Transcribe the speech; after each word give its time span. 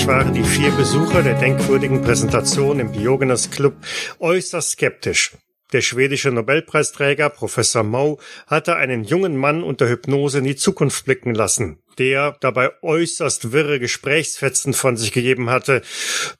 Eigentlich 0.00 0.16
waren 0.16 0.32
die 0.32 0.44
vier 0.44 0.70
Besucher 0.70 1.22
der 1.22 1.34
denkwürdigen 1.34 2.00
Präsentation 2.00 2.80
im 2.80 2.90
Diogenes 2.90 3.50
Club 3.50 3.74
äußerst 4.18 4.70
skeptisch. 4.70 5.32
Der 5.74 5.82
schwedische 5.82 6.30
Nobelpreisträger 6.30 7.28
Professor 7.28 7.82
Moe 7.82 8.16
hatte 8.46 8.76
einen 8.76 9.04
jungen 9.04 9.36
Mann 9.36 9.62
unter 9.62 9.90
Hypnose 9.90 10.38
in 10.38 10.44
die 10.44 10.56
Zukunft 10.56 11.04
blicken 11.04 11.34
lassen, 11.34 11.82
der 11.98 12.34
dabei 12.40 12.70
äußerst 12.80 13.52
wirre 13.52 13.78
Gesprächsfetzen 13.78 14.72
von 14.72 14.96
sich 14.96 15.12
gegeben 15.12 15.50
hatte. 15.50 15.82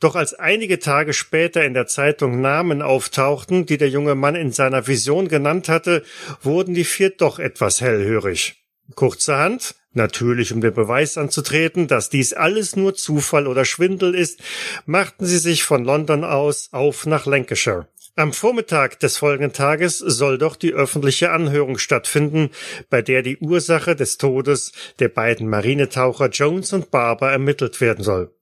Doch 0.00 0.16
als 0.16 0.32
einige 0.32 0.78
Tage 0.78 1.12
später 1.12 1.62
in 1.62 1.74
der 1.74 1.86
Zeitung 1.86 2.40
Namen 2.40 2.80
auftauchten, 2.80 3.66
die 3.66 3.76
der 3.76 3.90
junge 3.90 4.14
Mann 4.14 4.36
in 4.36 4.52
seiner 4.52 4.86
Vision 4.86 5.28
genannt 5.28 5.68
hatte, 5.68 6.02
wurden 6.40 6.72
die 6.72 6.84
vier 6.84 7.10
doch 7.10 7.38
etwas 7.38 7.82
hellhörig. 7.82 8.54
Kurzerhand, 8.94 9.74
natürlich 9.92 10.52
um 10.52 10.60
den 10.60 10.74
Beweis 10.74 11.18
anzutreten, 11.18 11.88
dass 11.88 12.10
dies 12.10 12.32
alles 12.32 12.76
nur 12.76 12.94
Zufall 12.94 13.46
oder 13.46 13.64
Schwindel 13.64 14.14
ist, 14.14 14.40
machten 14.86 15.26
sie 15.26 15.38
sich 15.38 15.64
von 15.64 15.84
London 15.84 16.24
aus 16.24 16.68
auf 16.72 17.06
nach 17.06 17.26
Lancashire. 17.26 17.88
Am 18.16 18.32
Vormittag 18.32 18.98
des 19.00 19.16
folgenden 19.18 19.52
Tages 19.52 19.98
soll 19.98 20.36
doch 20.36 20.56
die 20.56 20.72
öffentliche 20.72 21.30
Anhörung 21.30 21.78
stattfinden, 21.78 22.50
bei 22.90 23.02
der 23.02 23.22
die 23.22 23.38
Ursache 23.38 23.94
des 23.94 24.18
Todes 24.18 24.72
der 24.98 25.08
beiden 25.08 25.48
Marinetaucher 25.48 26.28
Jones 26.28 26.72
und 26.72 26.90
Barber 26.90 27.30
ermittelt 27.30 27.80
werden 27.80 28.04
soll. 28.04 28.34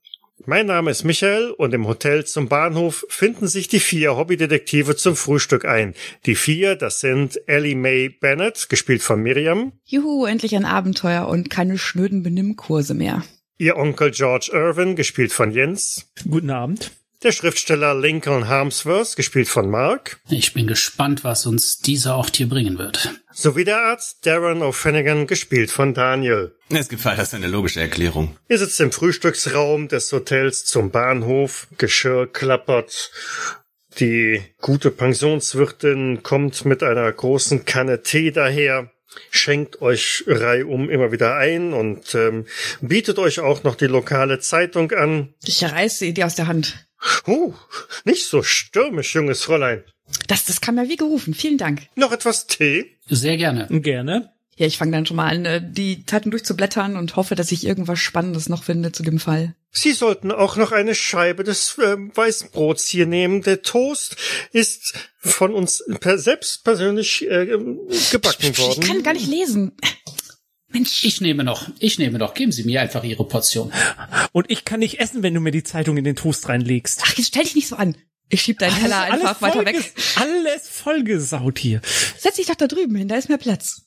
Mein 0.46 0.66
Name 0.66 0.90
ist 0.90 1.04
Michael 1.04 1.50
und 1.50 1.74
im 1.74 1.86
Hotel 1.86 2.24
zum 2.24 2.48
Bahnhof 2.48 3.04
finden 3.08 3.48
sich 3.48 3.68
die 3.68 3.80
vier 3.80 4.16
Hobbydetektive 4.16 4.94
zum 4.94 5.16
Frühstück 5.16 5.64
ein. 5.64 5.94
Die 6.26 6.36
vier, 6.36 6.76
das 6.76 7.00
sind 7.00 7.40
Ellie 7.48 7.74
Mae 7.74 8.08
Bennett, 8.08 8.68
gespielt 8.68 9.02
von 9.02 9.20
Miriam. 9.20 9.72
Juhu, 9.84 10.26
endlich 10.26 10.54
ein 10.54 10.64
Abenteuer 10.64 11.26
und 11.28 11.50
keine 11.50 11.76
schnöden 11.76 12.22
Benimmkurse 12.22 12.94
mehr. 12.94 13.24
Ihr 13.58 13.76
Onkel 13.76 14.12
George 14.12 14.50
Irvin, 14.52 14.94
gespielt 14.94 15.32
von 15.32 15.50
Jens. 15.50 16.08
Guten 16.28 16.50
Abend. 16.50 16.92
Der 17.24 17.32
Schriftsteller 17.32 17.96
Lincoln 17.96 18.46
Harmsworth, 18.46 19.16
gespielt 19.16 19.48
von 19.48 19.68
Mark. 19.68 20.20
Ich 20.30 20.54
bin 20.54 20.68
gespannt, 20.68 21.24
was 21.24 21.46
uns 21.46 21.78
dieser 21.78 22.14
Ort 22.14 22.36
hier 22.36 22.48
bringen 22.48 22.78
wird. 22.78 23.12
Sowie 23.32 23.64
der 23.64 23.78
Arzt 23.78 24.24
Darren 24.24 24.62
O'Finnigan, 24.62 25.26
gespielt 25.26 25.72
von 25.72 25.94
Daniel. 25.94 26.54
Es 26.68 26.88
gibt 26.88 27.04
das 27.04 27.34
eine 27.34 27.48
logische 27.48 27.80
Erklärung. 27.80 28.36
Ihr 28.48 28.58
sitzt 28.58 28.78
im 28.80 28.92
Frühstücksraum 28.92 29.88
des 29.88 30.12
Hotels 30.12 30.64
zum 30.64 30.92
Bahnhof, 30.92 31.66
Geschirr 31.76 32.28
klappert. 32.28 33.10
Die 33.98 34.40
gute 34.60 34.92
Pensionswirtin 34.92 36.22
kommt 36.22 36.66
mit 36.66 36.84
einer 36.84 37.10
großen 37.10 37.64
Kanne 37.64 38.02
Tee 38.02 38.30
daher 38.30 38.92
schenkt 39.30 39.80
euch 39.82 40.22
reihum 40.26 40.88
immer 40.90 41.10
wieder 41.10 41.36
ein 41.36 41.72
und 41.72 42.14
ähm, 42.14 42.44
bietet 42.80 43.18
euch 43.18 43.40
auch 43.40 43.64
noch 43.64 43.74
die 43.74 43.86
lokale 43.86 44.38
Zeitung 44.38 44.92
an. 44.92 45.34
Ich 45.44 45.64
reiße 45.64 46.12
die 46.12 46.22
aus 46.22 46.34
der 46.34 46.46
Hand. 46.46 46.87
Huh, 47.26 47.54
nicht 48.04 48.26
so 48.26 48.42
stürmisch, 48.42 49.14
junges 49.14 49.42
Fräulein. 49.42 49.84
Das, 50.26 50.44
das 50.46 50.60
kam 50.60 50.76
ja 50.78 50.88
wie 50.88 50.96
gerufen. 50.96 51.34
Vielen 51.34 51.58
Dank. 51.58 51.86
Noch 51.94 52.12
etwas 52.12 52.46
Tee? 52.46 52.96
Sehr 53.08 53.36
gerne. 53.36 53.66
Gerne. 53.70 54.32
Ja, 54.56 54.66
ich 54.66 54.76
fange 54.76 54.90
dann 54.90 55.06
schon 55.06 55.16
mal 55.16 55.28
an, 55.28 55.44
äh, 55.44 55.60
die 55.64 56.04
Zeitung 56.04 56.32
durchzublättern 56.32 56.96
und 56.96 57.14
hoffe, 57.14 57.36
dass 57.36 57.52
ich 57.52 57.64
irgendwas 57.64 58.00
Spannendes 58.00 58.48
noch 58.48 58.64
finde 58.64 58.90
zu 58.90 59.04
dem 59.04 59.20
Fall. 59.20 59.54
Sie 59.70 59.92
sollten 59.92 60.32
auch 60.32 60.56
noch 60.56 60.72
eine 60.72 60.96
Scheibe 60.96 61.44
des 61.44 61.78
äh, 61.78 61.96
Weißbrots 61.96 62.88
hier 62.88 63.06
nehmen. 63.06 63.42
Der 63.42 63.62
Toast 63.62 64.16
ist 64.52 64.94
von 65.18 65.54
uns 65.54 65.84
per 66.00 66.18
selbst 66.18 66.64
persönlich 66.64 67.30
äh, 67.30 67.46
gebacken 68.10 68.58
worden. 68.58 68.80
Ich 68.82 68.88
kann 68.88 69.02
gar 69.04 69.12
nicht 69.12 69.28
lesen. 69.28 69.76
Mensch. 70.70 71.04
Ich 71.04 71.20
nehme 71.20 71.44
noch, 71.44 71.68
ich 71.78 71.98
nehme 71.98 72.18
noch. 72.18 72.34
Geben 72.34 72.52
Sie 72.52 72.64
mir 72.64 72.80
einfach 72.80 73.04
Ihre 73.04 73.24
Portion. 73.24 73.72
Und 74.32 74.50
ich 74.50 74.64
kann 74.64 74.80
nicht 74.80 75.00
essen, 75.00 75.22
wenn 75.22 75.34
du 75.34 75.40
mir 75.40 75.50
die 75.50 75.62
Zeitung 75.62 75.96
in 75.96 76.04
den 76.04 76.16
Toast 76.16 76.48
reinlegst. 76.48 77.00
Ach, 77.04 77.14
jetzt 77.14 77.28
stell 77.28 77.44
dich 77.44 77.54
nicht 77.54 77.68
so 77.68 77.76
an. 77.76 77.96
Ich 78.28 78.42
schieb 78.42 78.58
deinen 78.58 78.78
Teller 78.78 78.98
alles, 78.98 79.24
einfach 79.24 79.42
alles 79.42 79.56
weiter 79.56 79.66
weg. 79.66 79.94
Alles 80.16 80.68
vollgesaut 80.68 81.58
hier. 81.58 81.80
Setz 82.18 82.36
dich 82.36 82.46
doch 82.46 82.54
da 82.54 82.66
drüben 82.66 82.94
hin, 82.94 83.08
da 83.08 83.16
ist 83.16 83.30
mehr 83.30 83.38
Platz. 83.38 83.86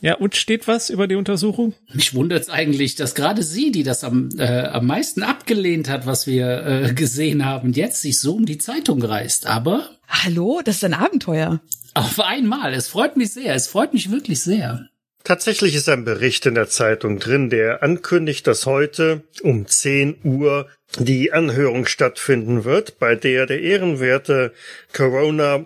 Ja, 0.00 0.16
und 0.16 0.36
steht 0.36 0.66
was 0.66 0.90
über 0.90 1.06
die 1.06 1.14
Untersuchung? 1.14 1.74
Mich 1.92 2.14
wundert 2.14 2.42
es 2.42 2.48
eigentlich, 2.50 2.94
dass 2.94 3.14
gerade 3.14 3.42
sie, 3.42 3.70
die 3.70 3.82
das 3.82 4.04
am, 4.04 4.30
äh, 4.38 4.62
am 4.62 4.86
meisten 4.86 5.22
abgelehnt 5.22 5.88
hat, 5.88 6.06
was 6.06 6.26
wir 6.26 6.66
äh, 6.66 6.94
gesehen 6.94 7.44
haben, 7.44 7.72
jetzt 7.72 8.00
sich 8.00 8.18
so 8.18 8.34
um 8.34 8.46
die 8.46 8.58
Zeitung 8.58 9.02
reißt. 9.02 9.46
Aber. 9.46 9.90
Hallo, 10.08 10.62
das 10.64 10.76
ist 10.76 10.84
ein 10.84 10.94
Abenteuer. 10.94 11.60
Auf 11.94 12.20
einmal. 12.20 12.74
Es 12.74 12.88
freut 12.88 13.16
mich 13.16 13.32
sehr. 13.32 13.54
Es 13.54 13.66
freut 13.66 13.92
mich 13.94 14.10
wirklich 14.10 14.40
sehr. 14.40 14.88
Tatsächlich 15.24 15.74
ist 15.74 15.88
ein 15.88 16.04
Bericht 16.04 16.44
in 16.44 16.54
der 16.54 16.68
Zeitung 16.68 17.18
drin, 17.18 17.48
der 17.48 17.82
ankündigt, 17.82 18.46
dass 18.46 18.66
heute 18.66 19.22
um 19.42 19.66
10 19.66 20.18
Uhr 20.22 20.68
die 20.98 21.32
Anhörung 21.32 21.86
stattfinden 21.86 22.64
wird, 22.64 22.98
bei 22.98 23.14
der 23.14 23.46
der 23.46 23.62
ehrenwerte 23.62 24.52
Corona 24.92 25.64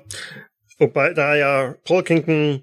Obadiah 0.79 1.75
Polkington 1.85 2.63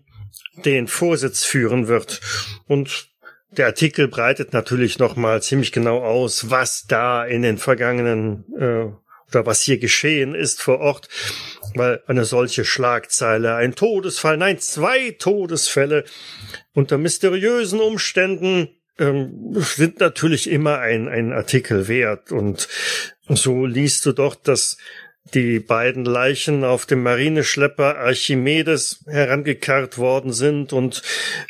den 0.63 0.87
Vorsitz 0.87 1.43
führen 1.43 1.89
wird. 1.89 2.21
Und 2.65 3.09
der 3.51 3.65
Artikel 3.67 4.07
breitet 4.07 4.53
natürlich 4.53 4.97
nochmal 4.97 5.41
ziemlich 5.43 5.73
genau 5.73 6.01
aus, 6.01 6.49
was 6.49 6.85
da 6.87 7.25
in 7.25 7.41
den 7.41 7.57
vergangenen 7.57 8.45
äh, 8.57 9.04
oder 9.29 9.45
was 9.45 9.61
hier 9.61 9.77
geschehen 9.77 10.35
ist 10.35 10.61
vor 10.61 10.79
Ort, 10.79 11.09
weil 11.73 12.01
eine 12.07 12.25
solche 12.25 12.65
Schlagzeile, 12.65 13.55
ein 13.55 13.75
Todesfall, 13.75 14.37
nein, 14.37 14.59
zwei 14.59 15.11
Todesfälle 15.11 16.05
unter 16.73 16.97
mysteriösen 16.97 17.79
Umständen 17.79 18.69
ähm, 18.97 19.53
sind 19.55 19.99
natürlich 19.99 20.49
immer 20.49 20.79
ein, 20.79 21.07
ein 21.07 21.33
Artikel 21.33 21.87
wert. 21.87 22.31
Und 22.31 22.67
so 23.27 23.65
liest 23.65 24.05
du 24.05 24.13
doch, 24.13 24.35
dass 24.35 24.77
die 25.33 25.59
beiden 25.59 26.05
Leichen 26.05 26.63
auf 26.63 26.85
dem 26.85 27.01
Marineschlepper 27.03 27.97
Archimedes 27.97 29.03
herangekarrt 29.07 29.97
worden 29.97 30.31
sind 30.31 30.71
und 30.71 31.01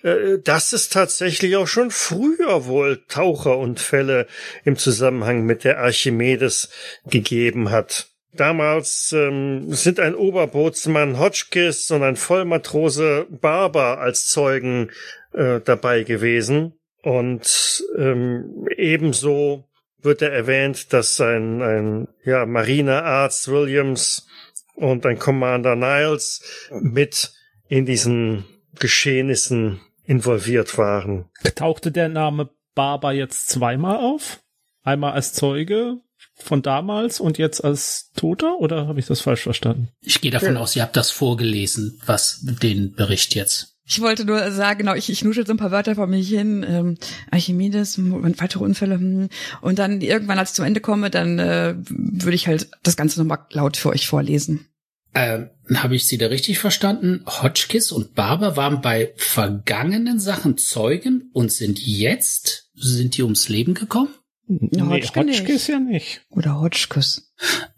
äh, 0.04 0.38
dass 0.44 0.74
es 0.74 0.90
tatsächlich 0.90 1.56
auch 1.58 1.68
schon 1.68 1.92
früher 1.92 2.66
wohl 2.66 3.04
Taucherunfälle 3.08 4.28
im 4.64 4.78
Zusammenhang 4.78 5.46
mit 5.46 5.64
der 5.64 5.80
Archimedes 5.80 6.70
gegeben 7.06 7.70
hat. 7.70 8.08
Damals 8.34 9.14
ähm, 9.14 9.74
sind 9.74 10.00
ein 10.00 10.16
Oberbootsmann 10.16 11.20
Hotchkiss 11.20 11.90
und 11.92 12.04
ein 12.04 12.18
Vollmatrose 12.18 13.28
Barber 13.30 14.00
als 14.00 14.28
Zeugen 14.28 14.92
äh, 15.34 15.62
dabei 15.62 16.04
gewesen. 16.04 16.74
Und 17.02 17.84
ähm, 17.98 18.68
ebenso 18.76 19.70
wird 20.06 20.22
er 20.22 20.32
erwähnt, 20.32 20.94
dass 20.94 21.20
ein, 21.20 21.62
ein 21.62 22.08
ja, 22.24 22.46
Marinearzt 22.46 23.50
Williams 23.50 24.28
und 24.76 25.06
ein 25.06 25.20
Commander 25.20 25.76
Niles 25.76 26.70
mit 26.72 27.34
in 27.68 27.86
diesen 27.86 28.46
Geschehnissen 28.80 29.82
involviert 30.04 30.78
waren. 30.78 31.26
Tauchte 31.56 31.92
der 31.92 32.10
Name 32.10 32.50
Barber 32.76 33.12
jetzt 33.12 33.50
zweimal 33.50 33.98
auf? 33.98 34.42
Einmal 34.84 35.14
als 35.14 35.34
Zeuge 35.34 35.98
von 36.36 36.62
damals 36.62 37.20
und 37.20 37.38
jetzt 37.38 37.64
als 37.64 38.12
Toter 38.16 38.60
oder 38.60 38.88
habe 38.88 39.00
ich 39.00 39.06
das 39.06 39.22
falsch 39.22 39.44
verstanden? 39.44 39.90
Ich 40.02 40.22
gehe 40.22 40.32
davon 40.32 40.56
ja. 40.56 40.60
aus, 40.60 40.76
ihr 40.76 40.84
habt 40.84 40.96
das 40.96 41.10
vorgelesen, 41.12 42.00
was 42.06 42.40
den 42.42 42.94
Bericht 42.94 43.36
jetzt. 43.36 43.75
Ich 43.88 44.02
wollte 44.02 44.26
nur 44.26 44.52
sagen, 44.52 44.80
genau, 44.80 44.96
ich, 44.96 45.10
ich 45.10 45.24
nuschel 45.24 45.46
so 45.46 45.54
ein 45.54 45.58
paar 45.58 45.72
Wörter 45.72 45.96
vor 45.96 46.08
mich 46.08 46.28
hin, 46.28 46.66
ähm, 46.68 46.98
Archimedes, 47.30 48.00
weitere 48.00 48.64
Unfälle, 48.64 48.96
hm, 48.96 49.30
und 49.62 49.80
dann 49.80 50.02
irgendwann, 50.02 50.40
als 50.40 50.52
ich 50.52 50.56
zum 50.56 50.66
Ende 50.66 50.80
komme, 50.80 51.12
dann 51.12 51.38
äh, 51.38 51.76
würde 51.78 52.36
ich 52.36 52.48
halt 52.48 52.70
das 52.82 52.98
Ganze 52.98 53.20
nochmal 53.20 53.46
laut 53.52 53.78
für 53.78 53.90
euch 53.90 54.08
vorlesen. 54.08 54.66
Ähm, 55.14 55.50
Habe 55.76 55.96
ich 55.96 56.08
Sie 56.08 56.18
da 56.18 56.28
richtig 56.28 56.60
verstanden? 56.60 57.24
Hotchkiss 57.26 57.92
und 57.92 58.16
Barber 58.16 58.58
waren 58.58 58.82
bei 58.82 59.14
vergangenen 59.16 60.20
Sachen 60.20 60.58
Zeugen 60.58 61.30
und 61.32 61.52
sind 61.52 61.80
jetzt, 61.80 62.72
sind 62.76 63.16
die 63.16 63.24
ums 63.24 63.48
Leben 63.48 63.76
gekommen? 63.76 64.14
Nee, 64.48 65.04
Hotchkiss 65.16 65.68
ja 65.68 65.80
nicht. 65.80 66.22
Oder 66.30 66.60
Hotchkiss. 66.60 67.34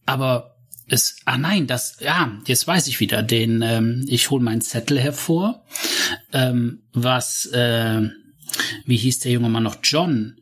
Aber 0.06 0.56
es, 0.89 1.18
ah 1.25 1.38
nein, 1.38 1.68
das, 1.68 1.98
ja, 2.00 2.38
jetzt 2.45 2.68
weiß 2.68 2.88
ich 2.88 3.00
wieder, 3.00 3.24
den, 3.24 3.62
ähm, 3.62 4.06
ich 4.07 4.30
hole 4.30 4.44
meinen 4.44 4.62
Zettel 4.62 5.00
hervor, 5.00 5.66
ähm, 6.31 6.84
was, 6.94 7.45
äh, 7.48 8.01
wie 8.86 8.98
hieß 8.98 9.19
der 9.19 9.34
junge 9.34 9.50
Mann 9.50 9.63
noch, 9.63 9.78
John. 9.84 10.38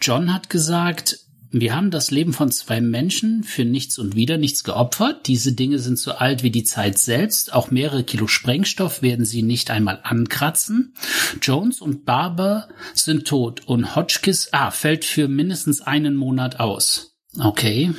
John 0.00 0.34
hat 0.34 0.50
gesagt, 0.50 1.18
wir 1.56 1.76
haben 1.76 1.92
das 1.92 2.10
Leben 2.10 2.32
von 2.32 2.50
zwei 2.50 2.80
Menschen 2.80 3.44
für 3.44 3.64
nichts 3.64 3.96
und 3.98 4.16
wieder 4.16 4.38
nichts 4.38 4.64
geopfert. 4.64 5.28
Diese 5.28 5.52
Dinge 5.52 5.78
sind 5.78 6.00
so 6.00 6.10
alt 6.10 6.42
wie 6.42 6.50
die 6.50 6.64
Zeit 6.64 6.98
selbst. 6.98 7.52
Auch 7.52 7.70
mehrere 7.70 8.02
Kilo 8.02 8.26
Sprengstoff 8.26 9.02
werden 9.02 9.24
sie 9.24 9.42
nicht 9.42 9.70
einmal 9.70 10.00
ankratzen. 10.02 10.94
Jones 11.40 11.80
und 11.80 12.04
Barber 12.04 12.68
sind 12.92 13.28
tot 13.28 13.68
und 13.68 13.94
Hotchkiss, 13.94 14.48
ah, 14.50 14.72
fällt 14.72 15.04
für 15.04 15.28
mindestens 15.28 15.80
einen 15.80 16.16
Monat 16.16 16.58
aus. 16.58 17.16
Okay. 17.38 17.92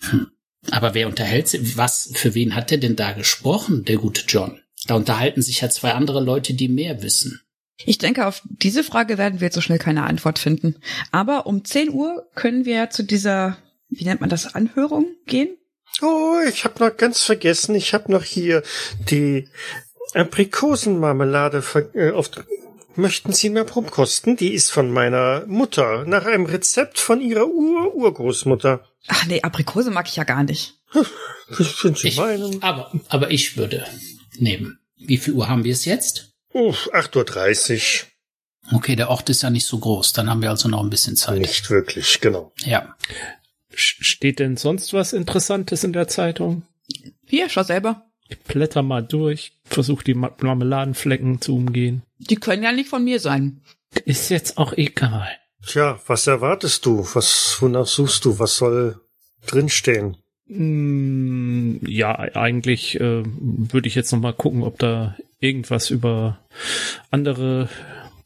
Hm. 0.00 0.28
Aber 0.70 0.94
wer 0.94 1.06
unterhält 1.06 1.48
sich, 1.48 1.76
was, 1.76 2.10
für 2.14 2.34
wen 2.34 2.54
hat 2.54 2.72
er 2.72 2.78
denn 2.78 2.96
da 2.96 3.12
gesprochen, 3.12 3.84
der 3.84 3.96
gute 3.96 4.22
John? 4.26 4.60
Da 4.86 4.94
unterhalten 4.94 5.42
sich 5.42 5.60
ja 5.60 5.70
zwei 5.70 5.92
andere 5.92 6.22
Leute, 6.22 6.54
die 6.54 6.68
mehr 6.68 7.02
wissen. 7.02 7.40
Ich 7.84 7.98
denke, 7.98 8.26
auf 8.26 8.42
diese 8.44 8.84
Frage 8.84 9.18
werden 9.18 9.40
wir 9.40 9.46
jetzt 9.46 9.54
so 9.54 9.60
schnell 9.60 9.78
keine 9.78 10.04
Antwort 10.04 10.38
finden. 10.38 10.76
Aber 11.10 11.46
um 11.46 11.64
10 11.64 11.90
Uhr 11.90 12.28
können 12.34 12.64
wir 12.64 12.90
zu 12.90 13.02
dieser, 13.02 13.58
wie 13.88 14.04
nennt 14.04 14.20
man 14.20 14.30
das, 14.30 14.54
Anhörung 14.54 15.06
gehen? 15.26 15.56
Oh, 16.02 16.36
ich 16.48 16.64
habe 16.64 16.84
noch 16.84 16.96
ganz 16.96 17.22
vergessen, 17.22 17.74
ich 17.74 17.94
habe 17.94 18.10
noch 18.10 18.24
hier 18.24 18.62
die 19.10 19.48
Aprikosenmarmelade 20.14 21.62
ver 21.62 21.94
äh, 21.94 22.10
auf 22.10 22.30
Möchten 22.96 23.32
Sie 23.32 23.50
mehr 23.50 23.64
Probkosten? 23.64 24.36
Die 24.36 24.52
ist 24.54 24.70
von 24.70 24.90
meiner 24.90 25.44
Mutter, 25.46 26.04
nach 26.06 26.24
einem 26.26 26.46
Rezept 26.46 26.98
von 26.98 27.20
ihrer 27.20 27.46
Ur-Urgroßmutter. 27.46 28.84
Ach 29.08 29.26
nee, 29.26 29.42
Aprikose 29.42 29.90
mag 29.90 30.08
ich 30.08 30.16
ja 30.16 30.24
gar 30.24 30.44
nicht. 30.44 30.74
Das 31.58 31.78
sind 31.80 31.98
Sie 31.98 32.08
Ich, 32.08 32.16
meinen? 32.16 32.62
aber, 32.62 32.92
aber 33.08 33.30
ich 33.30 33.56
würde 33.56 33.84
nehmen. 34.38 34.78
Wie 34.96 35.16
viel 35.18 35.34
Uhr 35.34 35.48
haben 35.48 35.64
wir 35.64 35.72
es 35.72 35.84
jetzt? 35.84 36.32
Uff, 36.52 36.88
8.30 36.92 38.04
Okay, 38.72 38.96
der 38.96 39.10
Ort 39.10 39.28
ist 39.28 39.42
ja 39.42 39.50
nicht 39.50 39.66
so 39.66 39.78
groß. 39.78 40.12
Dann 40.14 40.30
haben 40.30 40.40
wir 40.40 40.50
also 40.50 40.68
noch 40.68 40.82
ein 40.82 40.88
bisschen 40.90 41.14
Uhr. 41.14 41.18
Zeit. 41.18 41.38
Nicht 41.40 41.68
wirklich, 41.68 42.20
genau. 42.20 42.52
Ja. 42.64 42.96
Steht 43.74 44.38
denn 44.38 44.56
sonst 44.56 44.92
was 44.92 45.12
Interessantes 45.12 45.84
in 45.84 45.92
der 45.92 46.08
Zeitung? 46.08 46.62
Hier, 47.26 47.48
schau 47.50 47.62
selber. 47.64 48.06
Ich 48.28 48.38
blätter 48.40 48.82
mal 48.82 49.02
durch, 49.02 49.52
versuch 49.64 50.02
die 50.02 50.14
Ma- 50.14 50.34
Marmeladenflecken 50.40 51.40
zu 51.40 51.54
umgehen. 51.56 52.02
Die 52.18 52.36
können 52.36 52.62
ja 52.62 52.72
nicht 52.72 52.88
von 52.88 53.04
mir 53.04 53.20
sein. 53.20 53.60
Ist 54.04 54.30
jetzt 54.30 54.58
auch 54.58 54.72
egal. 54.72 55.28
Tja, 55.66 56.00
was 56.06 56.26
erwartest 56.26 56.84
du? 56.86 57.06
Was, 57.14 57.56
wonach 57.60 57.86
suchst 57.86 58.24
du? 58.24 58.38
Was 58.38 58.56
soll 58.56 59.00
drinstehen? 59.46 60.16
Mm, 60.46 61.76
ja, 61.86 62.18
eigentlich 62.18 62.98
äh, 63.00 63.22
würde 63.24 63.88
ich 63.88 63.94
jetzt 63.94 64.12
noch 64.12 64.20
mal 64.20 64.32
gucken, 64.34 64.62
ob 64.62 64.78
da 64.78 65.16
irgendwas 65.40 65.90
über 65.90 66.38
andere 67.10 67.68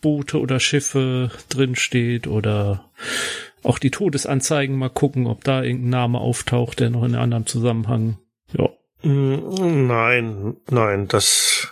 Boote 0.01 0.39
oder 0.41 0.61
Schiffe 0.61 1.31
drin 1.49 1.75
steht 1.77 2.27
oder 2.27 2.91
auch 3.63 3.79
die 3.79 3.91
Todesanzeigen 3.91 4.77
mal 4.77 4.89
gucken, 4.91 5.27
ob 5.27 5.45
da 5.45 5.63
irgendein 5.63 5.91
Name 5.91 6.19
auftaucht, 6.21 6.81
der 6.81 6.91
noch 6.91 7.03
in 7.05 7.15
einem 7.15 7.23
anderen 7.23 7.47
Zusammenhang. 7.47 8.19
Ja. 8.57 8.69
Mm, 9.03 9.87
Nein, 9.87 10.57
nein, 10.71 11.09
das 11.09 11.69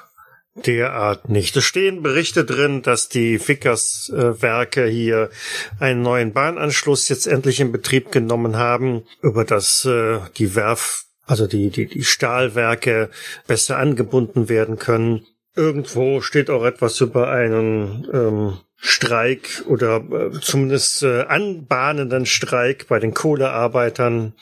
derart 0.65 1.29
nicht. 1.29 1.57
Es 1.57 1.65
stehen 1.65 2.03
Berichte 2.03 2.45
drin, 2.45 2.83
dass 2.83 3.09
die 3.09 3.39
Vickers 3.47 4.11
äh, 4.15 4.41
Werke 4.41 4.87
hier 4.87 5.31
einen 5.79 6.03
neuen 6.03 6.33
Bahnanschluss 6.33 7.09
jetzt 7.09 7.27
endlich 7.27 7.61
in 7.61 7.73
Betrieb 7.73 8.11
genommen 8.11 8.57
haben, 8.57 9.05
über 9.23 9.45
das 9.45 9.85
äh, 9.85 10.21
die 10.37 10.55
Werf, 10.55 11.05
also 11.27 11.47
die, 11.47 11.71
die, 11.71 11.87
die 11.87 12.05
Stahlwerke 12.05 13.11
besser 13.47 13.77
angebunden 13.77 14.49
werden 14.49 14.79
können. 14.79 15.27
Irgendwo 15.57 16.21
steht 16.21 16.51
auch 16.51 16.65
etwas 16.65 17.01
über 17.01 17.31
einen 17.31 18.07
ähm, 18.13 18.59
Streik 18.77 19.65
oder 19.67 20.05
äh, 20.11 20.41
zumindest 20.41 21.03
äh, 21.03 21.23
anbahnenden 21.23 22.27
Streik 22.27 22.87
bei 22.89 22.99
den 22.99 23.15
Kohlearbeitern, 23.15 24.35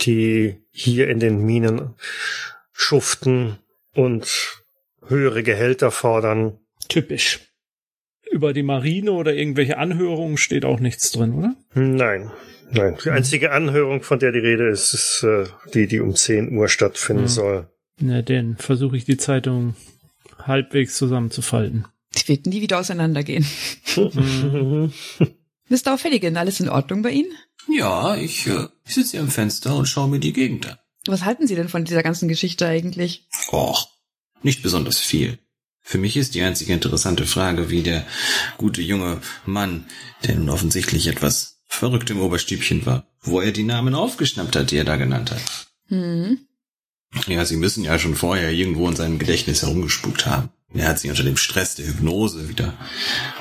die 0.00 0.56
hier 0.70 1.08
in 1.08 1.20
den 1.20 1.44
Minen 1.44 1.94
schuften 2.72 3.58
und 3.94 4.62
höhere 5.06 5.42
Gehälter 5.42 5.90
fordern. 5.90 6.58
Typisch. 6.88 7.40
Über 8.30 8.52
die 8.52 8.62
Marine 8.62 9.12
oder 9.12 9.34
irgendwelche 9.34 9.78
Anhörungen 9.78 10.36
steht 10.36 10.64
auch 10.64 10.80
nichts 10.80 11.10
drin, 11.12 11.32
oder? 11.34 11.54
Nein, 11.74 12.30
nein. 12.70 12.96
Die 13.04 13.10
einzige 13.10 13.52
Anhörung, 13.52 14.02
von 14.02 14.18
der 14.18 14.32
die 14.32 14.38
Rede 14.38 14.68
ist, 14.68 14.92
ist 14.94 15.22
äh, 15.24 15.44
die, 15.74 15.86
die 15.86 16.00
um 16.00 16.14
10 16.14 16.56
Uhr 16.56 16.68
stattfinden 16.68 17.22
Mhm. 17.24 17.28
soll. 17.28 17.68
Na 18.00 18.22
denn, 18.22 18.56
versuche 18.56 18.96
ich 18.96 19.04
die 19.04 19.16
Zeitung 19.16 19.74
halbwegs 20.46 20.96
zusammenzufalten. 20.96 21.86
Die 22.16 22.28
wird 22.28 22.46
nie 22.46 22.62
wieder 22.62 22.78
auseinandergehen. 22.80 23.46
Mr. 25.68 25.94
O'Felligan, 25.94 26.36
alles 26.36 26.60
in 26.60 26.68
Ordnung 26.68 27.02
bei 27.02 27.10
Ihnen? 27.10 27.30
Ja, 27.68 28.16
ich, 28.16 28.46
äh, 28.46 28.68
ich 28.86 28.94
sitze 28.94 29.12
hier 29.12 29.20
am 29.20 29.30
Fenster 29.30 29.76
und 29.76 29.86
schaue 29.86 30.08
mir 30.08 30.20
die 30.20 30.32
Gegend 30.32 30.66
an. 30.66 30.78
Was 31.06 31.24
halten 31.24 31.46
Sie 31.46 31.54
denn 31.54 31.68
von 31.68 31.84
dieser 31.84 32.02
ganzen 32.02 32.28
Geschichte 32.28 32.66
eigentlich? 32.66 33.26
Och, 33.52 33.88
nicht 34.42 34.62
besonders 34.62 34.98
viel. 34.98 35.38
Für 35.80 35.98
mich 35.98 36.16
ist 36.16 36.34
die 36.34 36.42
einzige 36.42 36.72
interessante 36.72 37.26
Frage, 37.26 37.70
wie 37.70 37.82
der 37.82 38.06
gute 38.58 38.82
junge 38.82 39.20
Mann, 39.46 39.86
der 40.24 40.34
nun 40.36 40.50
offensichtlich 40.50 41.06
etwas 41.06 41.62
verrückt 41.66 42.10
im 42.10 42.20
Oberstübchen 42.20 42.84
war, 42.84 43.06
wo 43.22 43.40
er 43.40 43.52
die 43.52 43.62
Namen 43.62 43.94
aufgeschnappt 43.94 44.56
hat, 44.56 44.70
die 44.70 44.76
er 44.76 44.84
da 44.84 44.96
genannt 44.96 45.30
hat. 45.30 45.40
Hm. 45.88 46.40
Ja, 47.26 47.44
sie 47.44 47.56
müssen 47.56 47.84
ja 47.84 47.98
schon 47.98 48.14
vorher 48.14 48.50
irgendwo 48.52 48.88
in 48.88 48.96
seinem 48.96 49.18
Gedächtnis 49.18 49.62
herumgespukt 49.62 50.26
haben. 50.26 50.50
Er 50.74 50.88
hat 50.88 50.98
sie 50.98 51.08
unter 51.08 51.22
dem 51.22 51.36
Stress 51.36 51.74
der 51.74 51.86
Hypnose 51.86 52.48
wieder 52.48 52.74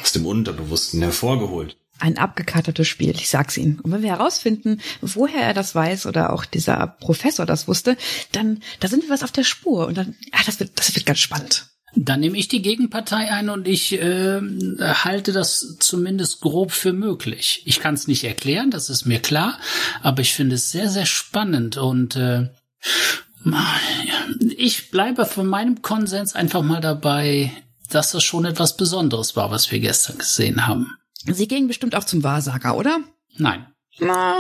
aus 0.02 0.14
dem 0.14 0.26
Unterbewussten 0.26 1.02
hervorgeholt. 1.02 1.78
Ein 2.00 2.18
abgekatertes 2.18 2.88
Spiel, 2.88 3.12
ich 3.12 3.28
sag's 3.28 3.58
Ihnen. 3.58 3.80
Und 3.80 3.92
wenn 3.92 4.04
wir 4.04 4.12
herausfinden, 4.12 4.82
woher 5.02 5.42
er 5.42 5.54
das 5.54 5.74
weiß 5.74 6.06
oder 6.06 6.32
auch 6.32 6.46
dieser 6.46 6.96
Professor 7.00 7.46
das 7.46 7.68
wusste, 7.68 7.98
dann 8.32 8.62
da 8.80 8.88
sind 8.88 9.04
wir 9.04 9.10
was 9.10 9.24
auf 9.24 9.32
der 9.32 9.44
Spur 9.44 9.88
und 9.88 9.98
dann, 9.98 10.16
ah, 10.32 10.42
das 10.46 10.60
wird, 10.60 10.78
das 10.78 10.96
wird 10.96 11.06
ganz 11.06 11.20
spannend. 11.20 11.68
Dann 11.96 12.20
nehme 12.20 12.38
ich 12.38 12.48
die 12.48 12.62
Gegenpartei 12.62 13.32
ein 13.32 13.50
und 13.50 13.68
ich 13.68 13.94
äh, 13.94 14.40
halte 14.80 15.32
das 15.32 15.78
zumindest 15.80 16.42
grob 16.42 16.72
für 16.72 16.94
möglich. 16.94 17.64
Ich 17.66 17.80
kann 17.80 17.96
es 17.96 18.08
nicht 18.08 18.24
erklären, 18.24 18.70
das 18.70 18.92
ist 18.92 19.06
mir 19.06 19.20
klar, 19.20 19.60
aber 20.04 20.22
ich 20.22 20.36
finde 20.36 20.56
es 20.56 20.70
sehr, 20.70 20.90
sehr 20.90 21.08
spannend 21.08 21.78
und 21.78 22.16
äh, 22.16 22.50
ich 24.58 24.92
bleibe 24.92 25.26
von 25.26 25.48
meinem 25.48 25.82
Konsens 25.82 26.36
einfach 26.36 26.62
mal 26.62 26.82
dabei, 26.82 27.52
dass 27.90 28.12
das 28.12 28.24
schon 28.24 28.46
etwas 28.46 28.78
Besonderes 28.78 29.36
war, 29.36 29.52
was 29.52 29.72
wir 29.72 29.80
gestern 29.80 30.18
gesehen 30.18 30.68
haben. 30.68 30.98
Sie 31.26 31.48
gehen 31.48 31.68
bestimmt 31.68 31.96
auch 31.96 32.04
zum 32.04 32.24
Wahrsager, 32.24 32.76
oder? 32.76 33.00
Nein. 33.38 33.68
Na, 34.00 34.40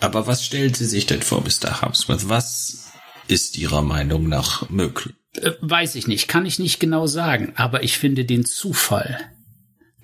Aber 0.00 0.26
was 0.26 0.44
stellt 0.44 0.76
sie 0.76 0.86
sich 0.86 1.06
denn 1.06 1.22
vor, 1.22 1.42
Mr. 1.42 1.82
Hubsworth? 1.82 2.28
Was 2.28 2.92
ist 3.28 3.58
Ihrer 3.58 3.82
Meinung 3.82 4.28
nach 4.28 4.68
möglich? 4.70 5.14
Äh, 5.34 5.52
weiß 5.60 5.94
ich 5.96 6.06
nicht, 6.06 6.28
kann 6.28 6.46
ich 6.46 6.58
nicht 6.58 6.80
genau 6.80 7.06
sagen, 7.06 7.52
aber 7.56 7.82
ich 7.82 7.98
finde 7.98 8.24
den 8.24 8.44
Zufall, 8.44 9.18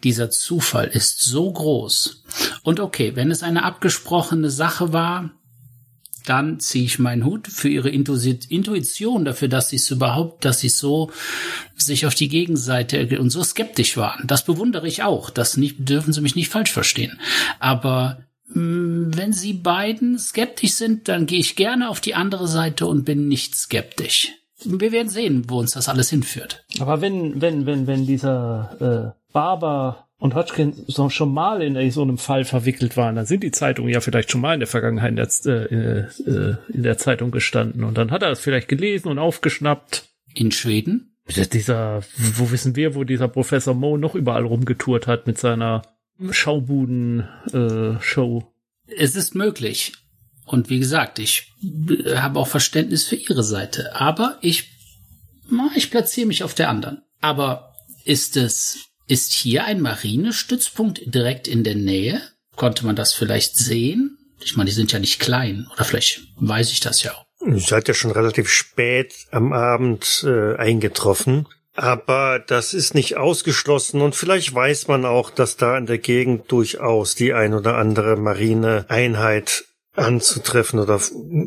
dieser 0.05 0.31
Zufall 0.31 0.89
ist 0.89 1.21
so 1.21 1.53
groß. 1.53 2.25
Und 2.63 2.81
okay, 2.81 3.17
wenn 3.17 3.31
es 3.31 3.43
eine 3.43 3.65
abgesprochene 3.65 4.51
Sache 4.51 4.93
war, 4.93 5.31
dann 6.27 6.61
ziehe 6.61 6.85
ich 6.85 6.99
meinen 6.99 7.25
Hut 7.25 7.47
für 7.49 7.69
ihre 7.69 7.91
Intuition 7.91 9.25
dafür, 9.25 9.49
dass 9.49 9.71
sie 9.71 9.77
es 9.77 9.91
überhaupt, 9.91 10.45
dass 10.45 10.61
sie 10.61 10.69
so 10.69 11.11
sich 11.77 12.07
auf 12.07 12.15
die 12.15 12.29
Gegenseite 12.29 13.19
und 13.21 13.31
so 13.31 13.43
skeptisch 13.43 13.97
waren. 13.97 14.27
Das 14.27 14.45
bewundere 14.45 14.89
ich 14.89 15.03
auch. 15.03 15.31
Das 15.31 15.57
nicht, 15.57 15.89
dürfen 15.89 16.13
Sie 16.13 16.21
mich 16.21 16.37
nicht 16.37 16.49
falsch 16.49 16.73
verstehen. 16.73 17.19
Aber 17.59 18.19
mh, 18.49 19.17
wenn 19.17 19.33
Sie 19.33 19.55
beiden 19.55 20.19
skeptisch 20.19 20.73
sind, 20.73 21.09
dann 21.09 21.27
gehe 21.27 21.41
ich 21.41 21.57
gerne 21.57 21.89
auf 21.89 22.01
die 22.01 22.15
andere 22.15 22.49
Seite 22.49 22.87
und 22.87 23.05
bin 23.05 23.29
nicht 23.29 23.55
skeptisch. 23.55 24.33
Wir 24.65 24.93
werden 24.93 25.09
sehen, 25.09 25.45
wo 25.49 25.59
uns 25.59 25.73
das 25.73 25.89
alles 25.89 26.11
hinführt. 26.11 26.65
Aber 26.81 27.01
wenn, 27.01 27.41
wenn, 27.41 27.65
wenn, 27.65 27.87
wenn 27.87 28.07
dieser 28.07 29.15
äh, 29.17 29.33
Barber 29.33 30.10
und 30.21 30.35
Hodgkin 30.35 30.75
schon 31.09 31.33
mal 31.33 31.63
in 31.63 31.91
so 31.91 32.03
einem 32.03 32.19
Fall 32.19 32.45
verwickelt 32.45 32.99
waren, 32.99 33.17
dann 33.17 33.25
sind 33.25 33.43
die 33.43 33.51
Zeitungen 33.51 33.91
ja 33.91 34.01
vielleicht 34.01 34.31
schon 34.31 34.43
mal 34.43 34.53
in 34.55 34.61
der 34.61 34.69
Vergangenheit 34.69 35.11
in 35.11 35.17
der, 35.17 35.73
äh, 35.73 36.01
äh, 36.31 36.57
in 36.73 36.83
der 36.83 36.99
Zeitung 36.99 37.31
gestanden. 37.31 37.85
Und 37.85 37.97
dann 37.97 38.11
hat 38.11 38.23
er 38.23 38.31
es 38.31 38.41
vielleicht 38.41 38.69
gelesen 38.69 39.09
und 39.09 39.19
aufgeschnappt. 39.19 40.09
In 40.33 40.53
Schweden? 40.53 41.17
Dieser, 41.27 42.03
wo 42.17 42.53
wissen 42.53 42.77
wir, 42.77 42.95
wo 42.95 43.03
dieser 43.03 43.27
Professor 43.29 43.75
Moe 43.75 43.99
noch 43.99 44.15
überall 44.15 44.45
rumgetourt 44.45 45.09
hat 45.09 45.27
mit 45.27 45.39
seiner 45.39 45.83
Schaubuden-Show. 46.31 48.45
Es 48.97 49.17
ist 49.17 49.35
möglich. 49.35 49.95
Und 50.45 50.69
wie 50.69 50.81
gesagt, 50.81 51.19
ich 51.19 51.55
äh, 51.89 52.17
habe 52.17 52.39
auch 52.39 52.49
Verständnis 52.49 53.07
für 53.07 53.17
ihre 53.17 53.43
Seite. 53.43 53.97
Aber 53.97 54.37
ich, 54.43 54.71
ich 55.77 55.91
platziere 55.91 56.27
mich 56.27 56.45
auf 56.45 56.53
der 56.55 56.69
anderen. 56.69 57.01
Aber 57.21 57.73
ist 58.05 58.37
es, 58.37 58.90
ist 59.11 59.33
hier 59.33 59.65
ein 59.65 59.81
Marinestützpunkt 59.81 61.01
direkt 61.05 61.49
in 61.49 61.65
der 61.65 61.75
Nähe? 61.75 62.23
Konnte 62.57 62.87
man 62.87 62.97
das 62.97 63.13
vielleicht 63.13 63.57
sehen? 63.57 64.19
Ich 64.43 64.57
meine, 64.57 64.71
die 64.71 64.75
sind 64.75 64.93
ja 64.93 64.99
nicht 64.99 65.21
klein. 65.21 65.67
Oder 65.73 65.85
vielleicht 65.85 66.21
weiß 66.37 66.71
ich 66.73 66.81
das 66.81 67.03
ja 67.03 67.13
auch. 67.13 67.25
Ihr 67.45 67.59
seid 67.59 67.89
ja 67.89 67.95
schon 67.95 68.11
relativ 68.11 68.49
spät 68.49 69.15
am 69.31 69.53
Abend 69.53 70.25
äh, 70.27 70.57
eingetroffen. 70.57 71.49
Aber 71.75 72.39
das 72.39 72.75
ist 72.75 72.95
nicht 72.95 73.17
ausgeschlossen 73.17 74.01
und 74.03 74.15
vielleicht 74.15 74.55
weiß 74.55 74.89
man 74.89 75.05
auch, 75.05 75.31
dass 75.31 75.57
da 75.57 75.79
in 75.79 75.87
der 75.87 75.99
Gegend 75.99 76.51
durchaus 76.53 77.15
die 77.15 77.33
ein 77.33 77.55
oder 77.55 77.77
andere 77.77 78.17
Marineeinheit 78.17 79.65
anzutreffen 79.95 80.79
oder 80.79 81.01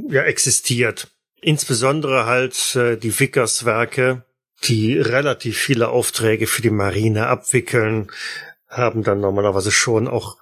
ja 0.10 0.24
existiert. 0.24 1.10
Insbesondere 1.41 2.25
halt 2.25 2.75
äh, 2.75 2.98
die 2.98 3.17
Vickers-Werke, 3.20 4.24
die 4.63 4.98
relativ 4.98 5.58
viele 5.58 5.89
Aufträge 5.89 6.48
für 6.48 6.62
die 6.62 6.70
Marine 6.70 7.27
abwickeln, 7.27 8.12
haben 8.67 9.03
dann 9.03 9.20
normalerweise 9.20 9.72
schon 9.72 10.08
auch 10.08 10.38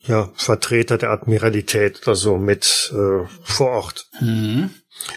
ja 0.00 0.30
Vertreter 0.34 0.98
der 0.98 1.10
Admiralität 1.10 2.02
oder 2.02 2.14
so 2.16 2.38
mit 2.38 2.92
äh, 2.94 3.26
vor 3.42 3.70
Ort. 3.70 4.08
Hm. 4.18 4.70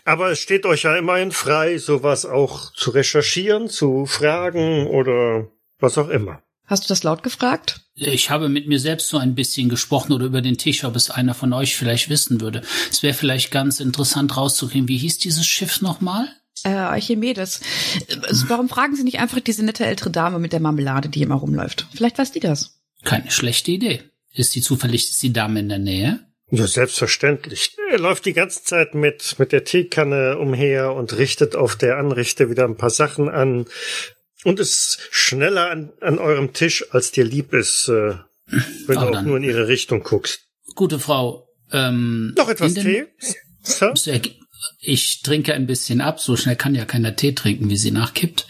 Aber 0.05 0.31
es 0.31 0.39
steht 0.39 0.65
euch 0.65 0.83
ja 0.83 0.95
immerhin 0.95 1.31
frei, 1.31 1.77
sowas 1.77 2.25
auch 2.25 2.71
zu 2.73 2.91
recherchieren, 2.91 3.69
zu 3.69 4.05
fragen 4.05 4.87
oder 4.87 5.47
was 5.79 5.97
auch 5.97 6.09
immer. 6.09 6.41
Hast 6.65 6.85
du 6.85 6.87
das 6.87 7.03
laut 7.03 7.23
gefragt? 7.23 7.81
Ich 7.95 8.29
habe 8.29 8.47
mit 8.47 8.67
mir 8.67 8.79
selbst 8.79 9.09
so 9.09 9.17
ein 9.17 9.35
bisschen 9.35 9.67
gesprochen 9.67 10.13
oder 10.13 10.25
über 10.25 10.41
den 10.41 10.57
Tisch, 10.57 10.83
ob 10.85 10.95
es 10.95 11.09
einer 11.09 11.33
von 11.33 11.51
euch 11.51 11.75
vielleicht 11.75 12.09
wissen 12.09 12.39
würde. 12.39 12.61
Es 12.89 13.03
wäre 13.03 13.13
vielleicht 13.13 13.51
ganz 13.51 13.79
interessant 13.79 14.35
rauszukriegen, 14.37 14.87
wie 14.87 14.97
hieß 14.97 15.17
dieses 15.19 15.45
Schiff 15.45 15.81
nochmal? 15.81 16.27
Äh, 16.63 16.69
Archimedes. 16.69 17.61
Äh, 18.07 18.15
Warum 18.47 18.69
fragen 18.69 18.95
Sie 18.95 19.03
nicht 19.03 19.19
einfach 19.19 19.39
diese 19.39 19.63
nette 19.65 19.85
ältere 19.85 20.11
Dame 20.11 20.39
mit 20.39 20.53
der 20.53 20.59
Marmelade, 20.59 21.09
die 21.09 21.21
immer 21.21 21.35
rumläuft? 21.35 21.87
Vielleicht 21.93 22.17
weiß 22.17 22.31
die 22.31 22.39
das. 22.39 22.79
Keine 23.03 23.29
schlechte 23.31 23.71
Idee. 23.71 24.01
Ist 24.33 24.55
die 24.55 24.61
zufällig 24.61 25.09
ist 25.09 25.21
die 25.21 25.33
Dame 25.33 25.59
in 25.59 25.69
der 25.69 25.79
Nähe? 25.79 26.19
Ja, 26.49 26.67
selbstverständlich. 26.67 27.75
Er 27.91 27.99
läuft 27.99 28.25
die 28.25 28.33
ganze 28.33 28.63
Zeit 28.63 28.93
mit, 28.95 29.35
mit 29.39 29.51
der 29.51 29.63
Teekanne 29.63 30.37
umher 30.37 30.93
und 30.93 31.17
richtet 31.17 31.55
auf 31.55 31.75
der 31.75 31.97
Anrichte 31.97 32.49
wieder 32.49 32.63
ein 32.65 32.77
paar 32.77 32.89
Sachen 32.91 33.27
an 33.27 33.65
und 34.43 34.59
ist 34.59 34.99
schneller 35.11 35.69
an, 35.71 35.91
an 35.99 36.19
eurem 36.19 36.53
Tisch, 36.53 36.85
als 36.93 37.11
dir 37.11 37.23
lieb 37.23 37.53
ist, 37.53 37.87
äh, 37.89 38.15
wenn 38.87 38.97
Aber 38.97 39.11
du 39.11 39.17
auch 39.17 39.21
nur 39.23 39.37
in 39.37 39.43
ihre 39.43 39.67
Richtung 39.67 40.03
guckst. 40.03 40.41
Gute 40.75 40.99
Frau, 40.99 41.47
ähm. 41.71 42.33
Noch 42.37 42.49
etwas 42.49 42.73
Tee? 42.75 43.05
Sir? 43.63 43.93
Sehr 43.95 44.19
ge- 44.19 44.33
Ich 44.79 45.21
trinke 45.21 45.53
ein 45.53 45.67
bisschen 45.67 46.01
ab, 46.01 46.19
so 46.19 46.35
schnell 46.35 46.55
kann 46.55 46.75
ja 46.75 46.85
keiner 46.85 47.15
Tee 47.15 47.33
trinken, 47.33 47.69
wie 47.69 47.77
sie 47.77 47.91
nachkippt. 47.91 48.47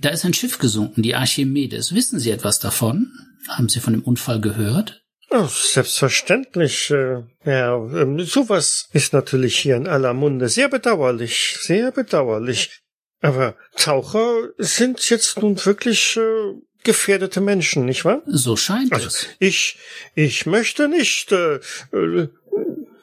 Da 0.00 0.10
ist 0.10 0.24
ein 0.24 0.34
Schiff 0.34 0.58
gesunken, 0.58 1.02
die 1.02 1.14
Archimedes. 1.14 1.94
Wissen 1.94 2.18
Sie 2.18 2.30
etwas 2.30 2.58
davon? 2.58 3.12
Haben 3.48 3.68
Sie 3.68 3.80
von 3.80 3.92
dem 3.92 4.02
Unfall 4.02 4.40
gehört? 4.40 5.02
Oh, 5.30 5.46
selbstverständlich. 5.46 6.90
Äh, 6.90 7.22
ja, 7.44 7.76
ähm, 7.76 8.20
sowas 8.24 8.88
ist 8.92 9.12
natürlich 9.12 9.58
hier 9.58 9.76
in 9.76 9.86
aller 9.86 10.14
Munde. 10.14 10.48
Sehr 10.48 10.68
bedauerlich, 10.68 11.56
sehr 11.60 11.90
bedauerlich. 11.92 12.80
Aber 13.20 13.56
Taucher 13.76 14.50
sind 14.58 15.08
jetzt 15.08 15.40
nun 15.40 15.64
wirklich 15.64 16.16
äh, 16.16 16.52
gefährdete 16.84 17.40
Menschen, 17.40 17.86
nicht 17.86 18.04
wahr? 18.04 18.22
So 18.26 18.56
scheint 18.56 18.92
Also 18.92 19.06
es. 19.08 19.28
ich, 19.38 19.78
ich 20.14 20.44
möchte 20.46 20.88
nicht, 20.88 21.32
äh, 21.32 21.56
äh, 21.92 22.28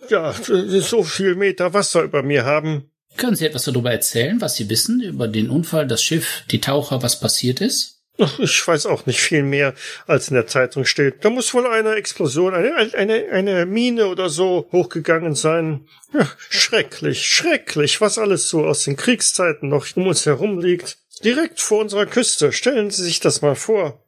ja, 0.10 0.34
so 0.34 1.03
viel 1.03 1.36
Meter 1.36 1.74
Wasser 1.74 2.03
über 2.03 2.24
mir 2.24 2.46
haben. 2.46 2.91
Können 3.17 3.36
Sie 3.36 3.46
etwas 3.46 3.65
darüber 3.65 3.91
erzählen, 3.91 4.39
was 4.39 4.55
Sie 4.55 4.70
wissen 4.70 5.01
über 5.01 5.27
den 5.27 5.50
Unfall, 5.50 5.88
das 5.88 6.01
Schiff, 6.01 6.43
die 6.50 6.62
Taucher, 6.62 7.03
was 7.03 7.20
passiert 7.20 7.62
ist? 7.62 8.01
Ich 8.39 8.67
weiß 8.67 8.86
auch 8.86 9.05
nicht 9.05 9.20
viel 9.20 9.43
mehr, 9.43 9.74
als 10.05 10.27
in 10.27 10.36
der 10.36 10.48
Zeitung 10.48 10.86
steht. 10.86 11.25
Da 11.25 11.29
muss 11.29 11.53
wohl 11.53 11.65
eine 11.65 11.96
Explosion, 11.96 12.53
eine, 12.53 12.75
eine, 12.93 13.29
eine 13.31 13.65
Mine 13.65 14.08
oder 14.08 14.29
so 14.29 14.67
hochgegangen 14.72 15.36
sein. 15.36 15.88
Ja, 16.13 16.29
schrecklich, 16.50 17.25
schrecklich, 17.25 18.01
was 18.01 18.17
alles 18.17 18.48
so 18.50 18.65
aus 18.65 18.84
den 18.84 18.98
Kriegszeiten 18.98 19.70
noch 19.70 19.88
um 19.96 20.08
uns 20.08 20.25
herum 20.25 20.60
liegt. 20.60 20.98
Direkt 21.24 21.60
vor 21.60 21.79
unserer 21.79 22.05
Küste. 22.05 22.51
Stellen 22.51 22.91
Sie 22.91 23.03
sich 23.03 23.20
das 23.20 23.41
mal 23.41 23.55
vor. 23.55 24.00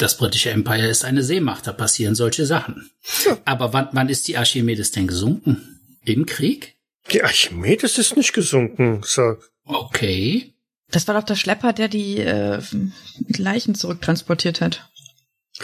Das 0.00 0.16
britische 0.16 0.48
Empire 0.50 0.86
ist 0.88 1.04
eine 1.04 1.22
Seemacht, 1.22 1.66
da 1.66 1.72
passieren 1.74 2.14
solche 2.14 2.46
Sachen. 2.46 2.90
Ja. 3.26 3.36
Aber 3.44 3.74
wann, 3.74 3.88
wann 3.92 4.08
ist 4.08 4.28
die 4.28 4.38
Archimedes 4.38 4.92
denn 4.92 5.06
gesunken? 5.06 5.78
Im 6.06 6.24
Krieg? 6.24 6.76
Die 7.12 7.22
Archimedes 7.22 7.98
ist 7.98 8.16
nicht 8.16 8.32
gesunken, 8.32 9.02
Sir. 9.04 9.38
Okay. 9.66 10.54
Das 10.90 11.06
war 11.06 11.14
doch 11.14 11.24
der 11.24 11.36
Schlepper, 11.36 11.74
der 11.74 11.88
die 11.88 12.16
äh, 12.16 12.62
Leichen 13.36 13.74
zurücktransportiert 13.74 14.62
hat. 14.62 14.88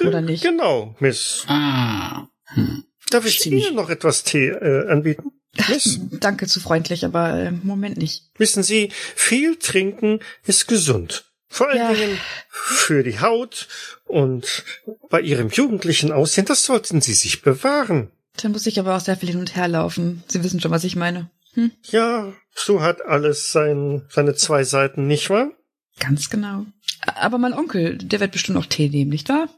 Oder 0.04 0.20
nicht? 0.20 0.42
Genau, 0.42 0.94
Miss. 1.00 1.44
Ah. 1.48 2.28
Hm. 2.48 2.84
Darf 3.08 3.24
ich 3.24 3.40
Ziemlich- 3.40 3.68
Ihnen 3.68 3.76
noch 3.76 3.88
etwas 3.88 4.22
Tee 4.22 4.48
äh, 4.48 4.88
anbieten? 4.90 5.32
Miss? 5.70 5.98
Danke 6.20 6.46
zu 6.46 6.60
freundlich, 6.60 7.06
aber 7.06 7.32
äh, 7.32 7.48
im 7.48 7.60
Moment 7.64 7.96
nicht. 7.96 8.24
Wissen 8.36 8.62
Sie, 8.62 8.90
viel 9.14 9.56
trinken 9.56 10.20
ist 10.44 10.68
gesund. 10.68 11.24
Vor 11.48 11.68
allen 11.68 11.78
Ja. 11.78 11.92
Dingen 11.92 12.18
für 12.48 13.02
die 13.02 13.20
Haut 13.20 13.68
und 14.04 14.64
bei 15.10 15.20
Ihrem 15.20 15.48
jugendlichen 15.48 16.12
Aussehen, 16.12 16.44
das 16.46 16.64
sollten 16.64 17.00
Sie 17.00 17.14
sich 17.14 17.42
bewahren. 17.42 18.10
Dann 18.42 18.52
muss 18.52 18.66
ich 18.66 18.78
aber 18.78 18.96
auch 18.96 19.00
sehr 19.00 19.16
viel 19.16 19.30
hin 19.30 19.38
und 19.40 19.56
her 19.56 19.68
laufen. 19.68 20.22
Sie 20.28 20.42
wissen 20.44 20.60
schon, 20.60 20.70
was 20.70 20.84
ich 20.84 20.96
meine. 20.96 21.30
Hm, 21.54 21.70
Ja, 21.84 22.32
so 22.54 22.82
hat 22.82 23.00
alles 23.02 23.52
sein, 23.52 24.02
seine 24.10 24.34
zwei 24.34 24.64
Seiten, 24.64 25.06
nicht 25.06 25.30
wahr? 25.30 25.50
ganz 25.98 26.28
genau. 26.28 26.66
Aber 27.14 27.38
mein 27.38 27.54
Onkel, 27.54 27.96
der 27.96 28.20
wird 28.20 28.32
bestimmt 28.32 28.56
noch 28.58 28.66
Tee 28.66 28.88
nehmen, 28.90 29.10
nicht 29.10 29.28
wahr? 29.30 29.48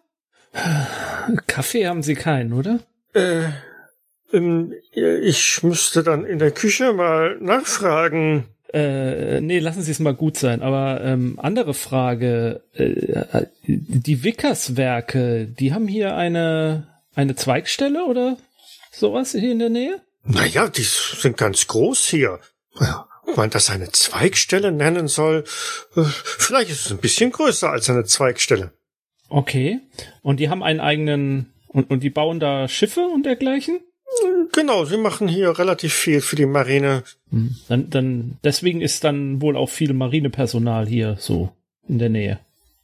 Kaffee 1.46 1.86
haben 1.88 2.02
Sie 2.02 2.14
keinen, 2.14 2.52
oder? 2.52 2.78
Äh, 3.14 3.44
ähm, 4.32 4.72
ich 4.92 5.62
müsste 5.62 6.02
dann 6.02 6.24
in 6.24 6.38
der 6.38 6.50
Küche 6.52 6.92
mal 6.92 7.36
nachfragen. 7.40 8.46
Äh, 8.72 9.40
nee, 9.40 9.60
lassen 9.60 9.82
Sie 9.82 9.90
es 9.90 9.98
mal 9.98 10.14
gut 10.14 10.36
sein. 10.36 10.62
Aber 10.62 11.00
ähm, 11.02 11.38
andere 11.40 11.74
Frage: 11.74 12.62
äh, 12.74 13.46
Die 13.66 14.24
Wickerswerke, 14.24 15.46
die 15.46 15.72
haben 15.72 15.88
hier 15.88 16.16
eine 16.16 16.86
eine 17.14 17.34
Zweigstelle 17.34 18.04
oder 18.04 18.36
sowas 18.92 19.32
hier 19.32 19.52
in 19.52 19.58
der 19.58 19.70
Nähe? 19.70 20.00
Naja, 20.24 20.68
die 20.68 20.82
sind 20.82 21.36
ganz 21.36 21.66
groß 21.66 22.06
hier. 22.08 22.40
Ja, 22.80 23.08
Ob 23.26 23.36
man 23.36 23.50
das 23.50 23.70
eine 23.70 23.90
Zweigstelle 23.90 24.70
nennen 24.70 25.08
soll, 25.08 25.44
äh, 25.96 26.02
vielleicht 26.04 26.70
ist 26.70 26.86
es 26.86 26.92
ein 26.92 26.98
bisschen 26.98 27.32
größer 27.32 27.70
als 27.70 27.88
eine 27.90 28.04
Zweigstelle. 28.04 28.72
Okay. 29.30 29.80
Und 30.22 30.40
die 30.40 30.48
haben 30.48 30.62
einen 30.62 30.80
eigenen 30.80 31.52
und 31.66 31.90
und 31.90 32.02
die 32.02 32.10
bauen 32.10 32.40
da 32.40 32.68
Schiffe 32.68 33.00
und 33.00 33.24
dergleichen? 33.24 33.80
Genau, 34.52 34.84
sie 34.84 34.96
machen 34.96 35.28
hier 35.28 35.58
relativ 35.58 35.94
viel 35.94 36.20
für 36.20 36.36
die 36.36 36.46
Marine. 36.46 37.04
Hm. 37.30 37.56
Dann 37.68 37.90
dann 37.90 38.38
deswegen 38.42 38.80
ist 38.80 39.04
dann 39.04 39.40
wohl 39.42 39.56
auch 39.56 39.68
viel 39.68 39.92
Marinepersonal 39.92 40.86
hier 40.86 41.16
so 41.18 41.52
in 41.88 41.98
der 41.98 42.08
Nähe 42.08 42.40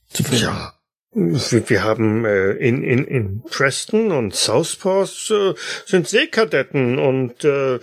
zu 0.09 0.23
finden. 0.23 0.45
Ja. 0.45 0.75
Wir, 1.17 1.71
wir 1.71 1.85
haben 1.85 2.25
äh, 2.25 2.51
in, 2.55 2.83
in, 2.83 3.05
in 3.05 3.43
Preston 3.43 4.11
und 4.11 4.35
Southport 4.35 5.31
äh, 5.31 5.55
sind 5.87 6.09
Seekadetten 6.09 6.99
und 6.99 7.45
äh, 7.45 7.77
äh, 7.77 7.81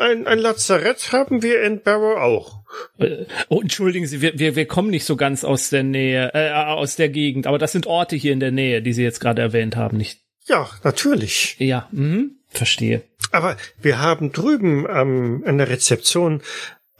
ein, 0.00 0.26
ein 0.26 0.38
Lazarett 0.40 1.12
haben 1.12 1.44
wir 1.44 1.62
in 1.62 1.80
Barrow 1.80 2.18
auch. 2.18 2.64
Äh, 2.98 3.26
Oh, 3.48 3.60
entschuldigen 3.60 4.08
Sie, 4.08 4.20
wir, 4.20 4.36
wir, 4.36 4.56
wir 4.56 4.66
kommen 4.66 4.90
nicht 4.90 5.04
so 5.04 5.14
ganz 5.14 5.44
aus 5.44 5.70
der 5.70 5.84
Nähe, 5.84 6.32
äh, 6.34 6.50
aus 6.50 6.96
der 6.96 7.08
Gegend, 7.08 7.46
aber 7.46 7.58
das 7.58 7.70
sind 7.70 7.86
Orte 7.86 8.16
hier 8.16 8.32
in 8.32 8.40
der 8.40 8.50
Nähe, 8.50 8.82
die 8.82 8.92
Sie 8.92 9.04
jetzt 9.04 9.20
gerade 9.20 9.40
erwähnt 9.40 9.76
haben, 9.76 9.96
nicht? 9.96 10.23
Ja, 10.46 10.68
natürlich. 10.82 11.56
Ja, 11.58 11.88
mhm, 11.90 12.36
verstehe. 12.48 13.02
Aber 13.32 13.56
wir 13.80 14.00
haben 14.00 14.32
drüben 14.32 14.86
ähm, 14.88 15.42
an 15.46 15.58
der 15.58 15.68
Rezeption 15.68 16.42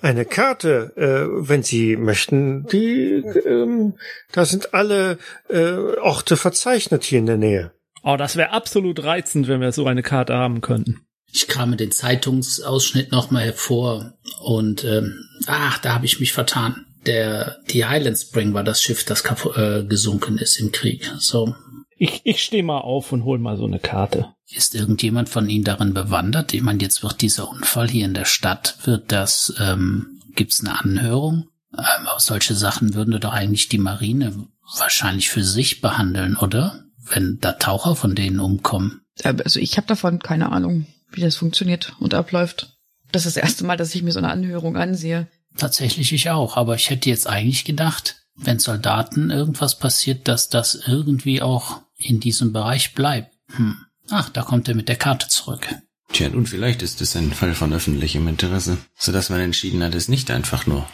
eine 0.01 0.25
Karte, 0.25 0.93
äh, 0.97 1.49
wenn 1.49 1.63
Sie 1.63 1.97
möchten. 1.97 2.67
Die, 2.67 3.23
ähm, 3.47 3.95
da 4.33 4.45
sind 4.45 4.75
alle 4.75 5.19
äh, 5.49 5.73
Orte 5.73 6.37
verzeichnet 6.37 7.05
hier 7.05 7.21
in 7.21 7.27
der 7.27 7.39
Nähe. 7.39 7.73
Oh, 8.03 8.17
das 8.17 8.37
wäre 8.37 8.51
absolut 8.51 9.03
reizend, 9.03 9.49
wenn 9.49 9.63
wir 9.63 9.73
so 9.73 9.87
eine 9.87 10.03
Karte 10.03 10.35
haben 10.35 10.61
könnten. 10.61 11.01
Ich 11.33 11.49
krame 11.49 11.77
den 11.77 11.91
Zeitungsausschnitt 11.91 13.11
nochmal 13.11 13.45
hervor 13.45 14.13
und 14.41 14.85
ähm, 14.85 15.25
ach, 15.47 15.79
da 15.79 15.95
habe 15.95 16.07
ich 16.07 16.21
mich 16.21 16.33
vertan. 16.33 16.87
Der 17.07 17.59
die 17.71 17.85
Highland 17.85 18.19
Spring 18.19 18.55
war 18.55 18.65
das 18.65 18.83
Schiff, 18.83 19.05
das 19.05 19.25
äh, 19.57 19.85
gesunken 19.85 20.39
ist 20.39 20.59
im 20.59 20.71
Krieg. 20.71 21.11
So 21.19 21.55
Ich, 21.97 22.23
ich 22.25 22.43
stehe 22.43 22.63
mal 22.63 22.79
auf 22.79 23.13
und 23.13 23.25
hol 23.25 23.39
mal 23.39 23.57
so 23.57 23.65
eine 23.65 23.79
Karte. 23.79 24.35
ist 24.51 24.75
irgendjemand 24.75 25.29
von 25.29 25.49
Ihnen 25.49 25.65
darin 25.65 25.95
bewandert? 25.95 26.53
Ich 26.55 26.63
meine, 26.63 26.83
jetzt 26.83 27.03
wird 27.03 27.21
dieser 27.23 27.49
Unfall 27.49 27.89
hier 27.89 28.05
in 28.05 28.15
der 28.15 28.25
Stadt, 28.25 28.79
wird 28.85 29.13
das, 29.13 29.55
ähm, 29.61 30.21
gibt's 30.35 30.61
eine 30.61 30.79
Anhörung? 30.81 31.49
Ähm, 31.73 32.07
aber 32.07 32.21
solche 32.21 32.55
Sachen 32.55 32.95
würden 32.95 33.19
doch 33.21 33.33
eigentlich 33.33 33.69
die 33.69 33.79
Marine 33.79 34.33
wahrscheinlich 34.79 35.29
für 35.31 35.45
sich 35.45 35.81
behandeln, 35.81 36.37
oder? 36.37 36.85
Wenn 36.99 37.39
da 37.41 37.53
Taucher 37.53 37.97
von 37.97 38.15
denen 38.15 38.41
umkommen. 38.41 39.03
Äh, 39.23 39.35
Also 39.45 39.61
ich 39.61 39.77
habe 39.77 39.87
davon 39.87 40.19
keine 40.21 40.51
Ahnung, 40.53 40.87
wie 41.11 41.21
das 41.21 41.37
funktioniert 41.37 41.95
und 42.01 42.15
abläuft. 42.15 42.77
Das 43.13 43.27
ist 43.27 43.37
das 43.37 43.43
erste 43.43 43.65
Mal, 43.65 43.77
dass 43.77 43.95
ich 43.95 44.03
mir 44.03 44.13
so 44.13 44.19
eine 44.19 44.31
Anhörung 44.31 44.77
ansehe. 44.77 45.29
Tatsächlich 45.57 46.13
ich 46.13 46.31
auch, 46.31 46.57
aber 46.57 46.75
ich 46.75 46.91
hätte 46.91 47.11
jetzt 47.11 47.29
eigentlich 47.29 47.65
gedacht, 47.65 48.17
wenn 48.37 48.59
Soldaten 48.59 49.31
irgendwas 49.31 49.79
passiert, 49.79 50.27
dass 50.27 50.49
das 50.49 50.75
irgendwie 50.75 51.41
auch 51.41 51.83
in 52.05 52.21
diesem 52.21 52.53
Bereich 52.53 52.95
bleibt. 52.95 53.35
Hm. 53.57 53.77
Ach, 54.11 54.29
da 54.29 54.43
kommt 54.43 54.69
er 54.69 54.75
mit 54.75 54.89
der 54.89 54.97
Karte 54.97 55.29
zurück. 55.29 55.67
Tja, 56.13 56.29
nun 56.29 56.47
vielleicht 56.47 56.83
ist 56.83 57.01
es 57.01 57.17
ein 57.17 57.33
Fall 57.33 57.55
von 57.55 57.73
öffentlichem 57.73 58.29
Interesse, 58.29 58.79
sodass 58.95 59.31
man 59.31 59.41
entschieden 59.41 59.83
hat, 59.83 59.95
es 59.95 60.09
nicht 60.09 60.31
einfach 60.31 60.67
nur 60.67 60.87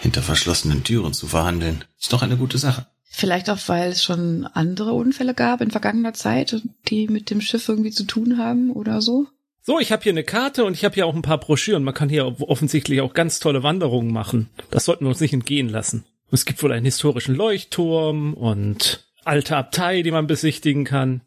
hinter 0.00 0.22
verschlossenen 0.22 0.84
Türen 0.84 1.12
zu 1.12 1.26
verhandeln. 1.26 1.84
Ist 2.00 2.12
doch 2.12 2.22
eine 2.22 2.36
gute 2.36 2.58
Sache. 2.58 2.86
Vielleicht 3.02 3.50
auch, 3.50 3.58
weil 3.66 3.90
es 3.90 4.04
schon 4.04 4.46
andere 4.46 4.92
Unfälle 4.92 5.34
gab 5.34 5.60
in 5.60 5.70
vergangener 5.70 6.14
Zeit, 6.14 6.62
die 6.88 7.08
mit 7.08 7.30
dem 7.30 7.40
Schiff 7.40 7.68
irgendwie 7.68 7.90
zu 7.90 8.04
tun 8.04 8.38
haben 8.38 8.70
oder 8.70 9.00
so. 9.00 9.26
So, 9.62 9.80
ich 9.80 9.90
habe 9.90 10.02
hier 10.02 10.12
eine 10.12 10.22
Karte 10.22 10.64
und 10.64 10.74
ich 10.74 10.84
habe 10.84 10.94
hier 10.94 11.06
auch 11.06 11.14
ein 11.14 11.22
paar 11.22 11.40
Broschüren. 11.40 11.82
Man 11.82 11.94
kann 11.94 12.08
hier 12.08 12.40
offensichtlich 12.40 13.00
auch 13.00 13.14
ganz 13.14 13.40
tolle 13.40 13.62
Wanderungen 13.62 14.12
machen. 14.12 14.48
Das 14.70 14.84
sollten 14.84 15.04
wir 15.04 15.08
uns 15.08 15.20
nicht 15.20 15.32
entgehen 15.32 15.68
lassen. 15.68 16.04
Es 16.30 16.44
gibt 16.44 16.62
wohl 16.62 16.72
einen 16.72 16.84
historischen 16.84 17.34
Leuchtturm 17.34 18.34
und 18.34 19.05
alte 19.26 19.56
Abtei, 19.56 20.02
die 20.02 20.10
man 20.10 20.26
besichtigen 20.26 20.84
kann. 20.84 21.20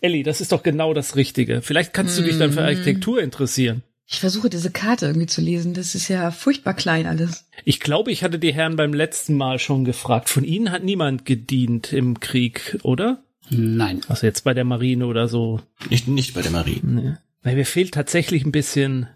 Ellie, 0.00 0.22
das 0.22 0.40
ist 0.40 0.52
doch 0.52 0.62
genau 0.62 0.94
das 0.94 1.16
Richtige. 1.16 1.62
Vielleicht 1.62 1.92
kannst 1.92 2.18
du 2.18 2.22
dich 2.22 2.38
dann 2.38 2.52
für 2.52 2.62
Architektur 2.62 3.20
interessieren. 3.20 3.82
Ich 4.08 4.20
versuche 4.20 4.48
diese 4.48 4.70
Karte 4.70 5.06
irgendwie 5.06 5.26
zu 5.26 5.40
lesen. 5.40 5.74
Das 5.74 5.96
ist 5.96 6.08
ja 6.08 6.30
furchtbar 6.30 6.74
klein 6.74 7.06
alles. 7.06 7.48
Ich 7.64 7.80
glaube, 7.80 8.12
ich 8.12 8.22
hatte 8.22 8.38
die 8.38 8.54
Herren 8.54 8.76
beim 8.76 8.94
letzten 8.94 9.34
Mal 9.36 9.58
schon 9.58 9.84
gefragt. 9.84 10.28
Von 10.28 10.44
Ihnen 10.44 10.70
hat 10.70 10.84
niemand 10.84 11.24
gedient 11.24 11.92
im 11.92 12.20
Krieg, 12.20 12.78
oder? 12.82 13.24
Nein. 13.50 14.02
Also 14.08 14.26
jetzt 14.26 14.44
bei 14.44 14.54
der 14.54 14.64
Marine 14.64 15.06
oder 15.06 15.26
so. 15.26 15.60
Nicht, 15.90 16.06
nicht 16.06 16.34
bei 16.34 16.42
der 16.42 16.52
Marine. 16.52 16.80
Nee. 16.84 17.14
Weil 17.42 17.56
mir 17.56 17.66
fehlt 17.66 17.94
tatsächlich 17.94 18.44
ein 18.44 18.52
bisschen, 18.52 19.08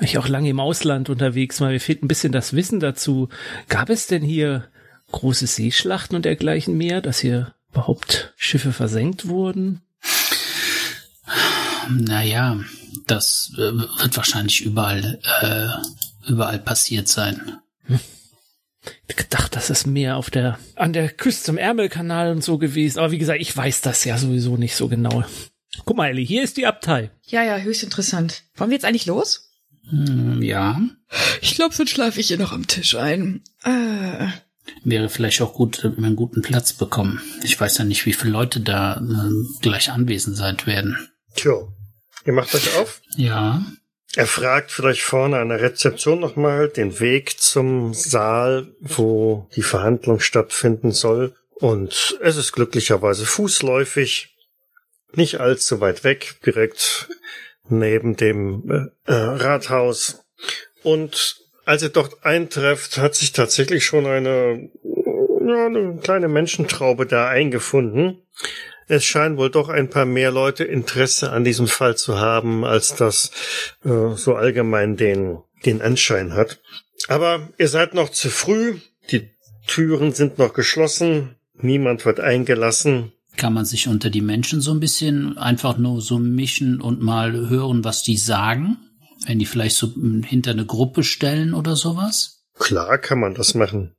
ich 0.00 0.18
auch 0.18 0.28
lange 0.28 0.48
im 0.50 0.60
Ausland 0.60 1.10
unterwegs 1.10 1.60
war, 1.60 1.70
mir 1.70 1.80
fehlt 1.80 2.02
ein 2.02 2.08
bisschen 2.08 2.32
das 2.32 2.54
Wissen 2.54 2.80
dazu. 2.80 3.28
Gab 3.68 3.90
es 3.90 4.06
denn 4.06 4.22
hier 4.22 4.64
große 5.10 5.46
Seeschlachten 5.46 6.16
und 6.16 6.24
dergleichen 6.24 6.76
mehr, 6.76 7.00
dass 7.00 7.20
hier 7.20 7.54
überhaupt 7.70 8.32
Schiffe 8.36 8.72
versenkt 8.72 9.28
wurden? 9.28 9.82
Naja, 11.90 12.60
das 13.06 13.52
äh, 13.56 13.72
wird 13.72 14.16
wahrscheinlich 14.16 14.60
überall, 14.62 15.18
äh, 15.40 16.28
überall 16.30 16.58
passiert 16.58 17.08
sein. 17.08 17.58
Ich 19.06 19.16
gedacht, 19.16 19.56
das 19.56 19.70
ist 19.70 19.86
mehr 19.86 20.16
auf 20.16 20.30
der, 20.30 20.58
an 20.76 20.92
der 20.92 21.10
Küste 21.10 21.44
zum 21.44 21.58
Ärmelkanal 21.58 22.30
und 22.30 22.44
so 22.44 22.58
gewesen. 22.58 22.98
Aber 22.98 23.10
wie 23.10 23.18
gesagt, 23.18 23.40
ich 23.40 23.54
weiß 23.54 23.80
das 23.80 24.04
ja 24.04 24.16
sowieso 24.16 24.56
nicht 24.56 24.76
so 24.76 24.88
genau. 24.88 25.24
Guck 25.84 25.96
mal, 25.96 26.08
Ellie, 26.08 26.24
hier 26.24 26.42
ist 26.42 26.56
die 26.56 26.66
Abtei. 26.66 27.10
Ja, 27.26 27.42
ja, 27.42 27.56
höchst 27.58 27.82
interessant. 27.82 28.44
Wollen 28.56 28.70
wir 28.70 28.76
jetzt 28.76 28.84
eigentlich 28.84 29.06
los? 29.06 29.50
Hm, 29.90 30.42
ja, 30.42 30.80
Ich 31.40 31.54
glaube, 31.54 31.74
sonst 31.74 31.90
schlafe 31.90 32.20
ich 32.20 32.28
hier 32.28 32.38
noch 32.38 32.52
am 32.52 32.66
Tisch 32.66 32.94
ein. 32.94 33.42
Äh, 33.64 34.28
wäre 34.84 35.08
vielleicht 35.08 35.40
auch 35.42 35.54
gut, 35.54 35.82
wenn 35.84 35.96
wir 35.96 36.04
einen 36.06 36.16
guten 36.16 36.42
Platz 36.42 36.72
bekommen. 36.72 37.20
Ich 37.42 37.58
weiß 37.60 37.78
ja 37.78 37.84
nicht, 37.84 38.06
wie 38.06 38.12
viele 38.12 38.32
Leute 38.32 38.60
da 38.60 38.96
äh, 38.96 39.60
gleich 39.60 39.90
anwesend 39.90 40.36
sein 40.36 40.56
werden. 40.64 41.08
Tja, 41.34 41.54
ihr 42.24 42.32
macht 42.32 42.54
euch 42.54 42.76
auf. 42.76 43.00
Ja, 43.16 43.62
Er 44.16 44.26
fragt 44.26 44.70
vielleicht 44.72 45.02
vorne 45.02 45.38
an 45.38 45.50
der 45.50 45.60
Rezeption 45.60 46.18
nochmal 46.20 46.68
den 46.68 46.98
Weg 46.98 47.38
zum 47.40 47.92
Saal, 47.94 48.74
wo 48.80 49.48
die 49.54 49.62
Verhandlung 49.62 50.20
stattfinden 50.20 50.92
soll. 50.92 51.34
Und 51.60 52.18
es 52.22 52.36
ist 52.36 52.52
glücklicherweise 52.52 53.26
fußläufig, 53.26 54.34
nicht 55.14 55.40
allzu 55.40 55.80
weit 55.80 56.04
weg, 56.04 56.36
direkt 56.46 57.08
neben 57.68 58.16
dem 58.16 58.90
äh, 59.06 59.12
äh, 59.12 59.14
Rathaus. 59.14 60.24
Und 60.82 61.36
als 61.68 61.82
ihr 61.82 61.90
dort 61.90 62.24
eintrefft, 62.24 62.96
hat 62.96 63.14
sich 63.14 63.32
tatsächlich 63.32 63.84
schon 63.84 64.06
eine, 64.06 64.70
ja, 64.82 65.66
eine 65.66 65.98
kleine 66.02 66.26
Menschentraube 66.26 67.04
da 67.04 67.28
eingefunden. 67.28 68.22
Es 68.86 69.04
scheinen 69.04 69.36
wohl 69.36 69.50
doch 69.50 69.68
ein 69.68 69.90
paar 69.90 70.06
mehr 70.06 70.30
Leute 70.30 70.64
Interesse 70.64 71.30
an 71.30 71.44
diesem 71.44 71.66
Fall 71.66 71.94
zu 71.94 72.18
haben, 72.18 72.64
als 72.64 72.94
das 72.94 73.32
äh, 73.84 74.14
so 74.14 74.34
allgemein 74.34 74.96
den, 74.96 75.40
den 75.66 75.82
Anschein 75.82 76.32
hat. 76.32 76.58
Aber 77.06 77.50
ihr 77.58 77.68
seid 77.68 77.92
noch 77.92 78.08
zu 78.08 78.30
früh, 78.30 78.78
die 79.10 79.28
Türen 79.66 80.12
sind 80.12 80.38
noch 80.38 80.54
geschlossen, 80.54 81.36
niemand 81.52 82.06
wird 82.06 82.18
eingelassen. 82.18 83.12
kann 83.36 83.52
man 83.52 83.66
sich 83.66 83.88
unter 83.88 84.08
die 84.08 84.22
Menschen 84.22 84.62
so 84.62 84.72
ein 84.72 84.80
bisschen 84.80 85.36
einfach 85.36 85.76
nur 85.76 86.00
so 86.00 86.18
mischen 86.18 86.80
und 86.80 87.02
mal 87.02 87.50
hören, 87.50 87.84
was 87.84 88.02
die 88.02 88.16
sagen? 88.16 88.78
Wenn 89.26 89.38
die 89.38 89.46
vielleicht 89.46 89.76
so 89.76 89.92
hinter 90.24 90.52
eine 90.52 90.66
Gruppe 90.66 91.02
stellen 91.02 91.54
oder 91.54 91.76
sowas? 91.76 92.44
Klar 92.54 92.98
kann 92.98 93.20
man 93.20 93.34
das 93.34 93.54
machen. 93.54 93.94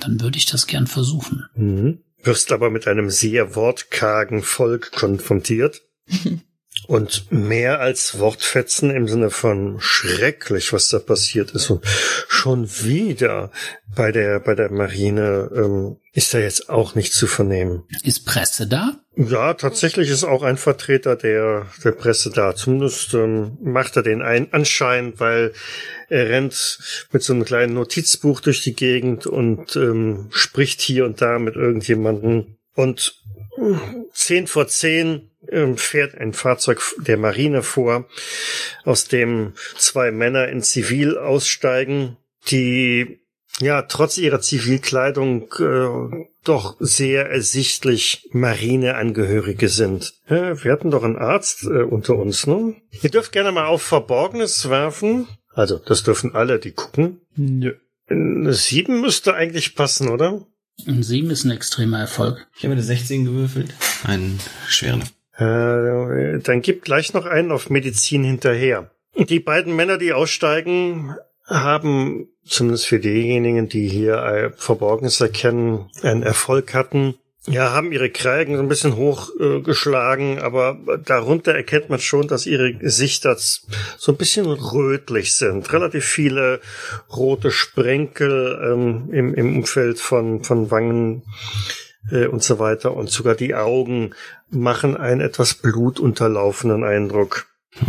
Dann 0.00 0.20
würde 0.20 0.38
ich 0.38 0.46
das 0.46 0.66
gern 0.66 0.86
versuchen. 0.86 1.46
Mhm. 1.54 2.02
Wirst 2.22 2.52
aber 2.52 2.70
mit 2.70 2.86
einem 2.86 3.10
sehr 3.10 3.56
wortkargen 3.56 4.42
Volk 4.42 4.92
konfrontiert. 4.92 5.82
Und 6.88 7.30
mehr 7.30 7.80
als 7.80 8.18
Wortfetzen 8.18 8.90
im 8.90 9.06
Sinne 9.06 9.30
von 9.30 9.76
schrecklich, 9.80 10.72
was 10.72 10.88
da 10.88 10.98
passiert 10.98 11.52
ist. 11.52 11.70
Und 11.70 11.84
schon 12.28 12.68
wieder 12.82 13.50
bei 13.94 14.10
der, 14.10 14.40
bei 14.40 14.54
der 14.54 14.70
Marine 14.70 15.50
ähm, 15.54 15.96
ist 16.12 16.34
da 16.34 16.38
jetzt 16.38 16.68
auch 16.68 16.94
nicht 16.94 17.12
zu 17.12 17.26
vernehmen. 17.26 17.84
Ist 18.02 18.26
Presse 18.26 18.66
da? 18.66 18.96
Ja, 19.14 19.54
tatsächlich 19.54 20.08
ist 20.08 20.24
auch 20.24 20.42
ein 20.42 20.56
Vertreter 20.56 21.16
der, 21.16 21.66
der 21.84 21.92
Presse 21.92 22.30
da. 22.30 22.54
Zumindest 22.54 23.12
ähm, 23.14 23.58
macht 23.62 23.96
er 23.96 24.02
den 24.02 24.22
ein 24.22 24.52
Anschein, 24.52 25.12
weil 25.18 25.52
er 26.08 26.30
rennt 26.30 26.78
mit 27.12 27.22
so 27.22 27.34
einem 27.34 27.44
kleinen 27.44 27.74
Notizbuch 27.74 28.40
durch 28.40 28.62
die 28.62 28.74
Gegend 28.74 29.26
und 29.26 29.76
ähm, 29.76 30.28
spricht 30.30 30.80
hier 30.80 31.04
und 31.04 31.20
da 31.20 31.38
mit 31.38 31.56
irgendjemanden. 31.56 32.56
Und 32.74 33.22
äh, 33.58 33.74
zehn 34.14 34.46
vor 34.46 34.66
zehn 34.68 35.31
fährt 35.76 36.16
ein 36.16 36.32
Fahrzeug 36.32 36.80
der 36.98 37.16
Marine 37.16 37.62
vor, 37.62 38.06
aus 38.84 39.08
dem 39.08 39.54
zwei 39.76 40.10
Männer 40.10 40.48
in 40.48 40.62
Zivil 40.62 41.18
aussteigen, 41.18 42.16
die 42.48 43.22
ja 43.60 43.82
trotz 43.82 44.18
ihrer 44.18 44.40
Zivilkleidung 44.40 45.52
äh, 45.58 46.26
doch 46.44 46.76
sehr 46.80 47.28
ersichtlich 47.28 48.28
Marineangehörige 48.32 49.68
sind. 49.68 50.14
Äh, 50.26 50.56
wir 50.62 50.72
hatten 50.72 50.90
doch 50.90 51.04
einen 51.04 51.18
Arzt 51.18 51.64
äh, 51.64 51.82
unter 51.82 52.16
uns, 52.16 52.46
ne? 52.46 52.74
Ihr 53.02 53.10
dürft 53.10 53.32
gerne 53.32 53.52
mal 53.52 53.66
auf 53.66 53.82
Verborgenes 53.82 54.68
werfen. 54.68 55.28
Also, 55.54 55.78
das 55.78 56.02
dürfen 56.02 56.34
alle, 56.34 56.58
die 56.58 56.72
gucken. 56.72 57.20
Nö. 57.36 57.74
Eine 58.08 58.52
Sieben 58.54 59.00
müsste 59.00 59.34
eigentlich 59.34 59.74
passen, 59.74 60.08
oder? 60.08 60.44
Ein 60.86 61.02
Sieben 61.02 61.30
ist 61.30 61.44
ein 61.44 61.50
extremer 61.50 62.00
Erfolg. 62.00 62.46
Ich 62.56 62.64
habe 62.64 62.72
eine 62.72 62.82
16 62.82 63.24
gewürfelt. 63.24 63.74
Einen 64.04 64.40
schweren. 64.68 65.04
Äh, 65.42 66.38
dann 66.40 66.62
gib 66.62 66.84
gleich 66.84 67.14
noch 67.14 67.26
einen 67.26 67.52
auf 67.52 67.70
Medizin 67.70 68.24
hinterher. 68.24 68.90
Die 69.16 69.40
beiden 69.40 69.76
Männer, 69.76 69.98
die 69.98 70.12
aussteigen, 70.12 71.14
haben 71.46 72.28
zumindest 72.44 72.86
für 72.86 72.98
diejenigen, 72.98 73.68
die 73.68 73.88
hier 73.88 74.16
äh, 74.16 74.50
Verborgenes 74.56 75.20
erkennen, 75.20 75.90
einen 76.02 76.22
Erfolg 76.22 76.74
hatten. 76.74 77.14
Ja, 77.46 77.72
haben 77.72 77.90
ihre 77.90 78.08
Kragen 78.08 78.54
so 78.54 78.62
ein 78.62 78.68
bisschen 78.68 78.94
hochgeschlagen, 78.94 80.38
äh, 80.38 80.40
aber 80.42 80.78
darunter 81.04 81.52
erkennt 81.52 81.90
man 81.90 81.98
schon, 81.98 82.28
dass 82.28 82.46
ihre 82.46 82.72
Gesichter 82.72 83.36
so 83.36 84.12
ein 84.12 84.16
bisschen 84.16 84.46
rötlich 84.46 85.34
sind. 85.34 85.72
Relativ 85.72 86.04
viele 86.04 86.60
rote 87.14 87.50
Sprenkel 87.50 88.60
ähm, 88.62 89.08
im, 89.12 89.34
im 89.34 89.56
Umfeld 89.56 89.98
von, 89.98 90.44
von 90.44 90.70
Wangen 90.70 91.24
äh, 92.10 92.26
und 92.26 92.42
so 92.42 92.58
weiter. 92.58 92.94
Und 92.96 93.10
sogar 93.10 93.34
die 93.34 93.54
Augen 93.54 94.14
machen 94.50 94.96
einen 94.96 95.20
etwas 95.20 95.54
blutunterlaufenden 95.54 96.84
Eindruck. 96.84 97.46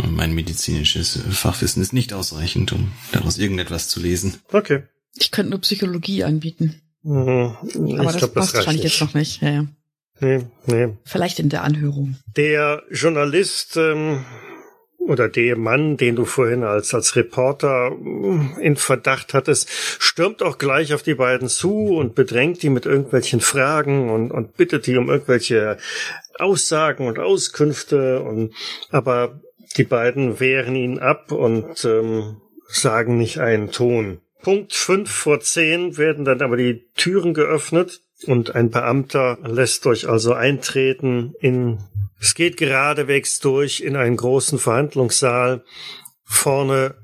Mein 0.08 0.34
medizinisches 0.34 1.20
Fachwissen 1.30 1.82
ist 1.82 1.92
nicht 1.92 2.14
ausreichend, 2.14 2.72
um 2.72 2.92
daraus 3.12 3.38
irgendetwas 3.38 3.88
zu 3.88 4.00
lesen. 4.00 4.36
Okay. 4.50 4.84
ich 5.14 5.30
könnte 5.30 5.50
nur 5.50 5.60
Psychologie 5.60 6.24
anbieten. 6.24 6.80
Mhm. 7.02 7.56
Aber 7.60 7.70
ich 7.74 7.96
das 8.02 8.16
glaub, 8.16 8.34
passt 8.34 8.54
reicht 8.54 8.54
wahrscheinlich 8.54 8.84
jetzt 8.84 9.00
noch 9.00 9.14
nicht. 9.14 9.42
Ja, 9.42 9.50
ja. 9.50 9.66
Nee, 10.20 10.46
nee. 10.66 10.96
Vielleicht 11.04 11.38
in 11.38 11.48
der 11.48 11.64
Anhörung. 11.64 12.16
Der 12.36 12.82
Journalist 12.90 13.76
ähm, 13.76 14.24
oder 15.06 15.28
der 15.28 15.56
Mann, 15.56 15.96
den 15.96 16.16
du 16.16 16.24
vorhin 16.24 16.64
als, 16.64 16.94
als 16.94 17.16
Reporter 17.16 17.90
mm, 17.90 18.58
in 18.60 18.76
Verdacht 18.76 19.34
hattest, 19.34 19.68
stürmt 19.70 20.42
auch 20.42 20.58
gleich 20.58 20.94
auf 20.94 21.02
die 21.02 21.14
beiden 21.14 21.48
zu 21.48 21.96
und 21.96 22.14
bedrängt 22.14 22.62
die 22.62 22.70
mit 22.70 22.86
irgendwelchen 22.86 23.40
Fragen 23.40 24.10
und, 24.10 24.30
und 24.30 24.56
bittet 24.56 24.86
die 24.86 24.96
um 24.96 25.08
irgendwelche 25.08 25.78
Aussagen 26.38 27.06
und 27.06 27.18
Auskünfte 27.18 28.20
und 28.20 28.54
aber 28.90 29.40
die 29.76 29.84
beiden 29.84 30.40
wehren 30.40 30.76
ihn 30.76 30.98
ab 30.98 31.32
und 31.32 31.84
ähm, 31.84 32.40
sagen 32.68 33.18
nicht 33.18 33.38
einen 33.38 33.70
Ton. 33.70 34.20
Punkt 34.42 34.74
fünf 34.74 35.10
vor 35.10 35.40
zehn 35.40 35.96
werden 35.96 36.24
dann 36.24 36.42
aber 36.42 36.56
die 36.56 36.84
Türen 36.96 37.34
geöffnet 37.34 38.00
und 38.26 38.54
ein 38.54 38.70
Beamter 38.70 39.38
lässt 39.42 39.86
euch 39.86 40.08
also 40.08 40.34
eintreten 40.34 41.34
in, 41.40 41.78
es 42.20 42.34
geht 42.34 42.56
geradewegs 42.56 43.40
durch 43.40 43.80
in 43.80 43.96
einen 43.96 44.16
großen 44.16 44.58
Verhandlungssaal. 44.58 45.64
Vorne 46.24 46.94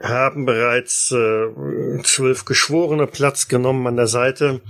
haben 0.00 0.44
bereits 0.44 1.10
äh, 1.12 2.02
zwölf 2.02 2.44
Geschworene 2.44 3.06
Platz 3.06 3.48
genommen 3.48 3.86
an 3.86 3.96
der 3.96 4.06
Seite. 4.06 4.60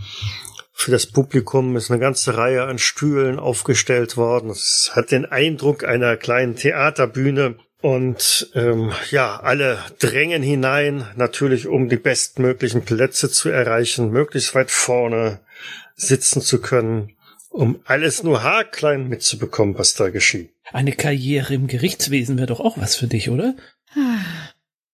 Für 0.72 0.92
das 0.92 1.06
Publikum 1.06 1.76
ist 1.76 1.90
eine 1.90 2.00
ganze 2.00 2.36
Reihe 2.36 2.62
an 2.64 2.78
Stühlen 2.78 3.38
aufgestellt 3.38 4.16
worden. 4.16 4.50
Es 4.50 4.92
hat 4.94 5.10
den 5.10 5.26
Eindruck 5.26 5.84
einer 5.84 6.16
kleinen 6.16 6.54
Theaterbühne. 6.54 7.56
Und 7.80 8.50
ähm, 8.54 8.92
ja, 9.10 9.38
alle 9.40 9.78
drängen 10.00 10.42
hinein, 10.42 11.06
natürlich 11.16 11.68
um 11.68 11.88
die 11.88 11.96
bestmöglichen 11.96 12.84
Plätze 12.84 13.30
zu 13.30 13.50
erreichen, 13.50 14.10
möglichst 14.10 14.54
weit 14.54 14.70
vorne 14.70 15.40
sitzen 15.98 16.40
zu 16.40 16.60
können, 16.60 17.12
um 17.50 17.80
alles 17.84 18.22
nur 18.22 18.42
haarklein 18.42 19.08
mitzubekommen, 19.08 19.76
was 19.76 19.94
da 19.94 20.10
geschieht. 20.10 20.50
Eine 20.72 20.92
Karriere 20.92 21.54
im 21.54 21.66
Gerichtswesen 21.66 22.36
wäre 22.38 22.46
doch 22.46 22.60
auch 22.60 22.78
was 22.78 22.96
für 22.96 23.06
dich, 23.06 23.30
oder? 23.30 23.54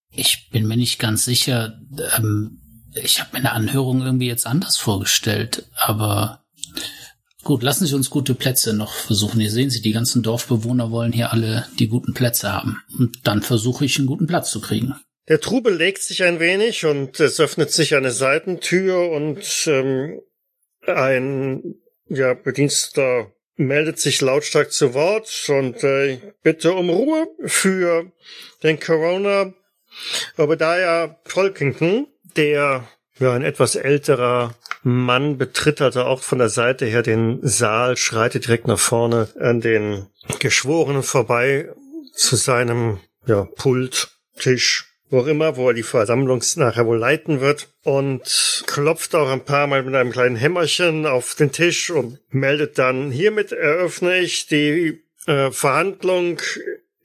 Ich 0.09 0.49
bin 0.49 0.67
mir 0.67 0.77
nicht 0.77 0.99
ganz 0.99 1.25
sicher. 1.25 1.79
Ähm, 2.17 2.59
ich 2.93 3.19
habe 3.19 3.31
mir 3.33 3.39
eine 3.39 3.51
Anhörung 3.51 4.01
irgendwie 4.01 4.27
jetzt 4.27 4.47
anders 4.47 4.77
vorgestellt, 4.77 5.69
aber 5.75 6.45
Gut, 7.43 7.61
lassen 7.61 7.85
Sie 7.85 7.93
uns 7.93 8.09
gute 8.09 8.33
Plätze 8.33 8.73
noch 8.73 8.91
versuchen. 8.91 9.39
Hier 9.39 9.51
sehen 9.51 9.69
Sie, 9.69 9.79
die 9.79 9.91
ganzen 9.91 10.23
Dorfbewohner 10.23 10.89
wollen 10.89 11.11
hier 11.11 11.31
alle 11.31 11.67
die 11.77 11.87
guten 11.87 12.15
Plätze 12.15 12.51
haben. 12.51 12.81
Und 12.97 13.19
dann 13.27 13.43
versuche 13.43 13.85
ich, 13.85 13.99
einen 13.99 14.07
guten 14.07 14.25
Platz 14.25 14.49
zu 14.49 14.59
kriegen. 14.59 14.95
Der 15.27 15.39
Trubel 15.39 15.75
legt 15.75 16.01
sich 16.01 16.23
ein 16.23 16.39
wenig 16.39 16.85
und 16.85 17.19
es 17.19 17.39
öffnet 17.39 17.71
sich 17.71 17.93
eine 17.93 18.09
Seitentür 18.09 19.11
und 19.11 19.43
ähm, 19.67 20.21
ein 20.89 21.75
ja, 22.07 22.33
Bediensteter 22.33 23.31
meldet 23.57 23.99
sich 23.99 24.21
lautstark 24.21 24.71
zu 24.71 24.93
Wort 24.93 25.45
und 25.49 25.83
äh, 25.83 26.19
bitte 26.43 26.73
um 26.73 26.89
Ruhe 26.89 27.27
für 27.45 28.11
den 28.63 28.79
Corona. 28.79 29.53
Obadiah 30.37 31.07
Polkington, 31.23 32.07
der 32.35 32.85
ja 33.17 33.33
ein 33.33 33.43
etwas 33.43 33.75
älterer 33.75 34.55
Mann 34.83 35.37
betritt 35.37 35.81
also 35.81 36.03
auch 36.03 36.21
von 36.21 36.37
der 36.37 36.49
Seite 36.49 36.85
her 36.85 37.01
den 37.01 37.39
Saal, 37.41 37.95
schreitet 37.95 38.45
direkt 38.45 38.67
nach 38.67 38.77
vorne 38.77 39.29
an 39.39 39.61
den 39.61 40.07
Geschworenen 40.39 41.01
vorbei 41.01 41.69
zu 42.13 42.35
seinem 42.35 42.99
ja, 43.25 43.47
Pult, 43.55 44.09
Tisch, 44.37 44.84
wo 45.09 45.19
auch 45.19 45.27
immer, 45.27 45.55
wo 45.57 45.69
er 45.69 45.73
die 45.73 45.83
Versammlung 45.83 46.41
nachher 46.55 46.85
wohl 46.85 46.97
leiten 46.97 47.41
wird 47.41 47.69
und 47.83 48.63
klopft 48.67 49.15
auch 49.15 49.29
ein 49.29 49.45
paar 49.45 49.67
Mal 49.67 49.83
mit 49.83 49.95
einem 49.95 50.11
kleinen 50.11 50.35
Hämmerchen 50.35 51.05
auf 51.05 51.35
den 51.35 51.51
Tisch 51.51 51.89
und 51.89 52.19
meldet 52.29 52.77
dann, 52.77 53.11
hiermit 53.11 53.51
eröffne 53.51 54.19
ich 54.19 54.47
die 54.47 55.03
äh, 55.27 55.51
Verhandlung 55.51 56.39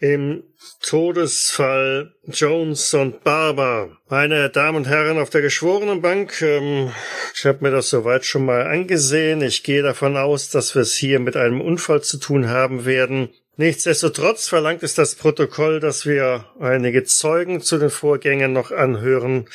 im 0.01 0.43
Todesfall 0.83 2.15
Jones 2.25 2.95
und 2.95 3.23
Barber. 3.23 3.99
Meine 4.09 4.49
Damen 4.49 4.79
und 4.79 4.89
Herren 4.89 5.19
auf 5.19 5.29
der 5.29 5.43
Geschworenenbank, 5.43 6.41
ähm, 6.41 6.91
ich 7.35 7.45
habe 7.45 7.59
mir 7.61 7.71
das 7.71 7.91
soweit 7.91 8.25
schon 8.25 8.47
mal 8.47 8.67
angesehen. 8.67 9.43
Ich 9.43 9.63
gehe 9.63 9.83
davon 9.83 10.17
aus, 10.17 10.51
dass 10.51 10.75
wir 10.75 10.83
es 10.83 10.97
hier 10.97 11.21
mit 11.21 11.37
einem 11.37 11.61
Unfall 11.61 12.03
zu 12.03 12.19
tun 12.19 12.49
haben 12.49 12.87
werden. 12.87 13.29
Nichtsdestotrotz 13.57 14.49
verlangt 14.49 14.83
es 14.83 14.95
das 14.95 15.15
Protokoll, 15.15 15.81
dass 15.81 16.07
wir 16.07 16.47
einige 16.59 17.05
Zeugen 17.05 17.61
zu 17.61 17.79
den 17.79 17.91
Vorgängen 17.91 18.53
noch 18.53 18.71
anhören. 18.71 19.49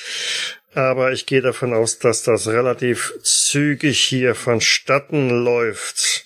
Aber 0.73 1.12
ich 1.12 1.25
gehe 1.25 1.41
davon 1.41 1.73
aus, 1.73 1.99
dass 1.99 2.23
das 2.23 2.47
relativ 2.47 3.13
zügig 3.23 3.99
hier 4.03 4.36
vonstatten 4.36 5.43
läuft. 5.43 6.25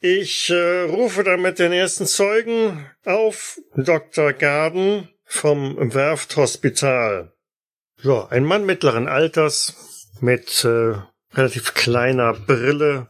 Ich 0.00 0.50
äh, 0.50 0.82
rufe 0.82 1.24
damit 1.24 1.58
den 1.58 1.72
ersten 1.72 2.04
Zeugen 2.04 2.84
auf, 3.04 3.58
Dr. 3.74 4.32
Garden 4.32 5.08
vom 5.24 5.94
Werfthospital. 5.94 7.32
So, 7.96 8.26
ein 8.28 8.44
Mann 8.44 8.66
mittleren 8.66 9.08
Alters 9.08 10.10
mit 10.20 10.64
äh, 10.64 10.94
relativ 11.32 11.72
kleiner 11.72 12.34
Brille 12.34 13.06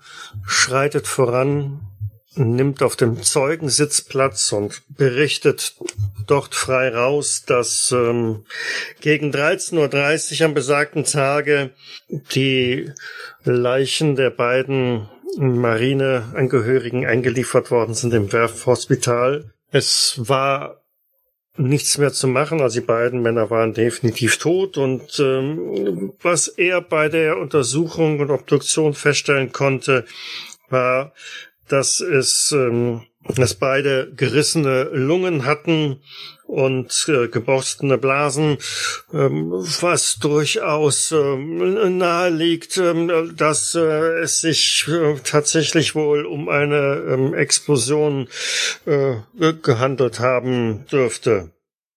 schreitet 0.47 1.09
voran, 1.09 1.81
nimmt 2.37 2.83
auf 2.83 2.97
dem 2.97 3.23
Zeugensitz 3.23 4.03
Platz 4.03 4.53
und 4.53 4.83
berichtet 4.89 5.75
dort 6.27 6.55
frei 6.55 6.89
raus, 6.89 7.45
dass 7.47 7.93
ähm, 7.93 8.45
gegen 9.01 9.31
13.30 9.33 10.41
Uhr 10.41 10.47
am 10.47 10.55
besagten 10.55 11.05
Tage 11.05 11.71
die 12.09 12.91
Leichen 13.45 14.17
der 14.17 14.31
beiden 14.31 15.09
Marineangehörigen 15.37 17.07
eingeliefert 17.07 17.71
worden 17.71 17.95
sind 17.95 18.15
im 18.15 18.33
Werfthospital. 18.33 19.53
Es 19.71 20.15
war 20.17 20.85
nichts 21.57 21.99
mehr 21.99 22.13
zu 22.13 22.27
machen. 22.27 22.61
Also 22.61 22.81
die 22.81 22.87
beiden 22.87 23.23
Männer 23.23 23.51
waren 23.51 23.75
definitiv 23.75 24.39
tot 24.39 24.77
und 24.77 25.19
ähm, 25.21 26.13
was 26.21 26.49
er 26.49 26.81
bei 26.81 27.09
der 27.09 27.39
Untersuchung 27.39 28.21
und 28.21 28.31
Obduktion 28.31 28.95
feststellen 28.95 29.53
konnte, 29.53 30.05
war, 30.69 31.13
dass 31.69 32.01
es 32.01 32.53
ähm, 32.53 33.03
dass 33.37 33.55
beide 33.55 34.13
gerissene 34.15 34.85
Lungen 34.93 35.45
hatten 35.45 36.01
und 36.47 37.07
äh, 37.09 37.29
geborstene 37.29 37.97
Blasen, 37.97 38.59
ähm, 39.13 39.51
was 39.81 40.19
durchaus 40.19 41.11
ähm, 41.13 41.97
nahe 41.97 42.31
ähm, 42.77 43.35
dass 43.37 43.75
äh, 43.75 44.21
es 44.21 44.43
sich 44.43 44.87
äh, 44.89 45.17
tatsächlich 45.25 45.95
wohl 45.95 46.27
um 46.27 46.49
eine 46.49 47.03
ähm, 47.09 47.35
Explosion 47.35 48.29
äh, 48.85 49.17
gehandelt 49.63 50.21
haben 50.21 50.85
dürfte. 50.93 51.51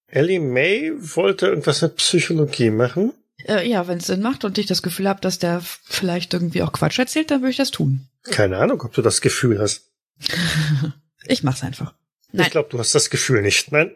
Ellie 0.07 0.39
May 0.39 0.93
wollte 0.97 1.47
irgendwas 1.47 1.81
mit 1.81 1.97
Psychologie 1.97 2.69
machen. 2.69 3.13
Äh, 3.47 3.67
ja, 3.67 3.87
wenn 3.87 3.99
es 3.99 4.07
Sinn 4.07 4.21
macht 4.21 4.45
und 4.45 4.57
ich 4.57 4.65
das 4.65 4.81
Gefühl 4.81 5.07
habe, 5.07 5.21
dass 5.21 5.39
der 5.39 5.61
vielleicht 5.61 6.33
irgendwie 6.33 6.61
auch 6.63 6.73
Quatsch 6.73 6.99
erzählt, 6.99 7.31
dann 7.31 7.41
würde 7.41 7.51
ich 7.51 7.57
das 7.57 7.71
tun. 7.71 8.07
Keine 8.23 8.57
Ahnung, 8.57 8.81
ob 8.81 8.93
du 8.93 9.01
das 9.01 9.21
Gefühl 9.21 9.59
hast. 9.59 9.91
ich 11.25 11.43
mach's 11.43 11.63
einfach. 11.63 11.93
Nein. 12.31 12.45
Ich 12.45 12.51
glaube, 12.51 12.69
du 12.69 12.79
hast 12.79 12.93
das 12.93 13.09
Gefühl 13.09 13.41
nicht. 13.41 13.71
Nein. 13.71 13.95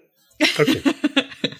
Okay. 0.58 0.82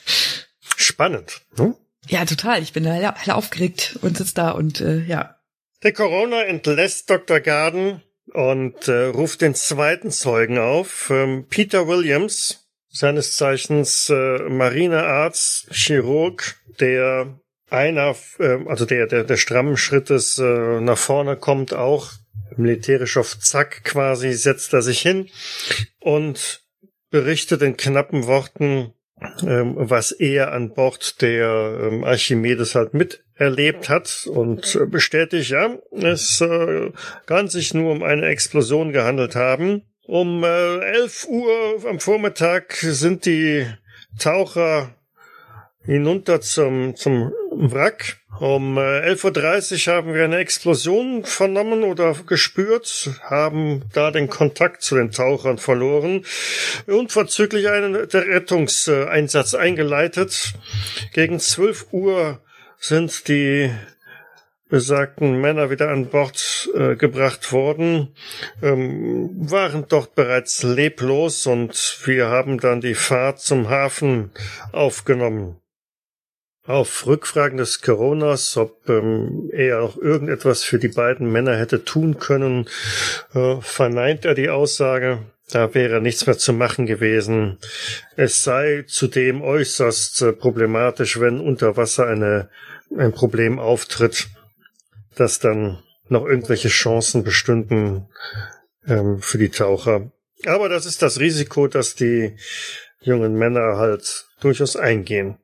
Spannend. 0.78 1.42
Hm? 1.58 1.76
Ja, 2.08 2.26
total. 2.26 2.64
Ich 2.64 2.74
bin 2.74 2.84
da 2.84 2.92
hell, 2.92 3.12
hell 3.16 3.34
aufgeregt 3.34 4.00
und 4.02 4.18
sitze 4.18 4.36
da 4.36 4.52
und 4.52 4.82
äh, 4.82 5.04
ja. 5.04 5.38
Der 5.84 5.94
Corona 5.94 6.44
entlässt 6.44 7.10
Dr. 7.10 7.40
Garden 7.40 8.02
und 8.34 8.88
äh, 8.88 9.06
ruft 9.06 9.42
den 9.42 9.56
zweiten 9.56 10.12
Zeugen 10.12 10.58
auf, 10.58 11.10
ähm, 11.10 11.48
Peter 11.50 11.88
Williams, 11.88 12.68
seines 12.90 13.36
Zeichens 13.36 14.10
äh, 14.10 14.40
Marinearzt, 14.50 15.68
Chirurg, 15.72 16.56
der 16.80 17.40
einer, 17.72 18.16
äh, 18.40 18.60
also 18.68 18.86
der, 18.86 19.08
der, 19.08 19.24
der 19.24 19.38
strammen 19.38 19.78
Schrittes 19.78 20.38
äh, 20.38 20.82
nach 20.82 20.98
vorne 20.98 21.38
kommt, 21.38 21.74
auch 21.74 22.12
militärisch 22.58 23.18
auf 23.18 23.40
Zack 23.40 23.84
quasi 23.84 24.34
setzt 24.34 24.74
er 24.74 24.82
sich 24.82 25.02
hin 25.02 25.30
und 26.00 26.64
berichtet 27.10 27.62
in 27.62 27.78
knappen 27.78 28.28
Worten, 28.28 28.94
ähm, 29.46 29.76
was 29.78 30.12
er 30.12 30.52
an 30.52 30.74
Bord 30.74 31.22
der 31.22 31.80
ähm, 31.82 32.04
Archimedes 32.04 32.76
halt 32.76 32.94
miterlebt 32.94 33.90
hat 33.90 34.28
und 34.28 34.80
bestätigt, 34.88 35.52
ja, 35.52 35.78
es 35.92 36.42
äh, 36.42 36.92
kann 37.26 37.48
sich 37.48 37.74
nur 37.74 37.92
um 37.92 38.04
eine 38.04 38.28
Explosion 38.28 38.92
gehandelt 38.92 39.36
haben. 39.36 39.84
Um 40.08 40.44
äh, 40.44 40.80
11 40.80 41.28
Uhr 41.30 41.86
am 41.88 42.00
Vormittag 42.00 42.74
sind 42.74 43.26
die 43.26 43.66
Taucher 44.18 44.96
hinunter 45.86 46.42
zum, 46.42 46.96
zum 46.96 47.32
Wrack. 47.62 48.18
Um 48.40 48.80
äh, 48.80 49.12
11.30 49.12 49.88
Uhr 49.88 49.94
haben 49.94 50.14
wir 50.16 50.24
eine 50.24 50.38
Explosion 50.38 51.24
vernommen 51.24 51.84
oder 51.84 52.16
gespürt, 52.26 53.12
haben 53.22 53.84
da 53.94 54.10
den 54.10 54.30
Kontakt 54.30 54.82
zu 54.82 54.96
den 54.96 55.12
Tauchern 55.12 55.60
verloren. 55.60 56.26
Unverzüglich 56.88 57.70
einen 57.70 57.96
Rettungseinsatz 57.96 59.54
eingeleitet. 59.54 60.54
Gegen 61.14 61.40
12 61.40 61.88
Uhr 61.92 62.42
sind 62.80 63.28
die 63.28 63.70
besagten 64.70 65.40
Männer 65.40 65.70
wieder 65.70 65.90
an 65.90 66.08
Bord 66.08 66.68
äh, 66.74 66.96
gebracht 66.96 67.52
worden, 67.52 68.16
ähm, 68.64 69.30
waren 69.34 69.86
dort 69.88 70.16
bereits 70.16 70.64
leblos 70.64 71.46
und 71.46 72.00
wir 72.06 72.30
haben 72.30 72.60
dann 72.60 72.82
die 72.82 72.96
Fahrt 72.96 73.40
zum 73.40 73.70
Hafen 73.70 74.32
aufgenommen. 74.72 75.61
Auf 76.66 77.08
Rückfragen 77.08 77.58
des 77.58 77.82
Coronas, 77.82 78.56
ob 78.56 78.88
ähm, 78.88 79.50
er 79.52 79.82
auch 79.82 79.98
irgendetwas 79.98 80.64
für 80.64 80.78
die 80.78 80.90
beiden 80.90 81.32
Männer 81.32 81.58
hätte 81.58 81.84
tun 81.84 82.20
können, 82.20 82.70
äh, 83.34 83.56
verneint 83.62 84.26
er 84.26 84.36
die 84.36 84.50
Aussage. 84.50 85.26
Da 85.52 85.74
wäre 85.74 86.02
nichts 86.02 86.28
mehr 86.28 86.38
zu 86.38 86.54
machen 86.54 86.86
gewesen. 86.86 87.58
Es 88.16 88.44
sei 88.44 88.86
zudem 88.88 89.42
äußerst 89.42 90.22
äh, 90.22 90.34
problematisch, 90.34 91.20
wenn 91.20 91.40
unter 91.40 91.78
Wasser 91.78 92.06
eine, 92.06 92.50
ein 92.96 93.12
Problem 93.12 93.58
auftritt, 93.58 94.28
dass 95.16 95.40
dann 95.40 95.82
noch 96.10 96.26
irgendwelche 96.26 96.70
Chancen 96.70 97.24
bestünden 97.24 98.08
ähm, 98.88 99.20
für 99.20 99.40
die 99.40 99.50
Taucher. 99.50 100.12
Aber 100.46 100.70
das 100.70 100.86
ist 100.86 101.02
das 101.02 101.20
Risiko, 101.20 101.68
dass 101.68 101.96
die 101.96 102.36
jungen 103.02 103.34
Männer 103.34 103.78
halt 103.78 104.28
durchaus 104.42 104.76
eingehen. 104.76 105.38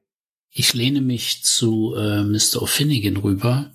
Ich 0.60 0.74
lehne 0.74 1.02
mich 1.02 1.44
zu 1.44 1.94
äh, 1.96 2.24
Mr. 2.24 2.64
O'Finnigan 2.64 3.22
rüber 3.22 3.70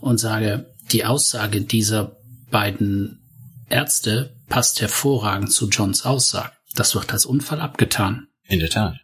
und 0.00 0.18
sage, 0.18 0.74
die 0.90 1.04
Aussage 1.04 1.60
dieser 1.60 2.16
beiden 2.50 3.20
Ärzte 3.68 4.34
passt 4.48 4.80
hervorragend 4.80 5.52
zu 5.52 5.68
Johns 5.68 6.04
Aussage. 6.04 6.50
Das 6.74 6.96
wird 6.96 7.12
als 7.12 7.26
Unfall 7.26 7.60
abgetan. 7.60 8.26
In 8.48 8.58
der 8.58 8.70
Tat. 8.70 8.96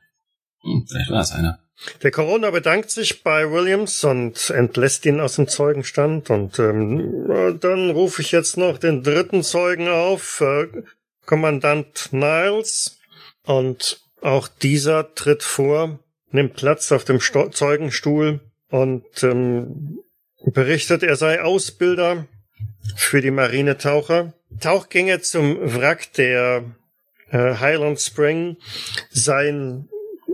Hm, 0.63 0.85
vielleicht 0.89 1.11
war 1.11 1.21
es 1.21 1.31
einer. 1.31 1.61
Der 2.03 2.11
Corona 2.11 2.51
bedankt 2.51 2.91
sich 2.91 3.23
bei 3.23 3.49
Williams 3.53 4.03
und 4.03 4.51
entlässt 4.51 5.07
ihn 5.07 5.21
aus 5.21 5.37
dem 5.37 5.47
Zeugenstand. 5.47 6.29
Und 6.29 6.59
ähm, 6.59 7.57
dann 7.61 7.91
rufe 7.91 8.21
ich 8.21 8.33
jetzt 8.33 8.57
noch 8.57 8.79
den 8.79 9.05
dritten 9.05 9.45
Zeugen 9.45 9.87
auf, 9.87 10.41
äh, 10.41 10.67
Kommandant 11.25 12.09
Niles. 12.11 12.99
Und 13.45 14.01
auch 14.23 14.49
dieser 14.49 15.15
tritt 15.15 15.45
vor 15.45 16.01
nimmt 16.33 16.55
Platz 16.55 16.93
auf 16.93 17.05
dem 17.05 17.21
Sto 17.21 17.49
Zeugenstuhl 17.49 18.41
und 18.71 19.23
ähm, 19.23 19.99
berichtet, 20.45 21.03
er 21.03 21.17
sei 21.17 21.41
Ausbilder 21.41 22.27
für 22.97 23.21
die 23.21 23.31
Marinetaucher. 23.31 24.33
Tauchgänge 24.61 25.21
zum 25.21 25.57
Wrack 25.61 26.13
der 26.15 26.65
äh, 27.31 27.55
Highland 27.57 28.01
Spring 28.01 28.57
seien 29.11 29.89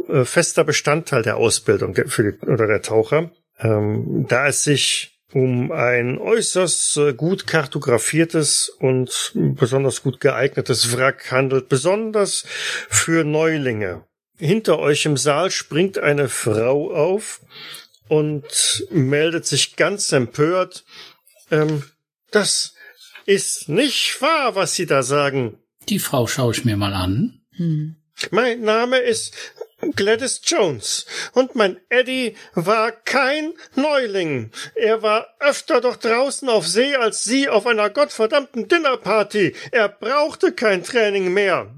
äh, 0.08 0.24
fester 0.24 0.64
Bestandteil 0.64 1.22
der 1.22 1.36
Ausbildung 1.36 1.94
der, 1.94 2.08
für 2.08 2.32
die, 2.32 2.46
oder 2.46 2.66
der 2.66 2.82
Taucher, 2.82 3.30
ähm, 3.60 4.26
da 4.28 4.48
es 4.48 4.64
sich 4.64 5.18
um 5.32 5.72
ein 5.72 6.18
äußerst 6.18 6.96
äh, 6.96 7.12
gut 7.12 7.46
kartografiertes 7.46 8.70
und 8.70 9.32
besonders 9.34 10.02
gut 10.02 10.20
geeignetes 10.20 10.96
Wrack 10.96 11.30
handelt, 11.30 11.68
besonders 11.68 12.44
für 12.88 13.24
Neulinge. 13.24 14.07
Hinter 14.38 14.78
euch 14.78 15.04
im 15.04 15.16
Saal 15.16 15.50
springt 15.50 15.98
eine 15.98 16.28
Frau 16.28 16.92
auf 16.94 17.40
und 18.08 18.86
meldet 18.90 19.46
sich 19.46 19.76
ganz 19.76 20.12
empört. 20.12 20.84
Ähm, 21.50 21.82
das 22.30 22.74
ist 23.26 23.68
nicht 23.68 24.20
wahr, 24.22 24.54
was 24.54 24.74
Sie 24.74 24.86
da 24.86 25.02
sagen. 25.02 25.58
Die 25.88 25.98
Frau 25.98 26.26
schaue 26.26 26.52
ich 26.52 26.64
mir 26.64 26.76
mal 26.76 26.94
an. 26.94 27.40
Hm. 27.56 27.96
Mein 28.30 28.62
Name 28.62 28.98
ist 28.98 29.34
Gladys 29.94 30.40
Jones. 30.44 31.06
Und 31.32 31.54
mein 31.54 31.78
Eddie 31.88 32.36
war 32.54 32.92
kein 32.92 33.54
Neuling. 33.74 34.50
Er 34.74 35.02
war 35.02 35.26
öfter 35.40 35.80
doch 35.80 35.96
draußen 35.96 36.48
auf 36.48 36.66
See 36.66 36.96
als 36.96 37.24
Sie 37.24 37.48
auf 37.48 37.66
einer 37.66 37.90
gottverdammten 37.90 38.68
Dinnerparty. 38.68 39.54
Er 39.70 39.88
brauchte 39.88 40.52
kein 40.52 40.82
Training 40.82 41.32
mehr. 41.32 41.74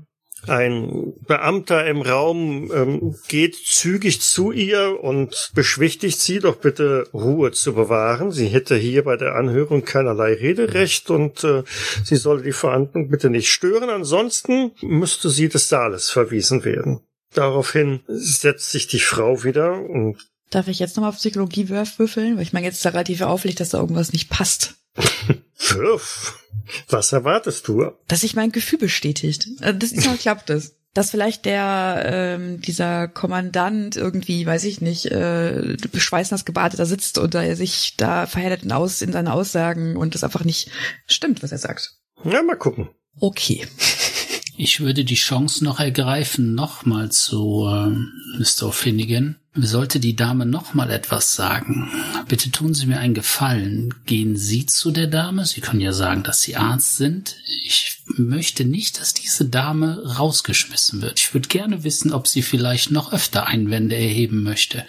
Ein 0.46 1.12
Beamter 1.26 1.86
im 1.86 2.00
Raum 2.00 2.70
ähm, 2.74 3.14
geht 3.28 3.56
zügig 3.56 4.20
zu 4.20 4.52
ihr 4.52 5.02
und 5.02 5.50
beschwichtigt 5.54 6.18
sie, 6.20 6.38
doch 6.38 6.56
bitte 6.56 7.08
Ruhe 7.12 7.52
zu 7.52 7.74
bewahren. 7.74 8.30
Sie 8.30 8.46
hätte 8.46 8.76
hier 8.76 9.04
bei 9.04 9.16
der 9.16 9.34
Anhörung 9.34 9.84
keinerlei 9.84 10.32
Rederecht 10.32 11.10
und 11.10 11.44
äh, 11.44 11.62
sie 12.04 12.16
solle 12.16 12.42
die 12.42 12.52
Verhandlung 12.52 13.08
bitte 13.10 13.28
nicht 13.28 13.50
stören. 13.50 13.90
Ansonsten 13.90 14.72
müsste 14.80 15.28
sie 15.28 15.48
des 15.48 15.68
Saales 15.68 16.10
verwiesen 16.10 16.64
werden. 16.64 17.00
Daraufhin 17.34 18.00
setzt 18.08 18.70
sich 18.70 18.86
die 18.86 18.98
Frau 18.98 19.44
wieder 19.44 19.80
und 19.80 20.16
Darf 20.50 20.66
ich 20.66 20.80
jetzt 20.80 20.96
nochmal 20.96 21.10
auf 21.10 21.18
Psychologie 21.18 21.68
würfeln? 21.68 22.36
Weil 22.36 22.42
ich 22.42 22.52
meine, 22.52 22.66
jetzt 22.66 22.84
da 22.84 22.88
relativ 22.88 23.20
auffällig, 23.20 23.54
dass 23.54 23.68
da 23.68 23.78
irgendwas 23.78 24.12
nicht 24.12 24.30
passt. 24.30 24.79
Wirf. 25.56 26.38
Was 26.88 27.12
erwartest 27.12 27.68
du? 27.68 27.90
Dass 28.08 28.22
sich 28.22 28.34
mein 28.34 28.52
Gefühl 28.52 28.78
bestätigt. 28.78 29.46
Also 29.60 29.78
das 29.78 29.90
diesmal 29.90 30.16
klappt 30.18 30.50
es. 30.50 30.76
Dass 30.92 31.12
vielleicht 31.12 31.44
der 31.44 32.02
ähm, 32.06 32.60
dieser 32.60 33.06
Kommandant 33.06 33.96
irgendwie, 33.96 34.44
weiß 34.44 34.64
ich 34.64 34.80
nicht, 34.80 35.06
äh, 35.06 35.76
schweißnass 35.94 36.44
gebadet 36.44 36.80
da 36.80 36.84
sitzt 36.84 37.18
und 37.18 37.34
er 37.34 37.54
sich 37.54 37.94
da 37.96 38.26
verhärtet 38.26 38.64
in, 38.64 38.72
aus, 38.72 39.00
in 39.00 39.12
seinen 39.12 39.28
Aussagen 39.28 39.96
und 39.96 40.16
es 40.16 40.24
einfach 40.24 40.44
nicht 40.44 40.70
stimmt, 41.06 41.44
was 41.44 41.52
er 41.52 41.58
sagt. 41.58 41.94
Ja, 42.24 42.42
mal 42.42 42.56
gucken. 42.56 42.88
Okay. 43.20 43.66
Ich 44.56 44.80
würde 44.80 45.04
die 45.04 45.14
Chance 45.14 45.64
noch 45.64 45.80
ergreifen, 45.80 46.54
nochmal 46.54 47.10
zu 47.10 47.66
äh, 47.66 47.90
Mr. 48.38 48.72
Finnegan. 48.72 49.39
Sollte 49.52 49.98
die 49.98 50.14
Dame 50.14 50.46
nochmal 50.46 50.90
etwas 50.90 51.34
sagen, 51.34 51.90
bitte 52.28 52.52
tun 52.52 52.72
Sie 52.72 52.86
mir 52.86 52.98
einen 52.98 53.14
Gefallen. 53.14 53.94
Gehen 54.06 54.36
Sie 54.36 54.64
zu 54.66 54.92
der 54.92 55.08
Dame. 55.08 55.44
Sie 55.44 55.60
können 55.60 55.80
ja 55.80 55.92
sagen, 55.92 56.22
dass 56.22 56.40
Sie 56.42 56.56
Arzt 56.56 56.96
sind. 56.96 57.36
Ich 57.64 58.00
möchte 58.16 58.64
nicht, 58.64 59.00
dass 59.00 59.14
diese 59.14 59.46
Dame 59.46 60.02
rausgeschmissen 60.18 61.02
wird. 61.02 61.18
Ich 61.18 61.34
würde 61.34 61.48
gerne 61.48 61.84
wissen, 61.84 62.12
ob 62.12 62.26
sie 62.26 62.42
vielleicht 62.42 62.90
noch 62.90 63.12
öfter 63.12 63.46
Einwände 63.46 63.96
erheben 63.96 64.42
möchte. 64.42 64.84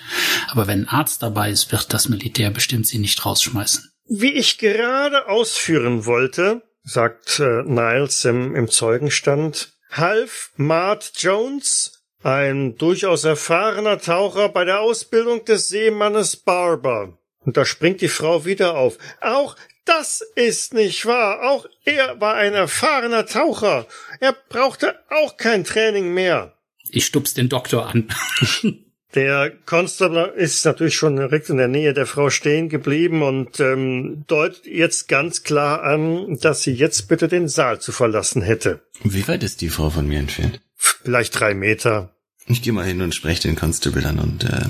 Aber 0.48 0.68
wenn 0.68 0.82
ein 0.82 0.88
Arzt 0.88 1.24
dabei 1.24 1.52
ist, 1.52 1.72
wird 1.72 1.94
das 1.94 2.10
Militär 2.10 2.52
bestimmt 2.52 2.88
sie 2.88 3.00
nicht 3.00 3.26
rausschmeißen. 3.26 3.92
Wie 4.08 4.34
ich 4.34 4.58
gerade 4.58 5.28
ausführen 5.28 6.06
wollte, 6.06 6.62
sagt 6.84 7.40
äh, 7.40 7.64
Niles 7.64 8.26
im, 8.26 8.56
im 8.56 8.70
Zeugenstand, 8.70 9.74
half 9.90 10.52
Mart 10.56 11.14
Jones, 11.18 12.01
ein 12.24 12.78
durchaus 12.78 13.24
erfahrener 13.24 14.00
Taucher 14.00 14.50
bei 14.50 14.66
der 14.66 14.82
Ausbildung 14.82 15.46
des 15.46 15.70
Seemannes 15.70 16.38
Barber. 16.38 17.18
Und 17.44 17.58
da 17.58 17.66
springt 17.66 18.02
die 18.02 18.08
Frau 18.08 18.46
wieder 18.46 18.78
auf. 18.78 18.98
Auch 19.20 19.56
das 19.86 20.22
ist 20.36 20.74
nicht 20.74 21.06
wahr. 21.06 21.50
Auch 21.50 21.66
er 21.86 22.22
war 22.22 22.36
ein 22.36 22.54
erfahrener 22.54 23.26
Taucher. 23.26 23.88
Er 24.20 24.36
brauchte 24.50 24.96
auch 25.10 25.38
kein 25.38 25.64
Training 25.64 26.14
mehr. 26.14 26.54
Ich 26.90 27.06
stups 27.06 27.34
den 27.34 27.50
Doktor 27.50 27.88
an. 27.88 28.08
Der 29.14 29.52
Constable 29.66 30.28
ist 30.38 30.64
natürlich 30.64 30.96
schon 30.96 31.18
direkt 31.18 31.50
in 31.50 31.58
der 31.58 31.68
Nähe 31.68 31.94
der 31.94 32.06
Frau 32.06 32.30
stehen 32.30 32.70
geblieben 32.70 33.24
und 33.24 33.60
ähm, 33.60 34.24
deutet 34.28 34.66
jetzt 34.66 35.10
ganz 35.10 35.44
klar 35.44 35.84
an, 35.84 36.38
dass 36.40 36.62
sie 36.64 36.72
jetzt 36.72 37.10
bitte 37.10 37.28
den 37.28 37.50
Saal 37.50 37.82
zu 37.82 37.92
verlassen 37.92 38.42
hätte. 38.42 38.80
Wie 39.04 39.28
weit 39.28 39.44
ist 39.44 39.60
die 39.60 39.70
Frau 39.70 39.90
von 39.90 40.08
mir 40.08 40.20
entfernt? 40.20 40.62
Vielleicht 41.04 41.40
drei 41.40 41.54
Meter. 41.54 42.16
Ich 42.48 42.62
gehe 42.62 42.74
mal 42.74 42.86
hin 42.86 43.02
und 43.02 43.14
spreche 43.14 43.44
den 43.44 43.56
Constable 43.56 44.06
an 44.06 44.20
und 44.20 44.44
äh, 44.44 44.66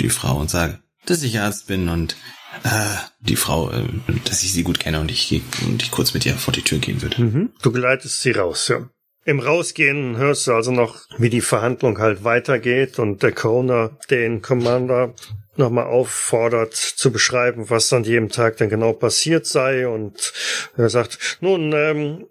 die 0.00 0.10
Frau 0.10 0.36
und 0.38 0.50
sage, 0.50 0.80
dass 1.06 1.22
ich 1.22 1.38
Arzt 1.38 1.68
bin 1.68 1.88
und 1.88 2.16
äh, 2.64 2.96
die 3.20 3.36
Frau, 3.36 3.70
äh, 3.70 3.84
dass 4.24 4.42
ich 4.42 4.52
sie 4.52 4.64
gut 4.64 4.80
kenne 4.80 5.00
und 5.00 5.10
ich, 5.10 5.42
und 5.64 5.82
ich 5.82 5.90
kurz 5.90 6.12
mit 6.12 6.26
ihr 6.26 6.34
vor 6.34 6.52
die 6.52 6.62
Tür 6.62 6.78
gehen 6.78 7.02
würde. 7.02 7.22
Mhm. 7.22 7.52
Du 7.62 7.70
geleitest 7.70 8.22
sie 8.22 8.32
raus, 8.32 8.68
ja. 8.68 8.88
Im 9.24 9.40
Rausgehen 9.40 10.16
hörst 10.16 10.46
du 10.46 10.52
also 10.52 10.70
noch, 10.70 10.96
wie 11.16 11.30
die 11.30 11.40
Verhandlung 11.40 11.98
halt 11.98 12.24
weitergeht 12.24 12.98
und 12.98 13.22
der 13.22 13.32
Coroner 13.32 13.96
den 14.10 14.42
Commander 14.42 15.14
nochmal 15.58 15.86
auffordert 15.86 16.74
zu 16.74 17.12
beschreiben, 17.12 17.70
was 17.70 17.92
an 17.92 18.04
jedem 18.04 18.28
Tag 18.28 18.56
denn 18.56 18.68
genau 18.68 18.92
passiert 18.92 19.46
sei. 19.46 19.88
Und 19.88 20.32
er 20.76 20.88
sagt, 20.88 21.38
nun, 21.40 21.72
ähm, 21.72 22.26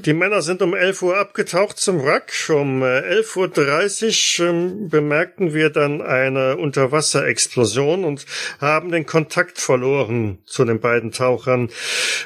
die 0.00 0.12
Männer 0.12 0.42
sind 0.42 0.62
um 0.62 0.74
11 0.74 1.02
Uhr 1.02 1.16
abgetaucht 1.16 1.78
zum 1.78 2.02
Wrack. 2.04 2.32
Um 2.48 2.82
äh, 2.82 3.00
11.30 3.20 4.42
Uhr 4.42 4.48
ähm, 4.48 4.88
bemerkten 4.88 5.54
wir 5.54 5.70
dann 5.70 6.00
eine 6.02 6.56
Unterwasserexplosion 6.56 8.04
und 8.04 8.26
haben 8.60 8.90
den 8.90 9.06
Kontakt 9.06 9.58
verloren 9.58 10.38
zu 10.44 10.64
den 10.64 10.80
beiden 10.80 11.12
Tauchern. 11.12 11.70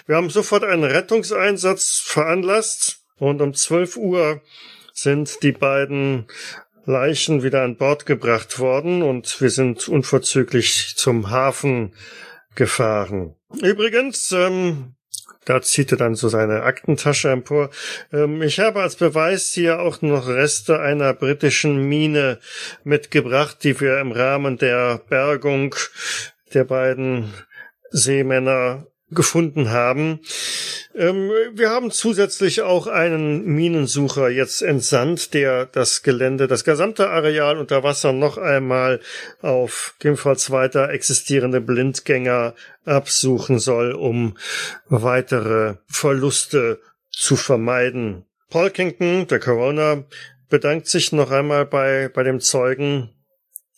Wir 0.06 0.16
haben 0.16 0.30
sofort 0.30 0.64
einen 0.64 0.84
Rettungseinsatz 0.84 2.02
veranlasst 2.04 3.00
und 3.18 3.40
um 3.40 3.54
12 3.54 3.96
Uhr 3.96 4.40
sind 4.92 5.42
die 5.42 5.52
beiden 5.52 6.26
Leichen 6.84 7.42
wieder 7.42 7.62
an 7.62 7.76
Bord 7.76 8.06
gebracht 8.06 8.58
worden 8.58 9.02
und 9.02 9.40
wir 9.40 9.50
sind 9.50 9.88
unverzüglich 9.88 10.94
zum 10.96 11.30
Hafen 11.30 11.94
gefahren. 12.54 13.34
Übrigens, 13.60 14.32
ähm, 14.32 14.94
da 15.44 15.60
zieht 15.60 15.92
er 15.92 15.98
dann 15.98 16.14
so 16.14 16.28
seine 16.28 16.62
Aktentasche 16.62 17.30
empor. 17.30 17.70
Ähm, 18.12 18.42
ich 18.42 18.60
habe 18.60 18.82
als 18.82 18.96
Beweis 18.96 19.52
hier 19.52 19.80
auch 19.80 20.02
noch 20.02 20.28
Reste 20.28 20.80
einer 20.80 21.14
britischen 21.14 21.88
Mine 21.88 22.38
mitgebracht, 22.84 23.58
die 23.62 23.80
wir 23.80 24.00
im 24.00 24.12
Rahmen 24.12 24.58
der 24.58 24.98
Bergung 25.08 25.74
der 26.54 26.64
beiden 26.64 27.32
Seemänner 27.90 28.86
gefunden 29.14 29.70
haben. 29.70 30.20
Ähm, 30.94 31.30
wir 31.52 31.70
haben 31.70 31.90
zusätzlich 31.90 32.62
auch 32.62 32.86
einen 32.86 33.44
Minensucher 33.44 34.28
jetzt 34.28 34.62
entsandt, 34.62 35.34
der 35.34 35.66
das 35.66 36.02
Gelände, 36.02 36.48
das 36.48 36.64
gesamte 36.64 37.10
Areal 37.10 37.58
unter 37.58 37.82
Wasser 37.82 38.12
noch 38.12 38.38
einmal 38.38 39.00
auf 39.40 39.94
gegebenenfalls 39.98 40.50
weiter 40.50 40.90
existierende 40.90 41.60
Blindgänger 41.60 42.54
absuchen 42.84 43.58
soll, 43.58 43.92
um 43.92 44.36
weitere 44.88 45.76
Verluste 45.86 46.80
zu 47.10 47.36
vermeiden. 47.36 48.24
Polkington, 48.50 49.26
der 49.28 49.38
Corona, 49.38 50.04
bedankt 50.48 50.86
sich 50.88 51.12
noch 51.12 51.30
einmal 51.30 51.64
bei, 51.64 52.10
bei 52.12 52.22
dem 52.22 52.40
Zeugen, 52.40 53.10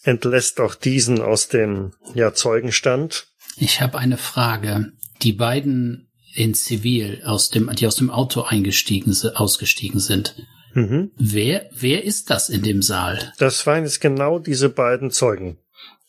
entlässt 0.03 0.61
auch 0.61 0.75
diesen 0.75 1.21
aus 1.21 1.49
dem 1.49 1.93
ja, 2.15 2.35
Zeugenstand. 2.35 3.29
Ich 3.57 3.81
habe 3.81 3.99
eine 3.99 4.17
Frage. 4.17 4.93
Die 5.23 5.33
beiden 5.33 6.09
in 6.35 6.55
Zivil 6.55 7.23
aus 7.25 7.51
dem, 7.51 7.71
die 7.75 7.87
aus 7.87 7.97
dem 7.97 8.11
Auto 8.11 8.43
eingestiegen, 8.43 9.17
ausgestiegen 9.35 10.01
sind. 10.01 10.35
Mhm. 10.75 11.13
Wer, 11.17 11.71
wer 11.73 12.05
ist 12.05 12.31
das 12.31 12.49
in 12.49 12.63
dem 12.63 12.83
Saal? 12.83 13.33
Das 13.39 13.67
waren 13.67 13.85
jetzt 13.85 14.01
genau 14.01 14.41
diese 14.41 14.69
beiden 14.69 15.11
Zeugen. 15.11 15.59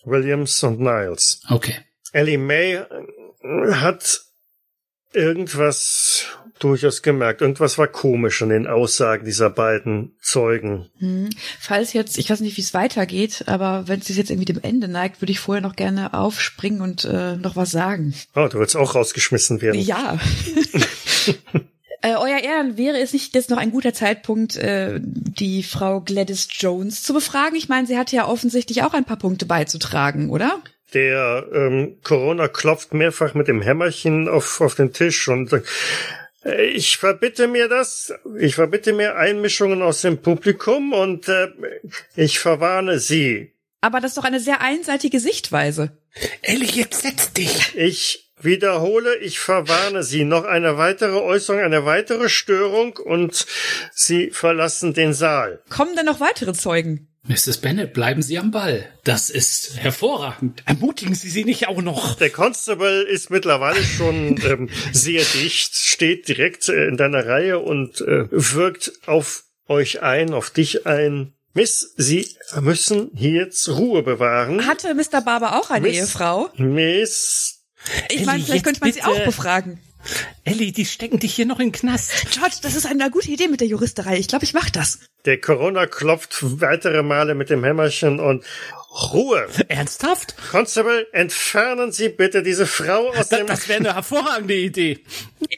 Williams 0.04 0.62
und 0.64 0.80
Niles. 0.80 1.42
Okay. 1.50 1.76
Ellie 2.12 2.38
May 2.38 2.82
hat 3.72 4.22
irgendwas 5.14 6.26
durchaus 6.60 7.02
gemerkt. 7.02 7.42
Irgendwas 7.42 7.78
war 7.78 7.88
komisch 7.88 8.42
an 8.42 8.50
den 8.50 8.68
Aussagen 8.68 9.26
dieser 9.26 9.50
beiden 9.50 10.16
Zeugen. 10.22 10.90
Hm. 11.00 11.30
Falls 11.60 11.94
jetzt, 11.94 12.18
ich 12.18 12.30
weiß 12.30 12.40
nicht, 12.40 12.58
wie 12.58 12.62
es 12.62 12.74
weitergeht, 12.74 13.44
aber 13.48 13.88
wenn 13.88 14.00
es 14.00 14.08
sich 14.08 14.18
jetzt 14.18 14.30
irgendwie 14.30 14.52
dem 14.52 14.62
Ende 14.62 14.88
neigt, 14.88 15.22
würde 15.22 15.32
ich 15.32 15.40
vorher 15.40 15.62
noch 15.62 15.76
gerne 15.76 16.14
aufspringen 16.14 16.82
und 16.82 17.06
äh, 17.06 17.36
noch 17.36 17.56
was 17.56 17.72
sagen. 17.72 18.14
Oh, 18.36 18.48
du 18.48 18.60
willst 18.60 18.76
auch 18.76 18.96
rausgeschmissen 18.96 19.62
werden. 19.62 19.80
Ja. 19.80 20.20
Äh, 22.02 22.18
Euer 22.18 22.38
Ehren, 22.38 22.78
wäre 22.78 23.00
es 23.00 23.14
nicht 23.14 23.34
jetzt 23.34 23.50
noch 23.50 23.58
ein 23.58 23.72
guter 23.72 23.92
Zeitpunkt, 23.92 24.58
äh, 24.58 25.00
die 25.02 25.64
Frau 25.64 26.02
Gladys 26.02 26.48
Jones 26.52 27.02
zu 27.02 27.16
befragen? 27.16 27.56
Ich 27.56 27.68
meine, 27.68 27.88
sie 27.88 27.98
hat 27.98 28.12
ja 28.12 28.28
offensichtlich 28.28 28.84
auch 28.84 28.94
ein 28.94 29.06
paar 29.06 29.18
Punkte 29.18 29.48
beizutragen, 29.48 30.30
oder? 30.30 30.62
Der 30.94 31.48
ähm, 31.52 31.98
Corona 32.04 32.48
klopft 32.48 32.94
mehrfach 32.94 33.34
mit 33.34 33.48
dem 33.48 33.60
Hämmerchen 33.60 34.30
auf, 34.30 34.62
auf 34.62 34.76
den 34.76 34.94
Tisch 34.94 35.28
und 35.28 35.52
äh, 35.52 35.64
ich 36.46 36.98
verbitte 36.98 37.48
mir 37.48 37.68
das. 37.68 38.14
Ich 38.38 38.56
verbitte 38.56 38.94
mir 38.94 39.16
Einmischungen 39.16 39.82
aus 39.82 40.02
dem 40.02 40.22
Publikum 40.22 40.94
und 40.94 41.28
äh, 41.28 41.48
ich 42.16 42.40
verwarne 42.40 43.00
Sie. 43.00 43.54
Aber 43.82 44.00
das 44.00 44.12
ist 44.12 44.18
doch 44.18 44.24
eine 44.24 44.40
sehr 44.40 44.62
einseitige 44.62 45.20
Sichtweise. 45.20 45.98
Ellie, 46.42 46.70
jetzt 46.70 47.02
setz 47.02 47.34
dich. 47.34 47.76
Ich 47.76 48.32
wiederhole, 48.40 49.18
ich 49.18 49.40
verwarne 49.40 50.04
Sie. 50.04 50.24
Noch 50.24 50.46
eine 50.46 50.78
weitere 50.78 51.18
Äußerung, 51.18 51.62
eine 51.62 51.86
weitere 51.86 52.30
Störung 52.30 52.98
und 52.98 53.46
Sie 53.92 54.30
verlassen 54.30 54.94
den 54.94 55.14
Saal. 55.14 55.62
Kommen 55.70 55.96
denn 55.96 56.06
noch 56.06 56.20
weitere 56.20 56.54
Zeugen? 56.54 57.08
Mrs. 57.28 57.58
Bennett, 57.58 57.94
bleiben 57.94 58.22
Sie 58.22 58.38
am 58.38 58.52
Ball. 58.52 58.86
Das 59.04 59.30
ist 59.30 59.78
hervorragend. 59.78 60.62
Ermutigen 60.66 61.16
Sie 61.16 61.30
sie 61.30 61.44
nicht 61.44 61.68
auch 61.68 61.82
noch. 61.82 62.16
Der 62.16 62.30
Constable 62.30 63.02
ist 63.04 63.30
mittlerweile 63.32 63.84
schon 63.84 64.40
ähm, 64.46 64.70
sehr 64.92 65.24
dicht, 65.24 65.76
steht 65.76 66.28
direkt 66.28 66.70
äh, 66.70 66.88
in 66.88 66.98
deiner 66.98 67.26
Reihe 67.26 67.60
und 67.60 68.02
äh, 68.02 68.28
wirkt 68.32 68.92
auf 69.08 69.44
euch 69.68 70.02
ein, 70.04 70.34
auf 70.34 70.52
dich 70.52 70.86
ein. 70.86 71.34
Miss, 71.54 71.94
Sie 71.98 72.28
müssen 72.60 73.10
hier 73.16 73.32
jetzt 73.46 73.70
Ruhe 73.70 74.04
bewahren. 74.04 74.68
Hatte 74.68 74.94
Mr. 74.94 75.22
Barber 75.22 75.58
auch 75.60 75.70
eine 75.72 75.88
Miss- 75.88 75.98
Ehefrau? 75.98 76.50
Miss, 76.58 77.64
Ich 78.10 78.26
meine, 78.26 78.44
vielleicht 78.44 78.66
könnte 78.66 78.82
man 78.82 78.92
sie 78.92 79.00
bitte. 79.00 79.10
auch 79.12 79.24
befragen. 79.26 79.80
Ellie, 80.44 80.72
die 80.72 80.86
stecken 80.86 81.20
dich 81.20 81.34
hier 81.34 81.46
noch 81.46 81.60
in 81.60 81.68
den 81.68 81.72
Knast. 81.72 82.12
George, 82.32 82.58
das 82.62 82.76
ist 82.76 82.86
eine 82.86 83.10
gute 83.10 83.32
Idee 83.32 83.48
mit 83.48 83.62
der 83.62 83.68
Juristerei. 83.68 84.18
Ich 84.18 84.28
glaube, 84.28 84.46
ich 84.46 84.54
mach 84.54 84.70
das. 84.70 85.00
der 85.26 85.42
Corona 85.42 85.88
klopft 85.88 86.38
weitere 86.62 87.02
Male 87.04 87.36
mit 87.36 87.50
dem 87.50 87.64
Hämmerchen 87.64 88.20
und 88.20 88.44
Ruhe. 88.96 89.48
Ernsthaft? 89.68 90.36
Constable, 90.52 91.08
entfernen 91.12 91.92
Sie 91.92 92.10
bitte 92.10 92.44
diese 92.44 92.66
Frau 92.66 93.10
aus 93.10 93.30
Da, 93.30 93.38
dem... 93.38 93.48
das 93.48 93.68
wäre 93.68 93.80
eine 93.80 93.94
hervorragende 93.96 94.56
Idee. 94.56 95.00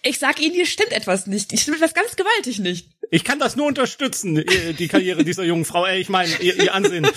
Ich 0.02 0.18
sag 0.18 0.40
Ihnen, 0.40 0.56
hier 0.56 0.66
stimmt 0.66 0.92
etwas 0.92 1.28
nicht. 1.28 1.52
Hier 1.52 1.60
stimmt 1.60 1.78
etwas 1.78 1.94
ganz 1.94 2.16
gewaltig 2.16 2.60
nicht. 2.60 2.90
Ich 3.10 3.24
kann 3.24 3.40
das 3.40 3.56
nur 3.56 3.68
unterstützen, 3.68 4.44
die 4.78 4.88
Karriere 4.88 5.24
dieser 5.24 5.44
jungen 5.44 5.66
Frau. 5.66 5.86
Ey, 5.86 6.00
ich 6.02 6.10
meine, 6.10 6.36
ihr, 6.42 6.62
ihr 6.62 6.74
Ansehen. 6.74 7.08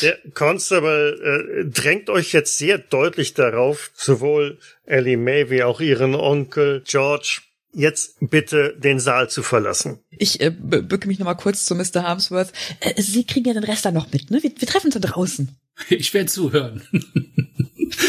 Der 0.00 0.18
Constable 0.32 1.64
äh, 1.66 1.70
drängt 1.70 2.08
euch 2.08 2.32
jetzt 2.32 2.56
sehr 2.56 2.78
deutlich 2.78 3.34
darauf, 3.34 3.90
sowohl 3.94 4.58
Ellie 4.86 5.18
May 5.18 5.50
wie 5.50 5.64
auch 5.64 5.80
ihren 5.80 6.14
Onkel 6.14 6.82
George, 6.86 7.40
jetzt 7.72 8.16
bitte 8.20 8.76
den 8.78 9.00
Saal 9.00 9.30
zu 9.30 9.42
verlassen. 9.42 10.00
Ich 10.10 10.40
äh, 10.40 10.50
bücke 10.50 11.08
mich 11.08 11.18
nochmal 11.18 11.36
kurz 11.36 11.64
zu 11.64 11.74
Mr. 11.74 12.02
Harmsworth. 12.02 12.52
Äh, 12.80 13.00
Sie 13.00 13.24
kriegen 13.24 13.46
ja 13.46 13.54
den 13.54 13.64
Rest 13.64 13.84
dann 13.84 13.94
noch 13.94 14.12
mit, 14.12 14.30
ne? 14.30 14.42
Wir, 14.42 14.52
wir 14.56 14.68
treffen 14.68 14.86
uns 14.86 14.94
da 14.94 15.00
draußen. 15.00 15.56
Ich 15.88 16.12
werde 16.14 16.26
zuhören. 16.26 16.82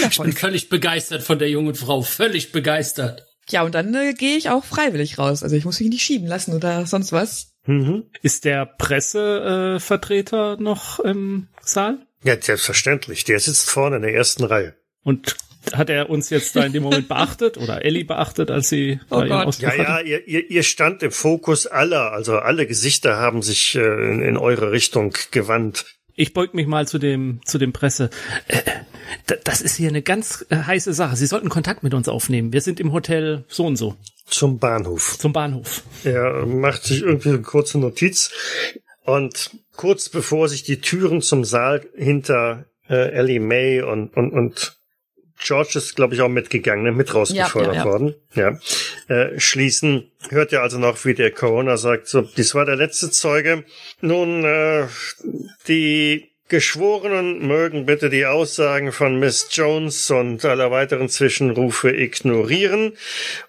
Ich 0.10 0.18
bin 0.18 0.34
völlig 0.34 0.70
begeistert 0.70 1.24
von 1.24 1.40
der 1.40 1.50
jungen 1.50 1.76
Frau. 1.76 2.02
Völlig 2.02 2.52
begeistert. 2.52 3.26
Ja, 3.50 3.64
und 3.64 3.76
dann 3.76 3.94
äh, 3.94 4.14
gehe 4.14 4.38
ich 4.38 4.50
auch 4.50 4.64
freiwillig 4.64 5.18
raus. 5.18 5.44
Also 5.44 5.56
ich 5.56 5.66
muss 5.66 5.80
mich 5.80 5.90
nicht 5.90 6.04
schieben 6.04 6.28
lassen 6.28 6.54
oder 6.54 6.86
sonst 6.86 7.12
was. 7.12 7.54
Mhm. 7.66 8.04
Ist 8.22 8.46
der 8.46 8.66
Pressevertreter 8.66 9.76
äh, 9.76 9.80
Vertreter 9.80 10.58
noch 10.58 11.00
im 11.00 11.48
Saal? 11.62 12.06
Ja, 12.24 12.40
selbstverständlich. 12.40 13.24
Der 13.26 13.40
sitzt 13.40 13.70
vorne 13.70 13.98
in 13.98 14.02
der 14.02 14.14
ersten 14.14 14.44
Reihe. 14.44 14.76
Und 15.04 15.36
hat 15.74 15.90
er 15.90 16.10
uns 16.10 16.30
jetzt 16.30 16.56
da 16.56 16.64
in 16.66 16.74
dem 16.74 16.84
Moment 16.84 17.08
beachtet 17.08 17.58
oder 17.58 17.84
Ellie 17.86 18.04
beachtet, 18.06 18.52
als 18.52 18.70
sie 18.70 19.00
Oh 19.10 19.22
da 19.22 19.44
Gott. 19.46 19.60
Ja, 19.60 19.74
ja, 19.76 20.00
ihr, 20.02 20.28
ihr, 20.28 20.50
ihr 20.52 20.64
stand 20.64 21.04
im 21.04 21.12
Fokus 21.12 21.68
aller, 21.68 22.12
also 22.12 22.38
alle 22.38 22.68
Gesichter 22.68 23.18
haben 23.18 23.42
sich 23.42 23.76
äh, 23.76 23.82
in, 24.12 24.22
in 24.22 24.38
eure 24.38 24.72
Richtung 24.72 25.14
gewandt. 25.32 25.86
Ich 26.16 26.34
beug 26.34 26.54
mich 26.54 26.68
mal 26.68 26.88
zu 26.88 27.00
dem 27.00 27.40
zu 27.46 27.58
dem 27.58 27.74
Presse. 27.74 28.10
Äh, 28.48 28.62
das 29.44 29.62
ist 29.62 29.76
hier 29.78 29.90
eine 29.90 30.02
ganz 30.02 30.46
äh, 30.50 30.56
heiße 30.58 30.94
Sache. 30.94 31.16
Sie 31.16 31.26
sollten 31.26 31.50
Kontakt 31.50 31.84
mit 31.84 31.94
uns 31.94 32.08
aufnehmen. 32.08 32.54
Wir 32.54 32.62
sind 32.62 32.80
im 32.80 32.92
Hotel 32.92 33.46
so 33.48 33.66
und 33.66 33.76
so 33.78 33.96
Zum 34.26 34.60
Bahnhof. 34.60 35.18
zum 35.18 35.34
Bahnhof. 35.34 35.84
Er 36.04 36.46
macht 36.46 36.84
sich 36.84 37.02
irgendwie 37.02 37.30
eine 37.30 37.42
kurze 37.42 37.80
Notiz 37.80 38.32
und 39.06 39.52
kurz 39.76 40.10
bevor 40.10 40.50
sich 40.50 40.64
die 40.64 40.82
Türen 40.82 41.22
zum 41.22 41.44
Saal 41.46 41.86
hinter 41.96 42.66
äh, 42.90 43.12
Ellie 43.12 43.40
May 43.40 43.82
und, 43.82 44.16
und, 44.16 44.32
und 44.32 44.78
George 45.40 45.74
ist, 45.76 45.96
glaube 45.96 46.16
ich, 46.16 46.22
auch 46.22 46.30
mitgegangen, 46.30 46.84
ne? 46.84 46.92
mit 46.92 47.14
rausgefordert 47.14 47.76
Ja, 47.76 47.80
ja, 47.80 47.86
ja. 47.86 47.92
worden. 47.92 48.16
Ja. 48.34 48.60
Äh, 49.08 49.40
schließen 49.40 50.12
hört 50.30 50.52
ihr 50.52 50.62
also 50.62 50.78
noch, 50.78 51.04
wie 51.06 51.14
der 51.14 51.32
Corona 51.32 51.78
sagt, 51.78 52.08
so, 52.08 52.22
dies 52.22 52.56
war 52.56 52.66
der 52.66 52.76
letzte 52.76 53.12
Zeuge. 53.12 53.64
Nun, 54.02 54.44
äh, 54.46 54.86
die 55.68 56.33
Geschworenen 56.50 57.48
mögen 57.48 57.86
bitte 57.86 58.10
die 58.10 58.26
Aussagen 58.26 58.92
von 58.92 59.18
Miss 59.18 59.48
Jones 59.52 60.12
und 60.12 60.44
aller 60.44 60.72
weiteren 60.72 61.08
Zwischenrufe 61.08 61.90
ignorieren 61.90 62.98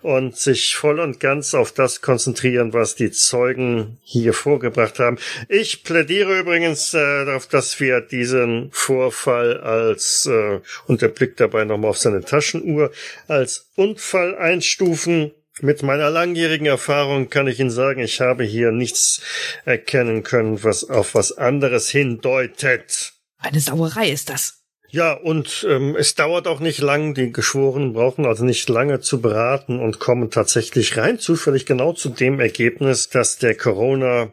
und 0.00 0.36
sich 0.36 0.76
voll 0.76 1.00
und 1.00 1.18
ganz 1.18 1.54
auf 1.54 1.72
das 1.72 2.02
konzentrieren, 2.02 2.72
was 2.72 2.94
die 2.94 3.10
Zeugen 3.10 3.98
hier 4.04 4.32
vorgebracht 4.32 5.00
haben. 5.00 5.18
Ich 5.48 5.82
plädiere 5.82 6.38
übrigens 6.38 6.94
äh, 6.94 7.24
darauf, 7.24 7.48
dass 7.48 7.80
wir 7.80 8.00
diesen 8.00 8.70
Vorfall 8.72 9.60
als, 9.60 10.26
äh, 10.26 10.60
und 10.86 11.02
er 11.02 11.08
blickt 11.08 11.40
dabei 11.40 11.64
nochmal 11.64 11.90
auf 11.90 11.98
seine 11.98 12.24
Taschenuhr, 12.24 12.92
als 13.26 13.70
Unfall 13.74 14.36
einstufen. 14.36 15.32
Mit 15.60 15.82
meiner 15.82 16.10
langjährigen 16.10 16.66
Erfahrung 16.66 17.30
kann 17.30 17.46
ich 17.46 17.60
Ihnen 17.60 17.70
sagen, 17.70 18.00
ich 18.00 18.20
habe 18.20 18.42
hier 18.42 18.72
nichts 18.72 19.22
erkennen 19.64 20.24
können, 20.24 20.64
was 20.64 20.90
auf 20.90 21.14
was 21.14 21.32
anderes 21.32 21.88
hindeutet. 21.88 23.12
Eine 23.38 23.60
Sauerei 23.60 24.10
ist 24.10 24.30
das. 24.30 24.64
Ja, 24.88 25.12
und 25.12 25.66
ähm, 25.68 25.96
es 25.96 26.14
dauert 26.14 26.46
auch 26.46 26.60
nicht 26.60 26.80
lang. 26.80 27.14
Die 27.14 27.32
Geschworenen 27.32 27.94
brauchen 27.94 28.26
also 28.26 28.44
nicht 28.44 28.68
lange 28.68 29.00
zu 29.00 29.20
beraten 29.20 29.80
und 29.80 29.98
kommen 29.98 30.30
tatsächlich 30.30 30.96
rein 30.96 31.18
zufällig 31.18 31.66
genau 31.66 31.92
zu 31.92 32.10
dem 32.10 32.38
Ergebnis, 32.40 33.08
dass 33.08 33.38
der 33.38 33.56
Corona 33.56 34.32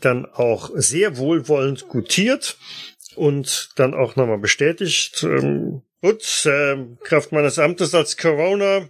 dann 0.00 0.26
auch 0.26 0.70
sehr 0.74 1.16
wohlwollend 1.16 1.88
gutiert 1.88 2.56
und 3.16 3.70
dann 3.76 3.94
auch 3.94 4.16
nochmal 4.16 4.38
bestätigt. 4.38 5.24
Ähm, 5.24 5.82
gut, 6.02 6.46
äh, 6.46 6.76
Kraft 7.02 7.32
meines 7.32 7.58
Amtes 7.58 7.94
als 7.94 8.16
Corona 8.16 8.88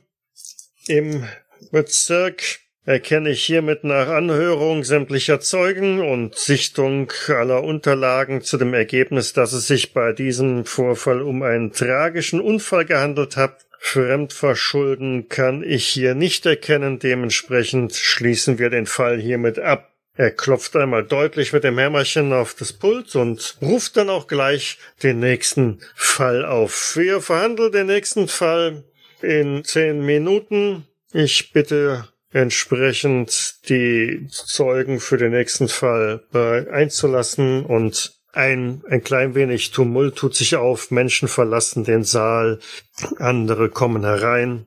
im 0.86 1.24
Bezirk 1.70 2.60
erkenne 2.84 3.30
ich 3.30 3.44
hiermit 3.44 3.84
nach 3.84 4.08
Anhörung 4.08 4.84
sämtlicher 4.84 5.40
Zeugen 5.40 6.00
und 6.00 6.34
Sichtung 6.34 7.12
aller 7.28 7.62
Unterlagen 7.62 8.42
zu 8.42 8.56
dem 8.56 8.74
Ergebnis, 8.74 9.32
dass 9.32 9.52
es 9.52 9.66
sich 9.66 9.92
bei 9.92 10.12
diesem 10.12 10.64
Vorfall 10.64 11.22
um 11.22 11.42
einen 11.42 11.72
tragischen 11.72 12.40
Unfall 12.40 12.84
gehandelt 12.84 13.36
hat. 13.36 13.66
Fremdverschulden 13.78 15.28
kann 15.28 15.62
ich 15.62 15.86
hier 15.86 16.14
nicht 16.14 16.44
erkennen, 16.46 16.98
dementsprechend 16.98 17.94
schließen 17.94 18.58
wir 18.58 18.70
den 18.70 18.86
Fall 18.86 19.18
hiermit 19.18 19.58
ab. 19.58 19.90
Er 20.16 20.30
klopft 20.30 20.76
einmal 20.76 21.04
deutlich 21.04 21.52
mit 21.52 21.64
dem 21.64 21.78
Hämmerchen 21.78 22.32
auf 22.32 22.54
das 22.54 22.74
Pult 22.74 23.14
und 23.16 23.56
ruft 23.62 23.96
dann 23.96 24.10
auch 24.10 24.26
gleich 24.26 24.76
den 25.02 25.20
nächsten 25.20 25.80
Fall 25.94 26.44
auf. 26.44 26.96
Wir 26.96 27.22
verhandeln 27.22 27.72
den 27.72 27.86
nächsten 27.86 28.28
Fall 28.28 28.84
in 29.22 29.64
zehn 29.64 30.04
Minuten. 30.04 30.86
Ich 31.12 31.52
bitte 31.52 32.08
entsprechend 32.32 33.56
die 33.68 34.28
Zeugen 34.30 35.00
für 35.00 35.16
den 35.16 35.32
nächsten 35.32 35.68
Fall 35.68 36.22
äh, 36.32 36.68
einzulassen 36.70 37.64
und 37.64 38.12
ein, 38.32 38.82
ein 38.88 39.02
klein 39.02 39.34
wenig 39.34 39.72
Tumult 39.72 40.14
tut 40.16 40.36
sich 40.36 40.54
auf, 40.54 40.92
Menschen 40.92 41.26
verlassen 41.26 41.82
den 41.82 42.04
Saal, 42.04 42.60
andere 43.18 43.68
kommen 43.70 44.04
herein. 44.04 44.66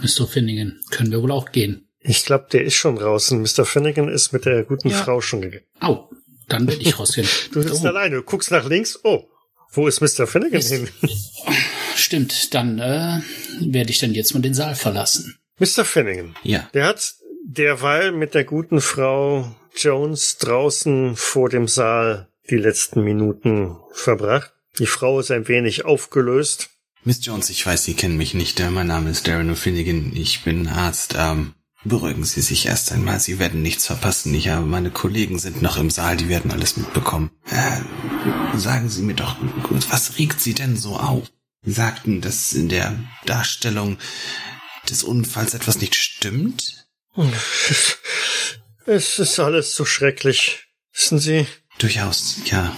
Mr. 0.00 0.28
Finnegan, 0.28 0.80
können 0.90 1.10
wir 1.10 1.20
wohl 1.20 1.32
auch 1.32 1.50
gehen. 1.50 1.88
Ich 1.98 2.24
glaube, 2.24 2.46
der 2.52 2.62
ist 2.64 2.74
schon 2.74 2.96
draußen. 2.96 3.42
Mr. 3.42 3.64
Finnegan 3.66 4.08
ist 4.08 4.32
mit 4.32 4.44
der 4.44 4.62
guten 4.62 4.88
Ja. 4.90 4.96
Frau 4.96 5.20
schon 5.20 5.42
gegangen. 5.42 5.64
Au, 5.80 6.08
dann 6.48 6.68
werde 6.68 6.80
ich 6.82 6.98
rausgehen. 6.98 7.28
Du 7.52 7.60
sitzt 7.62 7.82
Oh, 7.82 7.88
alleine, 7.88 8.16
du 8.16 8.22
guckst 8.22 8.52
nach 8.52 8.68
links. 8.68 9.00
Oh, 9.02 9.24
wo 9.72 9.88
ist 9.88 10.00
Mr. 10.00 10.26
Finnegan 10.28 10.60
Ist- 10.60 10.70
hin? 10.72 10.88
Stimmt, 11.96 12.54
dann 12.54 12.78
äh, 12.78 13.20
werde 13.60 13.90
ich 13.90 13.98
dann 13.98 14.14
jetzt 14.14 14.32
mal 14.32 14.40
den 14.40 14.54
Saal 14.54 14.76
verlassen. 14.76 15.36
Mr. 15.60 15.84
Finnegan. 15.84 16.34
Ja. 16.42 16.68
Der 16.74 16.86
hat 16.86 17.14
derweil 17.44 18.12
mit 18.12 18.34
der 18.34 18.44
guten 18.44 18.80
Frau 18.80 19.54
Jones 19.76 20.38
draußen 20.38 21.14
vor 21.16 21.48
dem 21.48 21.68
Saal 21.68 22.28
die 22.50 22.56
letzten 22.56 23.04
Minuten 23.04 23.76
verbracht. 23.92 24.52
Die 24.78 24.86
Frau 24.86 25.20
ist 25.20 25.30
ein 25.30 25.46
wenig 25.48 25.84
aufgelöst. 25.84 26.70
Miss 27.04 27.24
Jones, 27.24 27.50
ich 27.50 27.64
weiß, 27.64 27.84
Sie 27.84 27.94
kennen 27.94 28.16
mich 28.16 28.34
nicht. 28.34 28.60
Mein 28.70 28.86
Name 28.86 29.10
ist 29.10 29.26
Darren 29.26 29.54
O'Finnigan. 29.54 30.12
Ich 30.14 30.44
bin 30.44 30.66
Arzt. 30.66 31.14
Ähm, 31.16 31.54
beruhigen 31.84 32.24
Sie 32.24 32.40
sich 32.40 32.66
erst 32.66 32.92
einmal. 32.92 33.20
Sie 33.20 33.38
werden 33.38 33.62
nichts 33.62 33.86
verpassen. 33.86 34.34
Ich 34.34 34.48
habe, 34.48 34.66
meine 34.66 34.90
Kollegen 34.90 35.38
sind 35.38 35.62
noch 35.62 35.78
im 35.78 35.90
Saal. 35.90 36.16
Die 36.16 36.28
werden 36.28 36.50
alles 36.50 36.76
mitbekommen. 36.76 37.30
Äh, 37.50 38.58
sagen 38.58 38.88
Sie 38.88 39.02
mir 39.02 39.14
doch, 39.14 39.36
was 39.90 40.18
regt 40.18 40.40
Sie 40.40 40.54
denn 40.54 40.76
so 40.76 40.96
auf? 40.96 41.30
Sie 41.62 41.72
sagten, 41.72 42.20
dass 42.20 42.52
in 42.52 42.68
der 42.68 42.98
Darstellung 43.26 43.98
des 44.90 45.02
Unfalls 45.02 45.54
etwas 45.54 45.80
nicht 45.80 45.94
stimmt? 45.94 46.86
Es 48.86 49.18
ist 49.18 49.38
alles 49.38 49.74
so 49.74 49.84
schrecklich. 49.84 50.66
Wissen 50.92 51.18
Sie, 51.18 51.46
Durchaus, 51.80 52.36
ja. 52.44 52.76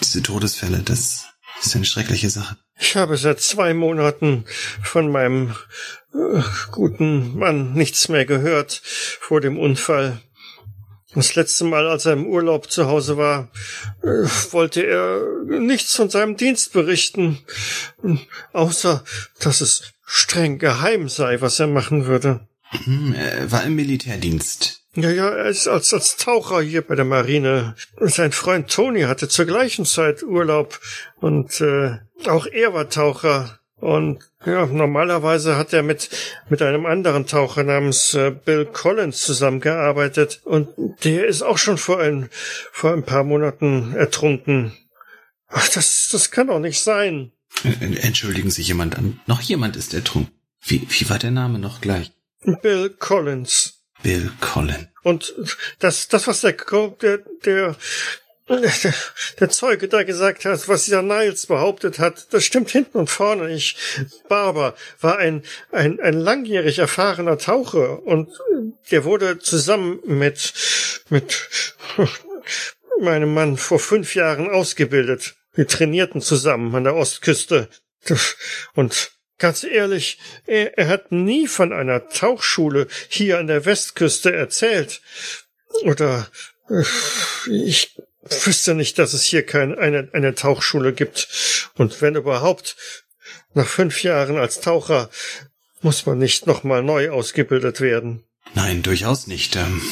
Diese 0.00 0.22
Todesfälle, 0.22 0.82
das 0.82 1.26
ist 1.62 1.76
eine 1.76 1.84
schreckliche 1.84 2.30
Sache. 2.30 2.56
Ich 2.80 2.96
habe 2.96 3.18
seit 3.18 3.40
zwei 3.40 3.74
Monaten 3.74 4.46
von 4.82 5.12
meinem 5.12 5.54
äh, 6.14 6.42
guten 6.70 7.38
Mann 7.38 7.74
nichts 7.74 8.08
mehr 8.08 8.24
gehört 8.24 8.80
vor 8.82 9.42
dem 9.42 9.58
Unfall. 9.58 10.22
Das 11.14 11.34
letzte 11.34 11.64
Mal, 11.64 11.86
als 11.86 12.06
er 12.06 12.14
im 12.14 12.26
Urlaub 12.26 12.70
zu 12.70 12.86
Hause 12.86 13.16
war, 13.16 13.50
äh, 14.02 14.06
wollte 14.50 14.82
er 14.82 15.20
nichts 15.44 15.94
von 15.94 16.08
seinem 16.08 16.36
Dienst 16.36 16.72
berichten, 16.72 17.38
außer 18.52 19.04
dass 19.40 19.60
es 19.60 19.92
streng 20.06 20.58
geheim 20.58 21.08
sei, 21.08 21.40
was 21.40 21.60
er 21.60 21.66
machen 21.66 22.06
würde. 22.06 22.46
Hm, 22.84 23.14
er 23.14 23.52
war 23.52 23.64
im 23.64 23.74
Militärdienst. 23.74 24.82
Ja, 24.94 25.10
ja, 25.10 25.28
er 25.30 25.46
ist 25.46 25.68
als, 25.68 25.94
als 25.94 26.16
Taucher 26.16 26.60
hier 26.60 26.82
bei 26.82 26.94
der 26.94 27.06
Marine. 27.06 27.74
Sein 27.98 28.32
Freund 28.32 28.70
Tony 28.70 29.02
hatte 29.02 29.26
zur 29.26 29.46
gleichen 29.46 29.86
Zeit 29.86 30.22
Urlaub 30.22 30.80
und 31.20 31.60
äh, 31.62 31.98
auch 32.26 32.46
er 32.46 32.74
war 32.74 32.90
Taucher. 32.90 33.58
Und 33.82 34.20
ja, 34.46 34.64
normalerweise 34.66 35.56
hat 35.56 35.72
er 35.72 35.82
mit, 35.82 36.08
mit 36.48 36.62
einem 36.62 36.86
anderen 36.86 37.26
Taucher 37.26 37.64
namens 37.64 38.14
äh, 38.14 38.30
Bill 38.30 38.64
Collins 38.64 39.22
zusammengearbeitet. 39.22 40.40
Und 40.44 40.68
der 41.02 41.26
ist 41.26 41.42
auch 41.42 41.58
schon 41.58 41.78
vor 41.78 41.98
ein, 41.98 42.30
vor 42.70 42.92
ein 42.92 43.02
paar 43.02 43.24
Monaten 43.24 43.92
ertrunken. 43.96 44.72
Ach, 45.48 45.68
das, 45.68 46.08
das 46.12 46.30
kann 46.30 46.46
doch 46.46 46.60
nicht 46.60 46.80
sein. 46.80 47.32
Entschuldigen 47.80 48.52
Sie 48.52 48.62
jemand 48.62 48.96
an. 48.96 49.20
Noch 49.26 49.40
jemand 49.40 49.74
ist 49.74 49.94
ertrunken. 49.94 50.32
Wie, 50.64 50.86
wie 50.88 51.10
war 51.10 51.18
der 51.18 51.32
Name 51.32 51.58
noch 51.58 51.80
gleich? 51.80 52.12
Bill 52.62 52.88
Collins. 52.88 53.80
Bill 54.04 54.30
Collins. 54.40 54.86
Und 55.02 55.34
das, 55.80 56.06
das, 56.06 56.28
was 56.28 56.42
der, 56.42 56.54
der, 57.02 57.18
der, 57.44 57.76
der, 58.48 59.50
Zeuge 59.50 59.88
da 59.88 60.02
gesagt 60.02 60.44
hat, 60.44 60.68
was 60.68 60.84
dieser 60.84 61.02
Niles 61.02 61.46
behauptet 61.46 61.98
hat, 61.98 62.26
das 62.32 62.44
stimmt 62.44 62.70
hinten 62.70 62.98
und 62.98 63.08
vorne 63.08 63.46
nicht. 63.46 63.76
Barber 64.28 64.74
war 65.00 65.18
ein, 65.18 65.42
ein, 65.70 66.00
ein 66.00 66.18
langjährig 66.18 66.78
erfahrener 66.78 67.38
Taucher 67.38 68.02
und 68.04 68.30
der 68.90 69.04
wurde 69.04 69.38
zusammen 69.38 70.00
mit, 70.04 70.52
mit 71.08 71.48
meinem 73.00 73.32
Mann 73.32 73.56
vor 73.56 73.78
fünf 73.78 74.14
Jahren 74.14 74.50
ausgebildet. 74.50 75.36
Wir 75.54 75.68
trainierten 75.68 76.20
zusammen 76.20 76.74
an 76.74 76.84
der 76.84 76.96
Ostküste. 76.96 77.68
Und 78.74 79.12
ganz 79.38 79.64
ehrlich, 79.64 80.18
er, 80.46 80.78
er 80.78 80.88
hat 80.88 81.12
nie 81.12 81.46
von 81.46 81.72
einer 81.72 82.08
Tauchschule 82.08 82.88
hier 83.08 83.38
an 83.38 83.46
der 83.46 83.64
Westküste 83.64 84.32
erzählt. 84.32 85.00
Oder 85.82 86.28
ich 87.50 87.91
wüsste 88.22 88.74
nicht, 88.74 88.98
dass 88.98 89.12
es 89.12 89.22
hier 89.22 89.44
keine 89.44 89.78
eine, 89.78 90.08
eine 90.12 90.34
Tauchschule 90.34 90.92
gibt. 90.92 91.28
Und 91.74 92.00
wenn 92.00 92.16
überhaupt, 92.16 92.76
nach 93.54 93.66
fünf 93.66 94.02
Jahren 94.02 94.38
als 94.38 94.60
Taucher 94.60 95.10
muss 95.80 96.06
man 96.06 96.18
nicht 96.18 96.46
nochmal 96.46 96.82
neu 96.82 97.10
ausgebildet 97.10 97.80
werden. 97.80 98.24
Nein, 98.54 98.82
durchaus 98.82 99.26
nicht. 99.26 99.56
Ähm, 99.56 99.82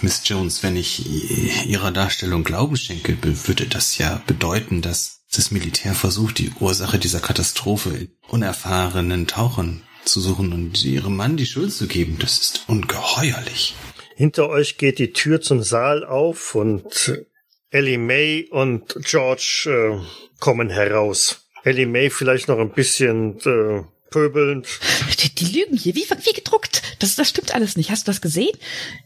Miss 0.00 0.22
Jones, 0.24 0.62
wenn 0.62 0.76
ich 0.76 1.66
Ihrer 1.66 1.92
Darstellung 1.92 2.44
Glauben 2.44 2.76
schenke, 2.76 3.16
würde 3.22 3.66
das 3.66 3.98
ja 3.98 4.22
bedeuten, 4.26 4.82
dass 4.82 5.20
das 5.32 5.50
Militär 5.50 5.94
versucht, 5.94 6.38
die 6.38 6.50
Ursache 6.58 6.98
dieser 6.98 7.20
Katastrophe 7.20 7.90
in 7.90 8.08
unerfahrenen 8.28 9.26
Tauchern 9.26 9.82
zu 10.04 10.20
suchen 10.20 10.52
und 10.52 10.82
ihrem 10.84 11.14
Mann 11.16 11.36
die 11.36 11.46
Schuld 11.46 11.72
zu 11.72 11.86
geben. 11.86 12.16
Das 12.18 12.38
ist 12.38 12.64
ungeheuerlich. 12.66 13.74
Hinter 14.16 14.48
euch 14.48 14.76
geht 14.76 14.98
die 14.98 15.12
Tür 15.12 15.40
zum 15.40 15.62
Saal 15.62 16.04
auf 16.04 16.54
und 16.54 17.24
Ellie 17.70 17.98
May 17.98 18.48
und 18.50 18.96
George 19.04 19.66
äh, 19.66 20.40
kommen 20.40 20.70
heraus. 20.70 21.46
Ellie 21.62 21.86
May 21.86 22.10
vielleicht 22.10 22.48
noch 22.48 22.58
ein 22.58 22.72
bisschen 22.72 23.38
äh, 23.40 23.84
pöbelnd. 24.10 24.66
Die, 25.20 25.34
die 25.34 25.58
lügen 25.58 25.76
hier, 25.76 25.94
wie, 25.94 26.06
wie 26.08 26.32
gedruckt. 26.32 26.82
Das, 26.98 27.14
das 27.14 27.28
stimmt 27.28 27.54
alles 27.54 27.76
nicht. 27.76 27.90
Hast 27.90 28.06
du 28.06 28.10
das 28.10 28.22
gesehen? 28.22 28.56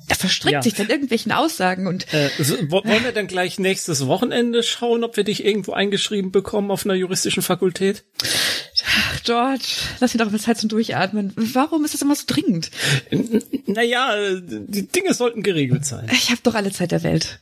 Er 0.08 0.14
verstrickt 0.14 0.52
ja. 0.52 0.62
sich 0.62 0.74
dann 0.74 0.88
irgendwelchen 0.88 1.32
Aussagen 1.32 1.88
und. 1.88 2.12
Äh, 2.14 2.30
so, 2.38 2.54
wollen 2.70 3.02
wir 3.02 3.10
dann 3.10 3.26
gleich 3.26 3.58
nächstes 3.58 4.06
Wochenende 4.06 4.62
schauen, 4.62 5.02
ob 5.02 5.16
wir 5.16 5.24
dich 5.24 5.44
irgendwo 5.44 5.72
eingeschrieben 5.72 6.30
bekommen 6.30 6.70
auf 6.70 6.84
einer 6.84 6.94
juristischen 6.94 7.42
Fakultät? 7.42 8.04
Ach, 8.86 9.22
George, 9.24 9.64
lass 9.98 10.14
ihn 10.14 10.18
doch 10.18 10.30
mal 10.30 10.38
Zeit 10.38 10.58
zum 10.58 10.68
Durchatmen. 10.68 11.32
Warum 11.34 11.84
ist 11.84 11.94
das 11.94 12.02
immer 12.02 12.14
so 12.14 12.24
dringend? 12.26 12.70
Naja, 13.66 14.14
die 14.40 14.86
Dinge 14.86 15.14
sollten 15.14 15.42
geregelt 15.42 15.84
sein. 15.84 16.08
Ich 16.12 16.30
habe 16.30 16.40
doch 16.44 16.54
alle 16.54 16.70
Zeit 16.70 16.92
der 16.92 17.02
Welt. 17.02 17.40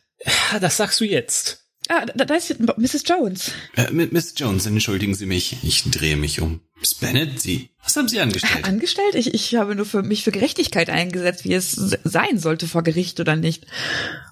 Das 0.60 0.76
sagst 0.76 1.00
du 1.00 1.04
jetzt. 1.04 1.62
Ah, 1.88 2.06
da, 2.06 2.24
da 2.24 2.34
ist 2.36 2.54
Mrs. 2.58 3.02
Jones. 3.06 3.52
Äh, 3.76 3.90
Miss 3.90 4.34
Jones, 4.36 4.66
entschuldigen 4.66 5.14
Sie 5.14 5.26
mich. 5.26 5.58
Ich 5.62 5.82
drehe 5.90 6.16
mich 6.16 6.40
um. 6.40 6.60
Miss 6.78 6.94
Bennett, 6.94 7.40
Sie, 7.40 7.70
was 7.82 7.96
haben 7.96 8.08
Sie 8.08 8.20
angestellt? 8.20 8.64
Angestellt? 8.64 9.14
Ich, 9.14 9.34
ich 9.34 9.54
habe 9.56 9.74
nur 9.74 9.86
für 9.86 10.02
mich 10.02 10.24
für 10.24 10.32
Gerechtigkeit 10.32 10.90
eingesetzt, 10.90 11.44
wie 11.44 11.54
es 11.54 11.72
sein 11.72 12.38
sollte 12.38 12.66
vor 12.66 12.82
Gericht 12.82 13.20
oder 13.20 13.36
nicht. 13.36 13.66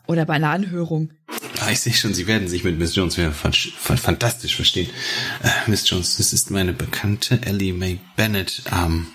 Oder 0.07 0.27
bei 0.27 0.35
einer 0.35 0.51
Anhörung. 0.51 1.13
Ah, 1.61 1.71
ich 1.71 1.81
sehe 1.81 1.93
schon, 1.93 2.15
Sie 2.15 2.27
werden 2.27 2.49
sich 2.49 2.65
mit 2.65 2.79
Miss 2.79 2.95
Jones 2.95 3.19
wieder 3.19 3.33
fantastisch 3.33 4.57
verstehen. 4.57 4.89
Äh, 5.43 5.71
Miss 5.71 5.89
Jones, 5.89 6.17
das 6.17 6.33
ist 6.33 6.51
meine 6.51 6.73
Bekannte 6.73 7.41
Ellie 7.43 7.73
Mae 7.73 7.99
Bennett. 8.17 8.63
Ähm, 8.73 9.09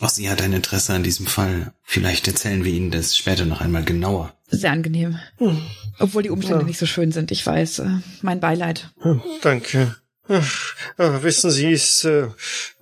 auch 0.00 0.10
sie 0.10 0.30
hat 0.30 0.42
ein 0.42 0.52
Interesse 0.52 0.92
an 0.92 1.02
diesem 1.02 1.26
Fall. 1.26 1.72
Vielleicht 1.82 2.28
erzählen 2.28 2.64
wir 2.64 2.72
Ihnen 2.72 2.90
das 2.90 3.16
später 3.16 3.44
noch 3.44 3.60
einmal 3.60 3.84
genauer. 3.84 4.32
Sehr 4.48 4.72
angenehm. 4.72 5.18
Hm. 5.38 5.60
Obwohl 5.98 6.22
die 6.22 6.30
Umstände 6.30 6.60
ja. 6.60 6.66
nicht 6.66 6.78
so 6.78 6.86
schön 6.86 7.12
sind, 7.12 7.30
ich 7.30 7.44
weiß. 7.44 7.80
Äh, 7.80 7.90
mein 8.22 8.40
Beileid. 8.40 8.90
Hm, 9.00 9.20
danke. 9.42 9.96
Ach, 10.28 10.74
aber 10.96 11.22
wissen 11.22 11.50
Sie, 11.50 11.72
ist, 11.72 12.04
äh, 12.04 12.28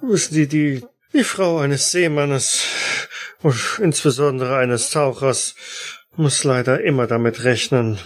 wissen 0.02 0.34
Sie, 0.34 0.48
die, 0.48 0.84
die 1.12 1.24
Frau 1.24 1.58
eines 1.58 1.92
Seemannes 1.92 2.64
und 3.42 3.56
insbesondere 3.80 4.56
eines 4.56 4.90
Tauchers 4.90 5.54
muss 6.16 6.44
leider 6.44 6.82
immer 6.82 7.06
damit 7.06 7.44
rechnen, 7.44 7.98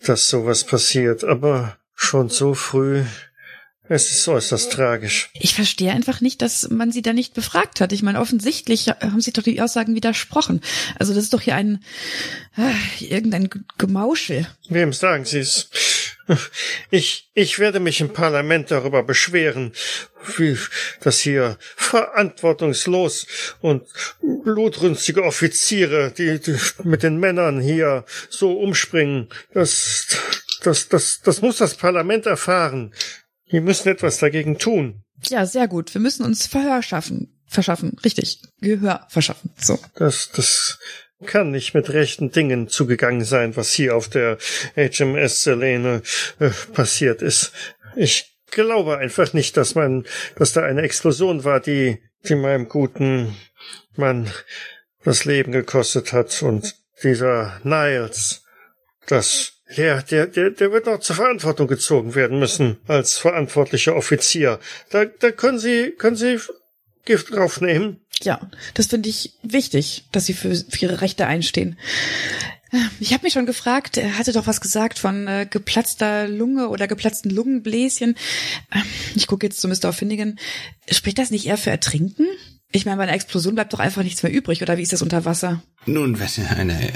dass 0.00 0.28
sowas 0.28 0.64
passiert. 0.64 1.24
Aber 1.24 1.78
schon 1.94 2.28
so 2.28 2.54
früh 2.54 3.04
es 3.88 4.10
ist 4.10 4.26
äußerst 4.26 4.72
tragisch. 4.72 5.30
Ich 5.34 5.54
verstehe 5.54 5.92
einfach 5.92 6.20
nicht, 6.20 6.40
dass 6.40 6.70
man 6.70 6.90
sie 6.90 7.02
da 7.02 7.12
nicht 7.12 7.34
befragt 7.34 7.80
hat. 7.80 7.92
Ich 7.92 8.02
meine, 8.02 8.20
offensichtlich 8.20 8.88
haben 8.88 9.20
sie 9.20 9.32
doch 9.32 9.42
die 9.42 9.60
Aussagen 9.60 9.94
widersprochen. 9.94 10.60
Also 10.98 11.12
das 11.14 11.24
ist 11.24 11.34
doch 11.34 11.42
hier 11.42 11.54
ein 11.54 11.84
äh, 12.56 13.04
irgendein 13.04 13.50
Gemauschel. 13.76 14.46
Wem 14.68 14.92
sagen 14.92 15.24
Sie 15.24 15.40
es? 15.40 15.68
Ich, 16.90 17.30
ich 17.34 17.58
werde 17.58 17.80
mich 17.80 18.00
im 18.00 18.14
Parlament 18.14 18.70
darüber 18.70 19.02
beschweren, 19.02 19.72
wie 20.38 20.56
das 21.00 21.20
hier 21.20 21.58
verantwortungslos 21.76 23.26
und 23.60 23.82
blutrünstige 24.42 25.22
Offiziere, 25.22 26.12
die, 26.16 26.40
die 26.40 26.56
mit 26.82 27.02
den 27.02 27.18
Männern 27.18 27.60
hier 27.60 28.06
so 28.30 28.52
umspringen, 28.58 29.28
das, 29.52 30.06
das, 30.62 30.88
das, 30.88 31.20
das 31.22 31.42
muss 31.42 31.58
das 31.58 31.74
Parlament 31.74 32.24
erfahren. 32.24 32.94
Wir 33.54 33.60
müssen 33.60 33.88
etwas 33.88 34.18
dagegen 34.18 34.58
tun. 34.58 35.04
Ja, 35.28 35.46
sehr 35.46 35.68
gut. 35.68 35.94
Wir 35.94 36.00
müssen 36.00 36.24
uns 36.24 36.48
Verhör 36.48 36.82
schaffen. 36.82 37.40
Verschaffen. 37.46 37.96
Richtig. 38.04 38.42
Gehör 38.60 39.06
verschaffen. 39.08 39.52
So. 39.56 39.78
Das, 39.94 40.32
das 40.32 40.80
kann 41.24 41.52
nicht 41.52 41.72
mit 41.72 41.88
rechten 41.90 42.32
Dingen 42.32 42.66
zugegangen 42.66 43.24
sein, 43.24 43.54
was 43.54 43.72
hier 43.72 43.94
auf 43.94 44.08
der 44.08 44.38
HMS 44.74 45.44
Selene 45.44 46.02
äh, 46.40 46.50
passiert 46.72 47.22
ist. 47.22 47.52
Ich 47.94 48.36
glaube 48.50 48.98
einfach 48.98 49.32
nicht, 49.34 49.56
dass 49.56 49.76
man, 49.76 50.04
dass 50.34 50.52
da 50.52 50.64
eine 50.64 50.82
Explosion 50.82 51.44
war, 51.44 51.60
die, 51.60 52.02
die 52.28 52.34
meinem 52.34 52.68
guten 52.68 53.36
Mann 53.94 54.32
das 55.04 55.26
Leben 55.26 55.52
gekostet 55.52 56.12
hat 56.12 56.42
und 56.42 56.74
dieser 57.04 57.60
Niles, 57.62 58.42
das 59.06 59.53
ja, 59.76 60.02
der, 60.02 60.26
der, 60.26 60.50
der 60.50 60.72
wird 60.72 60.86
noch 60.86 61.00
zur 61.00 61.16
Verantwortung 61.16 61.66
gezogen 61.66 62.14
werden 62.14 62.38
müssen 62.38 62.78
als 62.86 63.18
verantwortlicher 63.18 63.96
Offizier. 63.96 64.58
Da, 64.90 65.04
da 65.04 65.30
können 65.30 65.58
Sie, 65.58 65.92
können 65.96 66.16
Sie 66.16 66.38
Gift 67.04 67.34
draufnehmen. 67.34 68.00
Ja, 68.22 68.40
das 68.74 68.86
finde 68.86 69.08
ich 69.08 69.34
wichtig, 69.42 70.04
dass 70.12 70.26
Sie 70.26 70.32
für, 70.32 70.54
für 70.54 70.86
Ihre 70.86 71.00
Rechte 71.00 71.26
einstehen. 71.26 71.78
Ich 72.98 73.12
habe 73.12 73.22
mich 73.22 73.32
schon 73.32 73.46
gefragt, 73.46 73.96
er 73.98 74.18
hatte 74.18 74.32
doch 74.32 74.48
was 74.48 74.60
gesagt 74.60 74.98
von 74.98 75.28
äh, 75.28 75.46
geplatzter 75.48 76.26
Lunge 76.26 76.68
oder 76.70 76.88
geplatzten 76.88 77.30
Lungenbläschen. 77.30 78.16
Ähm, 78.74 78.82
ich 79.14 79.26
gucke 79.28 79.46
jetzt 79.46 79.60
zu 79.60 79.68
Mr. 79.68 79.92
Finnegan. 79.92 80.38
Spricht 80.90 81.18
das 81.18 81.30
nicht 81.30 81.46
eher 81.46 81.56
für 81.56 81.70
Ertrinken? 81.70 82.26
Ich 82.74 82.86
meine, 82.86 82.96
bei 82.96 83.04
einer 83.04 83.12
Explosion 83.12 83.54
bleibt 83.54 83.72
doch 83.72 83.78
einfach 83.78 84.02
nichts 84.02 84.24
mehr 84.24 84.32
übrig, 84.32 84.60
oder 84.60 84.76
wie 84.76 84.82
ist 84.82 84.92
das 84.92 85.00
unter 85.00 85.24
Wasser? 85.24 85.62
Nun, 85.86 86.18
wenn 86.18 86.46
eine 86.48 86.92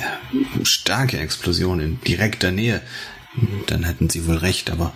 starke 0.64 1.20
Explosion 1.20 1.78
in 1.78 2.00
direkter 2.00 2.50
Nähe, 2.50 2.82
dann 3.68 3.84
hätten 3.84 4.10
Sie 4.10 4.26
wohl 4.26 4.38
recht, 4.38 4.70
aber 4.70 4.92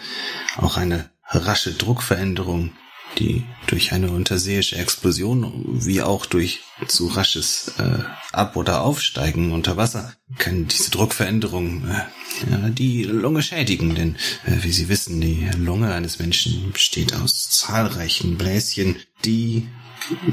auch 0.57 0.77
eine 0.77 1.09
rasche 1.29 1.73
Druckveränderung, 1.73 2.73
die 3.19 3.45
durch 3.69 3.93
eine 3.93 4.11
unterseeische 4.11 4.75
Explosion 4.75 5.85
wie 5.87 6.03
auch 6.03 6.27
durch 6.27 6.63
zu 6.89 7.07
rasches 7.07 7.75
äh, 7.79 8.01
Ab- 8.33 8.57
oder 8.57 8.83
Aufsteigen 8.83 9.53
unter 9.53 9.77
Wasser 9.77 10.15
kann 10.39 10.67
diese 10.67 10.91
Druckveränderung 10.91 11.87
äh, 11.87 12.51
ja, 12.51 12.71
die 12.71 13.05
Lunge 13.05 13.43
schädigen, 13.43 13.95
denn 13.95 14.17
äh, 14.47 14.65
wie 14.65 14.73
Sie 14.73 14.89
wissen, 14.89 15.21
die 15.21 15.49
Lunge 15.57 15.95
eines 15.95 16.19
Menschen 16.19 16.73
besteht 16.73 17.15
aus 17.15 17.51
zahlreichen 17.51 18.37
Bläschen, 18.37 18.97
die 19.25 19.69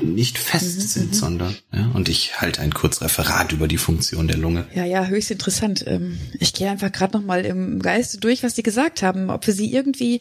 nicht 0.03 0.38
fest 0.38 0.78
mhm, 0.78 0.82
sind, 0.82 1.07
mhm. 1.07 1.13
sondern 1.13 1.55
ja, 1.74 1.91
und 1.93 2.09
ich 2.09 2.41
halte 2.41 2.61
ein 2.61 2.74
Kurzreferat 2.74 3.51
über 3.51 3.67
die 3.67 3.78
Funktion 3.78 4.28
der 4.28 4.38
Lunge. 4.38 4.67
Ja, 4.74 4.86
ja, 4.86 5.05
höchst 5.05 5.32
interessant. 5.32 5.84
Ähm, 5.88 6.17
ich 6.39 6.53
gehe 6.53 6.70
einfach 6.70 6.91
gerade 6.91 7.17
noch 7.17 7.26
mal 7.26 7.45
im 7.45 7.80
Geiste 7.80 8.20
durch, 8.20 8.43
was 8.43 8.55
Sie 8.55 8.63
gesagt 8.63 9.01
haben, 9.01 9.30
ob 9.30 9.45
wir 9.47 9.53
Sie 9.53 9.74
irgendwie, 9.74 10.20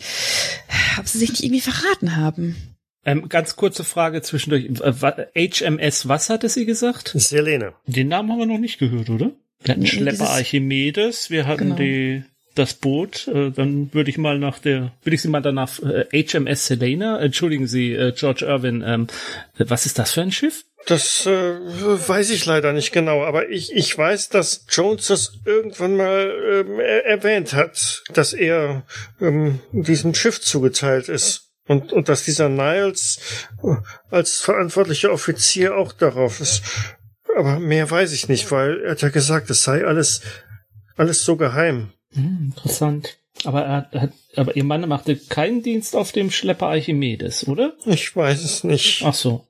ob 0.98 1.08
Sie 1.08 1.18
sich 1.18 1.30
nicht 1.30 1.44
irgendwie 1.44 1.60
verraten 1.60 2.16
haben. 2.16 2.56
Ähm, 3.04 3.28
ganz 3.28 3.56
kurze 3.56 3.84
Frage 3.84 4.22
zwischendurch. 4.22 4.66
HMS, 4.68 6.04
äh, 6.04 6.08
was 6.08 6.28
hatte 6.28 6.48
sie 6.48 6.66
gesagt? 6.66 7.12
Selene. 7.14 7.72
Den 7.86 8.08
Namen 8.08 8.30
haben 8.30 8.38
wir 8.38 8.46
noch 8.46 8.58
nicht 8.58 8.78
gehört, 8.78 9.08
oder? 9.08 9.32
Wir 9.62 9.74
hatten 9.74 9.86
Schlepper 9.86 10.30
Archimedes, 10.30 11.30
wir 11.30 11.46
hatten 11.46 11.76
genau. 11.76 11.76
die 11.76 12.24
das 12.58 12.74
Boot, 12.74 13.28
äh, 13.28 13.50
dann 13.50 13.92
würde 13.94 14.10
ich 14.10 14.18
mal 14.18 14.38
nach 14.38 14.58
der, 14.58 14.92
würde 15.02 15.14
ich 15.14 15.22
Sie 15.22 15.28
mal 15.28 15.42
danach 15.42 15.78
äh, 15.82 16.06
HMS 16.12 16.66
Selena, 16.66 17.18
entschuldigen 17.20 17.66
Sie, 17.66 17.92
äh, 17.92 18.12
George 18.12 18.44
Irwin, 18.44 18.82
ähm, 18.86 19.06
was 19.58 19.86
ist 19.86 19.98
das 19.98 20.12
für 20.12 20.22
ein 20.22 20.32
Schiff? 20.32 20.64
Das 20.86 21.26
äh, 21.26 21.30
weiß 21.30 22.30
ich 22.30 22.46
leider 22.46 22.72
nicht 22.72 22.92
genau, 22.92 23.22
aber 23.24 23.50
ich, 23.50 23.74
ich 23.74 23.96
weiß, 23.96 24.30
dass 24.30 24.64
Jones 24.70 25.08
das 25.08 25.32
irgendwann 25.44 25.96
mal 25.96 26.32
ähm, 26.50 26.80
er 26.80 27.04
erwähnt 27.04 27.52
hat, 27.52 28.04
dass 28.12 28.32
er 28.32 28.84
ähm, 29.20 29.60
diesem 29.72 30.14
Schiff 30.14 30.40
zugeteilt 30.40 31.08
ist. 31.08 31.44
Und, 31.66 31.92
und 31.92 32.08
dass 32.08 32.24
dieser 32.24 32.48
Niles 32.48 33.18
äh, 33.62 33.74
als 34.10 34.40
verantwortlicher 34.40 35.12
Offizier 35.12 35.76
auch 35.76 35.92
darauf 35.92 36.40
ist. 36.40 36.62
Aber 37.36 37.58
mehr 37.60 37.90
weiß 37.90 38.12
ich 38.12 38.28
nicht, 38.28 38.50
weil 38.50 38.80
er 38.80 38.92
hat 38.92 39.02
ja 39.02 39.10
gesagt, 39.10 39.50
es 39.50 39.64
sei 39.64 39.84
alles, 39.84 40.22
alles 40.96 41.24
so 41.24 41.36
geheim. 41.36 41.92
Hm, 42.18 42.52
interessant. 42.54 43.18
Aber 43.44 43.62
er 43.62 43.90
hat, 43.92 44.12
aber 44.34 44.56
ihr 44.56 44.64
Mann 44.64 44.88
machte 44.88 45.16
keinen 45.16 45.62
Dienst 45.62 45.94
auf 45.94 46.12
dem 46.12 46.30
Schlepper 46.30 46.66
Archimedes, 46.66 47.46
oder? 47.46 47.74
Ich 47.86 48.14
weiß 48.14 48.42
es 48.42 48.64
nicht. 48.64 49.02
Ach 49.04 49.14
so. 49.14 49.44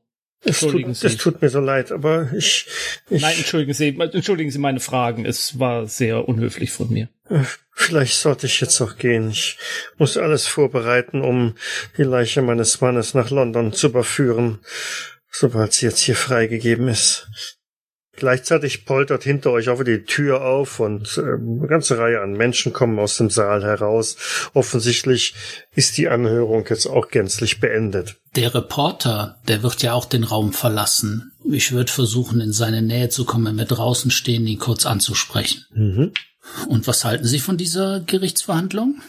Entschuldigen 0.45 0.91
es 0.91 1.01
tut, 1.01 1.11
Sie. 1.11 1.17
Es 1.17 1.23
tut 1.23 1.43
mir 1.43 1.49
so 1.49 1.61
leid, 1.61 1.91
aber 1.91 2.33
ich, 2.33 2.67
ich. 3.11 3.23
Nein, 3.23 3.37
entschuldigen 3.39 3.75
Sie, 3.75 3.89
entschuldigen 3.99 4.51
Sie 4.51 4.59
meine 4.59 4.79
Fragen. 4.79 5.25
Es 5.25 5.59
war 5.59 5.87
sehr 5.87 6.29
unhöflich 6.29 6.71
von 6.71 6.93
mir. 6.93 7.09
Äh, 7.29 7.43
vielleicht 7.73 8.15
sollte 8.15 8.47
ich 8.47 8.61
jetzt 8.61 8.81
auch 8.81 8.97
gehen. 8.97 9.31
Ich 9.31 9.59
muss 9.97 10.17
alles 10.17 10.47
vorbereiten, 10.47 11.23
um 11.23 11.55
die 11.97 12.05
Leiche 12.05 12.43
meines 12.43 12.81
Mannes 12.81 13.15
nach 13.15 13.31
London 13.31 13.73
zu 13.73 13.89
überführen, 13.89 14.61
sobald 15.31 15.73
sie 15.73 15.87
jetzt 15.87 16.01
hier 16.01 16.17
freigegeben 16.17 16.89
ist. 16.89 17.29
Gleichzeitig 18.19 18.85
poltert 18.85 19.23
hinter 19.23 19.53
euch 19.53 19.69
auch 19.69 19.79
wieder 19.79 19.97
die 19.97 20.05
Tür 20.05 20.45
auf 20.45 20.81
und 20.81 21.17
äh, 21.19 21.21
eine 21.21 21.69
ganze 21.69 21.99
Reihe 21.99 22.21
an 22.21 22.33
Menschen 22.33 22.73
kommen 22.73 22.99
aus 22.99 23.17
dem 23.17 23.31
Saal 23.31 23.63
heraus. 23.63 24.17
Offensichtlich 24.55 25.35
ist 25.75 25.97
die 25.99 26.09
Anhörung 26.09 26.67
jetzt 26.69 26.87
auch 26.87 27.09
gänzlich 27.09 27.61
beendet. 27.61 28.17
Der 28.35 28.53
Reporter, 28.53 29.39
der 29.47 29.63
wird 29.63 29.83
ja 29.83 29.93
auch 29.93 30.05
den 30.05 30.25
Raum 30.25 30.53
verlassen. 30.53 31.31
Ich 31.49 31.71
würde 31.71 31.93
versuchen, 31.93 32.41
in 32.41 32.53
seine 32.53 32.83
Nähe 32.83 33.09
zu 33.09 33.25
kommen, 33.25 33.47
wenn 33.47 33.59
wir 33.59 33.65
draußen 33.67 34.11
stehen, 34.11 34.49
ihn 34.49 34.59
kurz 34.59 34.85
anzusprechen. 34.85 35.65
Mhm. 35.73 36.13
Und 36.67 36.89
was 36.89 37.05
halten 37.05 37.25
Sie 37.25 37.39
von 37.39 37.57
dieser 37.57 38.01
Gerichtsverhandlung? 38.01 39.01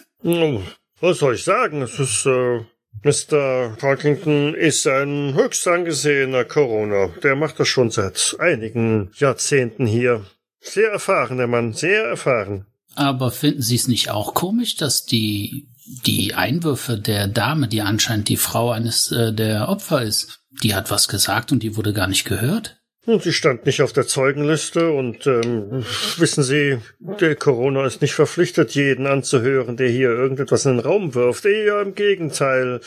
Was 1.01 1.17
soll 1.17 1.33
ich 1.33 1.43
sagen? 1.43 1.81
Es 1.81 1.97
ist 1.97 2.27
äh, 2.27 2.59
Mr. 3.03 3.77
Parkington 3.79 4.53
ist 4.53 4.85
ein 4.85 5.33
höchst 5.33 5.67
angesehener 5.67 6.43
Corona. 6.43 7.07
Der 7.23 7.35
macht 7.35 7.59
das 7.59 7.67
schon 7.67 7.91
seit 7.91 8.35
einigen 8.39 9.11
Jahrzehnten 9.15 9.85
hier. 9.85 10.25
Sehr 10.59 10.91
erfahren, 10.91 11.37
der 11.37 11.47
Mann, 11.47 11.73
sehr 11.73 12.03
erfahren. 12.03 12.65
Aber 12.95 13.31
finden 13.31 13.61
Sie 13.61 13.75
es 13.75 13.87
nicht 13.87 14.09
auch 14.09 14.33
komisch, 14.33 14.75
dass 14.75 15.05
die, 15.05 15.69
die 16.05 16.33
Einwürfe 16.33 16.97
der 16.97 17.27
Dame, 17.27 17.69
die 17.69 17.81
anscheinend 17.81 18.27
die 18.27 18.37
Frau 18.37 18.71
eines 18.71 19.11
äh, 19.11 19.33
der 19.33 19.69
Opfer 19.69 20.01
ist, 20.01 20.41
die 20.63 20.75
hat 20.75 20.91
was 20.91 21.07
gesagt 21.07 21.51
und 21.53 21.63
die 21.63 21.77
wurde 21.77 21.93
gar 21.93 22.07
nicht 22.07 22.25
gehört? 22.25 22.78
Und 23.09 23.23
sie 23.23 23.33
stand 23.33 23.65
nicht 23.65 23.81
auf 23.81 23.91
der 23.91 24.05
Zeugenliste 24.05 24.91
und 24.91 25.25
ähm, 25.25 25.83
wissen 26.17 26.43
Sie, 26.43 26.77
der 26.99 27.35
Corona 27.35 27.83
ist 27.85 28.03
nicht 28.03 28.13
verpflichtet, 28.13 28.75
jeden 28.75 29.07
anzuhören, 29.07 29.77
der 29.77 29.89
hier 29.89 30.09
irgendetwas 30.09 30.65
in 30.65 30.77
den 30.77 30.85
Raum 30.85 31.15
wirft. 31.15 31.45
Eher 31.45 31.81
im 31.81 31.95
Gegenteil. 31.95 32.81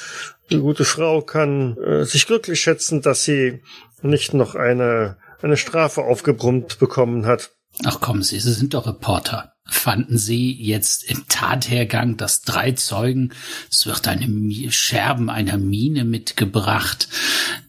Die 0.48 0.60
gute 0.60 0.84
Frau 0.84 1.22
kann 1.22 1.76
äh, 1.78 2.04
sich 2.04 2.28
glücklich 2.28 2.60
schätzen, 2.60 3.02
dass 3.02 3.24
sie 3.24 3.62
nicht 4.00 4.32
noch 4.32 4.54
eine, 4.54 5.16
eine 5.40 5.56
Strafe 5.56 6.02
aufgebrummt 6.02 6.78
bekommen 6.78 7.26
hat. 7.26 7.50
Ach 7.84 8.00
kommen 8.00 8.22
Sie, 8.22 8.38
Sie 8.38 8.52
sind 8.52 8.74
doch 8.74 8.86
Reporter 8.86 9.51
fanden 9.72 10.18
Sie 10.18 10.52
jetzt 10.52 11.04
im 11.04 11.26
Tathergang, 11.28 12.16
dass 12.16 12.42
drei 12.42 12.72
Zeugen, 12.72 13.32
es 13.70 13.86
wird 13.86 14.06
eine 14.06 14.70
Scherben 14.70 15.30
einer 15.30 15.58
Mine 15.58 16.04
mitgebracht. 16.04 17.08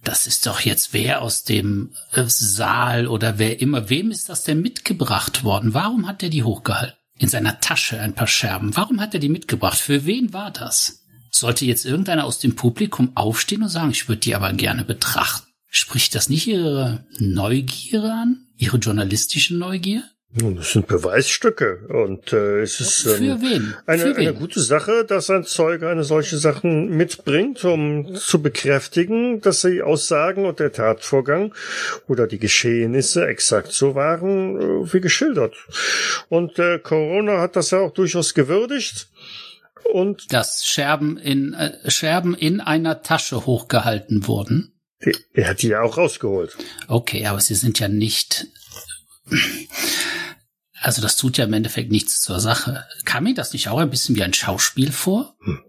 Das 0.03 0.27
ist 0.27 0.45
doch 0.45 0.59
jetzt 0.59 0.93
wer 0.93 1.21
aus 1.21 1.43
dem 1.43 1.91
äh, 2.11 2.25
Saal 2.27 3.07
oder 3.07 3.39
wer 3.39 3.61
immer. 3.61 3.89
Wem 3.89 4.11
ist 4.11 4.29
das 4.29 4.43
denn 4.43 4.61
mitgebracht 4.61 5.43
worden? 5.43 5.73
Warum 5.73 6.07
hat 6.07 6.23
er 6.23 6.29
die 6.29 6.43
hochgehalten? 6.43 6.97
In 7.17 7.29
seiner 7.29 7.59
Tasche 7.59 7.99
ein 7.99 8.15
paar 8.15 8.27
Scherben. 8.27 8.75
Warum 8.75 8.99
hat 8.99 9.13
er 9.13 9.19
die 9.19 9.29
mitgebracht? 9.29 9.77
Für 9.77 10.05
wen 10.05 10.33
war 10.33 10.51
das? 10.51 11.03
Sollte 11.31 11.65
jetzt 11.65 11.85
irgendeiner 11.85 12.25
aus 12.25 12.39
dem 12.39 12.55
Publikum 12.55 13.15
aufstehen 13.15 13.63
und 13.63 13.69
sagen, 13.69 13.91
ich 13.91 14.07
würde 14.07 14.19
die 14.19 14.35
aber 14.35 14.51
gerne 14.53 14.83
betrachten? 14.83 15.47
Spricht 15.67 16.13
das 16.13 16.29
nicht 16.29 16.47
Ihre 16.47 17.07
Neugier 17.17 18.03
an? 18.03 18.45
Ihre 18.57 18.77
journalistische 18.77 19.55
Neugier? 19.55 20.03
Nun, 20.35 20.55
das 20.55 20.71
sind 20.71 20.87
Beweisstücke 20.87 21.85
und 21.89 22.33
äh, 22.33 22.61
es 22.61 22.79
ist 22.79 23.05
ähm? 23.05 23.75
Eine, 23.85 24.15
eine 24.15 24.33
gute 24.33 24.61
Sache, 24.61 25.05
dass 25.05 25.29
ein 25.29 25.43
Zeuge 25.43 25.87
eine 25.87 26.03
solche 26.03 26.37
Sachen 26.37 26.89
mitbringt, 26.89 27.63
um 27.63 28.15
zu 28.15 28.41
bekräftigen, 28.41 29.41
dass 29.41 29.61
die 29.61 29.83
Aussagen 29.83 30.47
und 30.47 30.59
der 30.59 30.71
Tatvorgang 30.71 31.53
oder 32.07 32.25
die 32.25 32.39
Geschehnisse 32.39 33.27
exakt 33.27 33.73
so 33.73 33.93
waren 33.93 34.59
äh, 34.59 34.93
wie 34.93 35.01
geschildert. 35.01 35.53
Und 36.29 36.57
äh, 36.57 36.79
Corona 36.79 37.39
hat 37.39 37.55
das 37.55 37.69
ja 37.69 37.79
auch 37.79 37.93
durchaus 37.93 38.33
gewürdigt. 38.33 39.09
Und 39.91 40.33
dass 40.33 40.65
Scherben 40.65 41.17
in 41.17 41.53
äh, 41.53 41.91
Scherben 41.91 42.33
in 42.33 42.59
einer 42.59 43.03
Tasche 43.03 43.45
hochgehalten 43.45 44.25
wurden. 44.25 44.73
Er 45.33 45.49
hat 45.49 45.61
die 45.61 45.67
ja 45.67 45.81
auch 45.81 45.97
rausgeholt. 45.97 46.57
Okay, 46.87 47.27
aber 47.27 47.39
sie 47.39 47.55
sind 47.55 47.79
ja 47.79 47.87
nicht 47.87 48.47
also 50.81 51.01
das 51.01 51.15
tut 51.15 51.37
ja 51.37 51.45
im 51.45 51.53
Endeffekt 51.53 51.91
nichts 51.91 52.21
zur 52.21 52.39
Sache. 52.39 52.85
Kam 53.05 53.23
mir 53.23 53.33
das 53.33 53.53
nicht 53.53 53.69
auch 53.69 53.79
ein 53.79 53.89
bisschen 53.89 54.15
wie 54.15 54.23
ein 54.23 54.33
Schauspiel 54.33 54.91
vor? 54.91 55.35
Hm, 55.43 55.59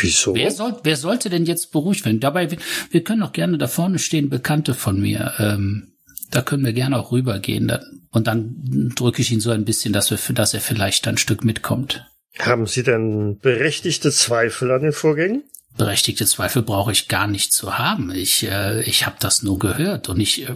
wieso? 0.00 0.34
Wer, 0.34 0.50
soll, 0.50 0.80
wer 0.82 0.96
sollte 0.96 1.30
denn 1.30 1.46
jetzt 1.46 1.70
beruhigt 1.72 2.04
werden? 2.04 2.20
Dabei, 2.20 2.50
wir, 2.50 2.58
wir 2.90 3.04
können 3.04 3.20
doch 3.20 3.32
gerne 3.32 3.58
da 3.58 3.68
vorne 3.68 3.98
stehen, 3.98 4.30
Bekannte 4.30 4.74
von 4.74 5.00
mir. 5.00 5.32
Ähm, 5.38 5.94
da 6.30 6.42
können 6.42 6.64
wir 6.64 6.72
gerne 6.72 6.98
auch 6.98 7.12
rübergehen. 7.12 7.68
Dann, 7.68 8.08
und 8.10 8.26
dann 8.26 8.92
drücke 8.96 9.22
ich 9.22 9.30
ihn 9.30 9.40
so 9.40 9.50
ein 9.50 9.64
bisschen, 9.64 9.92
dass, 9.92 10.10
wir, 10.10 10.18
dass 10.34 10.54
er 10.54 10.60
vielleicht 10.60 11.06
ein 11.06 11.18
Stück 11.18 11.44
mitkommt. 11.44 12.04
Haben 12.38 12.66
Sie 12.66 12.82
denn 12.82 13.38
berechtigte 13.38 14.10
Zweifel 14.10 14.72
an 14.72 14.82
den 14.82 14.92
Vorgängen? 14.92 15.44
Berechtigte 15.76 16.26
Zweifel 16.26 16.62
brauche 16.62 16.92
ich 16.92 17.08
gar 17.08 17.26
nicht 17.26 17.52
zu 17.52 17.78
haben. 17.78 18.12
Ich, 18.12 18.44
äh, 18.44 18.82
ich 18.82 19.06
habe 19.06 19.16
das 19.20 19.42
nur 19.42 19.58
gehört 19.58 20.08
und 20.08 20.20
ich, 20.20 20.48
äh, 20.48 20.54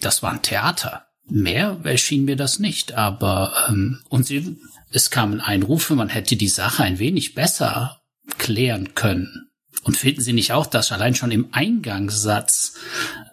das 0.00 0.22
war 0.22 0.32
ein 0.32 0.42
Theater. 0.42 1.05
Mehr 1.28 1.80
erschien 1.82 2.24
mir 2.24 2.36
das 2.36 2.58
nicht, 2.58 2.94
aber 2.94 3.52
ähm, 3.68 4.00
und 4.08 4.26
sie, 4.26 4.56
es 4.90 5.10
kamen 5.10 5.40
Einrufe, 5.40 5.94
man 5.94 6.08
hätte 6.08 6.36
die 6.36 6.48
Sache 6.48 6.84
ein 6.84 6.98
wenig 6.98 7.34
besser 7.34 8.00
klären 8.38 8.94
können. 8.94 9.46
Und 9.82 9.96
finden 9.96 10.20
Sie 10.20 10.32
nicht 10.32 10.52
auch, 10.52 10.66
dass 10.66 10.90
allein 10.90 11.14
schon 11.14 11.30
im 11.30 11.48
Eingangssatz, 11.52 12.74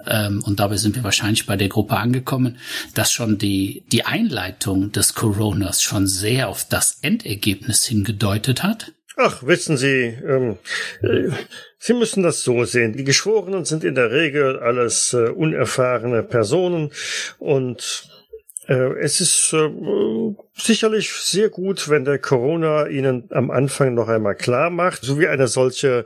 ähm, 0.05 0.43
und 0.43 0.59
dabei 0.59 0.77
sind 0.77 0.95
wir 0.95 1.03
wahrscheinlich 1.03 1.47
bei 1.47 1.57
der 1.57 1.69
Gruppe 1.69 1.97
angekommen, 1.97 2.57
dass 2.93 3.11
schon 3.11 3.37
die, 3.39 3.85
die 3.91 4.05
Einleitung 4.05 4.91
des 4.91 5.15
Coronas 5.15 5.81
schon 5.81 6.05
sehr 6.05 6.49
auf 6.49 6.67
das 6.67 6.99
Endergebnis 7.01 7.85
hingedeutet 7.85 8.61
hat? 8.61 8.91
Ach, 9.15 9.43
wissen 9.45 9.77
Sie, 9.77 10.17
ähm, 10.25 10.57
äh, 11.01 11.29
Sie 11.77 11.93
müssen 11.93 12.23
das 12.23 12.41
so 12.43 12.63
sehen. 12.65 12.93
Die 12.93 13.03
Geschworenen 13.03 13.65
sind 13.65 13.83
in 13.83 13.95
der 13.95 14.11
Regel 14.11 14.59
alles 14.59 15.13
äh, 15.13 15.29
unerfahrene 15.29 16.23
Personen 16.23 16.91
und 17.37 18.09
äh, 18.67 18.99
es 18.99 19.21
ist 19.21 19.53
äh, 19.53 19.69
sicherlich 20.55 21.11
sehr 21.11 21.49
gut, 21.49 21.89
wenn 21.89 22.05
der 22.05 22.17
Corona 22.17 22.87
Ihnen 22.87 23.27
am 23.31 23.51
Anfang 23.51 23.93
noch 23.93 24.07
einmal 24.07 24.35
klar 24.35 24.69
macht, 24.69 25.03
so 25.03 25.19
wie 25.19 25.27
eine 25.27 25.47
solche 25.47 26.05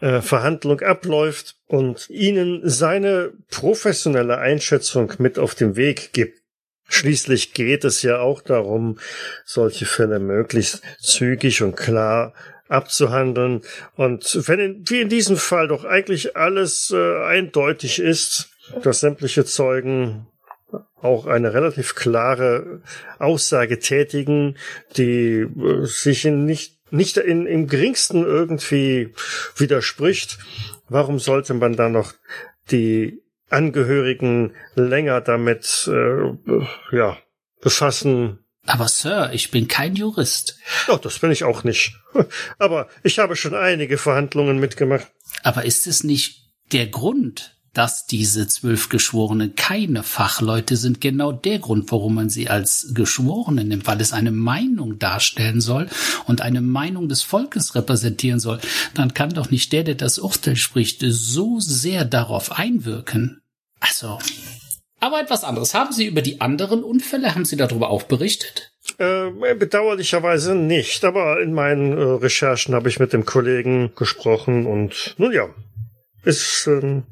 äh, 0.00 0.20
Verhandlung 0.20 0.80
abläuft 0.80 1.56
und 1.68 2.10
Ihnen 2.10 2.62
seine 2.64 3.32
professionelle 3.50 4.38
Einschätzung 4.38 5.12
mit 5.18 5.38
auf 5.38 5.54
den 5.54 5.76
Weg 5.76 6.12
gibt. 6.12 6.41
Schließlich 6.88 7.54
geht 7.54 7.84
es 7.84 8.02
ja 8.02 8.20
auch 8.20 8.42
darum, 8.42 8.98
solche 9.44 9.86
Fälle 9.86 10.18
möglichst 10.18 10.82
zügig 11.00 11.62
und 11.62 11.76
klar 11.76 12.34
abzuhandeln. 12.68 13.62
Und 13.96 14.48
wenn 14.48 14.60
in, 14.60 14.84
wie 14.88 15.00
in 15.00 15.08
diesem 15.08 15.36
Fall 15.36 15.68
doch 15.68 15.84
eigentlich 15.84 16.36
alles 16.36 16.90
äh, 16.90 17.24
eindeutig 17.24 17.98
ist, 17.98 18.50
dass 18.82 19.00
sämtliche 19.00 19.44
Zeugen 19.44 20.26
auch 21.00 21.26
eine 21.26 21.52
relativ 21.52 21.94
klare 21.94 22.80
Aussage 23.18 23.78
tätigen, 23.78 24.56
die 24.96 25.40
äh, 25.40 25.84
sich 25.84 26.24
in 26.24 26.44
nicht 26.44 26.78
nicht 26.90 27.16
in, 27.16 27.46
im 27.46 27.68
geringsten 27.68 28.22
irgendwie 28.22 29.14
widerspricht. 29.56 30.38
Warum 30.90 31.18
sollte 31.18 31.54
man 31.54 31.74
da 31.74 31.88
noch 31.88 32.12
die 32.70 33.21
Angehörigen 33.52 34.54
länger 34.74 35.20
damit 35.20 35.88
äh, 35.92 36.96
ja 36.96 37.18
befassen? 37.60 38.38
Aber 38.66 38.86
Sir, 38.88 39.30
ich 39.32 39.50
bin 39.50 39.66
kein 39.66 39.96
Jurist. 39.96 40.56
Ja, 40.86 40.96
das 40.96 41.18
bin 41.18 41.32
ich 41.32 41.44
auch 41.44 41.64
nicht. 41.64 41.96
Aber 42.58 42.88
ich 43.02 43.18
habe 43.18 43.34
schon 43.34 43.54
einige 43.54 43.98
Verhandlungen 43.98 44.58
mitgemacht. 44.58 45.08
Aber 45.42 45.64
ist 45.64 45.86
es 45.86 46.04
nicht 46.04 46.52
der 46.70 46.86
Grund, 46.86 47.56
dass 47.74 48.06
diese 48.06 48.46
zwölf 48.46 48.88
Geschworenen 48.88 49.54
keine 49.56 50.02
Fachleute 50.02 50.76
sind, 50.76 51.00
genau 51.00 51.32
der 51.32 51.58
Grund, 51.58 51.90
warum 51.90 52.14
man 52.14 52.28
sie 52.28 52.48
als 52.48 52.92
Geschworene 52.94 53.64
nimmt, 53.64 53.86
weil 53.86 54.00
es 54.00 54.12
eine 54.12 54.30
Meinung 54.30 54.98
darstellen 54.98 55.60
soll 55.60 55.88
und 56.26 56.42
eine 56.42 56.60
Meinung 56.60 57.08
des 57.08 57.22
Volkes 57.22 57.74
repräsentieren 57.74 58.40
soll, 58.40 58.60
dann 58.94 59.14
kann 59.14 59.30
doch 59.30 59.50
nicht 59.50 59.72
der, 59.72 59.84
der 59.84 59.94
das 59.94 60.18
Urteil 60.18 60.56
spricht, 60.56 61.02
so 61.06 61.60
sehr 61.60 62.04
darauf 62.04 62.52
einwirken. 62.52 63.41
Also. 63.82 64.18
Aber 65.00 65.20
etwas 65.20 65.42
anderes. 65.42 65.74
Haben 65.74 65.92
Sie 65.92 66.06
über 66.06 66.22
die 66.22 66.40
anderen 66.40 66.84
Unfälle, 66.84 67.34
haben 67.34 67.44
Sie 67.44 67.56
darüber 67.56 67.90
auch 67.90 68.04
berichtet? 68.04 68.72
Äh, 68.98 69.54
bedauerlicherweise 69.54 70.54
nicht, 70.54 71.04
aber 71.04 71.40
in 71.40 71.52
meinen 71.52 71.92
äh, 71.92 72.00
Recherchen 72.00 72.74
habe 72.74 72.88
ich 72.88 73.00
mit 73.00 73.12
dem 73.12 73.24
Kollegen 73.24 73.92
gesprochen 73.96 74.66
und 74.66 75.14
nun 75.18 75.32
ja, 75.32 75.48
ist 76.24 76.68
äh, 76.68 77.02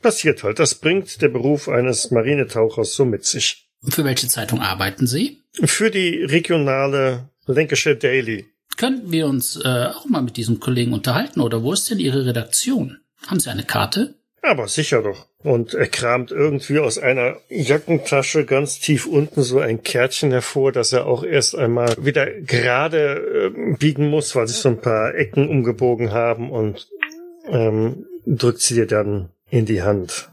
passiert 0.00 0.42
halt. 0.42 0.58
Das 0.58 0.74
bringt 0.74 1.20
der 1.20 1.28
Beruf 1.28 1.68
eines 1.68 2.10
Marinetauchers 2.10 2.94
so 2.94 3.04
mit 3.04 3.24
sich. 3.24 3.68
Für 3.88 4.04
welche 4.04 4.28
Zeitung 4.28 4.60
arbeiten 4.60 5.06
Sie? 5.06 5.42
Für 5.52 5.90
die 5.90 6.22
regionale 6.24 7.30
Lancashire 7.46 7.96
Daily. 7.96 8.46
Könnten 8.76 9.12
wir 9.12 9.26
uns 9.26 9.56
äh, 9.56 9.88
auch 9.94 10.06
mal 10.06 10.22
mit 10.22 10.36
diesem 10.36 10.60
Kollegen 10.60 10.92
unterhalten 10.94 11.40
oder 11.40 11.62
wo 11.62 11.72
ist 11.72 11.90
denn 11.90 11.98
Ihre 11.98 12.24
Redaktion? 12.24 12.98
Haben 13.26 13.40
Sie 13.40 13.50
eine 13.50 13.64
Karte? 13.64 14.14
Aber 14.44 14.66
sicher 14.66 15.02
doch. 15.02 15.28
Und 15.38 15.72
er 15.72 15.86
kramt 15.86 16.32
irgendwie 16.32 16.80
aus 16.80 16.98
einer 16.98 17.36
Jackentasche 17.48 18.44
ganz 18.44 18.80
tief 18.80 19.06
unten 19.06 19.42
so 19.42 19.60
ein 19.60 19.84
Kärtchen 19.84 20.32
hervor, 20.32 20.72
dass 20.72 20.92
er 20.92 21.06
auch 21.06 21.22
erst 21.22 21.54
einmal 21.54 21.94
wieder 22.04 22.26
gerade 22.40 23.52
äh, 23.54 23.76
biegen 23.76 24.10
muss, 24.10 24.34
weil 24.34 24.48
sich 24.48 24.56
so 24.56 24.68
ein 24.68 24.80
paar 24.80 25.14
Ecken 25.14 25.48
umgebogen 25.48 26.10
haben 26.10 26.50
und 26.50 26.88
ähm, 27.46 28.06
drückt 28.26 28.60
sie 28.60 28.74
dir 28.74 28.86
dann 28.86 29.30
in 29.48 29.64
die 29.64 29.82
Hand. 29.82 30.30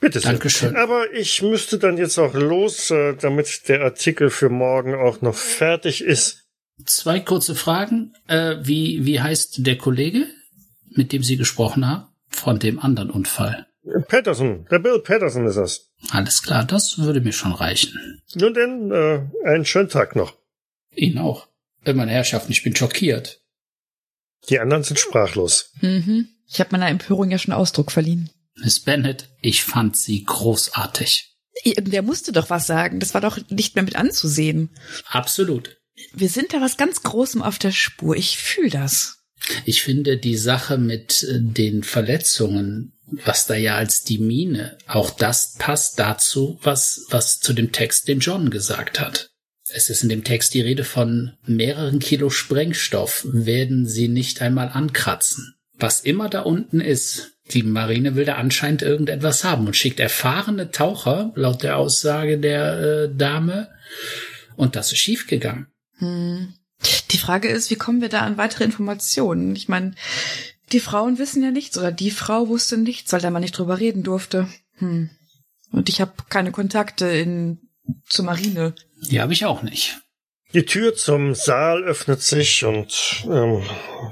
Bitte 0.00 0.20
sehr. 0.20 0.30
Dankeschön. 0.30 0.76
Aber 0.76 1.12
ich 1.12 1.42
müsste 1.42 1.78
dann 1.78 1.98
jetzt 1.98 2.18
auch 2.18 2.34
los, 2.34 2.92
äh, 2.92 3.14
damit 3.14 3.68
der 3.68 3.82
Artikel 3.82 4.30
für 4.30 4.50
morgen 4.50 4.94
auch 4.94 5.20
noch 5.20 5.34
fertig 5.34 6.02
ist. 6.02 6.44
Zwei 6.84 7.20
kurze 7.20 7.56
Fragen. 7.56 8.14
Äh, 8.28 8.56
wie, 8.62 9.04
wie 9.04 9.20
heißt 9.20 9.66
der 9.66 9.78
Kollege, 9.78 10.26
mit 10.90 11.12
dem 11.12 11.22
Sie 11.22 11.36
gesprochen 11.36 11.86
haben, 11.88 12.06
von 12.28 12.58
dem 12.58 12.78
anderen 12.78 13.10
Unfall? 13.10 13.66
Patterson, 14.08 14.66
der 14.70 14.80
Bill 14.80 14.98
Patterson 14.98 15.46
ist 15.46 15.56
das. 15.56 15.92
Alles 16.10 16.42
klar, 16.42 16.64
das 16.64 16.98
würde 16.98 17.20
mir 17.20 17.32
schon 17.32 17.52
reichen. 17.52 18.20
Nun 18.34 18.52
denn, 18.54 18.90
äh, 18.90 19.20
einen 19.48 19.64
schönen 19.64 19.88
Tag 19.88 20.16
noch. 20.16 20.36
Ihnen 20.94 21.18
auch. 21.18 21.48
Äh, 21.84 21.92
Meine 21.92 22.10
Herrschaften, 22.10 22.52
ich 22.52 22.62
bin 22.62 22.74
schockiert. 22.74 23.40
Die 24.48 24.58
anderen 24.58 24.82
sind 24.82 24.98
sprachlos. 24.98 25.72
Mhm. 25.80 26.28
Ich 26.48 26.60
habe 26.60 26.70
meiner 26.72 26.88
Empörung 26.88 27.30
ja 27.30 27.38
schon 27.38 27.54
Ausdruck 27.54 27.90
verliehen. 27.92 28.30
Miss 28.56 28.80
Bennett, 28.80 29.28
ich 29.40 29.64
fand 29.64 29.96
Sie 29.96 30.24
großartig. 30.24 31.36
Irgendwer 31.64 32.02
musste 32.02 32.32
doch 32.32 32.50
was 32.50 32.66
sagen. 32.66 33.00
Das 33.00 33.14
war 33.14 33.20
doch 33.20 33.38
nicht 33.50 33.74
mehr 33.74 33.84
mit 33.84 33.96
anzusehen. 33.96 34.70
Absolut. 35.08 35.76
Wir 36.12 36.28
sind 36.28 36.52
da 36.52 36.60
was 36.60 36.76
ganz 36.76 37.02
Großem 37.02 37.42
auf 37.42 37.58
der 37.58 37.72
Spur. 37.72 38.16
Ich 38.16 38.38
fühl 38.38 38.70
das. 38.70 39.24
Ich 39.64 39.82
finde 39.82 40.16
die 40.16 40.36
Sache 40.36 40.78
mit 40.78 41.22
äh, 41.22 41.40
den 41.40 41.82
Verletzungen, 41.82 42.92
was 43.24 43.46
da 43.46 43.54
ja 43.54 43.76
als 43.76 44.02
die 44.02 44.18
Mine, 44.18 44.76
auch 44.86 45.10
das 45.10 45.54
passt 45.58 45.98
dazu, 45.98 46.58
was, 46.62 47.06
was 47.10 47.40
zu 47.40 47.52
dem 47.52 47.72
Text, 47.72 48.08
den 48.08 48.20
John 48.20 48.50
gesagt 48.50 48.98
hat. 48.98 49.30
Es 49.68 49.90
ist 49.90 50.02
in 50.02 50.08
dem 50.08 50.24
Text 50.24 50.54
die 50.54 50.60
Rede 50.60 50.84
von 50.84 51.32
mehreren 51.44 51.98
Kilo 51.98 52.30
Sprengstoff, 52.30 53.26
werden 53.28 53.86
sie 53.86 54.08
nicht 54.08 54.40
einmal 54.40 54.68
ankratzen. 54.68 55.54
Was 55.74 56.00
immer 56.00 56.28
da 56.28 56.40
unten 56.40 56.80
ist, 56.80 57.32
die 57.52 57.62
Marine 57.62 58.16
will 58.16 58.24
da 58.24 58.36
anscheinend 58.36 58.82
irgendetwas 58.82 59.44
haben 59.44 59.66
und 59.66 59.76
schickt 59.76 60.00
erfahrene 60.00 60.70
Taucher, 60.70 61.32
laut 61.36 61.62
der 61.62 61.76
Aussage 61.76 62.38
der 62.38 62.80
äh, 62.80 63.14
Dame, 63.14 63.68
und 64.56 64.74
das 64.74 64.92
ist 64.92 64.98
schiefgegangen. 64.98 65.66
Hm. 65.98 66.54
Die 67.10 67.18
Frage 67.18 67.48
ist, 67.48 67.70
wie 67.70 67.76
kommen 67.76 68.00
wir 68.00 68.08
da 68.08 68.20
an 68.20 68.36
weitere 68.36 68.64
Informationen? 68.64 69.56
Ich 69.56 69.68
meine, 69.68 69.94
die 70.72 70.80
Frauen 70.80 71.18
wissen 71.18 71.42
ja 71.42 71.50
nichts 71.50 71.78
oder 71.78 71.92
die 71.92 72.10
Frau 72.10 72.48
wusste 72.48 72.76
nichts, 72.76 73.12
weil 73.12 73.20
da 73.20 73.30
man 73.30 73.42
nicht 73.42 73.56
drüber 73.56 73.78
reden 73.78 74.02
durfte. 74.02 74.48
Hm. 74.78 75.10
Und 75.72 75.88
ich 75.88 76.00
habe 76.00 76.12
keine 76.28 76.52
Kontakte 76.52 77.06
in 77.06 77.60
zur 78.08 78.24
Marine. 78.24 78.74
Die 79.10 79.20
habe 79.20 79.32
ich 79.32 79.44
auch 79.44 79.62
nicht. 79.62 80.00
Die 80.52 80.64
Tür 80.64 80.94
zum 80.94 81.34
Saal 81.34 81.84
öffnet 81.84 82.22
sich 82.22 82.64
und 82.64 83.24
ähm, 83.28 83.62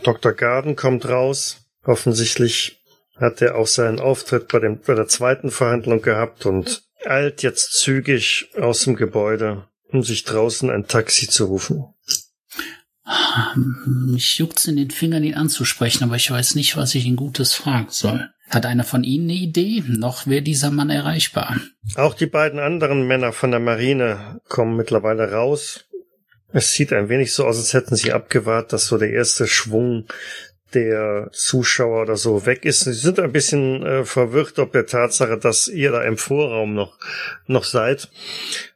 Dr. 0.02 0.32
Garden 0.32 0.76
kommt 0.76 1.08
raus. 1.08 1.58
Offensichtlich 1.84 2.80
hat 3.16 3.40
er 3.40 3.56
auch 3.56 3.66
seinen 3.66 4.00
Auftritt 4.00 4.48
bei, 4.48 4.58
dem, 4.58 4.80
bei 4.80 4.94
der 4.94 5.06
zweiten 5.06 5.50
Verhandlung 5.50 6.02
gehabt 6.02 6.46
und 6.46 6.82
eilt 7.04 7.42
jetzt 7.42 7.72
zügig 7.72 8.50
aus 8.56 8.84
dem 8.84 8.96
Gebäude, 8.96 9.68
um 9.90 10.02
sich 10.02 10.24
draußen 10.24 10.70
ein 10.70 10.88
Taxi 10.88 11.28
zu 11.28 11.46
rufen. 11.46 11.84
Mich 13.86 14.38
juckt's 14.38 14.66
in 14.66 14.76
den 14.76 14.90
Fingern, 14.90 15.24
ihn 15.24 15.34
anzusprechen, 15.34 16.05
aber 16.05 16.16
ich 16.16 16.30
weiß 16.30 16.55
nicht, 16.55 16.76
was 16.76 16.94
ich 16.94 17.05
ihn 17.05 17.16
Gutes 17.16 17.55
fragen 17.55 17.88
soll. 17.90 18.30
Hat 18.48 18.66
einer 18.66 18.84
von 18.84 19.05
Ihnen 19.05 19.30
eine 19.30 19.38
Idee? 19.38 19.82
Noch 19.86 20.26
wäre 20.26 20.42
dieser 20.42 20.70
Mann 20.70 20.90
erreichbar. 20.90 21.57
Auch 21.96 22.14
die 22.14 22.26
beiden 22.26 22.59
anderen 22.59 23.07
Männer 23.07 23.32
von 23.32 23.50
der 23.50 23.61
Marine 23.61 24.40
kommen 24.48 24.76
mittlerweile 24.76 25.32
raus. 25.32 25.86
Es 26.52 26.72
sieht 26.72 26.92
ein 26.92 27.09
wenig 27.09 27.32
so 27.32 27.46
aus, 27.46 27.59
als 27.59 27.74
hätten 27.74 27.96
sie 27.96 28.12
abgewartet, 28.12 28.74
dass 28.74 28.86
so 28.86 28.96
der 28.96 29.11
erste 29.11 29.46
Schwung 29.46 30.07
der 30.72 31.30
Zuschauer 31.32 32.02
oder 32.02 32.16
so 32.16 32.46
weg 32.46 32.64
ist. 32.64 32.80
Sie 32.80 32.92
sind 32.92 33.18
ein 33.18 33.32
bisschen 33.32 33.84
äh, 33.84 34.05
verwirrt 34.05 34.59
ob 34.59 34.72
der 34.72 34.86
Tatsache, 34.86 35.38
dass 35.38 35.68
ihr 35.68 35.92
da 35.92 36.02
im 36.02 36.16
Vorraum 36.16 36.74
noch, 36.74 36.98
noch 37.46 37.64
seid 37.64 38.09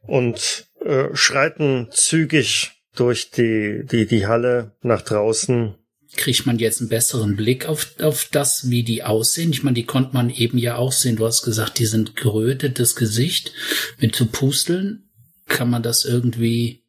und 0.03 0.67
äh, 0.83 1.07
schreiten 1.13 1.87
zügig 1.91 2.78
durch 2.95 3.31
die, 3.31 3.83
die, 3.89 4.05
die 4.05 4.27
Halle 4.27 4.71
nach 4.81 5.01
draußen. 5.01 5.75
Kriegt 6.15 6.45
man 6.45 6.57
jetzt 6.57 6.81
einen 6.81 6.89
besseren 6.89 7.35
Blick 7.35 7.67
auf, 7.67 7.93
auf 8.01 8.27
das, 8.31 8.69
wie 8.69 8.83
die 8.83 9.03
aussehen? 9.03 9.51
Ich 9.51 9.63
meine, 9.63 9.75
die 9.75 9.85
konnte 9.85 10.13
man 10.13 10.29
eben 10.29 10.57
ja 10.57 10.75
auch 10.75 10.91
sehen. 10.91 11.17
Du 11.17 11.25
hast 11.25 11.43
gesagt, 11.43 11.77
die 11.77 11.85
sind 11.85 12.15
gerötetes 12.15 12.95
Gesicht 12.95 13.53
mit 13.99 14.15
so 14.15 14.25
Pusteln. 14.25 15.09
Kann 15.47 15.69
man 15.69 15.83
das 15.83 16.05
irgendwie 16.05 16.83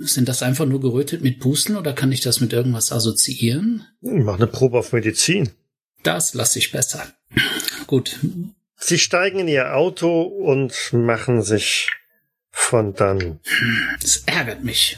sind 0.00 0.28
das 0.28 0.42
einfach 0.42 0.66
nur 0.66 0.80
gerötet 0.80 1.22
mit 1.22 1.40
Pusteln 1.40 1.78
oder 1.78 1.92
kann 1.92 2.12
ich 2.12 2.20
das 2.20 2.40
mit 2.40 2.52
irgendwas 2.52 2.92
assoziieren? 2.92 3.86
Mach 4.00 4.36
eine 4.36 4.46
Probe 4.46 4.78
auf 4.78 4.92
Medizin. 4.92 5.50
Das 6.02 6.34
lasse 6.34 6.58
ich 6.58 6.72
besser. 6.72 7.06
Gut. 7.86 8.18
Sie 8.76 8.98
steigen 8.98 9.40
in 9.40 9.48
ihr 9.48 9.74
Auto 9.74 10.22
und 10.22 10.92
machen 10.92 11.42
sich 11.42 11.90
von 12.56 12.94
dann. 12.94 13.40
Das 14.00 14.22
ärgert 14.26 14.62
mich. 14.62 14.96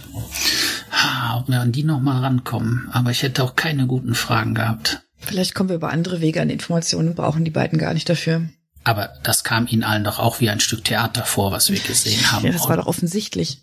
Ob 1.35 1.49
wir 1.49 1.61
an 1.61 1.73
die 1.73 1.83
noch 1.83 2.01
mal 2.01 2.21
rankommen. 2.21 2.89
Aber 2.93 3.11
ich 3.11 3.23
hätte 3.23 3.43
auch 3.43 3.57
keine 3.57 3.87
guten 3.87 4.15
Fragen 4.15 4.55
gehabt. 4.55 5.01
Vielleicht 5.19 5.55
kommen 5.55 5.71
wir 5.71 5.77
über 5.77 5.91
andere 5.91 6.21
Wege 6.21 6.41
an 6.43 6.51
Informationen 6.51 7.09
und 7.09 7.17
brauchen 7.17 7.45
die 7.45 7.51
beiden 7.51 7.79
gar 7.79 7.95
nicht 7.95 8.09
dafür. 8.09 8.43
Aber 8.85 9.15
das 9.25 9.43
kam 9.43 9.67
Ihnen 9.67 9.83
allen 9.83 10.05
doch 10.05 10.21
auch 10.21 10.41
wie 10.41 10.49
ein 10.49 10.61
Stück 10.61 10.85
Theater 10.85 11.25
vor, 11.25 11.51
was 11.51 11.71
wir 11.71 11.81
gesehen 11.81 12.31
haben. 12.31 12.47
Ja, 12.47 12.53
das 12.53 12.69
war 12.69 12.77
doch 12.77 12.87
offensichtlich. 12.87 13.63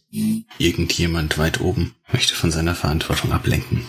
Irgendjemand 0.58 1.38
weit 1.38 1.62
oben 1.62 1.96
möchte 2.12 2.36
von 2.36 2.52
seiner 2.52 2.76
Verantwortung 2.76 3.32
ablenken. 3.32 3.86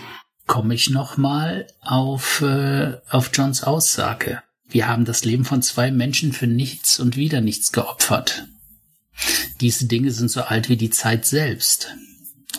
Komme 0.47 0.75
ich 0.75 0.91
noch 0.91 1.17
mal 1.17 1.67
auf, 1.81 2.41
äh, 2.41 2.93
auf 3.09 3.31
Johns 3.33 3.63
Aussage. 3.63 4.43
Wir 4.69 4.87
haben 4.87 5.03
das 5.03 5.25
Leben 5.25 5.43
von 5.43 5.61
zwei 5.61 5.91
Menschen 5.91 6.31
für 6.31 6.47
nichts 6.47 6.99
und 6.99 7.17
wieder 7.17 7.41
nichts 7.41 7.71
geopfert. 7.71 8.45
Diese 9.61 9.85
Dinge 9.85 10.11
sind 10.11 10.29
so 10.29 10.41
alt 10.41 10.69
wie 10.69 10.77
die 10.77 10.89
Zeit 10.89 11.25
selbst. 11.25 11.89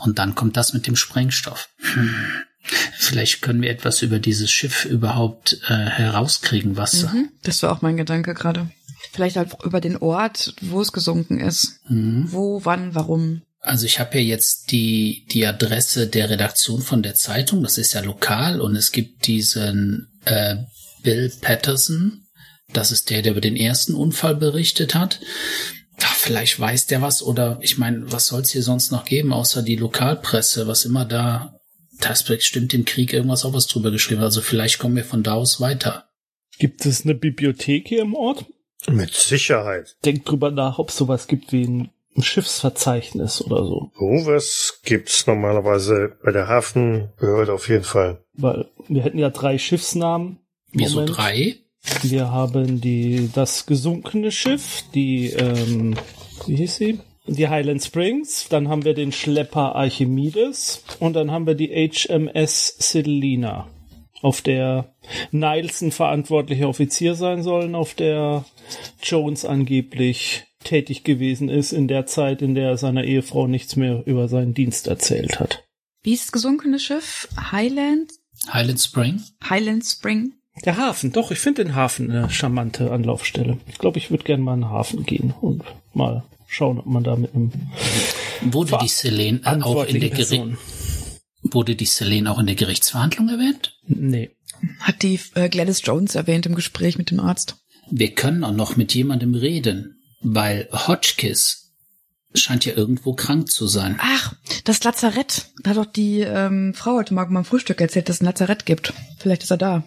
Und 0.03 0.19
dann 0.19 0.35
kommt 0.35 0.57
das 0.57 0.73
mit 0.73 0.87
dem 0.87 0.97
Sprengstoff. 0.97 1.69
Hm. 1.79 2.15
Vielleicht 2.99 3.43
können 3.43 3.63
wir 3.63 3.71
etwas 3.71 4.03
über 4.03 4.19
dieses 4.19 4.51
Schiff 4.51 4.85
überhaupt 4.85 5.61
äh, 5.69 5.75
herauskriegen, 5.75 6.77
was. 6.77 7.05
Mhm, 7.05 7.29
das 7.43 7.63
war 7.63 7.73
auch 7.73 7.83
mein 7.83 7.97
Gedanke 7.97 8.35
gerade. 8.35 8.71
Vielleicht 9.13 9.37
halt 9.37 9.53
über 9.63 9.81
den 9.81 9.97
Ort, 9.97 10.55
wo 10.61 10.81
es 10.81 10.93
gesunken 10.93 11.39
ist. 11.39 11.79
Mhm. 11.89 12.27
Wo, 12.33 12.65
wann, 12.65 12.95
warum. 12.95 13.43
Also 13.61 13.87
ich 13.87 14.01
habe 14.01 14.13
hier 14.13 14.25
jetzt 14.25 14.73
die, 14.73 15.27
die 15.31 15.47
Adresse 15.47 16.07
der 16.07 16.31
Redaktion 16.31 16.83
von 16.83 17.03
der 17.03 17.15
Zeitung, 17.15 17.63
das 17.63 17.79
ist 17.79 17.95
ja 17.95 18.01
lokal, 18.01 18.61
und 18.61 18.77
es 18.77 18.93
gibt 18.93 19.27
diesen 19.27 20.09
äh, 20.25 20.57
Bill 21.03 21.33
Patterson, 21.41 22.27
Das 22.73 22.91
ist 22.93 23.11
der, 23.11 23.23
der 23.23 23.33
über 23.33 23.41
den 23.41 23.57
ersten 23.57 23.95
Unfall 23.95 24.35
berichtet 24.35 24.95
hat. 24.95 25.21
Ja, 26.01 26.09
vielleicht 26.15 26.61
weiß 26.61 26.87
der 26.87 27.03
was 27.03 27.23
oder 27.23 27.59
ich 27.61 27.79
meine, 27.79 28.11
was 28.13 28.27
soll 28.27 28.43
es 28.43 28.51
hier 28.51 28.63
sonst 28.63 28.93
noch 28.93 29.05
geben, 29.05 29.33
außer 29.33 29.63
die 29.63 29.77
Lokalpresse, 29.77 30.67
was 30.67 30.85
immer 30.85 31.05
da, 31.05 31.59
da 32.01 32.11
ist 32.11 32.25
bestimmt 32.25 32.75
im 32.75 32.85
Krieg 32.85 33.13
irgendwas 33.13 33.45
auch 33.45 33.55
was 33.55 33.67
drüber 33.67 33.91
geschrieben. 33.91 34.23
Also 34.23 34.41
vielleicht 34.41 34.79
kommen 34.79 34.97
wir 34.97 35.05
von 35.05 35.23
da 35.23 35.35
aus 35.35 35.61
weiter. 35.61 36.09
Gibt 36.59 36.85
es 36.87 37.05
eine 37.05 37.15
Bibliothek 37.15 37.89
hier 37.89 38.03
im 38.03 38.15
Ort? 38.15 38.47
Mit 38.89 39.15
Sicherheit. 39.15 39.97
Denkt 40.05 40.29
drüber 40.29 40.51
nach, 40.51 40.79
ob 40.79 40.91
es 40.91 40.97
sowas 40.97 41.27
gibt 41.27 41.53
wie 41.53 41.65
ein, 41.65 41.91
Schiffsverzeichnis 42.23 43.43
oder 43.43 43.65
so. 43.65 43.91
Sowas 43.99 44.81
gibt's 44.85 45.27
normalerweise 45.27 46.17
bei 46.25 46.33
der 46.33 46.49
Hafenbehörde 46.49 47.53
auf 47.53 47.69
jeden 47.69 47.85
Fall. 47.85 48.25
Weil 48.35 48.71
wir 48.89 49.03
hätten 49.03 49.19
ja 49.19 49.31
drei 49.31 49.59
Schiffsnamen. 49.59 50.39
Wieso 50.73 51.01
Moment. 51.01 51.17
drei? 51.17 51.57
Wir 52.03 52.31
haben 52.31 52.81
die 52.81 53.31
das 53.33 53.67
gesunkene 53.67 54.31
Schiff, 54.31 54.85
die 54.95 55.31
ähm, 55.31 55.97
wie 56.47 56.57
hieß 56.57 56.77
sie? 56.77 57.01
Die 57.27 57.49
Highland 57.49 57.83
Springs, 57.83 58.49
dann 58.49 58.69
haben 58.69 58.85
wir 58.85 58.95
den 58.95 59.11
Schlepper 59.11 59.75
Archimedes 59.75 60.85
und 61.01 61.15
dann 61.15 61.33
haben 61.33 61.47
wir 61.47 61.55
die 61.55 61.69
HMS 61.69 62.77
Selina, 62.79 63.69
auf 64.23 64.43
der 64.43 64.95
Nielsen 65.33 65.91
verantwortlicher 65.91 66.69
Offizier 66.69 67.17
sein 67.17 67.43
sollen, 67.43 67.75
auf 67.75 67.95
der 67.95 68.45
Jones 69.03 69.45
angeblich 69.45 70.45
tätig 70.63 71.03
gewesen 71.03 71.49
ist 71.49 71.73
in 71.73 71.89
der 71.89 72.07
Zeit, 72.07 72.43
in 72.43 72.55
der 72.55 72.71
er 72.71 72.77
seiner 72.77 73.05
Ehefrau 73.05 73.49
nichts 73.49 73.77
mehr 73.77 74.03
über 74.07 74.29
seinen 74.29 74.55
Dienst 74.55 74.87
erzählt 74.87 75.41
hat. 75.41 75.65
Wie 76.03 76.13
ist 76.13 76.27
das 76.27 76.33
gesunkene 76.33 76.79
Schiff? 76.79 77.29
Highland? 77.51 78.13
Highland 78.53 78.81
Spring? 78.81 79.21
Highland 79.49 79.85
Spring? 79.85 80.35
Der 80.65 80.77
Hafen, 80.77 81.13
doch, 81.13 81.31
ich 81.31 81.39
finde 81.39 81.65
den 81.65 81.75
Hafen 81.75 82.11
eine 82.11 82.31
charmante 82.31 82.91
Anlaufstelle. 82.91 83.59
Ich 83.69 83.79
glaube, 83.79 83.99
ich 83.99 84.11
würde 84.11 84.25
gerne 84.25 84.43
mal 84.43 84.55
in 84.55 84.61
den 84.63 84.71
Hafen 84.71 85.05
gehen 85.05 85.35
und 85.41 85.63
mal 85.95 86.25
schauen, 86.47 86.79
ob 86.79 86.87
man 86.87 87.05
da 87.05 87.15
mit 87.17 87.35
einem 87.35 87.53
Wurde 88.43 88.71
Ver- 88.71 88.79
die 88.79 88.89
Selene 88.89 89.41
auch 89.45 89.53
in 89.53 89.61
der 89.61 89.61
verantwortlichen 89.61 90.01
Geri 90.01 90.11
Person. 90.15 90.59
wurde 91.43 91.77
die 91.77 91.85
Selene 91.87 92.31
auch 92.31 92.39
in 92.39 92.47
der 92.47 92.55
Gerichtsverhandlung 92.57 93.29
erwähnt? 93.29 93.77
Nee. 93.87 94.31
Hat 94.81 95.03
die 95.03 95.21
äh, 95.35 95.49
Gladys 95.49 95.83
Jones 95.85 96.15
erwähnt 96.15 96.47
im 96.47 96.55
Gespräch 96.55 96.97
mit 96.99 97.11
dem 97.11 97.21
Arzt. 97.21 97.57
Wir 97.91 98.15
können 98.15 98.43
auch 98.43 98.53
noch 98.53 98.77
mit 98.77 98.95
jemandem 98.95 99.35
reden, 99.35 100.01
weil 100.21 100.69
Hotchkiss 100.73 101.75
scheint 102.35 102.65
ja 102.65 102.75
irgendwo 102.75 103.15
krank 103.15 103.51
zu 103.51 103.67
sein. 103.67 103.97
Ach, 104.01 104.33
das 104.65 104.83
Lazarett. 104.83 105.47
Da 105.63 105.71
hat 105.71 105.77
doch 105.77 105.87
die 105.87 106.21
ähm, 106.21 106.73
Frau 106.75 106.97
heute 106.97 107.15
Morgen 107.15 107.35
beim 107.35 107.45
Frühstück 107.45 107.81
erzählt, 107.81 108.09
dass 108.09 108.17
es 108.17 108.23
ein 108.23 108.27
Lazarett 108.27 108.67
gibt. 108.67 108.93
Vielleicht 109.19 109.43
ist 109.43 109.51
er 109.51 109.57
da. 109.59 109.85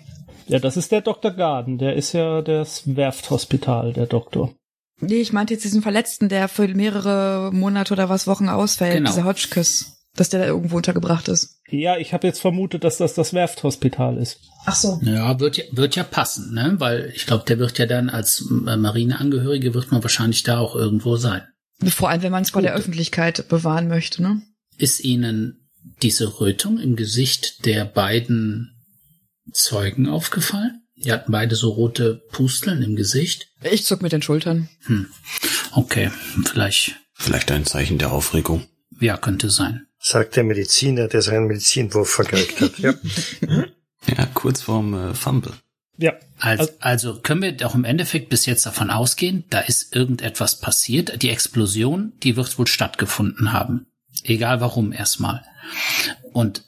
Ja, 0.50 0.60
das 0.60 0.78
ist 0.78 0.92
der 0.92 1.02
Dr. 1.02 1.32
Garden. 1.32 1.78
Der 1.78 1.96
ist 1.96 2.14
ja 2.14 2.42
das 2.42 2.96
Werfthospital, 2.96 3.94
der 3.94 4.08
Doktor. 4.08 4.54
Nee, 5.00 5.22
ich 5.22 5.32
meinte 5.32 5.54
jetzt 5.54 5.64
diesen 5.64 5.82
Verletzten, 5.82 6.28
der 6.28 6.48
für 6.48 6.68
mehrere 6.68 7.52
Monate 7.54 7.94
oder 7.94 8.10
was 8.10 8.28
Wochen 8.28 8.50
ausfällt. 8.50 8.98
Genau. 8.98 9.10
Dieser 9.10 9.26
Hotchkiss. 9.26 9.96
Dass 10.16 10.30
der 10.30 10.40
da 10.40 10.48
irgendwo 10.48 10.78
untergebracht 10.78 11.28
ist. 11.28 11.62
Ja, 11.70 11.98
ich 11.98 12.14
habe 12.14 12.26
jetzt 12.26 12.42
vermutet, 12.42 12.84
dass 12.84 12.98
das 12.98 13.14
das 13.14 13.32
Werfthospital 13.32 14.18
ist. 14.18 14.40
Ach 14.66 14.76
so. 14.76 15.00
Ja, 15.04 15.40
wird 15.40 15.58
ja, 15.58 15.64
wird 15.72 15.96
ja 15.96 16.04
passen, 16.04 16.54
ne? 16.54 16.76
Weil 16.80 17.14
ich 17.16 17.28
glaube, 17.28 17.46
der 17.48 17.60
wird 17.60 17.78
ja 17.78 17.86
dann 17.86 18.10
als 18.10 18.44
äh, 18.50 18.76
Marineangehörige 18.76 19.76
wird 19.76 19.92
man 19.92 20.02
wahrscheinlich 20.02 20.42
da 20.42 20.58
auch 20.58 20.76
irgendwo 20.76 21.16
sein. 21.16 21.44
Vor 21.88 22.10
allem, 22.10 22.24
wenn 22.24 22.32
man 22.32 22.42
es 22.42 22.50
vor 22.50 22.64
der 22.64 22.74
Öffentlichkeit 22.74 23.48
bewahren 23.50 23.88
möchte, 23.88 24.24
ne? 24.24 24.42
Ist 24.78 25.04
Ihnen 25.04 25.70
diese 26.02 26.42
Rötung 26.42 26.80
im 26.80 26.96
Gesicht 26.96 27.66
der 27.66 27.86
beiden 27.86 28.79
Zeugen 29.54 30.08
aufgefallen? 30.08 30.84
Die 30.96 31.12
hatten 31.12 31.32
beide 31.32 31.56
so 31.56 31.70
rote 31.70 32.22
Pusteln 32.32 32.82
im 32.82 32.96
Gesicht. 32.96 33.48
Ich 33.64 33.86
zuck 33.86 34.02
mit 34.02 34.12
den 34.12 34.22
Schultern. 34.22 34.68
Okay, 35.72 36.12
vielleicht, 36.46 36.96
Vielleicht 37.14 37.52
ein 37.52 37.66
Zeichen 37.66 37.98
der 37.98 38.12
Aufregung. 38.12 38.68
ja, 39.00 39.18
könnte 39.18 39.50
sein. 39.50 39.86
Sagt 40.02 40.36
der 40.36 40.44
Mediziner, 40.46 41.08
der 41.08 41.22
seinen 41.22 41.48
Medizinwurf 41.48 42.10
vergeigt 42.10 42.62
hat. 42.62 42.78
Ja. 42.80 42.94
Ja, 44.18 44.26
kurz 44.34 44.62
vorm 44.62 44.94
äh, 44.94 45.14
Fumble. 45.14 45.54
Ja. 45.98 46.14
Also, 46.40 46.70
also 46.80 47.20
können 47.20 47.42
wir 47.42 47.52
doch 47.52 47.76
im 47.76 47.84
Endeffekt 47.84 48.30
bis 48.30 48.46
jetzt 48.46 48.66
davon 48.66 48.90
ausgehen, 48.90 49.44
da 49.50 49.60
ist 49.60 49.94
irgendetwas 49.94 50.62
passiert. 50.62 51.22
Die 51.22 51.30
Explosion, 51.30 52.14
die 52.24 52.38
wird 52.38 52.58
wohl 52.58 52.66
stattgefunden 52.66 53.52
haben. 53.52 53.88
Egal 54.24 54.62
warum 54.62 54.94
erstmal. 54.94 55.44
Und 56.32 56.64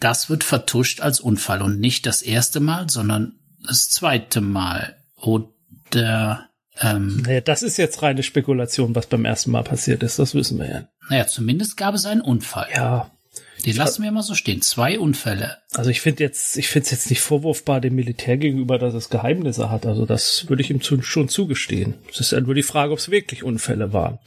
das 0.00 0.30
wird 0.30 0.44
vertuscht 0.44 1.00
als 1.00 1.20
Unfall 1.20 1.62
und 1.62 1.78
nicht 1.78 2.06
das 2.06 2.22
erste 2.22 2.60
Mal, 2.60 2.88
sondern 2.88 3.34
das 3.66 3.90
zweite 3.90 4.40
Mal. 4.40 4.96
Oder, 5.16 6.48
ähm, 6.80 7.22
Naja, 7.22 7.42
das 7.42 7.62
ist 7.62 7.76
jetzt 7.76 8.02
reine 8.02 8.22
Spekulation, 8.22 8.94
was 8.94 9.06
beim 9.06 9.24
ersten 9.24 9.50
Mal 9.50 9.62
passiert 9.62 10.02
ist. 10.02 10.18
Das 10.18 10.34
wissen 10.34 10.58
wir 10.58 10.68
ja. 10.68 10.88
naja, 11.10 11.26
zumindest 11.26 11.76
gab 11.76 11.94
es 11.94 12.06
einen 12.06 12.22
Unfall. 12.22 12.68
Ja. 12.74 13.10
Den 13.64 13.76
lassen 13.76 14.02
wir 14.02 14.10
mal 14.12 14.22
so 14.22 14.34
stehen. 14.34 14.62
Zwei 14.62 14.98
Unfälle. 14.98 15.58
Also 15.74 15.90
ich 15.90 16.00
finde 16.00 16.24
jetzt, 16.24 16.56
ich 16.56 16.68
finde 16.68 16.84
es 16.86 16.90
jetzt 16.90 17.10
nicht 17.10 17.20
vorwurfbar 17.20 17.80
dem 17.80 17.94
Militär 17.94 18.36
gegenüber, 18.36 18.78
dass 18.78 18.94
es 18.94 19.08
Geheimnisse 19.08 19.70
hat. 19.70 19.86
Also 19.86 20.06
das 20.06 20.48
würde 20.48 20.62
ich 20.62 20.70
ihm 20.70 20.80
zu, 20.80 21.00
schon 21.02 21.28
zugestehen. 21.28 21.94
Es 22.10 22.20
ist 22.20 22.32
ja 22.32 22.40
nur 22.40 22.54
die 22.54 22.62
Frage, 22.62 22.92
ob 22.92 22.98
es 22.98 23.10
wirklich 23.10 23.44
Unfälle 23.44 23.92
waren. 23.92 24.18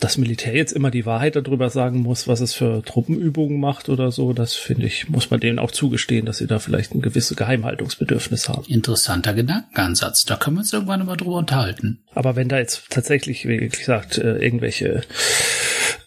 Das 0.00 0.16
Militär 0.16 0.54
jetzt 0.54 0.72
immer 0.72 0.92
die 0.92 1.06
Wahrheit 1.06 1.34
darüber 1.34 1.70
sagen 1.70 2.00
muss, 2.00 2.28
was 2.28 2.40
es 2.40 2.54
für 2.54 2.82
Truppenübungen 2.84 3.58
macht 3.58 3.88
oder 3.88 4.12
so, 4.12 4.32
das 4.32 4.54
finde 4.54 4.86
ich, 4.86 5.08
muss 5.08 5.30
man 5.30 5.40
denen 5.40 5.58
auch 5.58 5.72
zugestehen, 5.72 6.24
dass 6.24 6.38
sie 6.38 6.46
da 6.46 6.60
vielleicht 6.60 6.94
ein 6.94 7.00
gewisses 7.00 7.36
Geheimhaltungsbedürfnis 7.36 8.48
haben. 8.48 8.64
Interessanter 8.68 9.34
Gedankenansatz. 9.34 10.24
Da 10.24 10.36
können 10.36 10.56
wir 10.56 10.60
uns 10.60 10.72
irgendwann 10.72 11.04
mal 11.04 11.16
drüber 11.16 11.38
unterhalten. 11.38 12.00
Aber 12.14 12.36
wenn 12.36 12.48
da 12.48 12.58
jetzt 12.58 12.90
tatsächlich, 12.90 13.48
wie 13.48 13.68
gesagt, 13.68 14.18
äh, 14.18 14.38
irgendwelche 14.38 15.02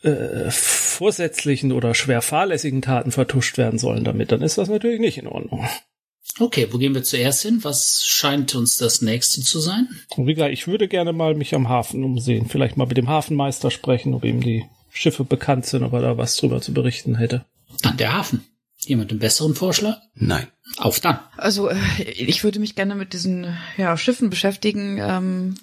äh, 0.04 0.50
vorsätzlichen 0.50 1.72
oder 1.72 1.94
schwer 1.94 2.22
fahrlässigen 2.22 2.82
Taten 2.82 3.12
vertuscht 3.12 3.58
werden 3.58 3.80
sollen 3.80 4.04
damit, 4.04 4.32
dann 4.32 4.42
ist 4.42 4.58
das 4.58 4.70
natürlich 4.70 5.00
nicht 5.00 5.18
in 5.18 5.28
Ordnung. 5.28 5.68
Okay, 6.40 6.68
wo 6.72 6.78
gehen 6.78 6.94
wir 6.94 7.04
zuerst 7.04 7.42
hin? 7.42 7.60
Was 7.64 8.06
scheint 8.06 8.56
uns 8.56 8.78
das 8.78 9.02
nächste 9.02 9.42
zu 9.42 9.60
sein? 9.60 9.90
Und 10.16 10.28
wie 10.28 10.34
gesagt, 10.34 10.54
ich 10.54 10.68
würde 10.68 10.88
gerne 10.88 11.14
mal 11.14 11.36
mich 11.36 11.54
am 11.56 11.68
Hafen 11.68 12.04
umsehen. 12.04 12.48
Vielleicht 12.48 12.78
mal 12.78 12.88
mit 12.88 12.98
dem 12.98 13.10
Hafenmeister 13.10 13.70
sprechen, 13.70 14.14
ob 14.14 14.24
ihm 14.24 14.42
die 14.42 14.66
Schiffe 14.92 15.24
bekannt 15.24 15.66
sind, 15.66 15.84
ob 15.84 15.94
er 15.94 16.02
da 16.02 16.18
was 16.18 16.36
drüber 16.38 16.62
zu 16.62 16.74
berichten 16.74 17.18
hätte. 17.18 17.46
Dann 17.82 17.98
der 17.98 18.14
Hafen. 18.14 18.46
Jemand 18.86 19.12
einen 19.12 19.20
besseren 19.20 19.56
Vorschlag? 19.56 19.98
Nein. 20.16 20.48
Auf 20.78 21.00
dann. 21.00 21.20
Also 21.38 21.70
äh, 21.70 21.78
ich 22.04 22.44
würde 22.44 22.60
mich 22.60 22.76
gerne 22.76 22.96
mit 22.96 23.14
diesen 23.14 23.58
ja, 23.78 23.96
Schiffen 23.98 24.30
beschäftigen, 24.30 24.98
ähm, 25.00 25.56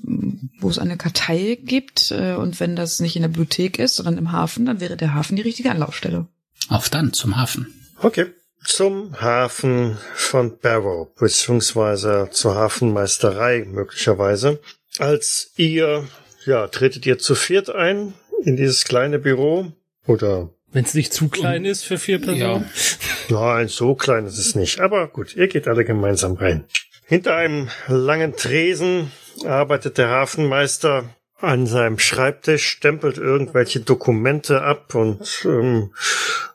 wo 0.60 0.68
es 0.68 0.78
eine 0.78 0.96
Kartei 0.96 1.58
gibt. 1.62 2.10
Äh, 2.10 2.34
und 2.34 2.60
wenn 2.60 2.76
das 2.76 3.00
nicht 3.00 3.16
in 3.16 3.22
der 3.22 3.28
Bibliothek 3.28 3.78
ist, 3.78 3.96
sondern 3.96 4.18
im 4.18 4.32
Hafen, 4.32 4.66
dann 4.66 4.80
wäre 4.80 4.96
der 4.96 5.14
Hafen 5.14 5.36
die 5.36 5.42
richtige 5.42 5.70
Anlaufstelle. 5.70 6.26
Auf 6.68 6.90
dann 6.90 7.12
zum 7.12 7.36
Hafen. 7.36 7.72
Okay. 8.00 8.26
Zum 8.64 9.18
Hafen 9.20 9.96
von 10.14 10.58
Barrow, 10.58 11.08
beziehungsweise 11.14 12.28
zur 12.32 12.54
Hafenmeisterei 12.54 13.64
möglicherweise. 13.66 14.60
Als 14.98 15.52
ihr, 15.56 16.06
ja, 16.44 16.66
tretet 16.66 17.06
ihr 17.06 17.18
zu 17.18 17.34
viert 17.34 17.70
ein 17.70 18.14
in 18.44 18.56
dieses 18.56 18.84
kleine 18.84 19.18
Büro? 19.18 19.72
Oder, 20.06 20.50
Wenn 20.72 20.84
es 20.84 20.94
nicht 20.94 21.12
zu 21.12 21.28
klein 21.28 21.64
ist 21.64 21.84
für 21.84 21.98
vier 21.98 22.20
Personen. 22.20 22.64
ja, 22.64 22.64
ein 23.36 23.68
so 23.68 23.94
klein 23.94 24.26
ist 24.26 24.38
es 24.38 24.54
nicht. 24.54 24.80
Aber 24.80 25.08
gut, 25.08 25.36
ihr 25.36 25.48
geht 25.48 25.68
alle 25.68 25.84
gemeinsam 25.84 26.34
rein. 26.34 26.64
Hinter 27.06 27.36
einem 27.36 27.68
langen 27.86 28.36
Tresen 28.36 29.12
arbeitet 29.44 29.98
der 29.98 30.08
Hafenmeister 30.08 31.14
an 31.40 31.66
seinem 31.66 31.98
Schreibtisch, 31.98 32.66
stempelt 32.68 33.16
irgendwelche 33.16 33.80
Dokumente 33.80 34.62
ab 34.62 34.94
und 34.94 35.44
ähm, 35.44 35.92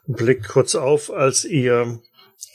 blickt 0.05 0.49
kurz 0.49 0.75
auf, 0.75 1.11
als 1.11 1.45
ihr 1.45 1.99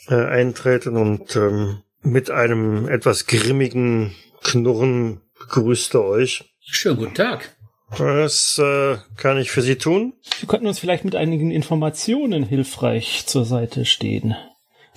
äh, 0.07 0.15
eintreten 0.15 0.95
und 0.95 1.35
ähm, 1.35 1.81
mit 2.01 2.29
einem 2.31 2.87
etwas 2.87 3.25
grimmigen 3.25 4.15
Knurren 4.43 5.21
begrüßt 5.39 5.95
er 5.95 6.03
euch. 6.03 6.53
Schönen 6.61 6.97
guten 6.97 7.15
Tag. 7.15 7.55
Was 7.97 8.57
äh, 8.59 8.97
kann 9.17 9.37
ich 9.37 9.51
für 9.51 9.61
Sie 9.61 9.75
tun? 9.75 10.13
Sie 10.39 10.45
könnten 10.45 10.67
uns 10.67 10.79
vielleicht 10.79 11.05
mit 11.05 11.15
einigen 11.15 11.51
Informationen 11.51 12.43
hilfreich 12.43 13.25
zur 13.25 13.45
Seite 13.45 13.85
stehen. 13.85 14.35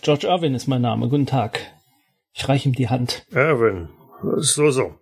George 0.02 0.26
Irwin 0.26 0.54
ist 0.54 0.66
mein 0.66 0.82
Name. 0.82 1.08
Guten 1.08 1.26
Tag. 1.26 1.60
Ich 2.34 2.48
reiche 2.48 2.68
ihm 2.68 2.74
die 2.74 2.88
Hand. 2.88 3.24
Erwin, 3.30 3.88
so, 4.36 4.70
so. 4.70 4.94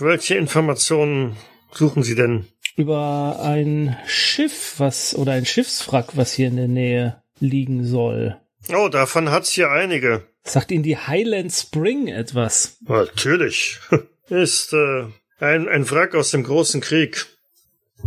Welche 0.00 0.34
Informationen 0.36 1.36
suchen 1.72 2.02
Sie 2.02 2.14
denn? 2.14 2.46
Über 2.76 3.40
ein 3.42 3.96
Schiff, 4.06 4.74
was, 4.78 5.14
oder 5.14 5.32
ein 5.32 5.46
Schiffswrack, 5.46 6.16
was 6.16 6.32
hier 6.32 6.48
in 6.48 6.56
der 6.56 6.68
Nähe 6.68 7.22
liegen 7.38 7.84
soll. 7.84 8.36
Oh, 8.74 8.88
davon 8.88 9.30
hat's 9.30 9.52
hier 9.52 9.70
einige. 9.70 10.26
Sagt 10.42 10.70
Ihnen 10.70 10.82
die 10.82 10.96
Highland 10.96 11.52
Spring 11.52 12.08
etwas? 12.08 12.78
Natürlich. 12.86 13.78
Ist 14.28 14.72
äh, 14.72 15.06
ein, 15.38 15.68
ein 15.68 15.90
Wrack 15.90 16.14
aus 16.14 16.30
dem 16.30 16.44
großen 16.44 16.80
Krieg. 16.80 17.26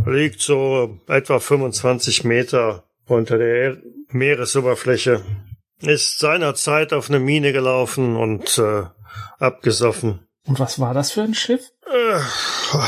Liegt 0.05 0.41
so 0.41 0.99
etwa 1.07 1.39
25 1.39 2.23
Meter 2.23 2.83
unter 3.07 3.37
der 3.37 3.77
Meeresoberfläche. 4.09 5.25
Ist 5.81 6.19
seinerzeit 6.19 6.93
auf 6.93 7.09
eine 7.09 7.19
Mine 7.19 7.53
gelaufen 7.53 8.15
und 8.15 8.57
äh, 8.57 8.83
abgesoffen. 9.39 10.27
Und 10.45 10.59
was 10.59 10.79
war 10.79 10.93
das 10.93 11.11
für 11.11 11.21
ein 11.21 11.33
Schiff? 11.33 11.61
Äh, 11.85 12.19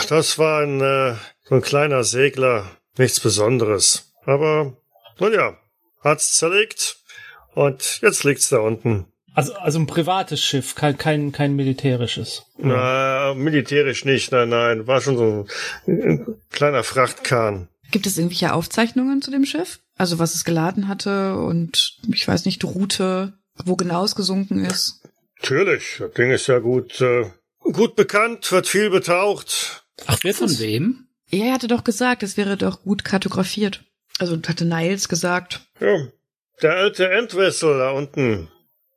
das 0.08 0.38
war 0.38 0.62
ein, 0.62 0.82
äh, 0.82 1.16
so 1.44 1.56
ein 1.56 1.62
kleiner 1.62 2.04
Segler. 2.04 2.66
Nichts 2.98 3.20
Besonderes. 3.20 4.14
Aber, 4.26 4.78
nun 5.20 5.34
ja, 5.34 5.58
hat's 6.04 6.36
zerlegt. 6.36 6.98
Und 7.54 8.00
jetzt 8.02 8.24
liegt's 8.24 8.50
da 8.50 8.60
unten. 8.60 9.09
Also, 9.34 9.54
also 9.54 9.80
ein 9.80 9.88
privates 9.88 10.42
Schiff, 10.42 10.76
kein, 10.76 10.98
kein, 10.98 11.32
kein 11.32 11.56
militärisches. 11.56 12.44
Na, 12.58 13.34
militärisch 13.36 14.06
nicht, 14.06 14.32
nein, 14.32 14.50
nein. 14.50 14.88
War 14.88 15.02
schon 15.02 15.18
so 15.18 15.46
ein, 15.88 16.02
ein 16.02 16.36
kleiner 16.50 16.84
Frachtkahn. 16.84 17.68
Gibt 17.92 18.06
es 18.06 18.18
irgendwelche 18.18 18.54
Aufzeichnungen 18.54 19.22
zu 19.22 19.32
dem 19.32 19.46
Schiff? 19.46 19.80
Also 19.98 20.20
was 20.20 20.36
es 20.36 20.46
geladen 20.46 20.88
hatte 20.88 21.36
und 21.36 21.98
ich 22.14 22.28
weiß 22.28 22.46
nicht, 22.46 22.64
Route, 22.64 23.34
wo 23.66 23.76
genau 23.76 24.04
es 24.06 24.16
gesunken 24.16 24.64
ist? 24.64 25.02
Natürlich, 25.42 25.98
das 26.00 26.14
Ding 26.14 26.32
ist 26.32 26.48
ja 26.48 26.60
gut, 26.60 27.02
äh, 27.02 27.30
gut 27.60 27.96
bekannt, 27.96 28.52
wird 28.52 28.68
viel 28.68 28.90
betaucht. 28.90 29.86
Ach, 30.06 30.24
wird 30.24 30.36
Von 30.36 30.60
wem? 30.60 31.08
Ja, 31.30 31.46
er 31.46 31.54
hatte 31.54 31.68
doch 31.68 31.84
gesagt, 31.84 32.24
es 32.24 32.38
wäre 32.38 32.58
doch 32.58 32.82
gut 32.84 33.04
kartografiert. 33.04 33.84
Also 34.20 34.38
hatte 34.48 34.66
Niles 34.66 35.10
gesagt. 35.10 35.62
Ja, 35.80 36.08
der 36.62 36.74
alte 36.74 37.10
Entwessel 37.10 37.78
da 37.78 37.92
unten. 37.92 38.50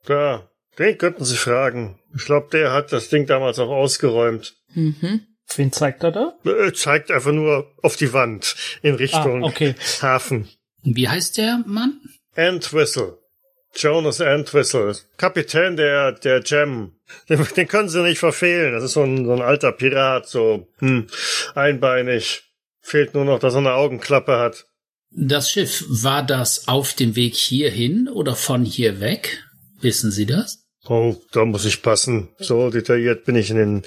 Da, 0.05 0.49
den 0.77 0.97
könnten 0.97 1.25
Sie 1.25 1.37
fragen. 1.37 1.99
Ich 2.15 2.25
glaube, 2.25 2.47
der 2.51 2.71
hat 2.73 2.91
das 2.91 3.09
Ding 3.09 3.25
damals 3.25 3.59
auch 3.59 3.69
ausgeräumt. 3.69 4.55
Mhm. 4.73 5.21
Wen 5.55 5.71
zeigt 5.71 6.03
er 6.03 6.11
da? 6.11 6.33
Er 6.45 6.73
zeigt 6.73 7.11
einfach 7.11 7.31
nur 7.31 7.71
auf 7.81 7.95
die 7.95 8.13
Wand 8.13 8.55
in 8.81 8.95
Richtung 8.95 9.43
Ah, 9.43 9.47
okay. 9.47 9.75
Hafen. 10.01 10.49
Wie 10.83 11.07
heißt 11.07 11.37
der 11.37 11.63
Mann? 11.65 12.01
Entwistle. 12.35 13.19
Jonas 13.75 14.19
Entwistle. 14.19 14.95
Kapitän 15.17 15.75
der, 15.75 16.11
der 16.13 16.41
Gem. 16.41 16.93
Den, 17.29 17.45
den 17.55 17.67
können 17.67 17.89
sie 17.89 18.01
nicht 18.03 18.19
verfehlen. 18.19 18.73
Das 18.73 18.83
ist 18.83 18.93
so 18.93 19.03
ein, 19.03 19.25
so 19.25 19.33
ein 19.33 19.41
alter 19.41 19.71
Pirat, 19.71 20.27
so, 20.27 20.67
hm, 20.79 21.07
einbeinig. 21.55 22.43
Fehlt 22.81 23.13
nur 23.13 23.25
noch, 23.25 23.39
dass 23.39 23.53
er 23.53 23.59
eine 23.59 23.73
Augenklappe 23.73 24.37
hat. 24.37 24.65
Das 25.11 25.49
Schiff, 25.51 25.85
war 25.87 26.23
das 26.23 26.67
auf 26.67 26.93
dem 26.93 27.15
Weg 27.15 27.35
hierhin 27.35 28.09
oder 28.09 28.35
von 28.35 28.65
hier 28.65 28.99
weg? 28.99 29.43
Wissen 29.83 30.11
Sie 30.11 30.25
das? 30.25 30.63
Oh, 30.85 31.15
da 31.31 31.45
muss 31.45 31.65
ich 31.65 31.81
passen. 31.81 32.29
So 32.39 32.69
detailliert 32.69 33.25
bin 33.25 33.35
ich 33.35 33.49
in 33.49 33.57
den, 33.57 33.83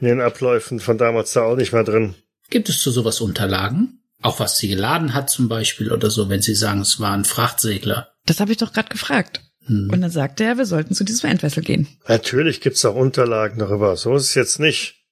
in 0.00 0.06
den 0.06 0.20
Abläufen 0.20 0.78
von 0.78 0.98
damals 0.98 1.32
da 1.32 1.42
auch 1.42 1.56
nicht 1.56 1.72
mehr 1.72 1.84
drin. 1.84 2.14
Gibt 2.50 2.68
es 2.68 2.80
zu 2.80 2.90
sowas 2.90 3.20
Unterlagen? 3.20 4.00
Auch 4.22 4.40
was 4.40 4.58
sie 4.58 4.68
geladen 4.68 5.14
hat 5.14 5.28
zum 5.28 5.48
Beispiel 5.48 5.92
oder 5.92 6.10
so, 6.10 6.28
wenn 6.28 6.42
Sie 6.42 6.54
sagen, 6.54 6.80
es 6.80 7.00
war 7.00 7.12
ein 7.12 7.24
Frachtsegler. 7.24 8.12
Das 8.24 8.40
habe 8.40 8.52
ich 8.52 8.58
doch 8.58 8.72
gerade 8.72 8.88
gefragt. 8.88 9.40
Hm. 9.66 9.90
Und 9.92 10.00
dann 10.00 10.10
sagte 10.10 10.44
er, 10.44 10.56
wir 10.56 10.66
sollten 10.66 10.94
zu 10.94 11.04
diesem 11.04 11.30
Endwessel 11.30 11.62
gehen. 11.62 11.88
Natürlich 12.08 12.60
gibt's 12.60 12.84
auch 12.84 12.94
Unterlagen 12.94 13.58
darüber. 13.58 13.96
So 13.96 14.14
ist 14.16 14.24
es 14.24 14.34
jetzt 14.34 14.60
nicht. 14.60 15.04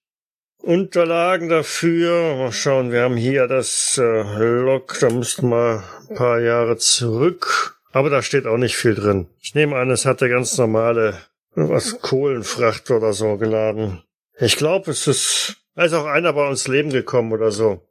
Unterlagen 0.62 1.48
dafür. 1.48 2.36
Mal 2.36 2.52
schauen, 2.52 2.90
wir 2.90 3.02
haben 3.02 3.16
hier 3.16 3.46
das 3.46 3.98
äh, 3.98 4.62
Log, 4.62 4.96
da 5.00 5.10
müssten 5.10 5.48
wir 5.50 5.84
ein 6.08 6.16
paar 6.16 6.40
Jahre 6.40 6.78
zurück. 6.78 7.73
Aber 7.94 8.10
da 8.10 8.22
steht 8.22 8.46
auch 8.46 8.56
nicht 8.56 8.76
viel 8.76 8.96
drin. 8.96 9.28
Ich 9.40 9.54
nehme 9.54 9.76
an, 9.76 9.88
es 9.88 10.04
hat 10.04 10.20
der 10.20 10.28
ganz 10.28 10.58
normale 10.58 11.16
was 11.54 12.00
Kohlenfracht 12.00 12.90
oder 12.90 13.12
so 13.12 13.36
geladen. 13.36 14.02
Ich 14.40 14.56
glaube, 14.56 14.90
es 14.90 15.06
ist, 15.06 15.58
da 15.76 15.84
ist 15.84 15.92
auch 15.92 16.06
einer 16.06 16.32
bei 16.32 16.48
uns 16.48 16.66
Leben 16.66 16.90
gekommen 16.90 17.32
oder 17.32 17.52
so. 17.52 17.86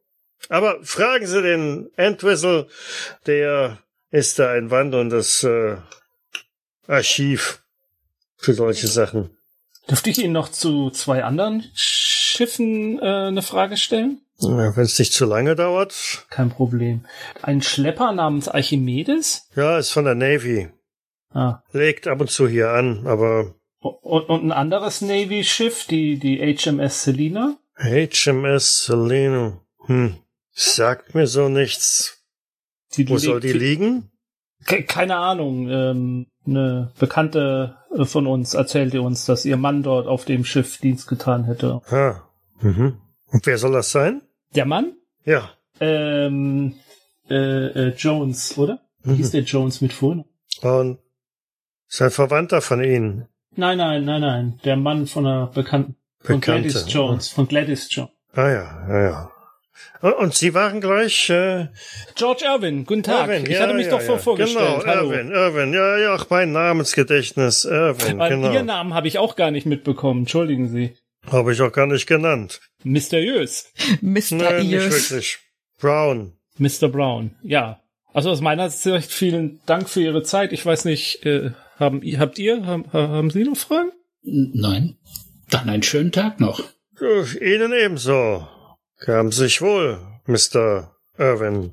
Aber 0.49 0.78
fragen 0.84 1.26
Sie 1.26 1.41
den 1.41 1.89
Entwistle, 1.95 2.68
der 3.28 3.78
ist 4.12 4.39
da 4.39 4.51
ein 4.51 4.72
wandelndes 4.72 5.45
äh, 5.45 5.78
Archiv 6.86 7.64
für 8.36 8.54
solche 8.54 8.88
Sachen. 8.88 9.30
Dürfte 9.89 10.10
ich 10.10 10.22
Ihnen 10.22 10.34
noch 10.34 10.49
zu 10.49 10.89
zwei 10.89 11.24
anderen 11.24 11.64
Schiffen 11.76 12.99
äh, 12.99 13.28
eine 13.28 13.41
Frage 13.41 13.78
stellen? 13.78 14.20
Ja, 14.50 14.76
Wenn 14.76 14.84
es 14.84 14.98
nicht 15.00 15.14
zu 15.14 15.26
lange 15.26 15.56
dauert. 15.56 16.26
Kein 16.30 16.50
Problem. 16.50 17.06
Ein 17.41 17.62
Schlepper 17.62 18.12
namens 18.12 18.48
Archimedes? 18.48 19.48
Ja, 19.56 19.78
ist 19.78 19.91
von 19.91 20.06
der 20.06 20.16
Navy. 20.16 20.70
Ah. 21.32 21.64
Legt 21.72 22.08
ab 22.08 22.22
und 22.22 22.30
zu 22.30 22.48
hier 22.48 22.70
an, 22.72 23.08
aber 23.08 23.56
Und, 23.80 24.30
und 24.30 24.44
ein 24.46 24.52
anderes 24.52 25.02
Navy-Schiff, 25.02 25.86
die, 25.88 26.18
die 26.20 26.38
HMS 26.56 27.04
Selina? 27.04 27.58
HMS 27.78 28.86
Selene. 28.86 29.60
Hm. 29.86 30.18
Sagt 30.52 31.16
mir 31.16 31.28
so 31.28 31.50
nichts. 31.50 32.24
Die 32.96 33.10
Wo 33.10 33.18
soll 33.18 33.39
die 33.39 33.48
liegt- 33.54 33.60
liegen? 33.60 34.12
Ke- 34.66 34.84
Keine 34.84 35.18
Ahnung. 35.18 35.68
Ähm, 35.70 36.28
eine 36.46 36.91
Bekannte 37.00 37.78
äh, 37.98 38.06
von 38.06 38.28
uns 38.28 38.54
erzählte 38.54 39.02
uns, 39.02 39.26
dass 39.26 39.44
ihr 39.46 39.58
Mann 39.58 39.82
dort 39.84 40.08
auf 40.08 40.26
dem 40.26 40.46
Schiff 40.46 40.78
Dienst 40.78 41.08
getan 41.08 41.46
hätte. 41.46 41.82
Ah. 41.89 42.22
Mhm. 42.62 42.98
Und 43.28 43.46
wer 43.48 43.58
soll 43.58 43.72
das 43.74 43.91
sein? 43.91 44.22
Der 44.56 44.66
Mann? 44.66 44.93
Ja. 45.26 45.51
Ähm, 45.80 46.76
äh, 47.30 47.36
äh, 47.36 47.93
Jones, 47.95 48.58
oder? 48.58 48.82
Mhm. 49.04 49.16
Hieß 49.16 49.32
der 49.32 49.41
Jones 49.41 49.82
mit 49.82 49.93
vorne? 49.93 50.26
Und 50.62 50.99
ist 51.89 52.01
ein 52.01 52.12
Verwandter 52.12 52.62
von 52.62 52.84
Ihnen. 52.84 53.28
Nein, 53.56 53.78
nein, 53.78 54.06
nein, 54.06 54.22
nein. 54.22 54.60
Der 54.64 54.76
Mann 54.78 55.08
von 55.08 55.26
einer 55.28 55.47
Bekannten. 55.47 55.95
Von 56.22 56.39
Bekannte. 56.39 56.70
Gladys 56.70 56.93
Jones. 56.93 57.28
Von 57.30 57.47
Gladys 57.47 57.88
Jones. 57.91 58.12
Ah 58.34 58.49
ja, 58.49 58.88
ja, 58.89 59.04
ja. 59.04 59.32
Und- 60.18 60.34
Sie 60.34 60.54
waren 60.54 60.82
gleich 60.82 61.30
äh, 61.30 61.68
George 62.16 62.45
Irwin, 62.45 62.86
guten 62.86 63.04
Tag. 63.04 63.28
Irwin, 63.28 63.45
ich 63.45 63.51
ja, 63.58 63.62
hatte 63.62 63.74
mich 63.74 63.86
ja, 63.86 63.91
doch 63.91 63.99
ja. 63.99 64.06
vor 64.06 64.20
vorgestellt. 64.20 64.82
Genau, 64.82 64.86
Hallo. 64.86 65.12
Irwin, 65.12 65.32
Irwin. 65.32 65.74
Ja, 65.74 65.97
ja, 65.97 66.16
auch 66.16 66.30
mein 66.30 66.51
Namensgedächtnis. 66.51 67.66
Irwin, 67.66 68.18
Weil 68.20 68.30
genau. 68.30 68.51
Ihren 68.51 68.66
Namen 68.66 68.93
habe 68.93 69.08
ich 69.08 69.18
auch 69.20 69.36
gar 69.36 69.51
nicht 69.51 69.66
mitbekommen. 69.66 70.22
Entschuldigen 70.22 70.70
Sie. 70.70 70.95
Habe 71.32 71.53
ich 71.53 71.61
auch 71.61 71.71
gar 71.71 71.88
nicht 71.88 72.07
genannt. 72.07 72.61
Mysteriös. 72.84 73.71
Mr. 74.01 74.36
Nein, 74.36 74.67
nicht 74.67 74.71
wirklich. 74.71 75.39
Brown. 75.80 76.34
Mr. 76.57 76.89
Brown. 76.89 77.36
Ja. 77.41 77.80
Also 78.13 78.30
aus 78.30 78.41
meiner 78.41 78.69
Sicht 78.69 79.11
vielen 79.11 79.59
Dank 79.65 79.89
für 79.89 80.01
Ihre 80.01 80.24
Zeit. 80.24 80.53
Ich 80.53 80.65
weiß 80.65 80.86
nicht, 80.86 81.26
äh, 81.26 81.51
haben, 81.80 82.01
habt 82.19 82.38
ihr, 82.38 82.65
haben, 82.65 82.91
haben 82.93 83.32
Sie 83.32 83.43
noch 83.43 83.57
Fragen? 83.57 83.91
Nein. 84.21 84.97
Dann 85.49 85.69
einen 85.69 85.84
schönen 85.84 86.11
Tag 86.11 86.39
noch. 86.39 86.61
Äh, 87.01 87.55
Ihnen 87.55 87.74
ebenso. 87.74 88.47
Gaben 88.99 89.32
Sie 89.32 89.43
sich 89.43 89.61
wohl, 89.61 89.99
Mr. 90.28 90.95
Irwin. 91.17 91.71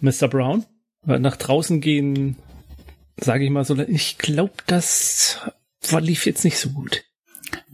Mr. 0.00 0.28
Brown? 0.28 0.64
Weil 1.02 1.20
Nach 1.20 1.36
draußen 1.36 1.80
gehen, 1.80 2.36
sage 3.16 3.44
ich 3.44 3.50
mal 3.50 3.64
so, 3.64 3.76
ich 3.76 4.18
glaube, 4.18 4.52
das 4.66 5.40
war, 5.90 6.00
lief 6.00 6.26
jetzt 6.26 6.44
nicht 6.44 6.58
so 6.58 6.70
gut. 6.70 7.04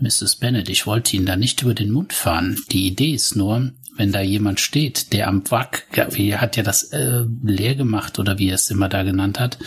Mrs. 0.01 0.37
Bennet, 0.37 0.69
ich 0.69 0.87
wollte 0.87 1.17
Ihnen 1.17 1.27
da 1.27 1.37
nicht 1.37 1.63
über 1.63 1.75
den 1.75 1.91
Mund 1.91 2.13
fahren. 2.13 2.61
Die 2.71 2.87
Idee 2.87 3.15
ist 3.15 3.37
nur, 3.37 3.73
wenn 3.97 4.13
da 4.13 4.21
jemand 4.21 4.59
steht, 4.61 5.13
der 5.13 5.29
am 5.29 5.49
Wrack, 5.51 5.87
ja, 5.95 6.13
wie 6.15 6.37
hat 6.37 6.57
ja 6.57 6.63
das 6.63 6.85
äh, 6.85 7.25
leer 7.45 7.77
gemacht 7.77 8.19
oder 8.19 8.39
wie 8.39 8.49
er 8.49 8.57
es 8.57 8.71
immer 8.71 8.89
da 8.89 9.05
genannt 9.05 9.39
hat, 9.39 9.59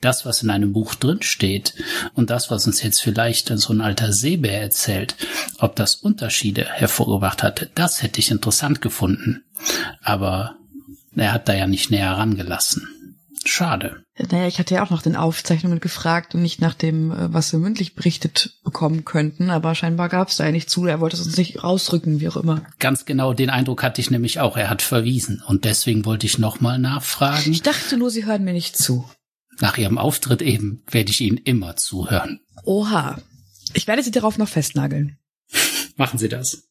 das, 0.00 0.26
was 0.26 0.42
in 0.42 0.50
einem 0.50 0.72
Buch 0.72 0.94
drin 0.94 1.22
steht 1.22 1.74
und 2.14 2.30
das, 2.30 2.50
was 2.50 2.66
uns 2.66 2.82
jetzt 2.82 3.00
vielleicht 3.00 3.48
so 3.48 3.72
ein 3.72 3.80
alter 3.80 4.12
Seebär 4.12 4.60
erzählt, 4.60 5.14
ob 5.58 5.76
das 5.76 5.94
Unterschiede 5.94 6.66
hervorgebracht 6.66 7.42
hat, 7.42 7.70
das 7.76 8.02
hätte 8.02 8.18
ich 8.18 8.30
interessant 8.30 8.80
gefunden. 8.80 9.44
Aber 10.02 10.56
er 11.14 11.32
hat 11.32 11.48
da 11.48 11.54
ja 11.54 11.66
nicht 11.66 11.90
näher 11.90 12.12
rangelassen. 12.12 12.88
Schade. 13.44 14.04
Naja, 14.18 14.46
ich 14.46 14.58
hatte 14.58 14.74
ja 14.74 14.84
auch 14.84 14.90
nach 14.90 15.00
den 15.00 15.16
Aufzeichnungen 15.16 15.80
gefragt 15.80 16.34
und 16.34 16.42
nicht 16.42 16.60
nach 16.60 16.74
dem, 16.74 17.10
äh, 17.10 17.32
was 17.32 17.52
wir 17.52 17.58
mündlich 17.58 17.94
berichtet 17.94 18.58
bekommen 18.64 19.06
könnten, 19.06 19.48
aber 19.48 19.74
scheinbar 19.74 20.10
gab 20.10 20.28
es 20.28 20.36
da 20.36 20.44
ja 20.44 20.52
nicht 20.52 20.68
zu. 20.68 20.84
Er 20.84 21.00
wollte 21.00 21.16
es 21.16 21.24
uns 21.24 21.38
nicht 21.38 21.64
rausrücken, 21.64 22.20
wie 22.20 22.28
auch 22.28 22.36
immer. 22.36 22.66
Ganz 22.78 23.06
genau 23.06 23.32
den 23.32 23.48
Eindruck 23.48 23.82
hatte 23.82 24.00
ich 24.00 24.10
nämlich 24.10 24.40
auch. 24.40 24.58
Er 24.58 24.68
hat 24.68 24.82
verwiesen. 24.82 25.42
Und 25.46 25.64
deswegen 25.64 26.04
wollte 26.04 26.26
ich 26.26 26.38
nochmal 26.38 26.78
nachfragen. 26.78 27.50
Ich 27.50 27.62
dachte 27.62 27.96
nur, 27.96 28.10
sie 28.10 28.26
hören 28.26 28.44
mir 28.44 28.52
nicht 28.52 28.76
zu. 28.76 29.08
Nach 29.58 29.76
Ihrem 29.78 29.98
Auftritt 29.98 30.42
eben 30.42 30.82
werde 30.90 31.10
ich 31.10 31.20
Ihnen 31.20 31.38
immer 31.38 31.76
zuhören. 31.76 32.40
Oha. 32.64 33.20
Ich 33.72 33.86
werde 33.86 34.02
sie 34.02 34.10
darauf 34.10 34.36
noch 34.36 34.48
festnageln. 34.48 35.18
Machen 35.96 36.18
Sie 36.18 36.28
das. 36.28 36.64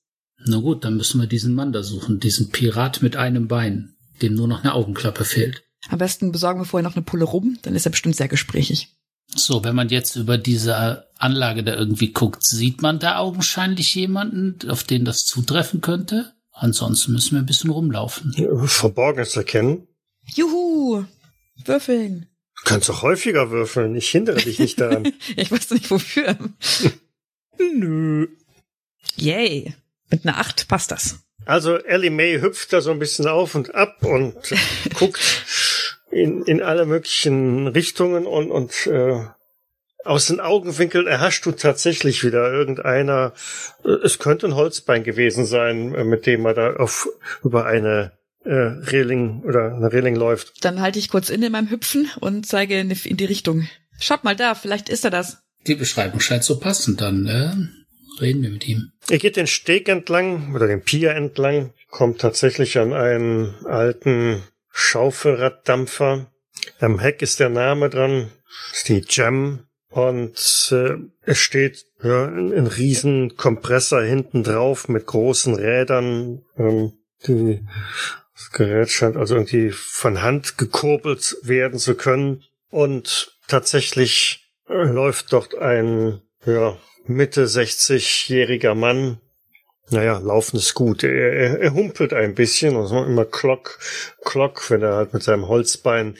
Na 0.46 0.58
gut, 0.58 0.86
dann 0.86 0.98
müssen 0.98 1.20
wir 1.20 1.28
diesen 1.28 1.56
Mann 1.56 1.72
da 1.72 1.84
suchen. 1.84 2.20
Diesen 2.20 2.50
Pirat 2.50 3.02
mit 3.02 3.16
einem 3.16 3.48
Bein, 3.48 3.96
dem 4.22 4.36
nur 4.36 4.48
noch 4.48 4.64
eine 4.64 4.74
Augenklappe 4.74 5.26
fehlt. 5.26 5.64
Am 5.88 5.98
besten 5.98 6.32
besorgen 6.32 6.60
wir 6.60 6.66
vorher 6.66 6.88
noch 6.88 6.96
eine 6.96 7.06
Pulle 7.06 7.26
rum, 7.26 7.58
dann 7.62 7.76
ist 7.76 7.86
er 7.86 7.92
bestimmt 7.92 8.16
sehr 8.16 8.28
gesprächig. 8.28 8.90
So, 9.36 9.64
wenn 9.64 9.76
man 9.76 9.90
jetzt 9.90 10.16
über 10.16 10.38
diese 10.38 11.08
Anlage 11.18 11.64
da 11.64 11.76
irgendwie 11.76 12.12
guckt, 12.12 12.44
sieht 12.44 12.82
man 12.82 13.00
da 13.00 13.18
augenscheinlich 13.18 13.94
jemanden, 13.96 14.70
auf 14.70 14.84
den 14.84 15.06
das 15.06 15.26
zutreffen 15.26 15.82
könnte? 15.82 16.34
Ansonsten 16.52 17.14
müssen 17.14 17.36
wir 17.36 17.40
ein 17.40 17.46
bisschen 17.46 17.70
rumlaufen. 17.70 18.34
Verborgenes 18.66 19.36
erkennen. 19.36 19.88
Juhu! 20.26 21.06
Würfeln! 21.64 22.28
Du 22.58 22.64
kannst 22.66 22.90
auch 22.90 23.04
häufiger 23.04 23.52
würfeln. 23.52 23.96
Ich 23.96 24.10
hindere 24.10 24.38
dich 24.42 24.60
nicht 24.60 24.82
daran. 24.82 25.14
Ich 25.38 25.52
weiß 25.52 25.72
nicht 25.72 25.90
wofür. 25.90 26.38
Nö. 27.58 28.28
Yay! 29.16 29.74
Mit 30.10 30.26
einer 30.26 30.38
Acht 30.38 30.68
passt 30.68 30.92
das. 30.92 31.20
Also 31.46 31.78
Ellie 31.78 32.12
May 32.12 32.40
hüpft 32.42 32.74
da 32.74 32.82
so 32.82 32.92
ein 32.92 33.00
bisschen 33.00 33.28
auf 33.28 33.56
und 33.56 33.74
ab 33.74 34.04
und 34.04 34.36
guckt 34.96 35.20
in, 36.12 36.44
in 36.44 36.62
alle 36.62 36.86
möglichen 36.86 37.68
Richtungen 37.68 38.26
und, 38.26 38.52
und 38.52 38.88
äh, 38.88 39.26
aus 40.06 40.28
den 40.28 40.40
Augenwinkeln 40.40 41.08
erhascht 41.08 41.46
du 41.46 41.52
tatsächlich 41.52 42.24
wieder 42.24 42.52
irgendeiner. 42.52 43.34
äh, 43.84 43.90
Es 44.04 44.20
könnte 44.20 44.48
ein 44.48 44.56
Holzbein 44.56 45.04
gewesen 45.04 45.46
sein, 45.46 45.94
äh, 45.94 46.04
mit 46.04 46.26
dem 46.26 46.46
er 46.46 46.54
da 46.54 46.74
auf 46.76 47.08
über 47.44 47.66
eine 47.66 48.14
äh, 48.46 48.52
Reling 48.52 49.44
oder 49.44 49.76
eine 49.76 49.92
Reling 49.92 50.16
läuft. 50.16 50.64
Dann 50.64 50.82
halte 50.82 51.00
ich 51.00 51.10
kurz 51.10 51.30
inne 51.30 51.48
in 51.48 51.52
meinem 51.52 51.70
Hüpfen 51.70 52.10
und 52.20 52.46
zeige 52.46 52.80
in 52.80 52.90
die, 52.90 53.10
in 53.10 53.18
die 53.18 53.26
Richtung. 53.26 53.68
Schaut 54.00 54.24
mal 54.24 54.36
da, 54.36 54.56
vielleicht 54.56 54.90
ist 54.90 55.04
er 55.04 55.12
das. 55.12 55.40
Die 55.68 55.76
Beschreibung 55.76 56.22
scheint 56.22 56.46
so 56.46 56.58
passend, 56.58 57.02
dann 57.02 57.28
äh, 57.28 58.22
reden 58.22 58.42
wir 58.42 58.50
mit 58.50 58.68
ihm. 58.68 58.94
Er 59.10 59.18
geht 59.18 59.36
den 59.36 59.48
Steg 59.48 59.90
entlang 59.90 60.56
oder 60.56 60.68
den 60.68 60.82
Pier 60.82 61.12
entlang, 61.12 61.74
kommt 61.90 62.22
tatsächlich 62.22 62.78
an 62.78 62.94
einen 62.94 63.54
alten 63.66 64.42
Schaufelraddampfer. 64.72 66.32
Am 66.80 67.00
Heck 67.00 67.22
ist 67.22 67.40
der 67.40 67.50
Name 67.50 67.90
dran, 67.90 68.32
ist 68.74 68.90
die 68.90 69.04
Jam. 69.08 69.66
Und 69.90 70.70
äh, 70.72 70.98
es 71.24 71.40
steht 71.40 71.86
ja, 72.04 72.26
ein, 72.26 72.54
ein 72.54 72.68
riesen 72.68 73.36
Kompressor 73.38 74.02
hinten 74.04 74.44
drauf 74.44 74.88
mit 74.88 75.08
großen 75.08 75.56
Rädern. 75.56 76.44
Ähm, 76.58 76.94
die, 77.28 77.66
das 78.36 78.52
Gerät 78.52 78.90
scheint 78.90 79.18
also 79.18 79.36
irgendwie 79.36 79.72
von 79.72 80.22
Hand 80.22 80.58
gekurbelt 80.58 81.38
werden 81.42 81.80
zu 81.80 81.96
können. 81.96 82.44
Und 82.70 83.36
tatsächlich 83.48 84.48
äh, 84.68 84.84
läuft 84.84 85.34
dort 85.34 85.58
ein 85.58 86.22
ja, 86.46 86.78
Mitte 87.06 87.46
60-jähriger 87.46 88.76
Mann 88.76 89.20
naja, 89.92 90.18
laufen 90.20 90.58
ist 90.58 90.74
gut. 90.74 91.04
Er, 91.04 91.12
er, 91.12 91.60
er 91.60 91.74
humpelt 91.74 92.14
ein 92.14 92.36
bisschen 92.36 92.76
und 92.76 92.92
macht 92.92 93.08
immer 93.08 93.26
Klock, 93.26 93.80
Klock, 94.24 94.70
wenn 94.70 94.82
er 94.82 94.96
halt 94.96 95.14
mit 95.14 95.24
seinem 95.24 95.48
Holzbein 95.48 96.16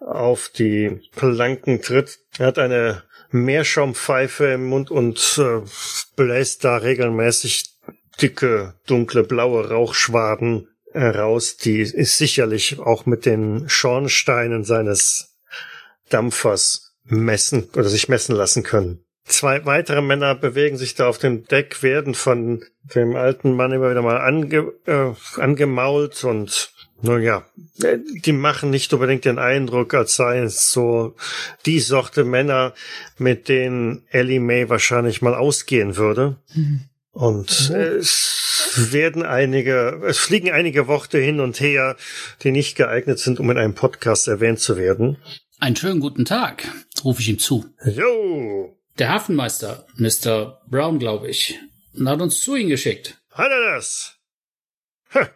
auf 0.00 0.48
die 0.48 1.00
Planken 1.14 1.82
tritt. 1.82 2.18
Er 2.38 2.46
hat 2.46 2.58
eine 2.58 3.02
Meerschaumpfeife 3.30 4.46
im 4.46 4.66
Mund 4.66 4.90
und 4.90 5.38
äh, 5.38 5.60
bläst 6.16 6.64
da 6.64 6.76
regelmäßig 6.76 7.64
dicke, 8.20 8.74
dunkle, 8.86 9.24
blaue 9.24 9.68
Rauchschwaden 9.68 10.68
heraus, 10.92 11.56
die 11.56 11.80
ist 11.80 12.18
sicherlich 12.18 12.78
auch 12.78 13.04
mit 13.04 13.26
den 13.26 13.68
Schornsteinen 13.68 14.64
seines 14.64 15.36
Dampfers 16.08 16.94
messen 17.04 17.68
oder 17.74 17.88
sich 17.88 18.08
messen 18.08 18.36
lassen 18.36 18.62
können. 18.62 19.04
Zwei 19.26 19.64
weitere 19.64 20.02
Männer 20.02 20.34
bewegen 20.34 20.76
sich 20.76 20.94
da 20.94 21.08
auf 21.08 21.18
dem 21.18 21.46
Deck, 21.46 21.82
werden 21.82 22.14
von 22.14 22.62
dem 22.94 23.16
alten 23.16 23.54
Mann 23.54 23.72
immer 23.72 23.90
wieder 23.90 24.02
mal 24.02 24.18
ange, 24.18 24.72
äh, 24.86 25.12
angemault 25.40 26.24
und 26.24 26.72
nun 27.00 27.22
ja, 27.22 27.44
äh, 27.82 27.98
die 27.98 28.32
machen 28.32 28.70
nicht 28.70 28.92
unbedingt 28.92 29.24
den 29.24 29.38
Eindruck, 29.38 29.94
als 29.94 30.16
seien 30.16 30.44
es 30.44 30.72
so 30.72 31.16
die 31.66 31.80
Sorte 31.80 32.24
Männer, 32.24 32.74
mit 33.18 33.48
denen 33.48 34.02
Ellie 34.10 34.40
May 34.40 34.68
wahrscheinlich 34.68 35.20
mal 35.20 35.34
ausgehen 35.34 35.96
würde. 35.96 36.36
Und 37.12 37.70
es 37.70 38.90
werden 38.90 39.22
einige, 39.22 40.02
es 40.06 40.18
fliegen 40.18 40.50
einige 40.50 40.88
Worte 40.88 41.18
hin 41.18 41.40
und 41.40 41.60
her, 41.60 41.96
die 42.42 42.50
nicht 42.50 42.76
geeignet 42.76 43.18
sind, 43.18 43.38
um 43.38 43.50
in 43.50 43.58
einem 43.58 43.74
Podcast 43.74 44.26
erwähnt 44.26 44.60
zu 44.60 44.76
werden. 44.76 45.16
Einen 45.60 45.76
schönen 45.76 46.00
guten 46.00 46.24
Tag, 46.24 46.68
rufe 47.04 47.20
ich 47.20 47.28
ihm 47.28 47.38
zu. 47.38 47.66
Jo, 47.84 48.73
Der 48.98 49.08
Hafenmeister, 49.10 49.86
Mr. 49.96 50.60
Brown, 50.68 50.98
glaube 50.98 51.28
ich, 51.28 51.58
hat 52.04 52.20
uns 52.20 52.40
zu 52.40 52.54
Ihnen 52.54 52.68
geschickt. 52.68 53.18
hat 53.30 53.50
er 53.50 53.74
das? 53.74 54.16
Ha, 55.14 55.28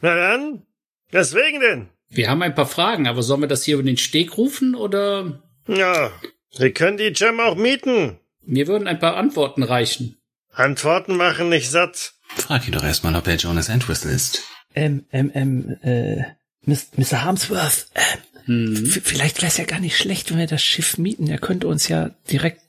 na 0.00 0.14
dann, 0.16 0.66
weswegen 1.10 1.60
denn? 1.60 1.88
Wir 2.08 2.28
haben 2.30 2.42
ein 2.42 2.54
paar 2.54 2.66
Fragen, 2.66 3.06
aber 3.08 3.22
sollen 3.22 3.40
wir 3.42 3.48
das 3.48 3.64
hier 3.64 3.74
über 3.74 3.82
den 3.84 3.96
Steg 3.96 4.36
rufen 4.36 4.74
oder 4.74 5.42
Ja, 5.66 6.10
Sie 6.50 6.70
können 6.72 6.96
die 6.96 7.12
Gem 7.12 7.40
auch 7.40 7.56
mieten. 7.56 8.18
mir 8.42 8.66
würden 8.66 8.86
ein 8.88 8.98
paar 8.98 9.16
Antworten 9.16 9.62
reichen? 9.62 10.18
Antworten 10.52 11.16
machen 11.16 11.48
nicht 11.48 11.70
satt. 11.70 12.14
Frag 12.36 12.66
ihn 12.66 12.72
doch 12.72 12.84
erstmal, 12.84 13.14
ob 13.16 13.26
er 13.26 13.36
Jonas 13.36 13.68
Entwistle 13.68 14.12
ist. 14.12 14.42
Ähm, 14.74 15.04
ähm, 15.12 15.30
ähm, 15.34 15.76
äh, 15.82 16.24
Mr. 16.66 17.22
Harmsworth, 17.22 17.86
ähm, 18.46 18.76
Hm. 18.76 18.86
vielleicht 18.86 19.38
wäre 19.38 19.46
es 19.48 19.56
ja 19.56 19.64
gar 19.64 19.80
nicht 19.80 19.96
schlecht, 19.96 20.30
wenn 20.30 20.38
wir 20.38 20.46
das 20.46 20.62
Schiff 20.62 20.98
mieten. 20.98 21.28
Er 21.28 21.38
könnte 21.38 21.66
uns 21.66 21.88
ja 21.88 22.10
direkt 22.30 22.60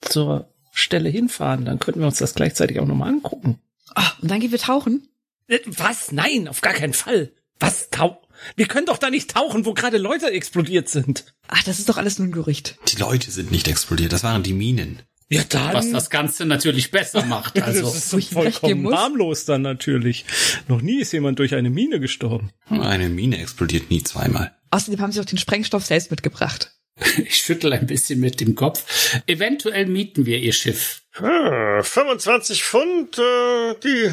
zur 0.00 0.52
Stelle 0.72 1.08
hinfahren. 1.08 1.64
Dann 1.64 1.78
könnten 1.78 2.00
wir 2.00 2.06
uns 2.06 2.18
das 2.18 2.34
gleichzeitig 2.34 2.80
auch 2.80 2.86
nochmal 2.86 3.08
angucken. 3.08 3.60
Ah, 3.94 4.12
und 4.20 4.30
dann 4.30 4.40
gehen 4.40 4.52
wir 4.52 4.58
tauchen. 4.58 5.08
Äh, 5.46 5.60
Was? 5.66 6.12
Nein, 6.12 6.48
auf 6.48 6.60
gar 6.60 6.74
keinen 6.74 6.94
Fall. 6.94 7.32
Was? 7.58 7.90
Tau 7.90 8.20
wir 8.56 8.66
können 8.66 8.86
doch 8.86 8.98
da 8.98 9.10
nicht 9.10 9.30
tauchen, 9.32 9.64
wo 9.64 9.74
gerade 9.74 9.98
Leute 9.98 10.30
explodiert 10.30 10.88
sind. 10.88 11.34
Ach, 11.48 11.62
das 11.64 11.78
ist 11.78 11.88
doch 11.88 11.96
alles 11.96 12.18
nur 12.18 12.28
ein 12.28 12.32
Gerücht. 12.32 12.78
Die 12.88 12.96
Leute 12.96 13.30
sind 13.30 13.50
nicht 13.50 13.68
explodiert, 13.68 14.12
das 14.12 14.22
waren 14.22 14.42
die 14.42 14.52
Minen. 14.52 15.02
Ja, 15.30 15.44
dann. 15.46 15.74
Was 15.74 15.90
das 15.90 16.08
Ganze 16.08 16.46
natürlich 16.46 16.90
besser 16.90 17.24
macht. 17.26 17.60
Also, 17.62 17.82
das 17.82 18.12
ist 18.14 18.32
vollkommen 18.32 18.94
harmlos 18.94 19.44
dann 19.44 19.60
natürlich. 19.60 20.24
Noch 20.68 20.80
nie 20.80 21.00
ist 21.00 21.12
jemand 21.12 21.38
durch 21.38 21.54
eine 21.54 21.68
Mine 21.68 22.00
gestorben. 22.00 22.50
Eine 22.70 23.10
Mine 23.10 23.38
explodiert 23.38 23.90
nie 23.90 24.02
zweimal. 24.02 24.54
Außerdem 24.70 25.00
haben 25.00 25.12
sie 25.12 25.20
auch 25.20 25.26
den 25.26 25.38
Sprengstoff 25.38 25.84
selbst 25.84 26.10
mitgebracht. 26.10 26.72
ich 27.18 27.36
schüttel 27.36 27.72
ein 27.72 27.86
bisschen 27.86 28.20
mit 28.20 28.40
dem 28.40 28.54
Kopf. 28.54 29.20
Eventuell 29.26 29.86
mieten 29.86 30.26
wir 30.26 30.38
Ihr 30.38 30.52
Schiff. 30.52 31.02
Ah, 31.14 31.82
25 31.82 32.62
Pfund 32.62 33.18
äh, 33.18 33.74
die 33.82 34.12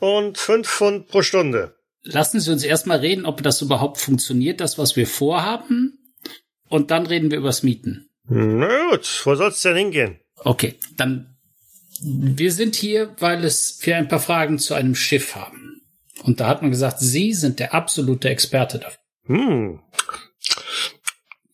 und 0.00 0.38
5 0.38 0.68
Pfund 0.68 1.08
pro 1.08 1.22
Stunde. 1.22 1.74
Lassen 2.02 2.40
Sie 2.40 2.50
uns 2.50 2.64
erstmal 2.64 2.98
reden, 2.98 3.26
ob 3.26 3.42
das 3.42 3.62
überhaupt 3.62 4.00
funktioniert, 4.00 4.60
das, 4.60 4.78
was 4.78 4.96
wir 4.96 5.06
vorhaben. 5.06 5.98
Und 6.68 6.90
dann 6.90 7.06
reden 7.06 7.30
wir 7.30 7.38
übers 7.38 7.62
Mieten. 7.62 8.08
Na 8.24 8.90
gut, 8.90 9.22
wo 9.24 9.34
soll's 9.34 9.62
denn 9.62 9.76
hingehen? 9.76 10.18
Okay, 10.36 10.76
dann. 10.96 11.28
Wir 12.04 12.50
sind 12.50 12.74
hier, 12.74 13.14
weil 13.18 13.44
es 13.44 13.78
wir 13.82 13.96
ein 13.96 14.08
paar 14.08 14.18
Fragen 14.18 14.58
zu 14.58 14.74
einem 14.74 14.96
Schiff 14.96 15.36
haben. 15.36 15.82
Und 16.24 16.40
da 16.40 16.48
hat 16.48 16.62
man 16.62 16.70
gesagt, 16.70 16.98
Sie 16.98 17.32
sind 17.32 17.60
der 17.60 17.74
absolute 17.74 18.28
Experte 18.28 18.78
dafür. 18.78 18.98
Hm. 19.26 19.80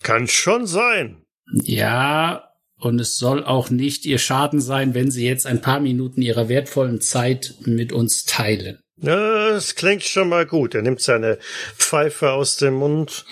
Kann 0.08 0.26
schon 0.26 0.66
sein. 0.66 1.26
Ja, 1.52 2.54
und 2.80 2.98
es 2.98 3.18
soll 3.18 3.44
auch 3.44 3.68
nicht 3.68 4.06
Ihr 4.06 4.16
Schaden 4.16 4.58
sein, 4.58 4.94
wenn 4.94 5.10
Sie 5.10 5.26
jetzt 5.26 5.44
ein 5.44 5.60
paar 5.60 5.80
Minuten 5.80 6.22
Ihrer 6.22 6.48
wertvollen 6.48 7.02
Zeit 7.02 7.56
mit 7.66 7.92
uns 7.92 8.24
teilen. 8.24 8.78
Das 8.96 9.74
klingt 9.74 10.04
schon 10.04 10.30
mal 10.30 10.46
gut. 10.46 10.74
Er 10.74 10.80
nimmt 10.80 11.02
seine 11.02 11.36
Pfeife 11.76 12.30
aus 12.30 12.56
dem 12.56 12.76
Mund 12.76 13.26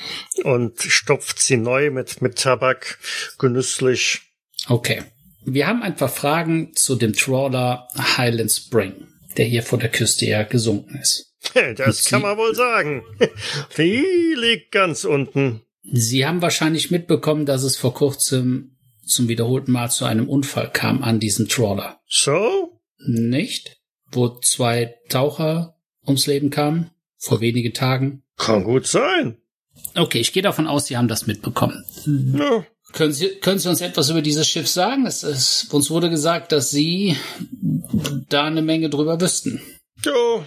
und 0.44 0.82
stopft 0.82 1.40
sie 1.40 1.56
neu 1.56 1.90
mit, 1.90 2.20
mit 2.20 2.36
Tabak 2.36 2.98
genüsslich. 3.38 4.20
Okay. 4.68 5.02
Wir 5.46 5.68
haben 5.68 5.82
ein 5.82 5.96
paar 5.96 6.10
Fragen 6.10 6.76
zu 6.76 6.96
dem 6.96 7.14
Trawler 7.14 7.88
Highland 8.18 8.52
Spring, 8.52 9.06
der 9.38 9.46
hier 9.46 9.62
vor 9.62 9.78
der 9.78 9.88
Küste 9.88 10.26
ja 10.26 10.42
gesunken 10.42 10.98
ist. 11.00 11.32
Das 11.76 12.04
kann 12.04 12.20
man 12.20 12.36
wohl 12.36 12.54
sagen. 12.54 13.02
Die 13.78 14.34
liegt 14.36 14.72
ganz 14.72 15.04
unten. 15.04 15.62
Sie 15.92 16.26
haben 16.26 16.42
wahrscheinlich 16.42 16.90
mitbekommen, 16.90 17.46
dass 17.46 17.62
es 17.62 17.76
vor 17.76 17.94
kurzem 17.94 18.76
zum 19.04 19.28
wiederholten 19.28 19.70
Mal 19.72 19.90
zu 19.90 20.04
einem 20.04 20.28
Unfall 20.28 20.70
kam 20.72 21.02
an 21.02 21.20
diesem 21.20 21.48
Trawler. 21.48 22.00
So? 22.08 22.80
Nicht? 22.98 23.76
Wo 24.10 24.28
zwei 24.40 24.94
Taucher 25.08 25.76
ums 26.06 26.26
Leben 26.26 26.50
kamen? 26.50 26.90
Vor 27.18 27.40
wenigen 27.40 27.72
Tagen? 27.72 28.22
Kann 28.36 28.64
gut 28.64 28.86
sein. 28.86 29.38
Okay, 29.94 30.18
ich 30.20 30.32
gehe 30.32 30.42
davon 30.42 30.66
aus, 30.66 30.86
Sie 30.86 30.96
haben 30.96 31.08
das 31.08 31.26
mitbekommen. 31.26 31.84
Ja, 32.36 32.64
Können 32.92 33.12
Sie, 33.12 33.28
können 33.40 33.58
Sie 33.58 33.68
uns 33.68 33.80
etwas 33.80 34.10
über 34.10 34.22
dieses 34.22 34.48
Schiff 34.48 34.68
sagen? 34.68 35.06
Es 35.06 35.22
ist, 35.22 35.72
uns 35.72 35.90
wurde 35.90 36.10
gesagt, 36.10 36.50
dass 36.52 36.70
Sie 36.70 37.16
da 38.28 38.44
eine 38.44 38.62
Menge 38.62 38.90
drüber 38.90 39.20
wüssten. 39.20 39.60
jo. 40.04 40.44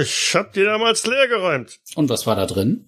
Ich 0.00 0.34
hab 0.34 0.52
die 0.52 0.64
damals 0.64 1.06
leer 1.06 1.28
geräumt. 1.28 1.78
Und 1.94 2.10
was 2.10 2.26
war 2.26 2.36
da 2.36 2.44
drin? 2.44 2.84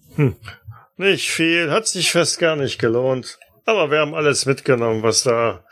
Nicht 0.97 1.31
viel, 1.31 1.71
hat 1.71 1.87
sich 1.87 2.11
fast 2.11 2.39
gar 2.39 2.55
nicht 2.55 2.79
gelohnt. 2.79 3.39
Aber 3.65 3.91
wir 3.91 3.99
haben 3.99 4.13
alles 4.13 4.45
mitgenommen, 4.45 5.03
was 5.03 5.23
da 5.23 5.63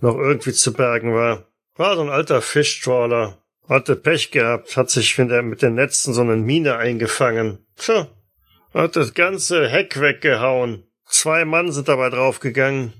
noch 0.00 0.16
irgendwie 0.16 0.52
zu 0.52 0.72
bergen 0.72 1.14
war. 1.14 1.46
War 1.76 1.96
so 1.96 2.02
ein 2.02 2.10
alter 2.10 2.42
Fischtrawler. 2.42 3.38
Hatte 3.68 3.96
Pech 3.96 4.30
gehabt, 4.30 4.76
hat 4.76 4.90
sich 4.90 5.18
mit, 5.18 5.62
den 5.62 5.74
Netzen 5.74 6.14
so 6.14 6.22
eine 6.22 6.36
Mine 6.36 6.76
eingefangen. 6.76 7.66
Tja, 7.76 8.08
hat 8.72 8.96
das 8.96 9.14
ganze 9.14 9.68
Heck 9.68 10.00
weggehauen. 10.00 10.84
Zwei 11.06 11.44
Mann 11.44 11.70
sind 11.70 11.88
dabei 11.88 12.10
draufgegangen. 12.10 12.92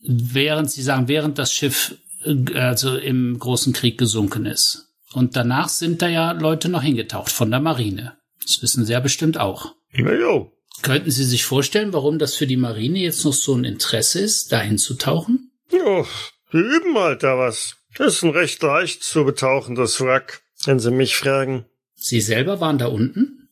Während 0.00 0.70
Sie 0.70 0.82
sagen, 0.82 1.08
während 1.08 1.38
das 1.38 1.52
Schiff 1.52 1.96
äh, 2.24 2.58
also 2.58 2.96
im 2.96 3.38
großen 3.38 3.72
Krieg 3.72 3.98
gesunken 3.98 4.46
ist. 4.46 4.88
Und 5.12 5.36
danach 5.36 5.68
sind 5.68 6.02
da 6.02 6.08
ja 6.08 6.32
Leute 6.32 6.68
noch 6.68 6.82
hingetaucht 6.82 7.30
von 7.30 7.50
der 7.50 7.60
Marine. 7.60 8.16
Das 8.42 8.62
wissen 8.62 8.84
Sie 8.84 8.92
ja 8.92 9.00
bestimmt 9.00 9.38
auch. 9.38 9.74
Jo, 9.94 10.50
Könnten 10.82 11.10
Sie 11.10 11.24
sich 11.24 11.44
vorstellen, 11.44 11.92
warum 11.92 12.18
das 12.18 12.34
für 12.34 12.46
die 12.46 12.56
Marine 12.56 12.98
jetzt 12.98 13.24
noch 13.24 13.32
so 13.32 13.54
ein 13.54 13.64
Interesse 13.64 14.20
ist, 14.20 14.52
da 14.52 14.60
hinzutauchen? 14.60 15.52
jo, 15.70 16.06
die 16.52 16.58
üben 16.58 16.96
halt 16.98 17.22
da 17.22 17.38
was. 17.38 17.76
Das 17.96 18.14
ist 18.16 18.22
ein 18.22 18.30
recht 18.30 18.62
leicht 18.62 19.02
zu 19.02 19.24
betauchendes 19.24 20.00
Wrack, 20.00 20.42
wenn 20.64 20.78
Sie 20.78 20.90
mich 20.90 21.16
fragen. 21.16 21.64
Sie 21.94 22.20
selber 22.20 22.60
waren 22.60 22.78
da 22.78 22.86
unten? 22.86 23.48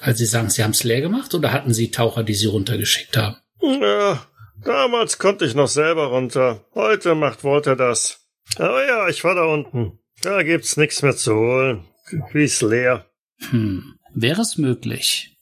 Also 0.00 0.18
Sie 0.18 0.26
sagen, 0.26 0.50
Sie 0.50 0.62
haben 0.62 0.72
es 0.72 0.84
leer 0.84 1.00
gemacht 1.00 1.32
oder 1.34 1.52
hatten 1.52 1.72
Sie 1.72 1.90
Taucher, 1.90 2.22
die 2.24 2.34
Sie 2.34 2.46
runtergeschickt 2.46 3.16
haben? 3.16 3.36
Ja, 3.62 4.26
Damals 4.62 5.18
konnte 5.18 5.44
ich 5.44 5.54
noch 5.54 5.68
selber 5.68 6.06
runter. 6.06 6.64
Heute 6.74 7.14
macht 7.14 7.44
Walter 7.44 7.76
das. 7.76 8.20
Aber 8.56 8.86
ja, 8.86 9.08
ich 9.08 9.22
war 9.24 9.34
da 9.34 9.44
unten. 9.44 9.98
Da 10.22 10.42
gibt's 10.42 10.76
nichts 10.76 11.02
mehr 11.02 11.16
zu 11.16 11.34
holen. 11.34 11.84
Wie 12.32 12.44
ist 12.44 12.62
leer. 12.62 13.06
Hm. 13.50 13.94
Wäre 14.14 14.42
es 14.42 14.56
möglich, 14.56 15.33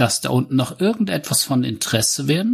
dass 0.00 0.22
da 0.22 0.30
unten 0.30 0.56
noch 0.56 0.80
irgendetwas 0.80 1.44
von 1.44 1.62
Interesse 1.62 2.26
wäre? 2.26 2.46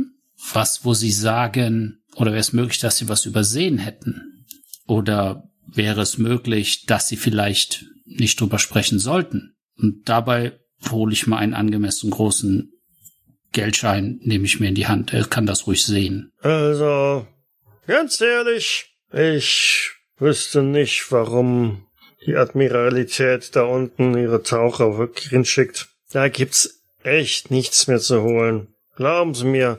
Was, 0.53 0.85
wo 0.85 0.95
Sie 0.95 1.13
sagen, 1.13 2.03
oder 2.17 2.33
wäre 2.33 2.41
es 2.41 2.53
möglich, 2.53 2.81
dass 2.81 2.99
Sie 2.99 3.09
was 3.09 3.25
übersehen 3.25 3.79
hätten? 3.79 4.45
Oder 4.87 5.49
wäre 5.67 6.01
es 6.01 6.19
möglich, 6.19 6.87
dass 6.87 7.09
Sie 7.09 7.17
vielleicht 7.17 7.85
nicht 8.05 8.41
drüber 8.41 8.59
sprechen 8.59 8.99
sollten? 8.99 9.55
Und 9.79 10.09
dabei 10.09 10.59
hole 10.91 11.13
ich 11.13 11.27
mal 11.27 11.39
einen 11.39 11.55
angemessen 11.55 12.11
großen 12.11 12.73
Geldschein, 13.53 14.19
nehme 14.23 14.45
ich 14.45 14.61
mir 14.61 14.69
in 14.69 14.75
die 14.75 14.89
Hand. 14.89 15.13
Er 15.13 15.25
kann 15.25 15.47
das 15.47 15.67
ruhig 15.67 15.85
sehen. 15.85 16.33
Also, 16.41 17.27
ganz 17.87 18.21
ehrlich, 18.21 18.97
ich 19.13 19.93
wüsste 20.19 20.63
nicht, 20.63 21.11
warum 21.11 21.87
die 22.27 22.37
Admiralität 22.37 23.55
da 23.55 23.63
unten 23.63 24.19
ihre 24.19 24.43
Taucher 24.43 24.99
wirklich 24.99 25.29
hinschickt. 25.29 25.89
Da 26.11 26.29
gibt's 26.29 26.76
echt 27.07 27.51
nichts 27.51 27.87
mehr 27.87 28.01
zu 28.01 28.23
holen. 28.23 28.69
Glauben 28.97 29.35
Sie 29.35 29.45
mir, 29.45 29.79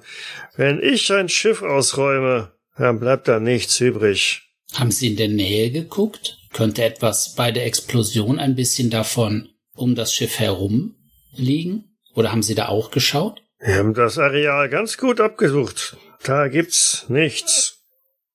wenn 0.56 0.82
ich 0.82 1.12
ein 1.12 1.30
Schiff 1.30 1.62
ausräume, 1.62 2.52
dann 2.78 3.00
bleibt 3.00 3.28
da 3.28 3.40
nichts 3.40 3.80
übrig. 3.80 4.44
Haben 4.74 4.92
Sie 4.92 5.08
in 5.08 5.16
der 5.16 5.30
Nähe 5.30 5.72
geguckt? 5.72 6.38
Könnte 6.54 6.84
etwas 6.84 7.36
bei 7.36 7.52
der 7.52 7.66
Explosion 7.66 8.40
ein 8.40 8.56
bisschen 8.56 8.90
davon 8.90 9.50
um 9.76 9.96
das 9.96 10.14
Schiff 10.14 10.40
herum 10.40 10.96
liegen? 11.36 11.98
Oder 12.14 12.32
haben 12.32 12.44
Sie 12.44 12.56
da 12.56 12.68
auch 12.68 12.92
geschaut? 12.92 13.42
Wir 13.60 13.76
haben 13.76 13.94
das 13.94 14.18
Areal 14.18 14.70
ganz 14.70 14.98
gut 14.98 15.20
abgesucht. 15.20 15.98
Da 16.24 16.48
gibt's 16.48 17.06
nichts. 17.10 17.84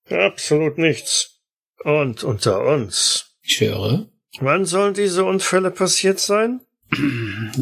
Absolut 0.09 0.79
nichts. 0.79 1.41
Und 1.85 2.23
unter 2.25 2.65
uns. 2.65 3.27
Ich 3.43 3.61
höre. 3.61 4.09
Wann 4.41 4.65
sollen 4.65 4.95
diese 4.95 5.25
Unfälle 5.25 5.71
passiert 5.71 6.19
sein? 6.19 6.61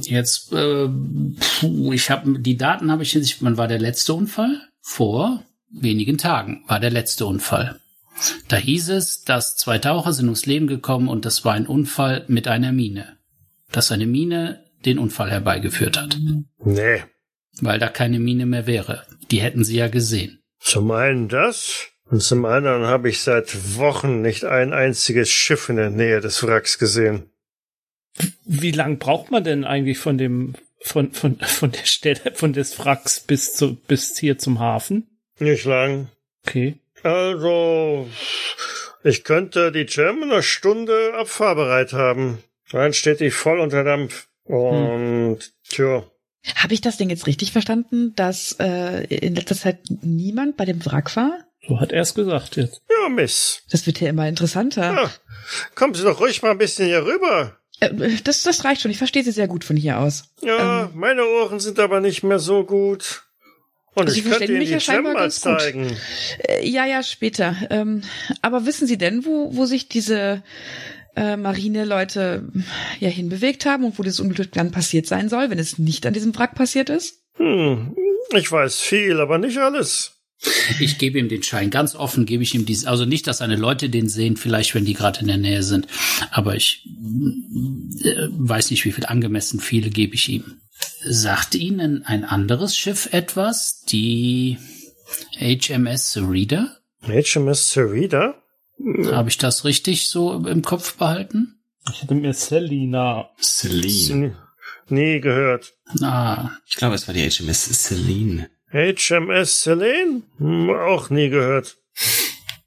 Jetzt, 0.03 0.53
äh, 0.53 0.89
puh, 0.89 1.93
ich 1.93 2.11
habe 2.11 2.39
die 2.39 2.57
Daten 2.57 2.91
habe 2.91 3.03
ich 3.03 3.15
jetzt. 3.15 3.43
Wann 3.43 3.57
war 3.57 3.69
der 3.69 3.79
letzte 3.79 4.15
Unfall? 4.15 4.61
Vor 4.81 5.45
wenigen 5.71 6.19
Tagen 6.19 6.65
war 6.67 6.81
der 6.81 6.91
letzte 6.91 7.27
Unfall. 7.27 7.81
Da 8.49 8.57
hieß 8.57 8.91
es, 8.91 9.23
dass 9.25 9.57
zwei 9.57 9.79
Taucher 9.79 10.13
sind 10.13 10.27
ums 10.27 10.47
Leben 10.47 10.67
gekommen 10.67 11.09
und 11.09 11.25
das 11.25 11.45
war 11.45 11.55
ein 11.55 11.67
Unfall 11.67 12.25
mit 12.29 12.49
einer 12.49 12.73
Mine. 12.73 13.17
Dass 13.73 13.93
eine 13.93 14.07
Mine 14.07 14.65
den 14.85 14.99
Unfall 14.99 15.31
herbeigeführt 15.31 15.99
hat. 15.99 16.19
Nee. 16.59 17.05
Weil 17.61 17.79
da 17.79 17.89
keine 17.89 18.19
Mine 18.19 18.47
mehr 18.47 18.67
wäre. 18.67 19.05
Die 19.31 19.41
hätten 19.41 19.65
sie 19.65 19.77
ja 19.77 19.89
gesehen. 19.89 20.43
Zum 20.59 20.91
einen 20.91 21.29
das, 21.29 21.89
und 22.11 22.23
zum 22.23 22.45
anderen 22.45 22.87
habe 22.87 23.09
ich 23.09 23.21
seit 23.21 23.77
Wochen 23.77 24.21
nicht 24.21 24.45
ein 24.45 24.73
einziges 24.73 25.31
Schiff 25.31 25.69
in 25.69 25.77
der 25.77 25.91
Nähe 25.91 26.21
des 26.21 26.43
Wracks 26.43 26.79
gesehen. 26.79 27.31
Wie 28.45 28.73
lang 28.73 28.99
braucht 28.99 29.31
man 29.31 29.45
denn 29.45 29.65
eigentlich 29.65 29.99
von 29.99 30.19
dem, 30.19 30.55
von, 30.81 31.13
von, 31.13 31.37
von 31.39 31.73
der 31.73 31.85
Stelle, 31.85 32.33
von 32.35 32.53
des 32.53 32.79
Wracks 32.79 33.21
bis 33.21 33.55
zu, 33.55 33.75
bis 33.77 34.19
hier 34.19 34.39
zum 34.39 34.59
Hafen? 34.59 35.07
Nicht 35.39 35.65
lang. 35.65 36.09
Okay. 36.47 36.77
Also, 37.03 38.09
ich 39.05 39.25
könnte 39.25 39.73
die 39.73 39.87
Gem 39.87 40.23
in 40.23 40.31
einer 40.31 40.43
Stunde 40.43 41.15
abfahrbereit 41.15 41.93
haben. 41.93 42.43
Dann 42.71 42.93
steht 42.93 43.21
die 43.21 43.31
voll 43.31 43.59
unter 43.61 43.85
Dampf. 43.85 44.29
Und, 44.45 45.39
tja, 45.69 46.05
Habe 46.57 46.75
ich 46.75 46.81
das 46.81 46.97
Ding 46.97 47.09
jetzt 47.11 47.27
richtig 47.27 47.53
verstanden, 47.53 48.13
dass 48.17 48.57
äh, 48.59 49.05
in 49.05 49.35
letzter 49.35 49.55
Zeit 49.57 49.79
niemand 50.03 50.57
bei 50.57 50.65
dem 50.65 50.85
Wrack 50.85 51.15
war? 51.17 51.39
So 51.67 51.79
hat 51.81 51.93
er 51.93 52.03
es 52.03 52.15
gesagt 52.15 52.57
jetzt. 52.57 52.83
ja, 52.91 53.09
Miss. 53.09 53.63
Das 53.71 53.87
wird 53.87 54.01
ja 54.01 54.09
immer 54.09 54.29
interessanter. 54.29 54.95
Ja, 54.95 55.11
kommen 55.75 55.95
Sie 55.95 56.03
doch 56.03 56.21
ruhig 56.21 56.43
mal 56.43 56.51
ein 56.53 56.59
bisschen 56.59 56.87
hier 56.87 57.05
rüber. 57.05 57.57
Äh, 57.81 58.17
das, 58.25 58.43
das 58.43 58.65
reicht 58.65 58.83
schon. 58.83 58.91
Ich 58.91 58.99
verstehe 58.99 59.25
sie 59.25 59.33
sehr 59.33 59.49
gut 59.49 59.65
von 59.65 59.77
hier 59.77 59.99
aus. 59.99 60.25
Ja, 60.43 60.91
meine 60.95 61.25
Ohren 61.25 61.61
sind 61.61 61.79
aber 61.79 62.01
nicht 62.01 62.23
mehr 62.23 62.39
so 62.39 62.65
gut. 62.65 63.23
Und 63.95 64.09
Sie 64.09 64.21
ich 64.21 64.25
könnte 64.25 64.45
Ihnen 64.45 64.59
mich 64.59 64.69
die 64.69 64.93
gut. 65.03 65.33
zeigen. 65.33 65.97
Äh, 66.39 66.69
ja, 66.69 66.87
ja, 66.87 67.03
später. 67.03 67.57
Ähm, 67.71 68.03
aber 68.41 68.65
wissen 68.65 68.87
Sie 68.87 68.99
denn, 68.99 69.25
wo, 69.25 69.55
wo 69.57 69.65
sich 69.65 69.89
diese 69.89 70.43
äh, 71.17 71.37
Marineleute 71.37 72.45
ja 73.01 73.09
hinbewegt 73.09 73.67
haben 73.67 73.85
und 73.85 73.99
wo 73.99 74.03
dieses 74.03 74.21
Unglück 74.21 74.53
dann 74.53 74.71
passiert 74.71 75.07
sein 75.07 75.29
soll, 75.29 75.51
wenn 75.51 75.59
es 75.59 75.79
nicht 75.79 76.07
an 76.07 76.13
diesem 76.13 76.37
Wrack 76.37 76.55
passiert 76.55 76.89
ist? 76.89 77.21
Hm, 77.37 77.97
ich 78.33 78.51
weiß 78.51 78.79
viel, 78.79 79.21
aber 79.21 79.39
nicht 79.39 79.59
alles. 79.59 80.20
Ich 80.79 80.99
gebe 80.99 81.19
ihm 81.19 81.29
den 81.29 81.43
Schein. 81.43 81.71
Ganz 81.71 81.95
offen 81.95 82.25
gebe 82.25 82.43
ich 82.43 82.55
ihm 82.55 82.65
dies. 82.65 82.87
Also 82.87 83.05
nicht, 83.05 83.27
dass 83.27 83.39
seine 83.39 83.57
Leute 83.57 83.91
den 83.91 84.09
sehen, 84.09 84.37
vielleicht 84.37 84.75
wenn 84.75 84.85
die 84.85 84.95
gerade 84.95 85.21
in 85.21 85.27
der 85.27 85.37
Nähe 85.37 85.63
sind. 85.63 85.87
Aber 86.31 86.55
ich 86.57 86.87
äh, 88.03 88.29
weiß 88.31 88.71
nicht, 88.71 88.85
wie 88.85 88.93
viel 88.93 89.05
angemessen 89.07 89.61
viele 89.61 89.91
gebe 89.91 90.15
ich 90.15 90.29
ihm. 90.29 90.61
Sagt 91.05 91.55
Ihnen 91.55 92.05
ein 92.07 92.25
anderes 92.25 92.77
Schiff 92.77 93.09
etwas? 93.13 93.83
Die 93.85 94.57
HMS 95.39 96.17
Reader? 96.19 96.77
HMS 97.03 97.73
Cerida? 97.73 98.35
Habe 99.13 99.29
ich 99.29 99.37
das 99.37 99.65
richtig 99.65 100.09
so 100.09 100.47
im 100.47 100.63
Kopf 100.63 100.97
behalten? 100.97 101.61
Ich 101.93 102.03
hatte 102.03 102.15
mir 102.15 102.33
Selina. 102.33 103.29
Celine. 103.41 104.37
Nie 104.89 105.21
gehört. 105.21 105.75
Ah, 106.01 106.51
Ich 106.67 106.77
glaube, 106.77 106.95
es 106.95 107.07
war 107.07 107.15
die 107.15 107.29
HMS 107.29 107.65
Celine. 107.85 108.49
HMS 108.73 109.63
Selene? 109.63 110.23
Hm, 110.39 110.71
auch 110.71 111.11
nie 111.11 111.29
gehört. 111.29 111.79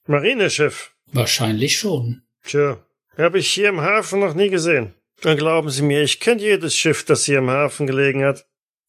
Marineschiff. 0.05 0.91
wahrscheinlich 1.11 1.77
schon. 1.77 2.23
Tja, 2.43 2.85
habe 3.17 3.39
ich 3.39 3.47
hier 3.47 3.69
im 3.69 3.81
Hafen 3.81 4.19
noch 4.19 4.33
nie 4.33 4.49
gesehen. 4.49 4.93
Dann 5.21 5.37
glauben 5.37 5.69
Sie 5.69 5.83
mir, 5.83 6.03
ich 6.03 6.19
kenne 6.19 6.41
jedes 6.41 6.75
Schiff, 6.75 7.05
das 7.05 7.23
hier 7.23 7.37
im 7.37 7.49
Hafen 7.49 7.87
gelegen 7.87 8.23
hat. 8.23 8.45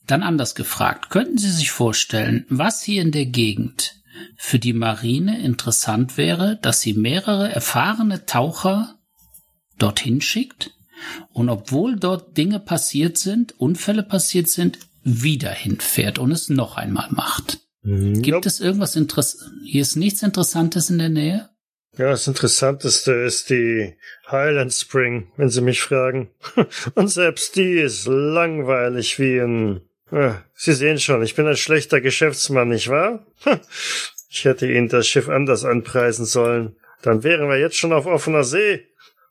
Dann 0.06 0.22
anders 0.22 0.54
gefragt, 0.54 1.10
könnten 1.10 1.38
Sie 1.38 1.50
sich 1.50 1.70
vorstellen, 1.70 2.44
was 2.48 2.82
hier 2.82 3.00
in 3.02 3.12
der 3.12 3.26
Gegend 3.26 4.02
für 4.36 4.58
die 4.58 4.72
Marine 4.72 5.42
interessant 5.42 6.16
wäre, 6.16 6.58
dass 6.60 6.80
sie 6.80 6.94
mehrere 6.94 7.50
erfahrene 7.52 8.26
Taucher 8.26 8.98
dorthin 9.78 10.20
schickt 10.20 10.72
und 11.32 11.48
obwohl 11.48 11.96
dort 11.96 12.36
Dinge 12.36 12.60
passiert 12.60 13.18
sind, 13.18 13.58
Unfälle 13.58 14.02
passiert 14.02 14.48
sind, 14.48 14.78
wieder 15.04 15.50
hinfährt 15.50 16.18
und 16.18 16.32
es 16.32 16.48
noch 16.48 16.76
einmal 16.76 17.08
macht? 17.10 17.60
Gibt 17.82 18.28
Nope. 18.28 18.48
es 18.48 18.60
irgendwas 18.60 18.96
Interessantes? 18.96 19.50
Hier 19.66 19.82
ist 19.82 19.96
nichts 19.96 20.22
Interessantes 20.22 20.88
in 20.88 20.98
der 20.98 21.10
Nähe? 21.10 21.50
Ja, 21.96 22.10
das 22.10 22.26
Interessanteste 22.26 23.12
ist 23.12 23.50
die 23.50 23.94
Highland 24.28 24.72
Spring, 24.72 25.28
wenn 25.36 25.50
Sie 25.50 25.60
mich 25.60 25.80
fragen. 25.80 26.30
Und 26.94 27.08
selbst 27.08 27.54
die 27.56 27.74
ist 27.74 28.06
langweilig 28.06 29.18
wie 29.20 29.38
ein... 29.38 29.82
Ah, 30.10 30.42
Sie 30.54 30.72
sehen 30.72 30.98
schon, 30.98 31.22
ich 31.22 31.34
bin 31.34 31.46
ein 31.46 31.56
schlechter 31.56 32.00
Geschäftsmann, 32.00 32.68
nicht 32.68 32.88
wahr? 32.88 33.24
Ich 34.36 34.44
hätte 34.44 34.66
Ihnen 34.66 34.88
das 34.88 35.06
Schiff 35.06 35.28
anders 35.28 35.64
anpreisen 35.64 36.24
sollen. 36.24 36.74
Dann 37.02 37.22
wären 37.22 37.48
wir 37.48 37.56
jetzt 37.56 37.76
schon 37.76 37.92
auf 37.92 38.06
offener 38.06 38.42
See. 38.42 38.84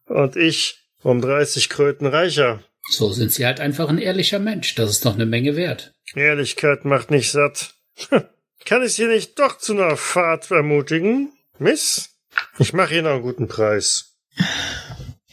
Und 0.05 0.37
ich 0.37 0.77
um 1.01 1.19
30 1.19 1.67
Kröten 1.67 2.07
reicher. 2.07 2.63
So 2.89 3.11
sind 3.11 3.31
Sie 3.31 3.45
halt 3.45 3.59
einfach 3.59 3.89
ein 3.89 3.97
ehrlicher 3.97 4.39
Mensch. 4.39 4.75
Das 4.75 4.89
ist 4.89 5.05
doch 5.05 5.13
eine 5.15 5.25
Menge 5.25 5.55
wert. 5.55 5.93
Ehrlichkeit 6.15 6.85
macht 6.85 7.11
nicht 7.11 7.31
satt. 7.31 7.75
Kann 8.65 8.83
ich 8.83 8.93
Sie 8.93 9.05
nicht 9.07 9.39
doch 9.39 9.57
zu 9.57 9.73
einer 9.73 9.97
Fahrt 9.97 10.51
ermutigen? 10.51 11.31
Miss? 11.59 12.15
Ich 12.59 12.73
mache 12.73 12.95
Ihnen 12.95 13.07
einen 13.07 13.21
guten 13.21 13.47
Preis. 13.47 14.15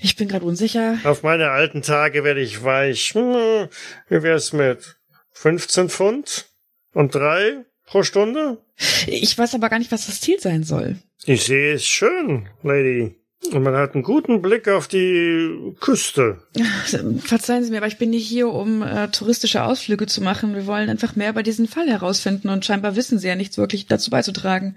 Ich 0.02 0.16
bin 0.16 0.28
gerade 0.28 0.44
unsicher. 0.46 0.98
Auf 1.04 1.22
meine 1.22 1.50
alten 1.50 1.82
Tage 1.82 2.24
werde 2.24 2.40
ich 2.40 2.64
weich. 2.64 3.14
Hm, 3.14 3.68
Wie 4.08 4.22
wär's 4.22 4.52
mit 4.52 4.96
15 5.32 5.88
Pfund 5.90 6.46
und 6.92 7.14
drei 7.14 7.64
pro 7.84 8.02
Stunde? 8.02 8.58
Ich 9.06 9.36
weiß 9.36 9.54
aber 9.54 9.68
gar 9.68 9.78
nicht, 9.78 9.92
was 9.92 10.06
das 10.06 10.20
Ziel 10.20 10.40
sein 10.40 10.64
soll. 10.64 10.96
Die 11.26 11.36
See 11.36 11.74
ist 11.74 11.86
schön, 11.86 12.48
Lady. 12.62 13.19
Und 13.52 13.62
man 13.62 13.74
hat 13.74 13.94
einen 13.94 14.02
guten 14.02 14.42
Blick 14.42 14.68
auf 14.68 14.86
die 14.86 15.74
Küste. 15.80 16.42
Verzeihen 17.24 17.64
Sie 17.64 17.70
mir, 17.70 17.78
aber 17.78 17.86
ich 17.86 17.98
bin 17.98 18.10
nicht 18.10 18.28
hier, 18.28 18.48
um 18.48 18.82
äh, 18.82 19.08
touristische 19.08 19.64
Ausflüge 19.64 20.06
zu 20.06 20.20
machen. 20.20 20.54
Wir 20.54 20.66
wollen 20.66 20.90
einfach 20.90 21.16
mehr 21.16 21.30
über 21.30 21.42
diesen 21.42 21.66
Fall 21.66 21.88
herausfinden 21.88 22.50
und 22.50 22.64
scheinbar 22.64 22.96
wissen 22.96 23.18
Sie 23.18 23.28
ja 23.28 23.36
nichts 23.36 23.56
wirklich 23.56 23.86
dazu 23.86 24.10
beizutragen. 24.10 24.76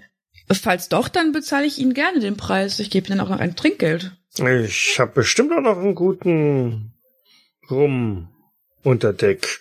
Falls 0.50 0.88
doch, 0.88 1.08
dann 1.08 1.32
bezahle 1.32 1.66
ich 1.66 1.78
Ihnen 1.78 1.94
gerne 1.94 2.20
den 2.20 2.36
Preis. 2.36 2.78
Ich 2.80 2.90
gebe 2.90 3.08
Ihnen 3.08 3.20
auch 3.20 3.28
noch 3.28 3.38
ein 3.38 3.56
Trinkgeld. 3.56 4.12
Ich 4.38 4.98
habe 4.98 5.12
bestimmt 5.12 5.52
auch 5.52 5.60
noch 5.60 5.78
einen 5.78 5.94
guten 5.94 6.94
Rum 7.70 8.28
unter 8.82 9.12
Deck. 9.12 9.60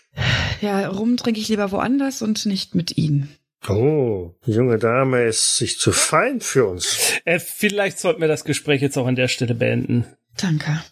Ja, 0.61 0.87
rum 0.87 1.17
trinke 1.17 1.39
ich 1.39 1.49
lieber 1.49 1.71
woanders 1.71 2.21
und 2.21 2.45
nicht 2.45 2.73
mit 2.73 2.97
Ihnen. 2.97 3.35
Oh, 3.69 4.35
die 4.45 4.51
junge 4.51 4.77
Dame 4.77 5.23
ist 5.23 5.57
sich 5.57 5.79
zu 5.79 5.91
fein 5.91 6.41
für 6.41 6.65
uns. 6.65 7.13
Äh, 7.25 7.39
vielleicht 7.39 7.99
sollten 7.99 8.21
wir 8.21 8.27
das 8.27 8.43
Gespräch 8.43 8.81
jetzt 8.81 8.97
auch 8.97 9.07
an 9.07 9.15
der 9.15 9.27
Stelle 9.27 9.55
beenden. 9.55 10.05
Danke. 10.37 10.83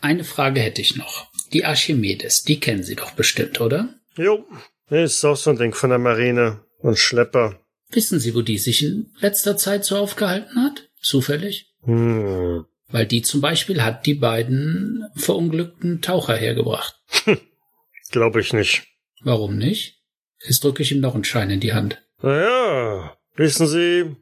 Eine 0.00 0.24
Frage 0.24 0.60
hätte 0.60 0.80
ich 0.80 0.96
noch. 0.96 1.30
Die 1.52 1.64
Archimedes, 1.64 2.42
die 2.42 2.60
kennen 2.60 2.82
Sie 2.82 2.96
doch 2.96 3.12
bestimmt, 3.12 3.60
oder? 3.60 3.94
Jo, 4.16 4.44
ist 4.90 5.24
auch 5.24 5.36
so 5.36 5.50
ein 5.50 5.58
Ding 5.58 5.74
von 5.74 5.90
der 5.90 5.98
Marine 5.98 6.60
und 6.78 6.98
Schlepper. 6.98 7.60
Wissen 7.90 8.18
Sie, 8.18 8.34
wo 8.34 8.42
die 8.42 8.58
sich 8.58 8.82
in 8.82 9.12
letzter 9.20 9.56
Zeit 9.56 9.84
so 9.84 9.96
aufgehalten 9.96 10.62
hat? 10.64 10.88
Zufällig? 11.00 11.72
Hm. 11.82 12.64
Weil 12.88 13.06
die 13.06 13.22
zum 13.22 13.40
Beispiel 13.40 13.82
hat 13.82 14.06
die 14.06 14.14
beiden 14.14 15.04
verunglückten 15.14 16.02
Taucher 16.02 16.36
hergebracht. 16.36 17.00
Glaube 18.10 18.40
ich 18.40 18.52
nicht. 18.52 18.86
Warum 19.22 19.56
nicht? 19.56 20.00
Jetzt 20.44 20.62
drücke 20.62 20.82
ich 20.82 20.92
ihm 20.92 21.00
noch 21.00 21.14
einen 21.14 21.24
Schein 21.24 21.50
in 21.50 21.60
die 21.60 21.72
Hand. 21.72 22.02
Naja, 22.22 23.16
wissen 23.34 23.66
Sie, 23.66 24.16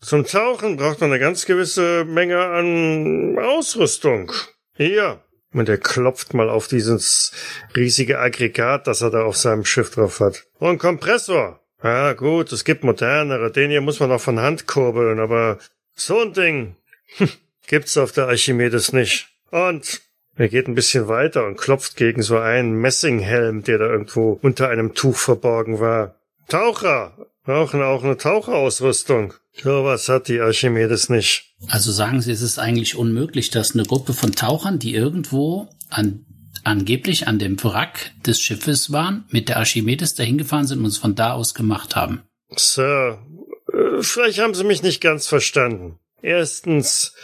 zum 0.00 0.24
Tauchen 0.24 0.76
braucht 0.76 1.00
man 1.00 1.10
eine 1.10 1.18
ganz 1.18 1.46
gewisse 1.46 2.04
Menge 2.04 2.38
an 2.38 3.38
Ausrüstung. 3.38 4.32
Hier. 4.76 5.20
Und 5.52 5.68
er 5.68 5.78
klopft 5.78 6.32
mal 6.32 6.48
auf 6.48 6.68
dieses 6.68 7.32
riesige 7.74 8.20
Aggregat, 8.20 8.86
das 8.86 9.02
er 9.02 9.10
da 9.10 9.24
auf 9.24 9.36
seinem 9.36 9.64
Schiff 9.64 9.90
drauf 9.90 10.20
hat. 10.20 10.46
Und 10.58 10.78
Kompressor. 10.78 11.60
Ja, 11.82 12.12
gut, 12.12 12.52
es 12.52 12.64
gibt 12.64 12.84
modernere. 12.84 13.50
Den 13.50 13.70
hier 13.70 13.80
muss 13.80 13.98
man 13.98 14.12
auch 14.12 14.20
von 14.20 14.38
Hand 14.38 14.66
kurbeln, 14.66 15.18
aber 15.18 15.58
so 15.94 16.20
ein 16.20 16.32
Ding 16.32 16.76
hm, 17.16 17.30
gibt's 17.66 17.96
auf 17.98 18.12
der 18.12 18.28
Archimedes 18.28 18.92
nicht. 18.92 19.28
Und 19.50 20.02
er 20.36 20.48
geht 20.48 20.68
ein 20.68 20.74
bisschen 20.74 21.08
weiter 21.08 21.44
und 21.46 21.56
klopft 21.56 21.96
gegen 21.96 22.22
so 22.22 22.38
einen 22.38 22.74
Messinghelm, 22.74 23.64
der 23.64 23.78
da 23.78 23.86
irgendwo 23.86 24.38
unter 24.40 24.68
einem 24.68 24.94
Tuch 24.94 25.16
verborgen 25.16 25.80
war. 25.80 26.14
Taucher! 26.48 27.12
Brauchen 27.50 27.82
auch 27.82 28.04
eine 28.04 28.16
Taucherausrüstung. 28.16 29.34
Sowas 29.60 30.08
hat 30.08 30.28
die 30.28 30.38
Archimedes 30.38 31.08
nicht. 31.08 31.52
Also 31.66 31.90
sagen 31.90 32.20
Sie, 32.20 32.30
es 32.30 32.42
ist 32.42 32.60
eigentlich 32.60 32.94
unmöglich, 32.94 33.50
dass 33.50 33.74
eine 33.74 33.82
Gruppe 33.82 34.12
von 34.12 34.30
Tauchern, 34.36 34.78
die 34.78 34.94
irgendwo 34.94 35.68
an, 35.88 36.26
angeblich 36.62 37.26
an 37.26 37.40
dem 37.40 37.60
Wrack 37.64 38.12
des 38.24 38.40
Schiffes 38.40 38.92
waren, 38.92 39.24
mit 39.30 39.48
der 39.48 39.56
Archimedes 39.56 40.14
dahin 40.14 40.38
gefahren 40.38 40.68
sind 40.68 40.78
und 40.78 40.86
es 40.86 40.98
von 40.98 41.16
da 41.16 41.32
aus 41.32 41.54
gemacht 41.54 41.96
haben. 41.96 42.22
Sir, 42.54 43.18
äh, 43.72 44.00
vielleicht 44.00 44.38
haben 44.38 44.54
Sie 44.54 44.62
mich 44.62 44.84
nicht 44.84 45.00
ganz 45.00 45.26
verstanden. 45.26 45.98
Erstens, 46.22 47.14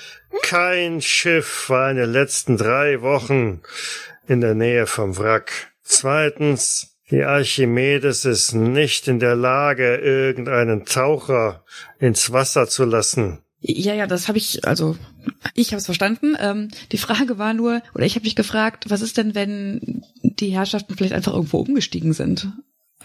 kein 0.42 1.02
Schiff 1.02 1.70
war 1.70 1.92
in 1.92 1.98
den 1.98 2.10
letzten 2.10 2.56
drei 2.56 3.00
Wochen 3.00 3.62
in 4.26 4.40
der 4.40 4.56
Nähe 4.56 4.88
vom 4.88 5.16
Wrack. 5.18 5.72
Zweitens, 5.84 6.95
die 7.10 7.22
Archimedes 7.22 8.24
ist 8.24 8.52
nicht 8.52 9.08
in 9.08 9.20
der 9.20 9.36
Lage, 9.36 9.96
irgendeinen 9.96 10.84
Taucher 10.84 11.64
ins 11.98 12.32
Wasser 12.32 12.68
zu 12.68 12.84
lassen. 12.84 13.40
Ja, 13.60 13.94
ja, 13.94 14.06
das 14.06 14.28
habe 14.28 14.38
ich, 14.38 14.66
also 14.66 14.96
ich 15.54 15.68
habe 15.68 15.78
es 15.78 15.86
verstanden. 15.86 16.36
Ähm, 16.38 16.68
die 16.92 16.98
Frage 16.98 17.38
war 17.38 17.54
nur, 17.54 17.82
oder 17.94 18.04
ich 18.04 18.14
habe 18.14 18.24
mich 18.24 18.36
gefragt, 18.36 18.90
was 18.90 19.00
ist 19.00 19.16
denn, 19.16 19.34
wenn 19.34 20.02
die 20.22 20.50
Herrschaften 20.50 20.94
vielleicht 20.96 21.14
einfach 21.14 21.32
irgendwo 21.32 21.58
umgestiegen 21.58 22.12
sind? 22.12 22.52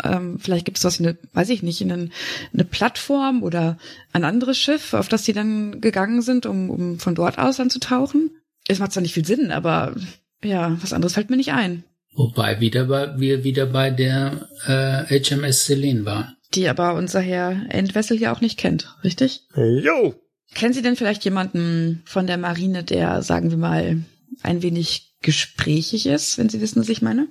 Ähm, 0.03 0.39
vielleicht 0.39 0.65
gibt 0.65 0.77
es 0.77 0.83
was, 0.83 0.99
eine, 0.99 1.17
weiß 1.33 1.49
ich 1.49 1.63
nicht, 1.63 1.81
eine, 1.81 2.09
eine 2.53 2.65
Plattform 2.65 3.43
oder 3.43 3.77
ein 4.13 4.23
anderes 4.23 4.57
Schiff, 4.57 4.93
auf 4.93 5.09
das 5.09 5.25
sie 5.25 5.33
dann 5.33 5.81
gegangen 5.81 6.21
sind, 6.21 6.45
um, 6.45 6.69
um 6.69 6.99
von 6.99 7.15
dort 7.15 7.37
aus 7.37 7.59
anzutauchen. 7.59 8.31
Es 8.67 8.79
macht 8.79 8.91
zwar 8.91 9.01
nicht 9.01 9.13
viel 9.13 9.25
Sinn, 9.25 9.51
aber 9.51 9.95
ja, 10.43 10.77
was 10.81 10.93
anderes 10.93 11.13
fällt 11.13 11.29
mir 11.29 11.37
nicht 11.37 11.53
ein. 11.53 11.83
Wobei 12.13 12.59
wieder 12.59 12.85
bei, 12.85 13.17
wir 13.17 13.43
wieder 13.43 13.65
bei 13.65 13.89
der 13.89 14.47
äh, 14.67 15.19
HMS 15.19 15.65
Celine 15.65 16.05
waren. 16.05 16.35
Die 16.53 16.67
aber 16.67 16.95
unser 16.95 17.21
Herr 17.21 17.65
Endwessel 17.69 18.19
ja 18.19 18.33
auch 18.33 18.41
nicht 18.41 18.59
kennt, 18.59 18.93
richtig? 19.03 19.41
Jo! 19.55 20.15
Kennen 20.53 20.73
Sie 20.73 20.81
denn 20.81 20.97
vielleicht 20.97 21.23
jemanden 21.23 22.03
von 22.05 22.27
der 22.27 22.37
Marine, 22.37 22.83
der, 22.83 23.21
sagen 23.21 23.51
wir 23.51 23.57
mal, 23.57 24.03
ein 24.43 24.61
wenig 24.61 25.13
gesprächig 25.21 26.07
ist, 26.07 26.37
wenn 26.37 26.49
Sie 26.49 26.59
wissen, 26.59 26.81
was 26.81 26.89
ich 26.89 27.01
meine? 27.01 27.27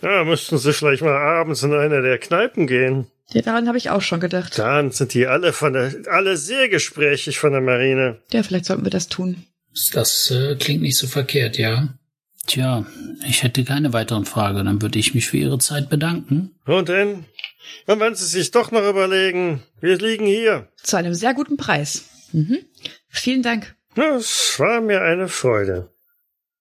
Ja, 0.00 0.22
müssten 0.24 0.58
Sie 0.58 0.72
vielleicht 0.72 1.02
mal 1.02 1.16
abends 1.16 1.62
in 1.62 1.72
eine 1.72 2.02
der 2.02 2.18
Kneipen 2.18 2.66
gehen. 2.68 3.06
Ja, 3.30 3.42
daran 3.42 3.68
habe 3.68 3.78
ich 3.78 3.90
auch 3.90 4.00
schon 4.00 4.20
gedacht. 4.20 4.58
Dann 4.58 4.90
sind 4.90 5.12
die 5.12 5.26
alle 5.26 5.52
von 5.52 5.72
der, 5.72 5.92
alle 6.10 6.36
sehr 6.36 6.68
gesprächig 6.68 7.38
von 7.38 7.52
der 7.52 7.60
Marine. 7.60 8.20
Ja, 8.32 8.42
vielleicht 8.42 8.64
sollten 8.64 8.84
wir 8.84 8.90
das 8.90 9.08
tun. 9.08 9.44
Das 9.92 10.30
äh, 10.30 10.56
klingt 10.56 10.82
nicht 10.82 10.96
so 10.96 11.06
verkehrt, 11.06 11.58
ja. 11.58 11.88
Tja, 12.48 12.86
ich 13.26 13.42
hätte 13.42 13.62
keine 13.62 13.92
weiteren 13.92 14.24
Fragen. 14.24 14.64
Dann 14.64 14.80
würde 14.80 14.98
ich 14.98 15.14
mich 15.14 15.28
für 15.28 15.36
Ihre 15.36 15.58
Zeit 15.58 15.90
bedanken. 15.90 16.56
Und 16.64 16.88
denn? 16.88 17.26
Und 17.86 18.00
wenn 18.00 18.14
Sie 18.14 18.24
sich 18.24 18.50
doch 18.50 18.70
noch 18.70 18.88
überlegen, 18.88 19.62
wir 19.80 19.98
liegen 19.98 20.24
hier. 20.24 20.68
Zu 20.82 20.96
einem 20.96 21.12
sehr 21.12 21.34
guten 21.34 21.58
Preis. 21.58 22.08
Mhm. 22.32 22.58
Vielen 23.08 23.42
Dank. 23.42 23.76
Es 23.94 24.58
war 24.58 24.80
mir 24.80 25.02
eine 25.02 25.28
Freude. 25.28 25.92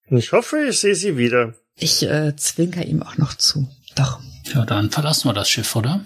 Ich 0.09 0.33
hoffe, 0.33 0.65
ich 0.67 0.79
sehe 0.79 0.95
Sie 0.95 1.17
wieder. 1.17 1.53
Ich 1.75 2.03
äh, 2.03 2.35
zwinker 2.35 2.85
ihm 2.85 3.01
auch 3.01 3.17
noch 3.17 3.35
zu. 3.35 3.69
Doch. 3.95 4.19
Ja, 4.53 4.65
dann 4.65 4.91
verlassen 4.91 5.29
wir 5.29 5.33
das 5.33 5.49
Schiff, 5.49 5.73
oder? 5.75 6.05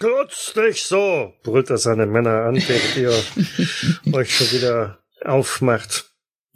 Glotzt 0.00 0.56
nicht 0.56 0.84
so, 0.84 1.32
brüllt 1.44 1.70
er 1.70 1.78
seine 1.78 2.06
Männer 2.06 2.46
an, 2.46 2.56
während 2.56 2.96
ihr 2.96 4.12
euch 4.12 4.34
schon 4.36 4.50
wieder 4.50 4.98
aufmacht. 5.24 6.05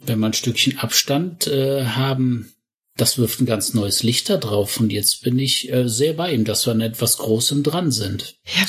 Wenn 0.05 0.19
wir 0.19 0.27
ein 0.27 0.33
Stückchen 0.33 0.79
Abstand 0.79 1.47
äh, 1.47 1.85
haben, 1.85 2.53
das 2.97 3.17
wirft 3.17 3.39
ein 3.41 3.45
ganz 3.45 3.73
neues 3.73 4.03
Licht 4.03 4.29
da 4.29 4.37
drauf. 4.37 4.79
Und 4.79 4.91
jetzt 4.91 5.23
bin 5.23 5.39
ich 5.39 5.71
äh, 5.71 5.87
sehr 5.87 6.13
bei 6.13 6.33
ihm, 6.33 6.45
dass 6.45 6.65
wir 6.65 6.71
an 6.71 6.81
etwas 6.81 7.17
Großem 7.17 7.63
dran 7.63 7.91
sind. 7.91 8.35
Ja, 8.45 8.65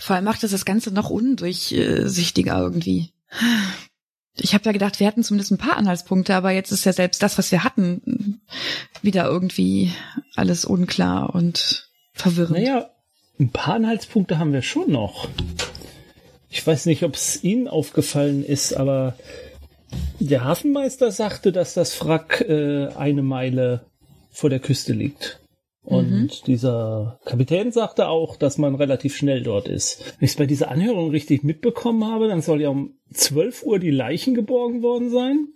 vor 0.00 0.16
allem 0.16 0.24
macht 0.24 0.44
es 0.44 0.52
das 0.52 0.64
Ganze 0.64 0.92
noch 0.92 1.10
undurchsichtiger 1.10 2.58
irgendwie. 2.58 3.10
Ich 4.38 4.54
habe 4.54 4.64
ja 4.64 4.72
gedacht, 4.72 5.00
wir 5.00 5.06
hätten 5.06 5.24
zumindest 5.24 5.50
ein 5.50 5.58
paar 5.58 5.76
Anhaltspunkte, 5.76 6.34
aber 6.34 6.50
jetzt 6.50 6.70
ist 6.70 6.84
ja 6.84 6.92
selbst 6.92 7.22
das, 7.22 7.38
was 7.38 7.50
wir 7.52 7.64
hatten, 7.64 8.40
wieder 9.02 9.26
irgendwie 9.26 9.92
alles 10.34 10.64
unklar 10.64 11.34
und 11.34 11.88
verwirrend. 12.12 12.58
Naja, 12.58 12.90
ein 13.40 13.50
paar 13.50 13.74
Anhaltspunkte 13.74 14.38
haben 14.38 14.52
wir 14.52 14.62
schon 14.62 14.90
noch. 14.90 15.28
Ich 16.50 16.66
weiß 16.66 16.86
nicht, 16.86 17.02
ob 17.02 17.14
es 17.14 17.42
Ihnen 17.42 17.68
aufgefallen 17.68 18.44
ist, 18.44 18.74
aber 18.74 19.16
der 20.20 20.44
Hafenmeister 20.44 21.10
sagte, 21.10 21.52
dass 21.52 21.74
das 21.74 22.04
Wrack 22.04 22.44
äh, 22.48 22.88
eine 22.88 23.22
Meile 23.22 23.86
vor 24.30 24.50
der 24.50 24.60
Küste 24.60 24.92
liegt. 24.92 25.40
Und 25.82 26.10
mhm. 26.10 26.30
dieser 26.46 27.20
Kapitän 27.24 27.70
sagte 27.70 28.08
auch, 28.08 28.36
dass 28.36 28.58
man 28.58 28.74
relativ 28.74 29.16
schnell 29.16 29.42
dort 29.42 29.68
ist. 29.68 30.04
Wenn 30.18 30.24
ich 30.24 30.32
es 30.32 30.36
bei 30.36 30.46
dieser 30.46 30.68
Anhörung 30.68 31.10
richtig 31.10 31.44
mitbekommen 31.44 32.04
habe, 32.04 32.26
dann 32.26 32.42
soll 32.42 32.60
ja 32.60 32.70
um 32.70 32.94
12 33.12 33.62
Uhr 33.62 33.78
die 33.78 33.92
Leichen 33.92 34.34
geborgen 34.34 34.82
worden 34.82 35.10
sein. 35.10 35.48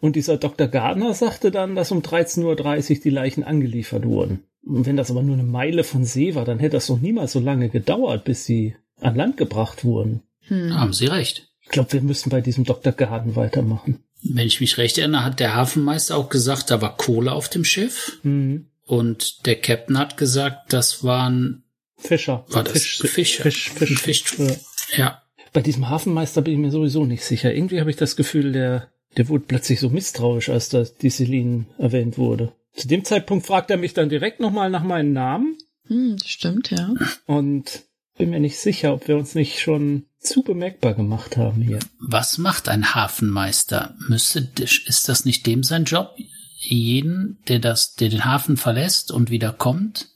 Und 0.00 0.16
dieser 0.16 0.36
Dr. 0.36 0.66
Gardner 0.66 1.14
sagte 1.14 1.52
dann, 1.52 1.76
dass 1.76 1.92
um 1.92 2.00
13.30 2.00 2.96
Uhr 2.96 3.02
die 3.04 3.10
Leichen 3.10 3.44
angeliefert 3.44 4.04
wurden. 4.04 4.42
Und 4.66 4.84
wenn 4.84 4.96
das 4.96 5.12
aber 5.12 5.22
nur 5.22 5.34
eine 5.34 5.44
Meile 5.44 5.84
von 5.84 6.04
See 6.04 6.34
war, 6.34 6.44
dann 6.44 6.58
hätte 6.58 6.76
das 6.76 6.88
doch 6.88 6.98
niemals 6.98 7.32
so 7.32 7.38
lange 7.38 7.68
gedauert, 7.68 8.24
bis 8.24 8.44
sie 8.44 8.74
an 9.00 9.14
Land 9.14 9.36
gebracht 9.36 9.84
wurden. 9.84 10.22
Hm. 10.48 10.74
Haben 10.74 10.92
Sie 10.92 11.06
recht. 11.06 11.51
Ich 11.72 11.74
glaube, 11.74 11.94
wir 11.94 12.02
müssen 12.02 12.28
bei 12.28 12.42
diesem 12.42 12.64
Dr. 12.64 12.92
Garden 12.92 13.34
weitermachen. 13.34 14.04
Wenn 14.22 14.46
ich 14.46 14.60
mich 14.60 14.76
recht 14.76 14.98
erinnere, 14.98 15.24
hat 15.24 15.40
der 15.40 15.54
Hafenmeister 15.54 16.18
auch 16.18 16.28
gesagt, 16.28 16.70
da 16.70 16.82
war 16.82 16.98
Kohle 16.98 17.32
auf 17.32 17.48
dem 17.48 17.64
Schiff. 17.64 18.18
Mhm. 18.24 18.66
Und 18.84 19.46
der 19.46 19.58
Captain 19.58 19.96
hat 19.96 20.18
gesagt, 20.18 20.74
das 20.74 21.02
waren 21.02 21.64
Fischer. 21.96 22.44
War 22.48 22.62
das 22.62 22.72
Fisch, 22.72 22.98
Fischer? 22.98 23.42
Fisch, 23.44 23.70
Fisch. 23.70 24.00
Fisch. 24.02 24.38
Ja. 24.38 24.98
ja. 24.98 25.22
Bei 25.54 25.62
diesem 25.62 25.88
Hafenmeister 25.88 26.42
bin 26.42 26.52
ich 26.52 26.60
mir 26.60 26.70
sowieso 26.70 27.06
nicht 27.06 27.24
sicher. 27.24 27.54
Irgendwie 27.54 27.80
habe 27.80 27.88
ich 27.88 27.96
das 27.96 28.16
Gefühl, 28.16 28.52
der, 28.52 28.92
der 29.16 29.30
wurde 29.30 29.44
plötzlich 29.48 29.80
so 29.80 29.88
misstrauisch, 29.88 30.50
als 30.50 30.68
da 30.68 30.84
die 31.00 31.08
Celine 31.08 31.64
erwähnt 31.78 32.18
wurde. 32.18 32.52
Zu 32.74 32.86
dem 32.86 33.02
Zeitpunkt 33.06 33.46
fragt 33.46 33.70
er 33.70 33.78
mich 33.78 33.94
dann 33.94 34.10
direkt 34.10 34.40
nochmal 34.40 34.68
nach 34.68 34.84
meinem 34.84 35.14
Namen. 35.14 35.56
Hm, 35.86 36.18
stimmt, 36.22 36.70
ja. 36.70 36.92
Und 37.24 37.84
bin 38.18 38.28
mir 38.28 38.40
nicht 38.40 38.58
sicher, 38.58 38.92
ob 38.92 39.08
wir 39.08 39.16
uns 39.16 39.34
nicht 39.34 39.58
schon 39.58 40.04
zu 40.22 40.42
bemerkbar 40.42 40.94
gemacht 40.94 41.36
haben 41.36 41.62
hier. 41.62 41.78
Was 41.98 42.38
macht 42.38 42.68
ein 42.68 42.94
Hafenmeister? 42.94 43.94
Müsste, 44.08 44.48
ist 44.60 45.08
das 45.08 45.24
nicht 45.24 45.46
dem 45.46 45.62
sein 45.62 45.84
Job? 45.84 46.14
Jeden, 46.58 47.38
der 47.48 47.58
das, 47.58 47.94
der 47.94 48.08
den 48.08 48.24
Hafen 48.24 48.56
verlässt 48.56 49.10
und 49.10 49.30
wieder 49.30 49.52
kommt, 49.52 50.08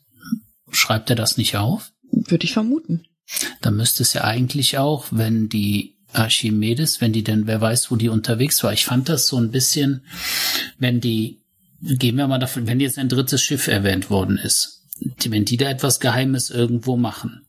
schreibt 0.70 1.11
er 1.11 1.16
das 1.16 1.37
nicht 1.37 1.57
auf? 1.57 1.93
Würde 2.11 2.45
ich 2.45 2.53
vermuten. 2.53 3.07
Dann 3.61 3.77
müsste 3.77 4.05
es 4.05 4.12
ja 4.12 4.23
eigentlich 4.24 4.78
auch, 4.78 5.07
wenn 5.11 5.49
die 5.49 5.97
Archimedes, 6.12 7.01
wenn 7.01 7.12
die 7.12 7.24
denn, 7.24 7.47
wer 7.47 7.61
weiß, 7.61 7.91
wo 7.91 7.97
die 7.97 8.09
unterwegs 8.09 8.62
war. 8.62 8.73
Ich 8.73 8.87
fand 8.87 9.09
das 9.09 9.27
so 9.27 9.37
ein 9.37 9.51
bisschen, 9.51 10.05
wenn 10.78 11.01
die, 11.01 11.43
gehen 11.81 12.16
wir 12.16 12.28
mal 12.28 12.39
davon, 12.39 12.66
wenn 12.66 12.81
jetzt 12.81 12.99
ein 12.99 13.09
drittes 13.09 13.43
Schiff 13.43 13.66
erwähnt 13.66 14.09
worden 14.09 14.39
ist, 14.39 14.85
wenn 15.28 15.45
die 15.45 15.57
da 15.57 15.69
etwas 15.69 16.01
Geheimes 16.01 16.51
irgendwo 16.51 16.97
machen, 16.97 17.45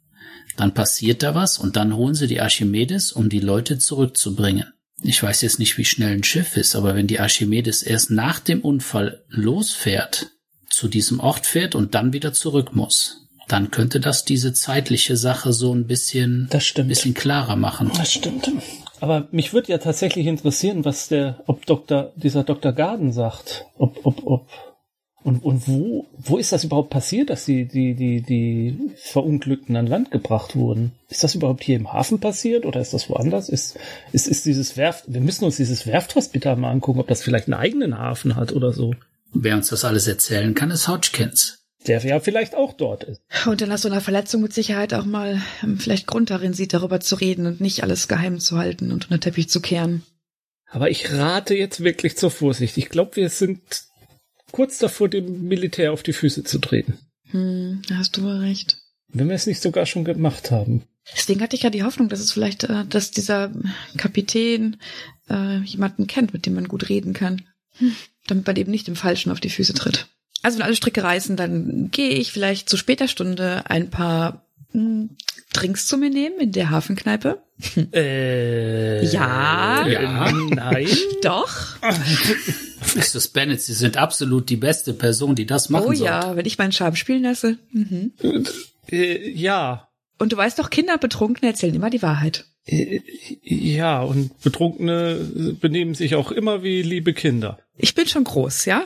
dann 0.57 0.73
passiert 0.73 1.23
da 1.23 1.35
was 1.35 1.57
und 1.57 1.75
dann 1.77 1.95
holen 1.95 2.15
sie 2.15 2.27
die 2.27 2.41
Archimedes, 2.41 3.11
um 3.11 3.29
die 3.29 3.39
Leute 3.39 3.77
zurückzubringen. 3.77 4.73
Ich 5.03 5.21
weiß 5.21 5.41
jetzt 5.43 5.59
nicht, 5.59 5.77
wie 5.77 5.85
schnell 5.85 6.13
ein 6.13 6.23
Schiff 6.23 6.57
ist, 6.57 6.75
aber 6.75 6.95
wenn 6.95 7.07
die 7.07 7.19
Archimedes 7.19 7.83
erst 7.83 8.09
nach 8.11 8.39
dem 8.39 8.61
Unfall 8.61 9.23
losfährt, 9.29 10.31
zu 10.69 10.87
diesem 10.87 11.19
Ort 11.19 11.45
fährt 11.45 11.75
und 11.75 11.95
dann 11.95 12.13
wieder 12.13 12.33
zurück 12.33 12.75
muss, 12.75 13.27
dann 13.47 13.71
könnte 13.71 13.99
das 13.99 14.25
diese 14.25 14.53
zeitliche 14.53 15.15
Sache 15.15 15.53
so 15.53 15.73
ein 15.73 15.87
bisschen, 15.87 16.47
das 16.49 16.65
stimmt. 16.65 16.87
Ein 16.87 16.89
bisschen 16.89 17.13
klarer 17.13 17.55
machen. 17.55 17.91
Das 17.95 18.11
stimmt. 18.11 18.51
Aber 18.99 19.27
mich 19.31 19.53
würde 19.53 19.71
ja 19.71 19.77
tatsächlich 19.77 20.25
interessieren, 20.25 20.83
was 20.83 21.07
der, 21.07 21.43
ob 21.45 21.65
Dr., 21.65 22.11
dieser 22.15 22.43
Dr. 22.43 22.73
Garden 22.73 23.11
sagt. 23.13 23.65
Ob, 23.77 24.05
ob, 24.05 24.25
ob, 24.25 24.49
Und, 25.27 25.43
und 25.43 25.67
wo, 25.67 26.07
wo 26.17 26.37
ist 26.37 26.53
das 26.53 26.63
überhaupt 26.63 26.89
passiert, 26.89 27.29
dass 27.29 27.43
die, 27.43 27.65
die, 27.65 27.95
die, 27.95 28.21
die 28.21 28.79
Verunglückten 28.95 29.75
an 29.75 29.85
Land 29.85 30.09
gebracht 30.09 30.55
wurden? 30.55 30.93
Ist 31.09 31.21
das 31.21 31.35
überhaupt 31.35 31.65
hier 31.65 31.75
im 31.75 31.91
Hafen 31.91 32.21
passiert 32.21 32.65
oder 32.65 32.79
ist 32.79 32.93
das 32.93 33.09
woanders? 33.09 33.49
Ist, 33.49 33.77
ist, 34.13 34.29
ist 34.29 34.45
dieses 34.45 34.77
Werft, 34.77 35.03
wir 35.07 35.19
müssen 35.19 35.43
uns 35.43 35.57
dieses 35.57 35.85
Werfthospital 35.85 36.55
mal 36.55 36.71
angucken, 36.71 37.01
ob 37.01 37.09
das 37.09 37.23
vielleicht 37.23 37.47
einen 37.47 37.55
eigenen 37.55 37.97
Hafen 37.97 38.37
hat 38.37 38.53
oder 38.53 38.71
so. 38.71 38.95
Wer 39.33 39.57
uns 39.57 39.67
das 39.67 39.83
alles 39.83 40.07
erzählen 40.07 40.55
kann, 40.55 40.71
ist 40.71 40.87
Hodgkins. 40.87 41.59
Der 41.87 42.01
ja 42.05 42.21
vielleicht 42.21 42.55
auch 42.55 42.71
dort 42.71 43.03
ist. 43.03 43.19
Und 43.45 43.59
dann 43.59 43.67
nach 43.67 43.79
so 43.79 43.89
einer 43.89 43.99
Verletzung 43.99 44.41
mit 44.41 44.53
Sicherheit 44.53 44.93
auch 44.93 45.03
mal 45.03 45.41
ähm, 45.61 45.77
vielleicht 45.77 46.07
Grund 46.07 46.29
darin 46.29 46.53
sieht, 46.53 46.73
darüber 46.73 47.01
zu 47.01 47.15
reden 47.15 47.47
und 47.47 47.59
nicht 47.59 47.83
alles 47.83 48.07
geheim 48.07 48.39
zu 48.39 48.57
halten 48.57 48.93
und 48.93 49.03
unter 49.03 49.17
den 49.17 49.21
Teppich 49.21 49.49
zu 49.49 49.59
kehren. 49.59 50.03
Aber 50.69 50.89
ich 50.89 51.11
rate 51.11 51.53
jetzt 51.53 51.83
wirklich 51.83 52.15
zur 52.15 52.31
Vorsicht. 52.31 52.77
Ich 52.77 52.87
glaube, 52.87 53.17
wir 53.17 53.29
sind 53.29 53.86
kurz 54.51 54.77
davor, 54.77 55.09
dem 55.09 55.47
Militär 55.47 55.93
auf 55.93 56.03
die 56.03 56.13
Füße 56.13 56.43
zu 56.43 56.59
treten. 56.59 56.97
Hm, 57.31 57.81
da 57.87 57.97
hast 57.97 58.17
du 58.17 58.23
wohl 58.23 58.37
recht. 58.37 58.77
Wenn 59.09 59.27
wir 59.27 59.35
es 59.35 59.47
nicht 59.47 59.61
sogar 59.61 59.85
schon 59.85 60.05
gemacht 60.05 60.51
haben. 60.51 60.83
Deswegen 61.15 61.41
hatte 61.41 61.55
ich 61.55 61.63
ja 61.63 61.69
die 61.69 61.83
Hoffnung, 61.83 62.09
dass 62.09 62.19
es 62.19 62.31
vielleicht, 62.31 62.65
äh, 62.65 62.85
dass 62.85 63.11
dieser 63.11 63.51
Kapitän 63.95 64.77
äh, 65.29 65.59
jemanden 65.59 66.07
kennt, 66.07 66.33
mit 66.33 66.45
dem 66.45 66.55
man 66.55 66.67
gut 66.67 66.89
reden 66.89 67.13
kann. 67.13 67.43
Hm, 67.77 67.95
damit 68.27 68.45
man 68.45 68.55
eben 68.55 68.71
nicht 68.71 68.87
dem 68.87 68.95
Falschen 68.95 69.31
auf 69.31 69.39
die 69.39 69.49
Füße 69.49 69.73
tritt. 69.73 70.07
Also 70.41 70.57
wenn 70.57 70.65
alle 70.65 70.75
Stricke 70.75 71.03
reißen, 71.03 71.37
dann 71.37 71.89
gehe 71.91 72.09
ich 72.09 72.31
vielleicht 72.31 72.69
zu 72.69 72.77
später 72.77 73.07
Stunde 73.07 73.63
ein 73.69 73.89
paar 73.89 74.45
hm, 74.71 75.11
Drinks 75.53 75.85
zu 75.87 75.97
mir 75.97 76.09
nehmen 76.09 76.39
in 76.39 76.51
der 76.51 76.69
Hafenkneipe. 76.69 77.41
Äh, 77.93 79.03
Ja. 79.05 79.87
ja. 79.87 80.31
Nein. 80.31 80.87
Doch. 81.23 81.49
Mrs. 82.95 83.29
Bennett, 83.29 83.61
Sie 83.61 83.73
sind 83.73 83.97
absolut 83.97 84.49
die 84.49 84.57
beste 84.57 84.93
Person, 84.93 85.35
die 85.35 85.45
das 85.45 85.69
machen 85.69 85.83
Oh 85.85 85.87
sollte. 85.87 86.03
ja, 86.03 86.35
wenn 86.35 86.45
ich 86.45 86.57
meinen 86.57 86.71
Charme 86.71 86.95
spielen 86.95 87.23
lasse. 87.23 87.57
Mhm. 87.71 88.11
Äh, 88.91 89.29
ja. 89.31 89.87
Und 90.19 90.33
du 90.33 90.37
weißt 90.37 90.59
doch, 90.59 90.69
Kinder 90.69 90.97
betrunken 90.97 91.47
erzählen 91.47 91.75
immer 91.75 91.89
die 91.89 92.01
Wahrheit. 92.01 92.45
Äh, 92.65 93.01
Ja, 93.43 94.01
und 94.01 94.39
Betrunkene 94.41 95.55
benehmen 95.59 95.95
sich 95.95 96.15
auch 96.15 96.31
immer 96.31 96.63
wie 96.63 96.81
liebe 96.81 97.13
Kinder. 97.13 97.59
Ich 97.77 97.95
bin 97.95 98.07
schon 98.07 98.23
groß, 98.23 98.65
ja? 98.65 98.83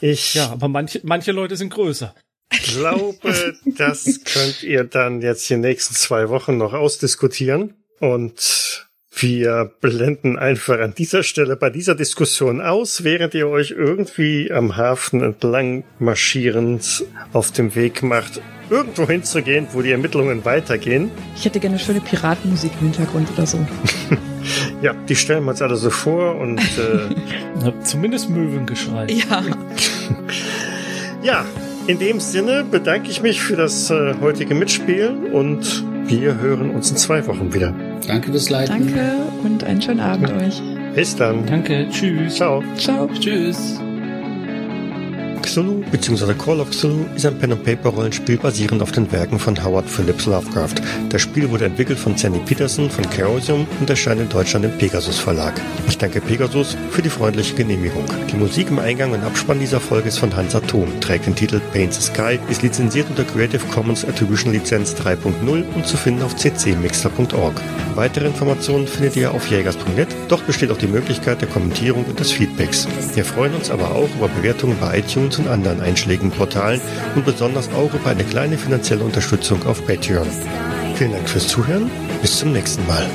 Ich 0.00 0.34
Ja, 0.34 0.50
aber 0.50 0.68
manche, 0.68 1.00
manche 1.04 1.32
Leute 1.32 1.56
sind 1.56 1.70
größer. 1.72 2.14
Glaube, 2.62 3.54
das 3.64 4.20
könnt 4.24 4.62
ihr 4.62 4.84
dann 4.84 5.20
jetzt 5.20 5.48
die 5.50 5.56
nächsten 5.56 5.94
zwei 5.94 6.28
Wochen 6.28 6.56
noch 6.56 6.72
ausdiskutieren. 6.72 7.74
Und 8.00 8.88
wir 9.16 9.72
blenden 9.80 10.38
einfach 10.38 10.80
an 10.80 10.94
dieser 10.94 11.22
Stelle 11.22 11.56
bei 11.56 11.70
dieser 11.70 11.94
Diskussion 11.94 12.60
aus, 12.60 13.04
während 13.04 13.34
ihr 13.34 13.48
euch 13.48 13.70
irgendwie 13.70 14.50
am 14.52 14.76
Hafen 14.76 15.22
entlang 15.22 15.84
marschierend 15.98 17.04
auf 17.32 17.52
dem 17.52 17.74
Weg 17.76 18.02
macht, 18.02 18.40
irgendwo 18.70 19.06
hinzugehen, 19.06 19.68
wo 19.72 19.82
die 19.82 19.92
Ermittlungen 19.92 20.44
weitergehen. 20.44 21.10
Ich 21.36 21.44
hätte 21.44 21.60
gerne 21.60 21.78
schöne 21.78 22.00
Piratenmusik 22.00 22.72
im 22.80 22.88
Hintergrund 22.88 23.28
oder 23.32 23.46
so. 23.46 23.58
Ja, 24.82 24.92
die 24.92 25.16
stellen 25.16 25.44
wir 25.44 25.52
uns 25.52 25.62
alle 25.62 25.76
so 25.76 25.88
vor 25.88 26.36
und 26.36 26.60
äh, 26.60 27.72
Zumindest 27.82 28.28
Möwengeschrei. 28.28 29.06
Ja. 29.06 29.42
ja, 31.22 31.46
in 31.86 31.98
dem 31.98 32.20
Sinne 32.20 32.64
bedanke 32.64 33.10
ich 33.10 33.22
mich 33.22 33.40
für 33.40 33.56
das 33.56 33.90
äh, 33.90 34.14
heutige 34.20 34.54
Mitspielen 34.54 35.32
und 35.32 35.84
wir 36.06 36.38
hören 36.38 36.70
uns 36.70 36.90
in 36.90 36.96
zwei 36.96 37.26
Wochen 37.26 37.52
wieder. 37.54 37.74
Danke 38.06 38.30
fürs 38.30 38.50
Leiten. 38.50 38.86
Danke 38.86 39.16
und 39.42 39.64
einen 39.64 39.80
schönen 39.80 40.00
Abend 40.00 40.30
euch. 40.32 40.60
Bis 40.94 41.16
dann. 41.16 41.44
Danke, 41.46 41.88
tschüss. 41.90 42.36
Ciao. 42.36 42.62
Ciao. 42.76 43.08
Tschüss. 43.08 43.80
Cthulhu 45.44 45.84
bzw. 45.92 46.32
Call 46.34 46.60
of 46.60 46.70
Cthulhu 46.70 47.04
ist 47.14 47.26
ein 47.26 47.38
Pen-and-Paper-Rollenspiel 47.38 48.38
basierend 48.38 48.82
auf 48.82 48.92
den 48.92 49.10
Werken 49.12 49.38
von 49.38 49.62
Howard 49.62 49.88
Phillips 49.88 50.24
Lovecraft. 50.24 50.74
Das 51.10 51.20
Spiel 51.20 51.50
wurde 51.50 51.66
entwickelt 51.66 51.98
von 51.98 52.16
Sandy 52.16 52.38
Peterson 52.40 52.88
von 52.88 53.04
Chaosium 53.10 53.66
und 53.78 53.90
erscheint 53.90 54.22
in 54.22 54.28
Deutschland 54.30 54.64
im 54.64 54.72
Pegasus 54.78 55.18
Verlag. 55.18 55.60
Ich 55.86 55.98
danke 55.98 56.22
Pegasus 56.22 56.76
für 56.90 57.02
die 57.02 57.10
freundliche 57.10 57.54
Genehmigung. 57.54 58.04
Die 58.32 58.36
Musik 58.36 58.68
im 58.70 58.78
Eingang 58.78 59.12
und 59.12 59.22
Abspann 59.22 59.60
dieser 59.60 59.80
Folge 59.80 60.08
ist 60.08 60.18
von 60.18 60.34
Hans 60.34 60.54
Atom, 60.54 60.88
trägt 61.00 61.26
den 61.26 61.34
Titel 61.34 61.60
Paint 61.72 61.92
the 61.92 62.00
Sky, 62.00 62.38
ist 62.48 62.62
lizenziert 62.62 63.06
unter 63.10 63.24
Creative 63.24 63.64
Commons 63.66 64.04
Attribution 64.04 64.52
Lizenz 64.52 64.94
3.0 64.94 65.64
und 65.74 65.86
zu 65.86 65.98
finden 65.98 66.22
auf 66.22 66.34
ccmixter.org. 66.36 67.60
Weitere 67.94 68.26
Informationen 68.26 68.86
findet 68.86 69.14
ihr 69.16 69.32
auf 69.32 69.46
jägers.net, 69.50 70.08
dort 70.28 70.46
besteht 70.46 70.70
auch 70.70 70.78
die 70.78 70.86
Möglichkeit 70.86 71.42
der 71.42 71.48
Kommentierung 71.48 72.04
und 72.06 72.18
des 72.18 72.32
Feedbacks. 72.32 72.88
Wir 73.14 73.24
freuen 73.24 73.54
uns 73.54 73.70
aber 73.70 73.90
auch 73.92 74.08
über 74.16 74.28
Bewertungen 74.28 74.76
bei 74.80 74.98
iTunes 74.98 75.33
und 75.38 75.48
anderen 75.48 75.80
einschlägigen 75.80 76.30
Portalen 76.30 76.80
und 77.14 77.24
besonders 77.24 77.68
auch 77.72 77.92
über 77.92 78.10
eine 78.10 78.24
kleine 78.24 78.58
finanzielle 78.58 79.04
Unterstützung 79.04 79.64
auf 79.66 79.86
Patreon. 79.86 80.28
Vielen 80.94 81.12
Dank 81.12 81.28
fürs 81.28 81.48
Zuhören, 81.48 81.90
bis 82.22 82.38
zum 82.38 82.52
nächsten 82.52 82.86
Mal. 82.86 83.06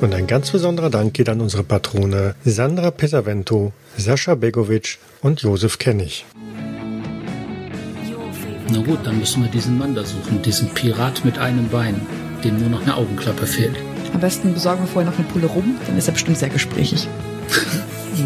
Und 0.00 0.14
ein 0.14 0.26
ganz 0.26 0.50
besonderer 0.50 0.90
Dank 0.90 1.14
geht 1.14 1.28
an 1.28 1.40
unsere 1.40 1.64
Patrone 1.64 2.34
Sandra 2.44 2.90
Pesavento, 2.90 3.72
Sascha 3.96 4.34
Begovic 4.34 4.98
und 5.22 5.40
Josef 5.40 5.78
Kennig. 5.78 6.26
Na 8.68 8.78
gut, 8.82 8.98
dann 9.04 9.18
müssen 9.18 9.42
wir 9.42 9.50
diesen 9.50 9.78
Mann 9.78 9.94
da 9.94 10.04
suchen, 10.04 10.42
diesen 10.42 10.68
Pirat 10.70 11.24
mit 11.24 11.38
einem 11.38 11.68
Bein, 11.68 12.00
dem 12.44 12.58
nur 12.58 12.68
noch 12.68 12.82
eine 12.82 12.96
Augenklappe 12.96 13.46
fehlt. 13.46 13.76
Am 14.12 14.20
besten 14.20 14.54
besorgen 14.54 14.82
wir 14.82 14.88
vorher 14.88 15.10
noch 15.10 15.18
eine 15.18 15.28
Pulle 15.28 15.46
rum, 15.46 15.76
dann 15.86 15.96
ist 15.96 16.08
er 16.08 16.12
bestimmt 16.12 16.38
sehr 16.38 16.48
gesprächig. 16.48 17.08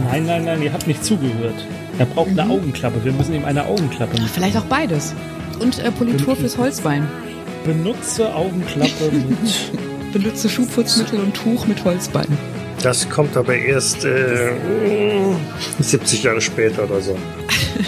Nein, 0.04 0.26
nein, 0.26 0.44
nein, 0.44 0.62
ihr 0.62 0.72
habt 0.72 0.86
nicht 0.86 1.04
zugehört. 1.04 1.66
Er 2.00 2.06
braucht 2.06 2.30
eine 2.30 2.48
Augenklappe. 2.48 3.04
Wir 3.04 3.12
müssen 3.12 3.34
ihm 3.34 3.44
eine 3.44 3.66
Augenklappe 3.66 4.14
machen. 4.14 4.30
Vielleicht 4.32 4.56
auch 4.56 4.64
beides. 4.64 5.14
Und 5.58 5.80
äh, 5.80 5.92
Politur 5.92 6.34
fürs 6.34 6.56
Holzbein. 6.56 7.06
Benutze 7.62 8.34
Augenklappe 8.34 9.12
mit. 9.12 10.10
Benutze 10.10 10.48
Schuhputzmittel 10.48 11.20
und 11.20 11.34
Tuch 11.34 11.66
mit 11.66 11.84
Holzbein. 11.84 12.26
Das 12.82 13.10
kommt 13.10 13.36
aber 13.36 13.54
erst 13.54 14.06
äh, 14.06 14.50
70 15.78 16.22
Jahre 16.22 16.40
später 16.40 16.84
oder 16.84 17.02
so. 17.02 17.18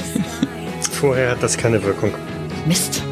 Vorher 0.93 1.31
hat 1.31 1.43
das 1.43 1.57
keine 1.57 1.83
Wirkung. 1.83 2.13
Mist. 2.67 3.03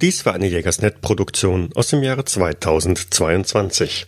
Dies 0.00 0.24
war 0.24 0.34
eine 0.34 0.46
Jägersnet-Produktion 0.46 1.70
aus 1.74 1.88
dem 1.88 2.04
Jahre 2.04 2.24
2022. 2.24 3.96